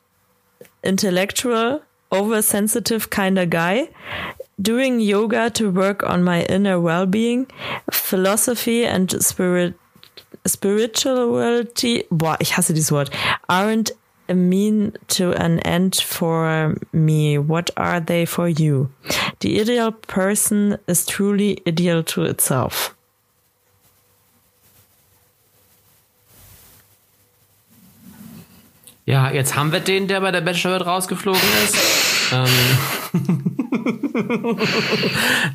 intellectual, 0.83 1.81
oversensitive 2.11 3.09
kinda 3.11 3.47
guy. 3.47 3.89
Doing 4.61 5.01
yoga 5.01 5.51
to 5.51 5.71
work 5.71 6.03
on 6.03 6.23
my 6.23 6.43
inner 6.43 6.79
well-being. 6.79 7.47
Philosophy 7.91 8.85
and 8.85 9.11
spirit, 9.23 9.75
spirituality. 10.47 12.05
Boah, 12.11 12.37
ich 12.41 12.57
hasse 12.57 12.75
dieses 12.75 12.93
Wort. 12.93 13.11
Aren't 13.49 13.93
a 14.29 14.35
mean 14.35 14.93
to 15.09 15.33
an 15.33 15.61
end 15.61 15.97
for 15.97 16.77
me. 16.93 17.39
What 17.39 17.71
are 17.77 18.01
they 18.01 18.25
for 18.25 18.49
you? 18.49 18.91
The 19.41 19.61
ideal 19.61 19.93
person 19.93 20.79
is 20.87 21.05
truly 21.05 21.61
ideal 21.67 22.03
to 22.05 22.25
itself. 22.25 22.95
Ja, 29.11 29.31
jetzt 29.33 29.57
haben 29.57 29.73
wir 29.73 29.81
den, 29.81 30.07
der 30.09 30.21
bei 30.21 30.31
der 30.31 30.41
Bachelorette 30.41 30.85
rausgeflogen 30.85 31.41
ist. 31.65 31.77
ähm. 32.33 32.47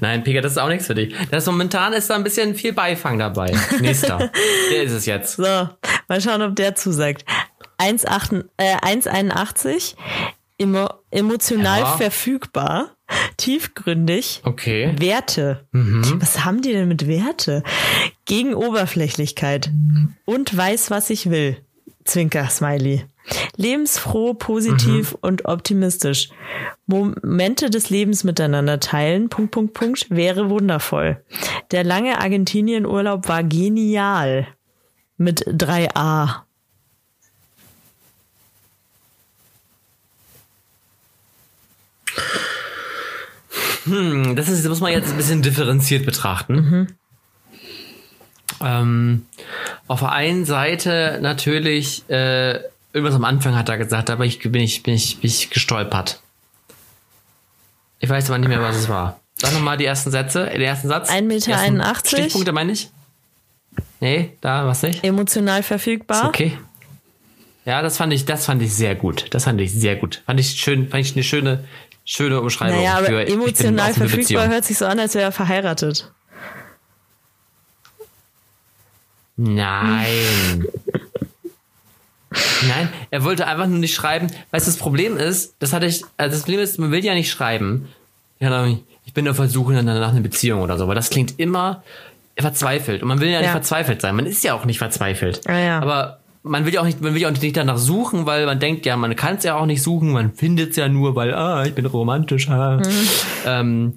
Nein, 0.01 0.23
Pika, 0.23 0.41
das 0.41 0.53
ist 0.53 0.57
auch 0.57 0.67
nichts 0.67 0.87
für 0.87 0.95
dich. 0.95 1.15
Das 1.31 1.45
momentan 1.45 1.93
ist 1.93 2.09
da 2.09 2.15
ein 2.15 2.23
bisschen 2.23 2.55
viel 2.55 2.73
Beifang 2.73 3.17
dabei. 3.19 3.53
Nächster. 3.79 4.17
der 4.71 4.83
ist 4.83 4.91
es 4.91 5.05
jetzt. 5.05 5.37
So, 5.37 5.43
mal 6.07 6.21
schauen, 6.21 6.41
ob 6.41 6.55
der 6.55 6.75
zusagt. 6.75 7.25
1,8 7.77 8.45
äh, 8.57 8.75
1,81, 8.77 9.95
emo, 10.57 10.87
emotional 11.11 11.79
Ja. 11.81 11.97
verfügbar, 11.97 12.91
tiefgründig, 13.37 14.41
Okay. 14.43 14.93
Werte. 14.97 15.65
Was 15.71 16.45
haben 16.45 16.61
die 16.61 16.71
denn 16.71 16.87
mit 16.87 17.07
Werte? 17.07 17.63
Gegen 18.25 18.53
Oberflächlichkeit 18.53 19.71
und 20.25 20.55
weiß, 20.55 20.89
was 20.89 21.09
ich 21.09 21.29
will. 21.29 21.57
Zwinker, 22.05 22.49
Smiley. 22.49 23.05
Lebensfroh, 23.57 24.33
positiv 24.33 25.15
und 25.21 25.45
optimistisch. 25.45 26.29
Momente 26.85 27.69
des 27.69 27.89
Lebens 27.89 28.23
miteinander 28.23 28.79
teilen, 28.79 29.29
Punkt, 29.29 29.51
Punkt, 29.51 29.73
Punkt, 29.73 30.07
wäre 30.09 30.49
wundervoll. 30.49 31.23
Der 31.71 31.83
lange 31.83 32.19
Argentinienurlaub 32.19 33.27
war 33.27 33.43
genial. 33.43 34.47
Mit 35.17 35.45
3a. 35.47 36.45
Hm, 43.85 44.35
das, 44.35 44.49
ist, 44.49 44.63
das 44.63 44.69
muss 44.69 44.81
man 44.81 44.91
jetzt 44.91 45.11
ein 45.11 45.17
bisschen 45.17 45.41
differenziert 45.41 46.05
betrachten. 46.05 46.97
Ähm, 48.61 49.25
auf 49.87 49.99
der 49.99 50.11
einen 50.11 50.45
Seite 50.45 51.19
natürlich, 51.21 52.09
äh, 52.09 52.59
irgendwas 52.95 53.15
am 53.15 53.25
Anfang 53.25 53.55
hat 53.55 53.67
er 53.67 53.77
gesagt, 53.77 54.09
aber 54.09 54.25
ich 54.25 54.39
bin 54.39 54.55
ich, 54.55 54.81
bin 54.81 54.93
ich, 54.93 55.19
bin 55.19 55.29
ich 55.29 55.49
gestolpert. 55.49 56.21
Ich 57.99 58.09
weiß 58.09 58.29
aber 58.29 58.39
nicht 58.39 58.47
mehr, 58.47 58.61
was 58.61 58.77
es 58.77 58.87
war. 58.87 59.19
Sag 59.35 59.51
nochmal 59.53 59.77
die 59.77 59.85
ersten 59.85 60.11
Sätze, 60.11 60.45
den 60.45 60.61
ersten 60.61 60.87
Satz. 60.87 61.09
1,81 61.11 61.21
Meter. 61.23 61.95
Stichpunkte 62.05 62.53
meine 62.53 62.71
ich? 62.71 62.89
Nee, 63.99 64.31
da 64.39 64.65
was 64.65 64.81
nicht? 64.81 65.03
Emotional 65.03 65.61
verfügbar. 65.61 66.23
Ist 66.23 66.27
okay. 66.29 66.57
Ja, 67.65 67.81
das 67.81 67.97
fand 67.97 68.13
ich, 68.13 68.23
das 68.23 68.45
fand 68.45 68.61
ich 68.61 68.73
sehr 68.73 68.95
gut. 68.95 69.25
Das 69.31 69.43
fand 69.43 69.59
ich 69.59 69.73
sehr 69.73 69.97
gut. 69.97 70.21
Fand 70.25 70.39
ich 70.39 70.51
schön, 70.51 70.87
fand 70.87 71.05
ich 71.05 71.15
eine 71.15 71.23
schöne, 71.23 71.65
schöne 72.05 72.39
Umschreibung. 72.39 72.77
Naja, 72.77 72.97
aber 72.97 73.07
für, 73.07 73.27
emotional 73.27 73.93
verfügbar 73.93 74.17
Beziehung. 74.19 74.47
hört 74.49 74.65
sich 74.65 74.77
so 74.77 74.85
an, 74.85 74.99
als 74.99 75.15
wäre 75.15 75.25
er 75.25 75.31
verheiratet. 75.33 76.13
Nein. 79.35 80.65
Nein, 82.67 82.89
er 83.11 83.23
wollte 83.23 83.47
einfach 83.47 83.67
nur 83.67 83.79
nicht 83.79 83.93
schreiben. 83.95 84.27
Weißt 84.51 84.67
du, 84.67 84.71
das 84.71 84.77
Problem 84.79 85.17
ist, 85.17 85.55
das 85.59 85.73
hatte 85.73 85.85
ich, 85.85 86.03
also 86.17 86.35
das 86.35 86.43
Problem 86.43 86.59
ist, 86.61 86.79
man 86.79 86.91
will 86.91 87.03
ja 87.03 87.13
nicht 87.13 87.29
schreiben. 87.31 87.87
Ja, 88.39 88.67
ich 89.05 89.13
bin 89.13 89.27
auf 89.27 89.37
der 89.37 89.47
Suche 89.47 89.73
nach 89.73 89.81
einer 89.81 90.21
Beziehung 90.21 90.61
oder 90.61 90.77
so, 90.77 90.87
weil 90.87 90.95
das 90.95 91.09
klingt 91.09 91.39
immer 91.39 91.83
verzweifelt. 92.37 93.01
Und 93.01 93.07
man 93.07 93.19
will 93.21 93.29
ja 93.29 93.39
nicht 93.39 93.47
Ja. 93.47 93.51
verzweifelt 93.53 94.01
sein. 94.01 94.15
Man 94.15 94.25
ist 94.25 94.43
ja 94.43 94.53
auch 94.53 94.65
nicht 94.65 94.79
verzweifelt. 94.79 95.41
Ja, 95.47 95.57
ja. 95.57 95.79
Aber 95.79 96.19
man 96.43 96.65
will 96.65 96.73
ja 96.73 96.81
auch 96.81 96.85
nicht, 96.85 97.01
man 97.01 97.13
will 97.13 97.21
ja 97.21 97.29
auch 97.29 97.33
nicht 97.33 97.57
danach 97.57 97.77
suchen, 97.77 98.25
weil 98.25 98.45
man 98.45 98.59
denkt, 98.59 98.85
ja, 98.85 98.97
man 98.97 99.15
kann 99.15 99.37
es 99.37 99.43
ja 99.43 99.55
auch 99.55 99.65
nicht 99.65 99.81
suchen, 99.81 100.11
man 100.11 100.33
findet 100.33 100.71
es 100.71 100.75
ja 100.75 100.87
nur, 100.89 101.15
weil, 101.15 101.33
ah, 101.33 101.63
ich 101.65 101.73
bin 101.73 101.85
romantisch. 101.85 102.49
Ah. 102.49 102.81
Ähm, 103.45 103.93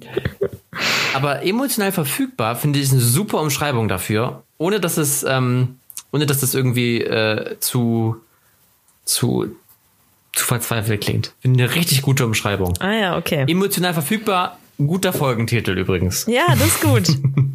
aber 1.13 1.43
emotional 1.43 1.91
verfügbar 1.91 2.55
finde 2.55 2.79
ich 2.79 2.91
eine 2.91 3.01
super 3.01 3.41
Umschreibung 3.41 3.87
dafür, 3.87 4.43
ohne 4.57 4.79
dass 4.79 4.97
es, 4.97 5.23
ähm, 5.23 5.75
ohne 6.11 6.25
dass 6.25 6.39
das 6.39 6.55
irgendwie 6.55 7.01
äh, 7.01 7.57
zu, 7.59 8.17
zu, 9.09 9.55
zu 10.33 10.45
verzweifelt 10.45 11.01
klingt. 11.01 11.33
Eine 11.43 11.75
richtig 11.75 12.01
gute 12.01 12.25
Umschreibung. 12.25 12.75
Ah 12.79 12.93
ja, 12.93 13.17
okay. 13.17 13.45
Emotional 13.47 13.93
verfügbar, 13.93 14.59
guter 14.77 15.11
Folgentitel 15.13 15.77
übrigens. 15.77 16.25
Ja, 16.27 16.45
das 16.49 16.67
ist 16.67 16.81
gut. 16.81 17.07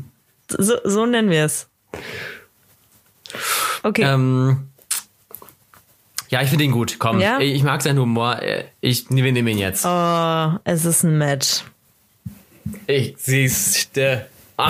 so, 0.49 0.75
so 0.85 1.07
nennen 1.07 1.31
wir 1.31 1.45
es. 1.45 1.69
Okay. 3.83 4.03
Ähm, 4.03 4.69
ja, 6.29 6.43
ich 6.43 6.49
finde 6.49 6.65
ihn 6.65 6.73
gut. 6.73 6.99
Komm, 6.99 7.21
Ja? 7.21 7.39
ich 7.39 7.63
mag 7.63 7.83
seinen 7.83 7.99
Humor. 7.99 8.41
Ich 8.81 9.09
wir 9.11 9.33
nehmen 9.33 9.49
ihn 9.49 9.59
jetzt. 9.59 9.85
Oh, 9.87 10.59
es 10.65 10.85
ist 10.85 11.05
ein 11.05 11.19
Match. 11.19 11.63
Ich 12.87 13.15
siehste. 13.19 14.27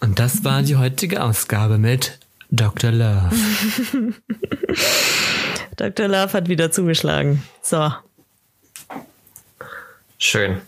Und 0.00 0.18
das 0.18 0.44
war 0.44 0.62
die 0.62 0.76
heutige 0.76 1.22
Ausgabe 1.22 1.78
mit 1.78 2.18
Dr. 2.50 2.92
Love. 2.92 3.30
Dr. 5.76 6.08
Love 6.08 6.32
hat 6.32 6.48
wieder 6.48 6.70
zugeschlagen. 6.70 7.42
So. 7.62 7.92
Schön. 10.18 10.60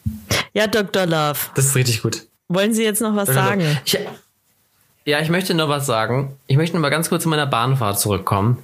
Ja, 0.52 0.66
Dr. 0.66 1.06
Love. 1.06 1.38
Das 1.54 1.66
ist 1.66 1.74
richtig 1.74 2.02
gut. 2.02 2.26
Wollen 2.48 2.74
Sie 2.74 2.84
jetzt 2.84 3.00
noch 3.00 3.16
was 3.16 3.28
sagen? 3.28 3.78
Ich, 3.84 3.98
ja, 5.04 5.20
ich 5.20 5.30
möchte 5.30 5.54
noch 5.54 5.68
was 5.68 5.86
sagen. 5.86 6.36
Ich 6.46 6.56
möchte 6.56 6.76
noch 6.76 6.82
mal 6.82 6.90
ganz 6.90 7.08
kurz 7.08 7.22
zu 7.22 7.28
meiner 7.28 7.46
Bahnfahrt 7.46 7.98
zurückkommen. 7.98 8.62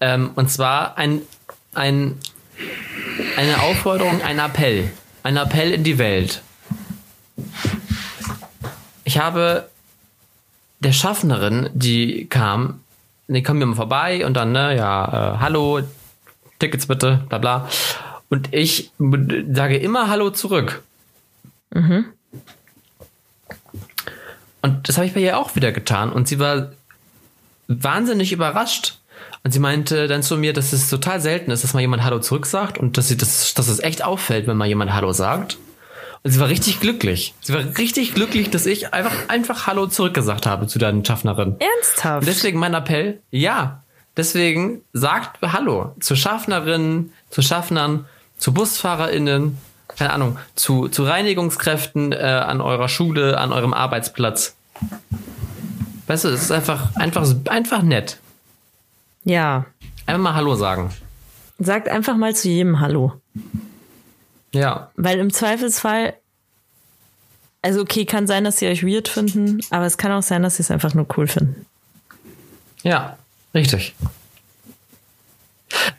Ähm, 0.00 0.30
und 0.34 0.50
zwar 0.50 0.96
ein, 0.96 1.22
ein, 1.74 2.18
eine 3.36 3.60
Aufforderung, 3.62 4.22
ein 4.22 4.38
Appell. 4.38 4.90
Ein 5.22 5.36
Appell 5.36 5.72
in 5.72 5.84
die 5.84 5.98
Welt. 5.98 6.42
Ich 9.04 9.18
habe 9.18 9.68
der 10.80 10.92
Schaffnerin, 10.92 11.70
die 11.72 12.26
kam, 12.26 12.80
die 13.26 13.42
kam 13.42 13.58
mir 13.58 13.66
mal 13.66 13.74
vorbei 13.74 14.24
und 14.24 14.34
dann, 14.34 14.52
ne, 14.52 14.76
ja, 14.76 15.34
äh, 15.34 15.38
hallo, 15.38 15.80
Tickets 16.58 16.86
bitte, 16.86 17.24
bla 17.28 17.38
bla. 17.38 17.68
Und 18.28 18.52
ich 18.52 18.92
sage 18.98 19.76
immer 19.76 20.08
Hallo 20.08 20.30
zurück. 20.30 20.82
Und 24.60 24.88
das 24.88 24.96
habe 24.96 25.06
ich 25.06 25.14
bei 25.14 25.20
ihr 25.20 25.38
auch 25.38 25.56
wieder 25.56 25.72
getan. 25.72 26.12
Und 26.12 26.28
sie 26.28 26.38
war 26.38 26.72
wahnsinnig 27.68 28.32
überrascht. 28.32 28.98
Und 29.44 29.52
sie 29.52 29.60
meinte 29.60 30.08
dann 30.08 30.22
zu 30.22 30.36
mir, 30.36 30.52
dass 30.52 30.72
es 30.72 30.90
total 30.90 31.20
selten 31.20 31.50
ist, 31.50 31.64
dass 31.64 31.74
mal 31.74 31.80
jemand 31.80 32.02
Hallo 32.02 32.18
zurück 32.18 32.44
sagt 32.44 32.76
und 32.76 32.98
dass, 32.98 33.08
sie 33.08 33.16
das, 33.16 33.54
dass 33.54 33.68
es 33.68 33.78
echt 33.78 34.04
auffällt, 34.04 34.46
wenn 34.46 34.56
mal 34.56 34.66
jemand 34.66 34.92
Hallo 34.92 35.12
sagt. 35.12 35.58
Und 36.22 36.30
sie 36.30 36.40
war 36.40 36.48
richtig 36.48 36.80
glücklich. 36.80 37.34
Sie 37.40 37.52
war 37.54 37.60
richtig 37.78 38.14
glücklich, 38.14 38.50
dass 38.50 38.66
ich 38.66 38.92
einfach, 38.92 39.28
einfach 39.28 39.66
Hallo 39.66 39.86
zurückgesagt 39.86 40.46
habe 40.46 40.66
zu 40.66 40.78
deinen 40.78 41.04
Schaffnerin. 41.04 41.56
Ernsthaft? 41.58 42.20
Und 42.20 42.26
deswegen 42.26 42.58
mein 42.58 42.74
Appell, 42.74 43.20
ja. 43.30 43.82
Deswegen 44.16 44.82
sagt 44.92 45.40
Hallo 45.42 45.94
zu 46.00 46.16
Schaffnerinnen, 46.16 47.12
zu 47.30 47.40
Schaffnern, 47.40 48.06
zu 48.36 48.52
BusfahrerInnen, 48.52 49.58
keine 49.96 50.12
Ahnung, 50.12 50.38
zu, 50.54 50.88
zu 50.88 51.04
Reinigungskräften 51.04 52.12
äh, 52.12 52.16
an 52.16 52.60
eurer 52.60 52.88
Schule, 52.88 53.38
an 53.38 53.52
eurem 53.52 53.72
Arbeitsplatz. 53.72 54.56
Weißt 56.08 56.24
du, 56.24 56.28
es 56.28 56.42
ist 56.42 56.50
einfach, 56.52 56.96
einfach, 56.96 57.26
einfach 57.48 57.82
nett. 57.82 58.18
ja. 59.24 59.66
Einfach 60.06 60.22
mal 60.22 60.34
Hallo 60.34 60.54
sagen. 60.54 60.90
Sagt 61.58 61.88
einfach 61.90 62.16
mal 62.16 62.34
zu 62.34 62.48
jedem 62.48 62.80
Hallo. 62.80 63.20
Ja. 64.58 64.90
Weil 64.96 65.18
im 65.18 65.32
Zweifelsfall, 65.32 66.14
also 67.62 67.80
okay, 67.80 68.04
kann 68.04 68.26
sein, 68.26 68.44
dass 68.44 68.58
sie 68.58 68.66
euch 68.66 68.84
weird 68.84 69.08
finden, 69.08 69.60
aber 69.70 69.86
es 69.86 69.96
kann 69.98 70.12
auch 70.12 70.22
sein, 70.22 70.42
dass 70.42 70.56
sie 70.56 70.62
es 70.62 70.70
einfach 70.70 70.94
nur 70.94 71.06
cool 71.16 71.26
finden. 71.26 71.66
Ja, 72.82 73.18
richtig. 73.54 73.94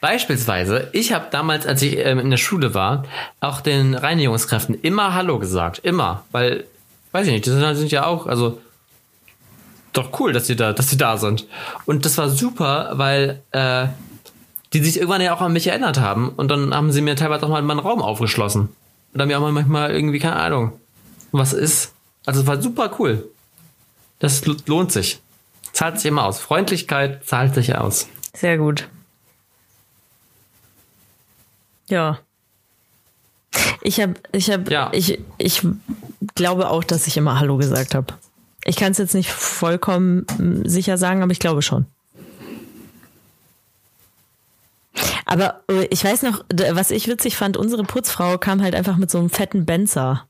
Beispielsweise, 0.01 0.89
ich 0.93 1.13
habe 1.13 1.27
damals, 1.31 1.65
als 1.65 1.81
ich 1.81 1.97
ähm, 1.97 2.19
in 2.19 2.29
der 2.29 2.37
Schule 2.37 2.73
war, 2.73 3.03
auch 3.39 3.61
den 3.61 3.95
Reinigungskräften 3.95 4.79
immer 4.81 5.13
Hallo 5.13 5.39
gesagt. 5.39 5.79
Immer. 5.79 6.25
Weil, 6.31 6.65
weiß 7.11 7.27
ich 7.27 7.33
nicht, 7.33 7.45
die 7.45 7.51
sind, 7.51 7.75
sind 7.75 7.91
ja 7.91 8.05
auch, 8.05 8.25
also 8.27 8.59
doch 9.93 10.19
cool, 10.19 10.33
dass 10.33 10.47
sie 10.47 10.55
da, 10.55 10.73
dass 10.73 10.89
sie 10.89 10.97
da 10.97 11.17
sind. 11.17 11.47
Und 11.85 12.05
das 12.05 12.17
war 12.17 12.29
super, 12.29 12.91
weil 12.93 13.41
äh, 13.51 13.87
die 14.73 14.83
sich 14.83 14.97
irgendwann 14.97 15.21
ja 15.21 15.33
auch 15.35 15.41
an 15.41 15.53
mich 15.53 15.67
erinnert 15.67 15.99
haben. 15.99 16.29
Und 16.29 16.49
dann 16.49 16.73
haben 16.73 16.91
sie 16.91 17.01
mir 17.01 17.15
teilweise 17.15 17.45
auch 17.45 17.49
mal 17.49 17.61
meinen 17.61 17.79
Raum 17.79 18.01
aufgeschlossen. 18.01 18.69
Und 19.13 19.17
dann 19.19 19.27
mir 19.27 19.37
auch 19.37 19.41
mal 19.41 19.51
manchmal 19.51 19.91
irgendwie, 19.91 20.19
keine 20.19 20.35
Ahnung, 20.35 20.73
was 21.31 21.53
ist. 21.53 21.93
Also 22.25 22.41
es 22.41 22.47
war 22.47 22.61
super 22.61 22.91
cool. 22.99 23.27
Das 24.19 24.43
lohnt 24.45 24.91
sich. 24.91 25.21
Zahlt 25.73 25.97
sich 25.97 26.05
immer 26.07 26.25
aus. 26.25 26.39
Freundlichkeit 26.39 27.25
zahlt 27.25 27.55
sich 27.55 27.75
aus. 27.75 28.07
Sehr 28.35 28.57
gut. 28.57 28.87
Ja. 31.87 32.19
Ich 33.81 33.99
habe, 33.99 34.13
ich 34.31 34.51
habe, 34.51 34.71
Ja. 34.71 34.89
ich, 34.93 35.19
ich 35.37 35.61
glaube 36.35 36.69
auch, 36.69 36.83
dass 36.83 37.07
ich 37.07 37.17
immer 37.17 37.39
Hallo 37.39 37.57
gesagt 37.57 37.95
habe. 37.95 38.13
Ich 38.65 38.75
kann 38.75 38.91
es 38.91 38.97
jetzt 38.97 39.15
nicht 39.15 39.31
vollkommen 39.31 40.25
mm, 40.37 40.67
sicher 40.67 40.97
sagen, 40.97 41.23
aber 41.23 41.31
ich 41.31 41.39
glaube 41.39 41.61
schon. 41.61 41.85
Aber 45.25 45.61
äh, 45.69 45.85
ich 45.89 46.03
weiß 46.03 46.23
noch, 46.23 46.43
was 46.71 46.91
ich 46.91 47.07
witzig 47.07 47.35
fand, 47.37 47.57
unsere 47.57 47.83
Putzfrau 47.83 48.37
kam 48.37 48.61
halt 48.61 48.75
einfach 48.75 48.97
mit 48.97 49.09
so 49.11 49.17
einem 49.19 49.29
fetten 49.29 49.65
Benzer. 49.65 50.25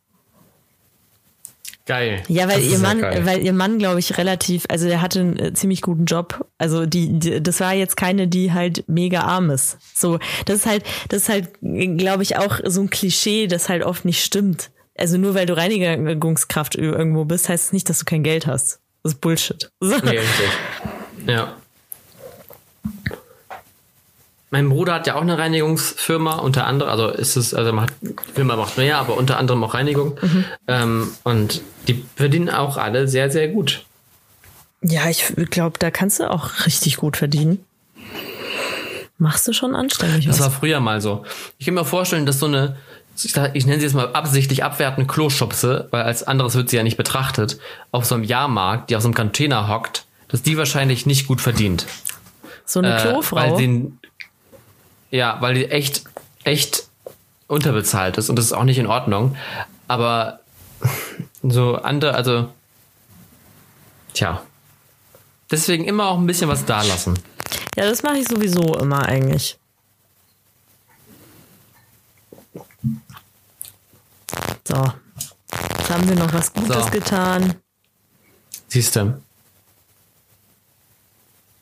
Geil. 1.86 2.22
Ja, 2.28 2.48
weil 2.48 2.62
Das 2.62 2.72
ihr 2.72 2.78
Mann, 2.78 3.02
geil. 3.02 3.26
weil 3.26 3.44
ihr 3.44 3.52
Mann, 3.54 3.80
glaube 3.80 4.00
ich, 4.00 4.18
relativ, 4.20 4.66
also 4.70 4.88
der 4.88 5.02
hatte 5.02 5.22
einen 5.22 5.40
äh, 5.40 5.54
ziemlich 5.54 5.82
guten 5.82 6.06
Job. 6.06 6.46
Also 6.60 6.86
die, 6.86 7.18
die, 7.18 7.42
das 7.42 7.60
war 7.62 7.74
jetzt 7.74 7.98
keine, 7.98 8.28
die 8.28 8.54
halt 8.54 8.84
mega 8.88 9.22
arm 9.22 9.50
ist. 9.50 9.80
So, 9.96 10.20
das 10.46 10.58
ist 10.58 10.66
halt, 10.68 10.84
das 11.08 11.24
ist 11.24 11.30
halt, 11.30 11.50
glaube 11.62 12.22
ich, 12.22 12.38
auch 12.38 12.60
so 12.66 12.82
ein 12.82 12.92
Klischee, 12.92 13.48
das 13.48 13.70
halt 13.70 13.84
oft 13.84 14.06
nicht 14.06 14.24
stimmt. 14.24 14.70
Also 14.96 15.18
nur 15.18 15.34
weil 15.34 15.48
du 15.48 15.58
Reinigungskraft 15.58 16.76
irgendwo 16.76 17.26
bist, 17.26 17.50
heißt 17.50 17.68
es 17.68 17.74
nicht, 17.74 17.90
dass 17.90 18.00
du 18.00 18.06
kein 18.06 18.22
Geld 18.22 18.46
hast. 18.46 18.82
Das 19.02 19.14
ist 19.14 19.22
Bullshit. 19.22 19.72
So. 19.80 19.96
Nee, 20.04 20.20
richtig. 20.20 20.50
Ja. 21.26 21.56
Mein 24.52 24.68
Bruder 24.70 24.96
hat 24.96 25.06
ja 25.08 25.16
auch 25.16 25.22
eine 25.22 25.38
Reinigungsfirma, 25.38 26.38
unter 26.38 26.66
anderem, 26.66 26.92
also 26.92 27.10
ist 27.10 27.36
es, 27.36 27.54
also 27.54 27.72
macht, 27.72 27.94
Firma 28.34 28.56
macht 28.56 28.78
mehr, 28.78 28.98
aber 28.98 29.16
unter 29.16 29.38
anderem 29.38 29.64
auch 29.64 29.76
Reinigung. 29.76 30.18
Ähm, 30.68 31.12
und 31.24 31.62
die 31.88 32.04
verdienen 32.16 32.50
auch 32.50 32.78
alle 32.78 33.08
sehr, 33.08 33.30
sehr 33.30 33.48
gut. 33.50 33.86
Ja, 34.82 35.08
ich 35.10 35.26
glaube, 35.52 35.78
da 35.78 35.92
kannst 35.92 36.20
du 36.20 36.30
auch 36.32 36.66
richtig 36.66 36.98
gut 36.98 37.18
verdienen. 37.18 37.64
Machst 39.18 39.48
du 39.48 39.54
schon 39.54 39.76
anständig 39.76 40.26
Das 40.26 40.40
was. 40.40 40.46
war 40.46 40.52
früher 40.52 40.80
mal 40.80 41.02
so. 41.02 41.26
Ich 41.58 41.66
kann 41.66 41.76
mir 41.76 41.84
vorstellen, 41.86 42.26
dass 42.26 42.40
so 42.40 42.46
eine, 42.46 42.78
ich, 43.22 43.36
ich 43.54 43.66
nenne 43.66 43.80
sie 43.80 43.86
jetzt 43.86 43.94
mal 43.94 44.14
absichtlich 44.14 44.64
abwertende 44.64 45.08
Kloschubse, 45.12 45.90
weil 45.92 46.04
als 46.04 46.24
anderes 46.24 46.56
wird 46.56 46.70
sie 46.70 46.78
ja 46.78 46.84
nicht 46.84 46.96
betrachtet, 46.98 47.60
auf 47.92 48.06
so 48.06 48.16
einem 48.16 48.24
Jahrmarkt, 48.24 48.90
die 48.90 48.96
auf 48.96 49.02
so 49.02 49.10
einem 49.10 49.16
Container 49.16 49.68
hockt, 49.68 50.06
dass 50.30 50.42
die 50.42 50.58
wahrscheinlich 50.58 51.06
nicht 51.06 51.28
gut 51.28 51.42
verdient. 51.42 51.86
So 52.66 52.80
eine 52.80 52.98
Äh, 52.98 53.02
Klofrau. 53.02 53.36
Weil 53.36 53.58
sie, 53.58 53.92
ja, 55.12 55.38
weil 55.42 55.54
die 55.56 55.70
echt, 55.70 56.04
echt 56.44 56.88
unterbezahlt 57.48 58.18
ist 58.18 58.30
und 58.30 58.36
das 58.36 58.46
ist 58.46 58.54
auch 58.54 58.64
nicht 58.64 58.78
in 58.78 58.88
Ordnung. 58.88 59.36
Aber 59.88 60.40
so 61.42 61.76
andere, 61.76 62.14
also, 62.14 62.50
tja. 64.14 64.42
Deswegen 65.52 65.86
immer 65.86 66.08
auch 66.10 66.18
ein 66.20 66.28
bisschen 66.28 66.48
was 66.48 66.66
da 66.66 66.82
lassen. 66.84 67.18
ja, 67.76 67.90
das 67.90 68.04
mache 68.04 68.18
ich 68.18 68.28
sowieso 68.28 68.78
immer 68.78 69.04
eigentlich. 69.08 69.58
So. 74.68 74.76
Jetzt 75.80 75.90
haben 75.90 76.08
wir 76.08 76.16
noch 76.16 76.32
was 76.32 76.54
Gutes 76.54 76.86
So. 76.86 76.92
getan. 76.92 77.56
Siehst 78.68 78.96
du. 78.96 79.20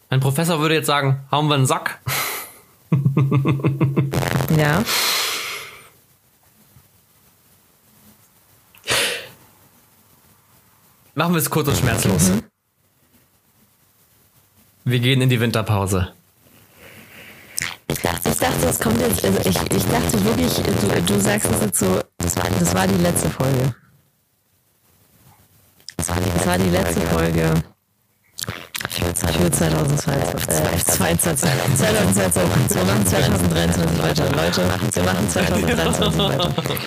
Ein 0.09 0.19
Professor 0.19 0.59
würde 0.59 0.75
jetzt 0.75 0.87
sagen, 0.87 1.25
hauen 1.31 1.47
wir 1.47 1.55
einen 1.55 1.65
Sack. 1.65 1.99
Ja. 4.57 4.83
Machen 11.15 11.33
wir 11.33 11.39
es 11.39 11.49
kurz 11.49 11.67
und 11.67 11.77
schmerzlos. 11.77 12.31
Wir 14.85 14.99
gehen 14.99 15.21
in 15.21 15.29
die 15.29 15.39
Winterpause. 15.39 16.13
Ich 17.87 17.99
dachte, 17.99 18.29
es 18.67 18.79
kommt 18.79 18.99
jetzt, 19.01 19.25
also 19.25 19.39
ich, 19.39 19.55
ich 19.71 19.85
dachte 19.85 20.23
wirklich, 20.25 20.53
du, 20.53 21.01
du 21.01 21.19
sagst 21.19 21.49
es 21.51 21.61
jetzt 21.61 21.79
so, 21.79 22.01
das 22.17 22.37
war, 22.37 22.45
das 22.59 22.73
war 22.73 22.87
die 22.87 23.01
letzte 23.01 23.29
Folge. 23.29 23.75
Das 25.97 26.09
war 26.09 26.17
die, 26.17 26.31
das 26.31 26.45
war 26.45 26.57
die 26.57 26.69
letzte 26.69 27.01
Folge. 27.01 27.63
Für 28.89 29.13
2022. 29.13 30.13
Äh, 30.13 30.77
2022. 30.77 31.77
2022. 31.77 32.75
Wir 32.75 32.85
machen 32.85 33.07
2023 33.07 34.03
weiter. 34.03 34.29
Leute, 34.35 34.61
wir 34.61 34.67
machen 34.67 34.91
2023 34.91 35.67
weiter. 35.67 36.77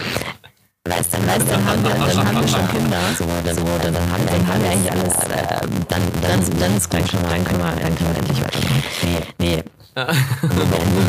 Weißt 0.88 1.12
du, 1.12 1.26
weißt, 1.26 1.48
dann, 1.50 1.64
haben 1.66 1.82
wir, 1.84 1.90
dann 1.90 2.26
haben 2.26 2.40
wir 2.40 2.48
schon 2.48 2.68
Kinder. 2.68 2.98
So, 3.18 3.26
dann, 3.26 3.54
so, 3.54 3.64
dann, 3.82 4.12
haben, 4.12 4.24
wir, 4.24 4.32
dann 4.32 4.46
haben 4.46 4.62
wir 4.62 4.70
eigentlich 4.70 4.92
alles. 4.92 5.14
Äh, 5.24 5.66
dann, 5.88 6.02
dann, 6.22 6.58
dann 6.58 6.76
ist 6.76 6.88
gleich 6.88 7.10
schon 7.10 7.22
mal, 7.22 7.30
dann 7.30 7.44
können 7.44 7.58
wir, 7.58 7.70
dann 7.70 7.94
können 7.96 8.10
wir 8.10 8.18
endlich 8.18 8.40
weitermachen. 8.42 8.82
Nee, 9.02 9.18
nee. 9.38 9.64
Wir 9.94 10.64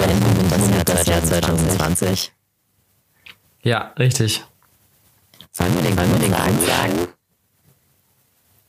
beenden 0.05 0.49
das 0.49 0.69
Jahr, 0.69 0.83
das 0.83 1.07
Jahr 1.07 1.23
2020. 1.23 2.33
Ja, 3.63 3.93
richtig. 3.97 4.43
Sollen 5.51 5.73
wir 5.75 5.83
den, 5.83 5.95
Sollen 5.95 6.11
wir 6.11 6.19
den 6.19 6.31
sagen? 6.31 6.59
sagen? 6.65 7.07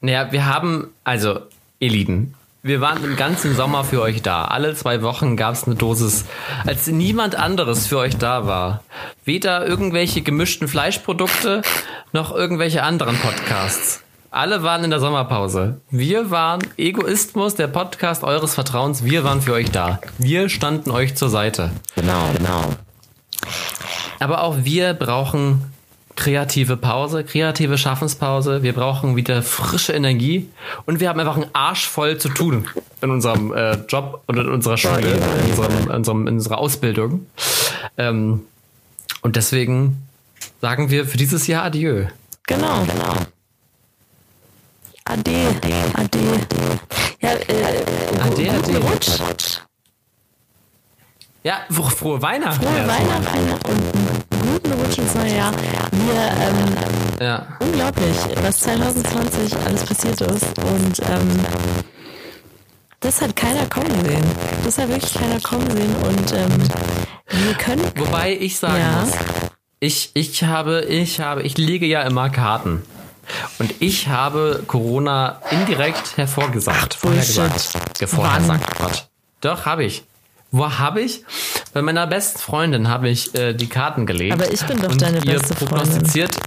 Naja, 0.02 0.30
wir 0.30 0.46
haben, 0.46 0.94
also, 1.04 1.40
ihr 1.82 1.90
Lieben, 1.90 2.34
wir 2.62 2.80
waren 2.80 3.02
den 3.02 3.16
ganzen 3.16 3.56
Sommer 3.56 3.82
für 3.82 4.00
euch 4.00 4.22
da. 4.22 4.44
Alle 4.44 4.72
zwei 4.76 5.02
Wochen 5.02 5.36
gab 5.36 5.54
es 5.54 5.64
eine 5.64 5.74
Dosis, 5.74 6.26
als 6.64 6.86
niemand 6.86 7.34
anderes 7.34 7.88
für 7.88 7.98
euch 7.98 8.16
da 8.16 8.46
war. 8.46 8.84
Weder 9.24 9.66
irgendwelche 9.66 10.22
gemischten 10.22 10.68
Fleischprodukte 10.68 11.62
noch 12.12 12.32
irgendwelche 12.32 12.84
anderen 12.84 13.16
Podcasts. 13.16 14.04
Alle 14.30 14.62
waren 14.62 14.84
in 14.84 14.90
der 14.90 15.00
Sommerpause. 15.00 15.80
Wir 15.90 16.30
waren 16.30 16.60
Egoismus, 16.76 17.56
der 17.56 17.66
Podcast 17.66 18.22
eures 18.22 18.54
Vertrauens. 18.54 19.02
Wir 19.02 19.24
waren 19.24 19.42
für 19.42 19.54
euch 19.54 19.72
da. 19.72 19.98
Wir 20.18 20.48
standen 20.48 20.92
euch 20.92 21.16
zur 21.16 21.30
Seite. 21.30 21.72
Genau, 21.96 22.30
genau. 22.36 22.74
Aber 24.20 24.44
auch 24.44 24.58
wir 24.62 24.94
brauchen 24.94 25.71
kreative 26.16 26.76
Pause, 26.76 27.24
kreative 27.24 27.78
Schaffenspause. 27.78 28.62
Wir 28.62 28.72
brauchen 28.74 29.16
wieder 29.16 29.42
frische 29.42 29.92
Energie 29.92 30.48
und 30.86 31.00
wir 31.00 31.08
haben 31.08 31.18
einfach 31.20 31.36
einen 31.36 31.50
Arsch 31.54 31.88
voll 31.88 32.18
zu 32.18 32.28
tun 32.28 32.68
in 33.00 33.10
unserem 33.10 33.52
äh, 33.52 33.74
Job 33.88 34.22
und 34.26 34.36
in 34.38 34.48
unserer 34.48 34.76
Schule, 34.76 35.00
in, 35.00 35.50
unserem, 35.50 35.78
in, 35.82 35.90
unserem, 35.90 36.26
in 36.28 36.34
unserer 36.34 36.58
Ausbildung. 36.58 37.26
Ähm, 37.96 38.42
und 39.22 39.36
deswegen 39.36 40.02
sagen 40.60 40.90
wir 40.90 41.06
für 41.06 41.16
dieses 41.16 41.46
Jahr 41.46 41.64
Adieu. 41.64 42.06
Genau, 42.46 42.82
genau. 42.84 43.14
Ade, 45.04 45.30
ade. 45.94 46.18
Ja, 47.20 47.30
äh, 47.30 48.20
Ade, 48.20 48.50
ade. 48.50 48.76
Rutsch. 48.78 49.60
Ja, 51.44 51.60
fro- 51.70 51.90
frohe 51.90 52.22
Weihnachten. 52.22 52.62
Frohe. 52.62 52.86
Weihnachten 52.86 53.70
und 53.70 54.41
guten 54.52 54.72
Rutsch 54.72 54.98
ins 54.98 55.14
neue 55.14 55.34
Jahr. 55.36 55.52
Wir, 55.92 56.46
ähm, 56.46 57.26
Ja. 57.26 57.46
unglaublich, 57.60 58.16
was 58.42 58.58
2020 58.60 59.56
alles 59.66 59.84
passiert 59.84 60.20
ist. 60.20 60.58
Und 60.58 61.00
ähm, 61.08 61.44
das 63.00 63.20
hat 63.20 63.34
keiner 63.36 63.66
kommen 63.66 63.90
sehen. 64.04 64.24
Das 64.64 64.78
hat 64.78 64.88
wirklich 64.88 65.14
keiner 65.14 65.40
kommen 65.40 65.70
sehen. 65.70 65.94
Und 65.96 66.32
ähm, 66.32 67.44
wir 67.46 67.54
können. 67.54 67.84
Wobei 67.96 68.36
ich 68.38 68.58
sagen 68.58 68.78
Ja. 68.80 69.00
muss, 69.00 69.10
ich, 69.80 70.10
ich 70.14 70.44
habe, 70.44 70.82
ich 70.82 71.20
habe, 71.20 71.42
ich 71.42 71.58
lege 71.58 71.86
ja 71.86 72.02
immer 72.02 72.30
Karten. 72.30 72.82
Und 73.58 73.74
ich 73.80 74.08
habe 74.08 74.62
Corona 74.66 75.40
indirekt 75.50 76.16
hervorgesagt. 76.16 76.94
Ach, 76.96 76.98
vorhergesagt. 77.00 77.72
Bullshit. 77.72 78.00
Ja, 78.00 78.06
Vorhersagt. 78.06 78.78
Gott. 78.78 79.08
Doch, 79.40 79.64
habe 79.66 79.84
ich. 79.84 80.04
Wo 80.52 80.70
habe 80.70 81.00
ich? 81.00 81.24
Bei 81.72 81.82
meiner 81.82 82.06
besten 82.06 82.38
Freundin 82.38 82.88
habe 82.88 83.08
ich 83.08 83.34
äh, 83.34 83.54
die 83.54 83.68
Karten 83.68 84.06
gelegt. 84.06 84.34
Aber 84.34 84.52
ich 84.52 84.64
bin 84.64 84.80
doch 84.80 84.94
deine 84.94 85.20
beste 85.20 85.54
Freundin. 85.54 85.68
prognostiziert 85.68 86.38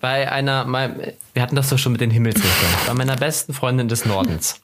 bei 0.00 0.30
einer, 0.30 0.64
mein, 0.64 1.12
wir 1.32 1.42
hatten 1.42 1.56
das 1.56 1.70
doch 1.70 1.78
schon 1.78 1.92
mit 1.92 2.00
den 2.00 2.10
Himmelsrichtern, 2.10 2.70
bei 2.86 2.94
meiner 2.94 3.16
besten 3.16 3.52
Freundin 3.52 3.88
des 3.88 4.04
Nordens. 4.04 4.60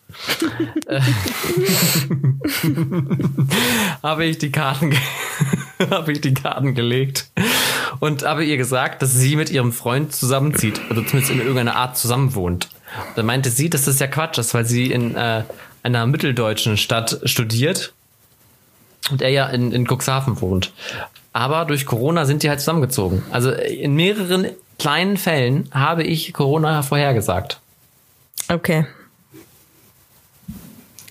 Äh, 0.86 1.00
habe 4.02 4.26
ich 4.26 4.38
die 4.38 4.52
Karten 4.52 4.94
habe 5.90 6.12
ich 6.12 6.20
die 6.20 6.34
Karten 6.34 6.74
gelegt 6.74 7.30
und 7.98 8.24
habe 8.24 8.44
ihr 8.44 8.56
gesagt, 8.56 9.02
dass 9.02 9.12
sie 9.12 9.34
mit 9.34 9.50
ihrem 9.50 9.72
Freund 9.72 10.14
zusammenzieht, 10.14 10.80
also 10.88 11.02
zumindest 11.02 11.32
in 11.32 11.40
irgendeiner 11.40 11.76
Art 11.76 11.96
zusammenwohnt. 11.96 12.68
Da 13.16 13.24
meinte 13.24 13.50
sie, 13.50 13.70
dass 13.70 13.86
das 13.86 13.98
ja 13.98 14.06
Quatsch 14.06 14.38
ist, 14.38 14.54
weil 14.54 14.66
sie 14.66 14.92
in 14.92 15.16
äh, 15.16 15.42
einer 15.84 16.06
mitteldeutschen 16.06 16.76
Stadt 16.76 17.20
studiert 17.24 17.92
und 19.10 19.22
er 19.22 19.28
ja 19.28 19.46
in, 19.46 19.70
in 19.70 19.86
Cuxhaven 19.86 20.40
wohnt. 20.40 20.72
Aber 21.32 21.64
durch 21.66 21.84
Corona 21.86 22.24
sind 22.24 22.42
die 22.42 22.48
halt 22.48 22.60
zusammengezogen. 22.60 23.22
Also 23.30 23.50
in 23.50 23.94
mehreren 23.94 24.48
kleinen 24.78 25.16
Fällen 25.16 25.68
habe 25.72 26.02
ich 26.02 26.32
Corona 26.32 26.82
vorhergesagt. 26.82 27.60
Okay. 28.48 28.86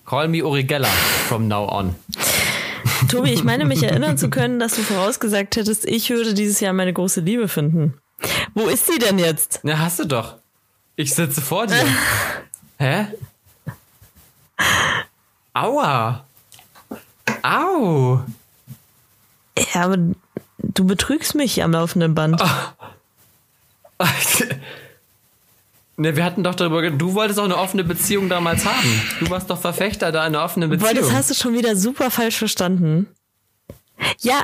Call 0.06 0.28
me 0.28 0.44
Urigella 0.44 0.88
from 1.28 1.48
now 1.48 1.68
on. 1.70 1.96
Tobi, 3.10 3.32
ich 3.32 3.44
meine 3.44 3.66
mich 3.66 3.84
erinnern 3.84 4.18
zu 4.18 4.30
können, 4.30 4.60
dass 4.60 4.76
du 4.76 4.82
vorausgesagt 4.82 5.56
hättest, 5.56 5.86
ich 5.86 6.10
würde 6.10 6.34
dieses 6.34 6.60
Jahr 6.60 6.74
meine 6.74 6.94
große 6.94 7.22
Liebe 7.22 7.48
finden. 7.48 7.96
Wo 8.54 8.68
ist 8.68 8.88
sie 8.88 9.00
denn 9.00 9.20
jetzt? 9.20 9.60
Na, 9.64 9.80
hast 9.80 10.00
du 10.00 10.06
doch. 10.06 10.36
Ich 10.96 11.14
sitze 11.14 11.42
vor 11.42 11.68
dir. 11.68 11.86
Hä? 12.78 13.08
Aua. 15.54 16.26
Au. 17.44 18.22
Ja, 19.58 19.82
aber 19.82 19.98
du 20.58 20.86
betrügst 20.86 21.36
mich 21.36 21.62
am 21.64 21.72
laufenden 21.72 22.16
Band. 22.16 22.42
Ne, 25.96 26.16
wir 26.16 26.26
hatten 26.26 26.44
doch 26.44 26.56
darüber, 26.56 26.90
du 26.90 27.14
wolltest 27.14 27.40
auch 27.40 27.44
eine 27.44 27.58
offene 27.58 27.84
Beziehung 27.84 28.28
damals 28.28 28.66
haben. 28.66 29.02
Du 29.20 29.30
warst 29.30 29.52
doch 29.52 29.60
Verfechter 29.62 30.12
da 30.12 30.24
einer 30.24 30.44
offenen 30.44 30.72
Beziehung. 30.72 30.96
das 30.96 31.12
hast 31.12 31.30
du 31.30 31.36
schon 31.36 31.54
wieder 31.54 31.76
super 31.76 32.10
falsch 32.10 32.38
verstanden. 32.38 33.08
Ja, 34.20 34.44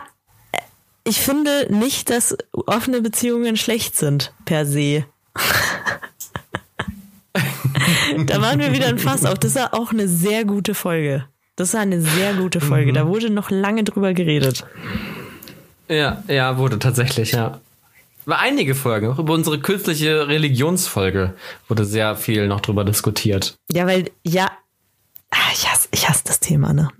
äh, 0.52 0.60
ich 1.04 1.20
finde 1.20 1.66
nicht, 1.76 2.12
dass 2.12 2.38
offene 2.52 3.02
Beziehungen 3.02 3.58
schlecht 3.58 3.98
sind, 3.98 4.32
per 4.46 4.68
se. 4.68 5.06
da 8.26 8.42
waren 8.42 8.60
wir 8.60 8.74
wieder 8.74 8.88
ein 8.88 9.00
Fass 9.00 9.26
auf. 9.26 9.40
Das 9.40 9.56
war 9.56 9.74
auch 9.74 9.92
eine 9.92 10.08
sehr 10.08 10.46
gute 10.46 10.74
Folge. 10.74 11.26
Das 11.56 11.74
war 11.74 11.82
eine 11.82 12.02
sehr 12.02 12.34
gute 12.36 12.62
Folge. 12.62 12.94
Da 12.94 13.08
wurde 13.08 13.30
noch 13.30 13.50
lange 13.52 13.84
drüber 13.84 14.14
geredet. 14.14 14.66
Ja, 15.90 16.24
ja, 16.28 16.58
wurde 16.58 16.80
tatsächlich, 16.80 17.32
ja. 17.32 17.60
War 18.26 18.40
einige 18.40 18.76
Folgen, 18.76 19.08
auch 19.08 19.20
über 19.20 19.34
unsere 19.34 19.60
künstliche 19.60 20.28
Religionsfolge 20.28 21.34
wurde 21.68 21.84
sehr 21.84 22.16
viel 22.16 22.48
noch 22.48 22.62
drüber 22.62 22.86
diskutiert. 22.86 23.56
Ja, 23.72 23.88
weil, 23.88 24.12
ja, 24.24 24.52
ah, 25.32 25.38
ich 25.52 25.70
hasse, 25.70 25.88
ich 25.92 26.08
hasse 26.08 26.24
das 26.26 26.40
Thema, 26.40 26.74
ne? 26.74 26.90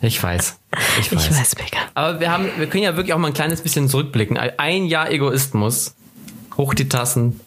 Ich 0.00 0.22
weiß. 0.22 0.58
Ich 1.00 1.12
weiß. 1.12 1.30
Ich 1.30 1.36
weiß, 1.36 1.54
Becker. 1.56 1.80
Aber 1.94 2.20
wir 2.20 2.30
haben, 2.30 2.48
wir 2.56 2.68
können 2.68 2.84
ja 2.84 2.96
wirklich 2.96 3.14
auch 3.14 3.18
mal 3.18 3.28
ein 3.28 3.34
kleines 3.34 3.62
bisschen 3.62 3.88
zurückblicken. 3.88 4.36
Ein 4.36 4.86
Jahr 4.86 5.10
Egoismus. 5.10 5.94
Hoch 6.56 6.74
die 6.74 6.88
Tassen. 6.88 7.40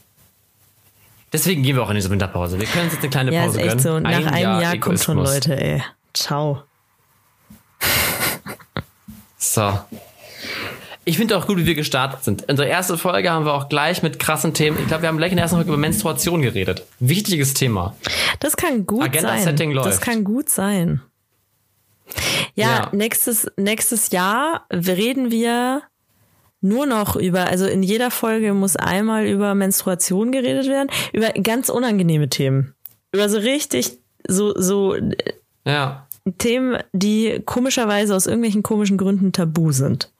Deswegen 1.33 1.63
gehen 1.63 1.75
wir 1.77 1.83
auch 1.83 1.89
in 1.89 1.95
diese 1.95 2.09
Winterpause. 2.09 2.59
Wir 2.59 2.67
können 2.67 2.85
uns 2.85 2.93
jetzt 2.93 3.03
eine 3.03 3.09
kleine 3.09 3.33
Ja, 3.33 3.41
ist 3.41 3.47
Pause 3.47 3.59
echt 3.59 3.67
gönnen. 3.69 3.79
so. 3.83 3.99
Nach 3.99 4.09
Ein 4.11 4.27
einem 4.27 4.61
Jahr, 4.61 4.77
kommt 4.77 4.99
schon. 4.99 5.17
Leute, 5.17 5.59
ey. 5.59 5.83
Ciao. 6.13 6.63
So. 9.37 9.79
Ich 11.03 11.17
finde 11.17 11.35
auch 11.35 11.47
gut, 11.47 11.57
wie 11.57 11.65
wir 11.65 11.73
gestartet 11.73 12.23
sind. 12.23 12.47
Unsere 12.47 12.67
erste 12.67 12.95
Folge 12.95 13.31
haben 13.31 13.43
wir 13.45 13.53
auch 13.55 13.69
gleich 13.69 14.03
mit 14.03 14.19
krassen 14.19 14.53
Themen. 14.53 14.77
Ich 14.79 14.87
glaube, 14.87 15.01
wir 15.01 15.09
haben 15.09 15.17
gleich 15.17 15.31
in 15.31 15.37
der 15.37 15.43
ersten 15.45 15.57
Folge 15.57 15.69
über 15.71 15.77
Menstruation 15.79 16.43
geredet. 16.43 16.85
Wichtiges 16.99 17.55
Thema. 17.55 17.95
Das 18.39 18.55
kann 18.55 18.85
gut 18.85 19.01
Agenda-Setting 19.03 19.69
sein. 19.73 19.75
Das 19.77 19.85
läuft. 19.95 20.01
kann 20.01 20.23
gut 20.23 20.49
sein. 20.49 21.01
Ja, 22.53 22.67
Ja. 22.67 22.89
nächstes 22.91 23.47
nächstes 23.57 24.11
Jahr 24.11 24.65
reden 24.71 25.31
wir 25.31 25.81
nur 26.61 26.85
noch 26.85 27.15
über, 27.15 27.47
also 27.47 27.65
in 27.65 27.83
jeder 27.83 28.11
Folge 28.11 28.53
muss 28.53 28.75
einmal 28.75 29.25
über 29.25 29.55
Menstruation 29.55 30.31
geredet 30.31 30.67
werden, 30.67 30.89
über 31.13 31.29
ganz 31.31 31.69
unangenehme 31.69 32.29
Themen. 32.29 32.73
Über 33.11 33.27
so 33.29 33.37
richtig, 33.39 33.97
so, 34.27 34.53
so 34.55 34.95
Ja. 35.65 36.07
Themen, 36.37 36.77
die 36.93 37.41
komischerweise 37.45 38.15
aus 38.15 38.27
irgendwelchen 38.27 38.61
komischen 38.61 38.97
Gründen 38.97 39.31
tabu 39.33 39.71
sind. 39.71 40.11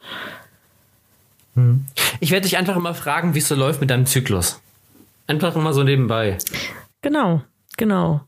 Ich 2.19 2.31
werde 2.31 2.43
dich 2.47 2.57
einfach 2.57 2.75
immer 2.75 2.95
fragen, 2.95 3.35
wie 3.35 3.39
es 3.39 3.47
so 3.47 3.55
läuft 3.55 3.81
mit 3.81 3.89
deinem 3.89 4.05
Zyklus. 4.07 4.59
Einfach 5.27 5.55
immer 5.55 5.73
so 5.73 5.83
nebenbei. 5.83 6.37
Genau, 7.03 7.41
genau. 7.77 8.21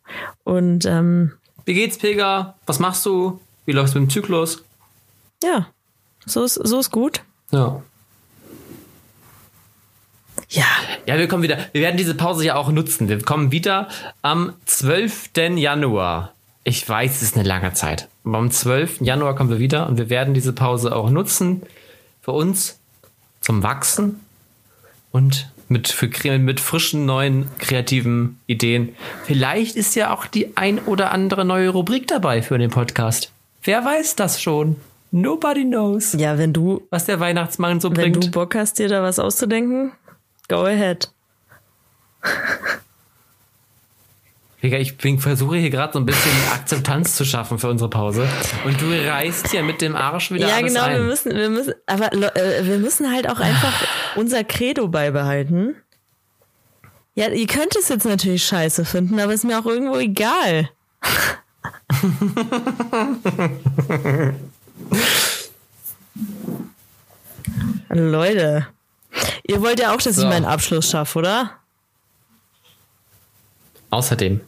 Und 0.43 0.85
ähm, 0.85 1.31
Wie 1.65 1.73
geht's, 1.73 1.97
Pega? 1.97 2.55
Was 2.65 2.79
machst 2.79 3.05
du? 3.05 3.39
Wie 3.65 3.71
läuft's 3.71 3.95
mit 3.95 4.03
dem 4.03 4.09
Zyklus? 4.09 4.63
ja, 5.43 5.67
so 6.25 6.43
ist, 6.43 6.53
so 6.55 6.79
ist 6.79 6.91
gut. 6.91 7.21
Ja. 7.51 7.81
Ja, 10.49 10.65
Ja, 11.05 11.17
wir 11.17 11.27
kommen 11.27 11.43
wieder. 11.43 11.57
Wir 11.71 11.81
werden 11.81 11.97
diese 11.97 12.15
Pause 12.15 12.45
ja 12.45 12.55
auch 12.55 12.71
nutzen. 12.71 13.09
Wir 13.09 13.21
kommen 13.21 13.51
wieder 13.51 13.87
am 14.21 14.53
12. 14.65 15.31
Januar. 15.55 16.33
Ich 16.63 16.87
weiß, 16.87 17.17
es 17.17 17.21
ist 17.23 17.35
eine 17.35 17.47
lange 17.47 17.73
Zeit. 17.73 18.07
Aber 18.23 18.37
am 18.37 18.51
12. 18.51 19.01
Januar 19.01 19.35
kommen 19.35 19.49
wir 19.49 19.59
wieder 19.59 19.87
und 19.87 19.97
wir 19.97 20.09
werden 20.09 20.33
diese 20.33 20.53
Pause 20.53 20.95
auch 20.95 21.09
nutzen 21.09 21.63
für 22.21 22.31
uns 22.31 22.79
zum 23.41 23.63
Wachsen 23.63 24.21
und 25.11 25.49
mit, 25.67 25.89
für, 25.89 26.07
mit 26.39 26.59
frischen, 26.59 27.05
neuen, 27.05 27.49
kreativen 27.59 28.39
Ideen. 28.47 28.95
Vielleicht 29.25 29.75
ist 29.75 29.95
ja 29.95 30.13
auch 30.13 30.25
die 30.25 30.55
ein 30.55 30.79
oder 30.79 31.11
andere 31.11 31.43
neue 31.43 31.69
Rubrik 31.69 32.07
dabei 32.07 32.41
für 32.41 32.57
den 32.57 32.69
Podcast. 32.69 33.31
Wer 33.63 33.83
weiß 33.83 34.15
das 34.15 34.41
schon? 34.41 34.77
Nobody 35.11 35.63
knows, 35.63 36.13
ja, 36.17 36.37
wenn 36.37 36.53
du, 36.53 36.81
was 36.89 37.05
der 37.05 37.19
Weihnachtsmann 37.19 37.79
so 37.79 37.89
wenn 37.89 37.95
bringt. 38.13 38.25
du 38.25 38.31
Bock 38.31 38.55
hast, 38.55 38.79
dir 38.79 38.87
da 38.89 39.03
was 39.03 39.19
auszudenken, 39.19 39.91
go 40.47 40.65
ahead. 40.65 41.09
Ich 44.61 44.97
bin, 44.97 45.19
versuche 45.19 45.57
hier 45.57 45.69
gerade 45.69 45.91
so 45.91 45.99
ein 45.99 46.05
bisschen 46.05 46.31
Akzeptanz 46.53 47.17
zu 47.17 47.25
schaffen 47.25 47.59
für 47.59 47.67
unsere 47.69 47.89
Pause. 47.89 48.25
Und 48.63 48.79
du 48.79 48.85
reißt 48.85 49.49
hier 49.49 49.61
mit 49.61 49.81
dem 49.81 49.93
Arsch 49.93 50.31
wieder 50.31 50.47
Ja, 50.47 50.55
alles 50.55 50.73
genau, 50.73 50.85
ein. 50.85 50.95
wir 50.95 51.03
müssen, 51.03 51.35
wir 51.35 51.49
müssen, 51.49 51.73
aber 51.85 52.13
äh, 52.13 52.65
wir 52.65 52.77
müssen 52.77 53.11
halt 53.11 53.29
auch 53.29 53.41
einfach 53.41 53.73
unser 54.15 54.45
Credo 54.45 54.87
beibehalten. 54.87 55.75
Ja, 57.15 57.27
ihr 57.27 57.45
könnt 57.45 57.75
es 57.75 57.89
jetzt 57.89 58.05
natürlich 58.05 58.45
scheiße 58.45 58.85
finden, 58.85 59.19
aber 59.19 59.33
ist 59.33 59.43
mir 59.43 59.59
auch 59.59 59.65
irgendwo 59.65 59.97
egal. 59.97 60.69
Leute, 67.89 68.67
ihr 69.47 69.61
wollt 69.61 69.79
ja 69.79 69.93
auch, 69.93 70.01
dass 70.01 70.15
So. 70.15 70.23
ich 70.23 70.27
meinen 70.29 70.45
Abschluss 70.45 70.89
schaffe, 70.89 71.19
oder? 71.19 71.51
Außerdem. 73.89 74.41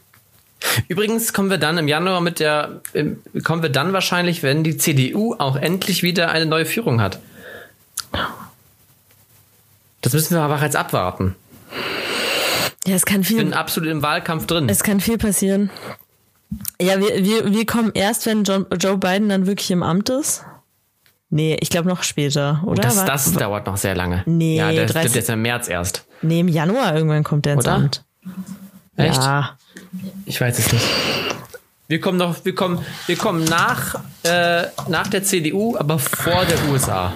Übrigens 0.88 1.32
kommen 1.32 1.50
wir 1.50 1.58
dann 1.58 1.78
im 1.78 1.86
Januar 1.86 2.20
mit 2.20 2.40
der, 2.40 2.80
kommen 3.44 3.62
wir 3.62 3.70
dann 3.70 3.92
wahrscheinlich, 3.92 4.42
wenn 4.42 4.64
die 4.64 4.76
CDU 4.76 5.34
auch 5.38 5.56
endlich 5.56 6.02
wieder 6.02 6.30
eine 6.30 6.46
neue 6.46 6.66
Führung 6.66 7.00
hat. 7.00 7.20
Das 10.00 10.12
müssen 10.12 10.34
wir 10.34 10.42
aber 10.42 10.60
jetzt 10.62 10.76
abwarten. 10.76 11.36
Ja, 12.86 12.94
es 12.94 13.04
kann 13.04 13.22
Ich 13.22 13.28
bin 13.28 13.38
viel, 13.48 13.54
absolut 13.54 13.90
im 13.90 14.02
Wahlkampf 14.02 14.46
drin. 14.46 14.68
es 14.68 14.82
kann 14.82 15.00
viel 15.00 15.18
passieren. 15.18 15.70
Ja, 16.80 17.00
wir, 17.00 17.24
wir, 17.24 17.52
wir 17.52 17.66
kommen 17.66 17.90
erst, 17.94 18.26
wenn 18.26 18.44
John, 18.44 18.66
Joe 18.80 18.96
Biden 18.96 19.28
dann 19.28 19.46
wirklich 19.46 19.70
im 19.70 19.82
Amt 19.82 20.08
ist. 20.08 20.44
Nee, 21.28 21.56
ich 21.60 21.70
glaube 21.70 21.88
noch 21.88 22.02
später, 22.04 22.62
oder? 22.64 22.82
das, 22.82 23.04
das 23.04 23.32
dauert 23.32 23.66
noch 23.66 23.76
sehr 23.76 23.94
lange. 23.96 24.22
Nee, 24.26 24.56
ja, 24.58 24.72
das 24.72 24.92
30 24.92 25.00
stimmt 25.00 25.14
jetzt 25.16 25.30
im 25.30 25.42
März 25.42 25.68
erst. 25.68 26.06
Nee, 26.22 26.40
im 26.40 26.48
Januar 26.48 26.94
irgendwann 26.94 27.24
kommt 27.24 27.46
der 27.46 27.54
ins 27.54 27.64
Oder? 27.64 27.74
Amt. 27.74 28.04
Echt? 28.96 29.16
Ja. 29.22 29.56
Ich 30.24 30.40
weiß 30.40 30.58
es 30.58 30.72
nicht. 30.72 30.84
Wir 31.88 32.00
kommen 32.00 32.18
noch, 32.18 32.44
wir 32.44 32.54
kommen, 32.54 32.84
wir 33.06 33.16
kommen 33.16 33.44
nach, 33.44 33.96
äh, 34.24 34.64
nach 34.88 35.06
der 35.08 35.22
CDU, 35.22 35.76
aber 35.76 35.98
vor 35.98 36.44
der 36.44 36.58
USA. 36.70 37.14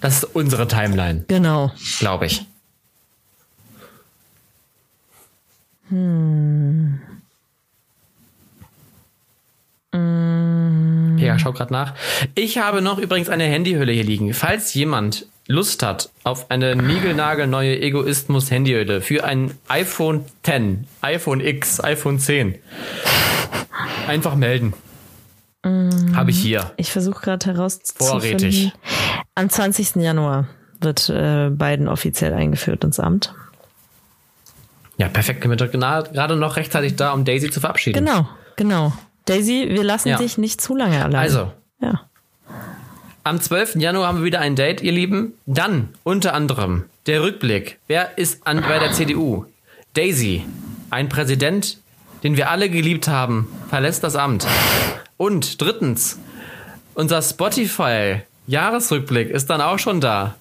Das 0.00 0.18
ist 0.18 0.24
unsere 0.36 0.68
Timeline, 0.68 1.24
Genau. 1.28 1.72
glaube 1.98 2.26
ich. 2.26 2.46
Hm. 5.88 7.00
Ja, 11.18 11.38
schau 11.38 11.52
gerade 11.52 11.72
nach. 11.72 11.94
Ich 12.34 12.58
habe 12.58 12.80
noch 12.82 12.98
übrigens 12.98 13.28
eine 13.28 13.44
Handyhülle 13.44 13.92
hier 13.92 14.04
liegen. 14.04 14.32
Falls 14.34 14.72
jemand 14.74 15.26
Lust 15.46 15.82
hat 15.82 16.10
auf 16.24 16.50
eine 16.50 16.76
niegelnagelneue 16.76 17.80
Egoismus-Handyhülle 17.80 19.00
für 19.00 19.24
ein 19.24 19.52
iPhone 19.68 20.24
10, 20.44 20.86
iPhone 21.00 21.40
X, 21.40 21.80
iPhone 21.82 22.18
10, 22.18 22.54
einfach 24.06 24.34
melden. 24.34 24.74
Habe 26.14 26.30
ich 26.30 26.38
hier. 26.38 26.70
Ich 26.76 26.92
versuche 26.92 27.20
gerade 27.22 27.46
herauszufinden. 27.46 28.06
Vorrätig. 28.20 28.72
Am 29.34 29.48
20. 29.50 29.96
Januar 29.96 30.46
wird 30.80 31.08
äh, 31.08 31.50
Biden 31.50 31.88
offiziell 31.88 32.32
eingeführt 32.32 32.84
ins 32.84 33.00
Amt. 33.00 33.34
Ja, 34.98 35.08
perfekt. 35.08 35.48
Wir 35.48 35.56
gena- 35.56 36.02
gerade 36.12 36.36
noch 36.36 36.56
rechtzeitig 36.56 36.96
da, 36.96 37.12
um 37.12 37.24
Daisy 37.24 37.50
zu 37.50 37.60
verabschieden. 37.60 38.04
Genau, 38.04 38.28
genau. 38.56 38.92
Daisy, 39.28 39.66
wir 39.70 39.84
lassen 39.84 40.08
Ja. 40.08 40.16
dich 40.18 40.38
nicht 40.38 40.60
zu 40.60 40.74
lange 40.74 41.02
allein. 41.04 41.20
Also, 41.20 41.52
Ja. 41.80 42.02
am 43.24 43.40
12. 43.40 43.76
Januar 43.80 44.08
haben 44.08 44.18
wir 44.18 44.24
wieder 44.24 44.40
ein 44.40 44.56
Date, 44.56 44.80
ihr 44.80 44.92
Lieben. 44.92 45.34
Dann 45.46 45.90
unter 46.04 46.34
anderem 46.34 46.84
der 47.06 47.22
Rückblick. 47.22 47.78
Wer 47.86 48.16
ist 48.18 48.46
an, 48.46 48.62
bei 48.62 48.78
der 48.78 48.92
CDU? 48.92 49.44
Daisy, 49.94 50.44
ein 50.90 51.08
Präsident, 51.08 51.78
den 52.22 52.36
wir 52.36 52.50
alle 52.50 52.68
geliebt 52.70 53.08
haben, 53.08 53.48
verlässt 53.68 54.02
das 54.04 54.16
Amt. 54.16 54.46
Und 55.16 55.60
drittens, 55.60 56.18
unser 56.94 57.20
Spotify 57.22 58.22
Jahresrückblick 58.46 59.28
ist 59.28 59.50
dann 59.50 59.60
auch 59.60 59.78
schon 59.78 60.00
da. 60.00 60.34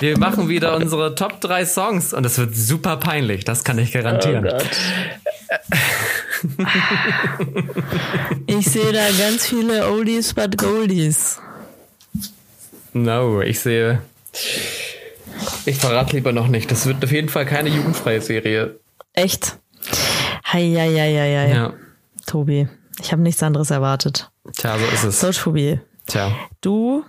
Wir 0.00 0.18
machen 0.18 0.48
wieder 0.48 0.74
unsere 0.76 1.14
Top 1.14 1.40
3 1.40 1.64
Songs 1.64 2.12
und 2.12 2.26
es 2.26 2.38
wird 2.38 2.56
super 2.56 2.96
peinlich, 2.96 3.44
das 3.44 3.62
kann 3.62 3.78
ich 3.78 3.92
garantieren. 3.92 4.48
Ich 8.46 8.66
sehe 8.70 8.92
da 8.92 9.08
ganz 9.18 9.46
viele 9.46 9.88
Oldies 9.90 10.34
but 10.34 10.56
Goldies. 10.58 11.38
No, 12.92 13.40
ich 13.42 13.60
sehe. 13.60 14.00
Ich 15.66 15.76
verrate 15.78 16.16
lieber 16.16 16.32
noch 16.32 16.48
nicht. 16.48 16.70
Das 16.70 16.86
wird 16.86 17.04
auf 17.04 17.12
jeden 17.12 17.28
Fall 17.28 17.44
keine 17.46 17.68
jugendfreie 17.68 18.20
Serie. 18.20 18.78
Echt? 19.12 19.58
Heieieiei. 20.52 21.48
Ja. 21.50 21.72
Tobi, 22.26 22.68
ich 23.00 23.12
habe 23.12 23.22
nichts 23.22 23.42
anderes 23.42 23.70
erwartet. 23.70 24.30
Tja, 24.56 24.78
so 24.78 24.84
ist 24.86 25.04
es. 25.04 25.20
So, 25.20 25.30
Tobi, 25.32 25.80
Tja. 26.06 26.32
du 26.60 27.04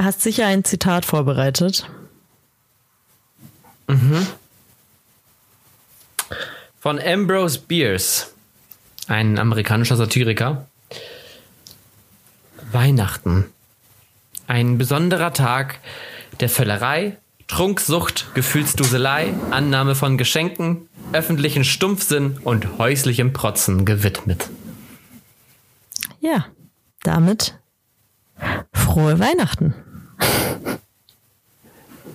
hast 0.00 0.22
sicher 0.22 0.46
ein 0.46 0.64
Zitat 0.64 1.04
vorbereitet. 1.04 1.88
Von 6.80 6.98
Ambrose 6.98 7.58
Bierce, 7.58 8.32
ein 9.10 9.38
amerikanischer 9.38 9.96
Satiriker. 9.96 10.66
Weihnachten. 12.72 13.46
Ein 14.46 14.78
besonderer 14.78 15.32
Tag 15.32 15.80
der 16.38 16.48
Völlerei, 16.48 17.16
Trunksucht, 17.48 18.28
Gefühlsduselei, 18.34 19.34
Annahme 19.50 19.96
von 19.96 20.16
Geschenken, 20.16 20.88
öffentlichen 21.12 21.64
Stumpfsinn 21.64 22.38
und 22.44 22.78
häuslichem 22.78 23.32
Protzen 23.32 23.84
gewidmet. 23.84 24.48
Ja, 26.20 26.46
damit 27.02 27.58
frohe 28.72 29.18
Weihnachten. 29.18 29.74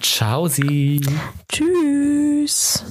Ciao, 0.01 0.47
Sie. 0.47 1.01
Tschüss. 1.49 2.85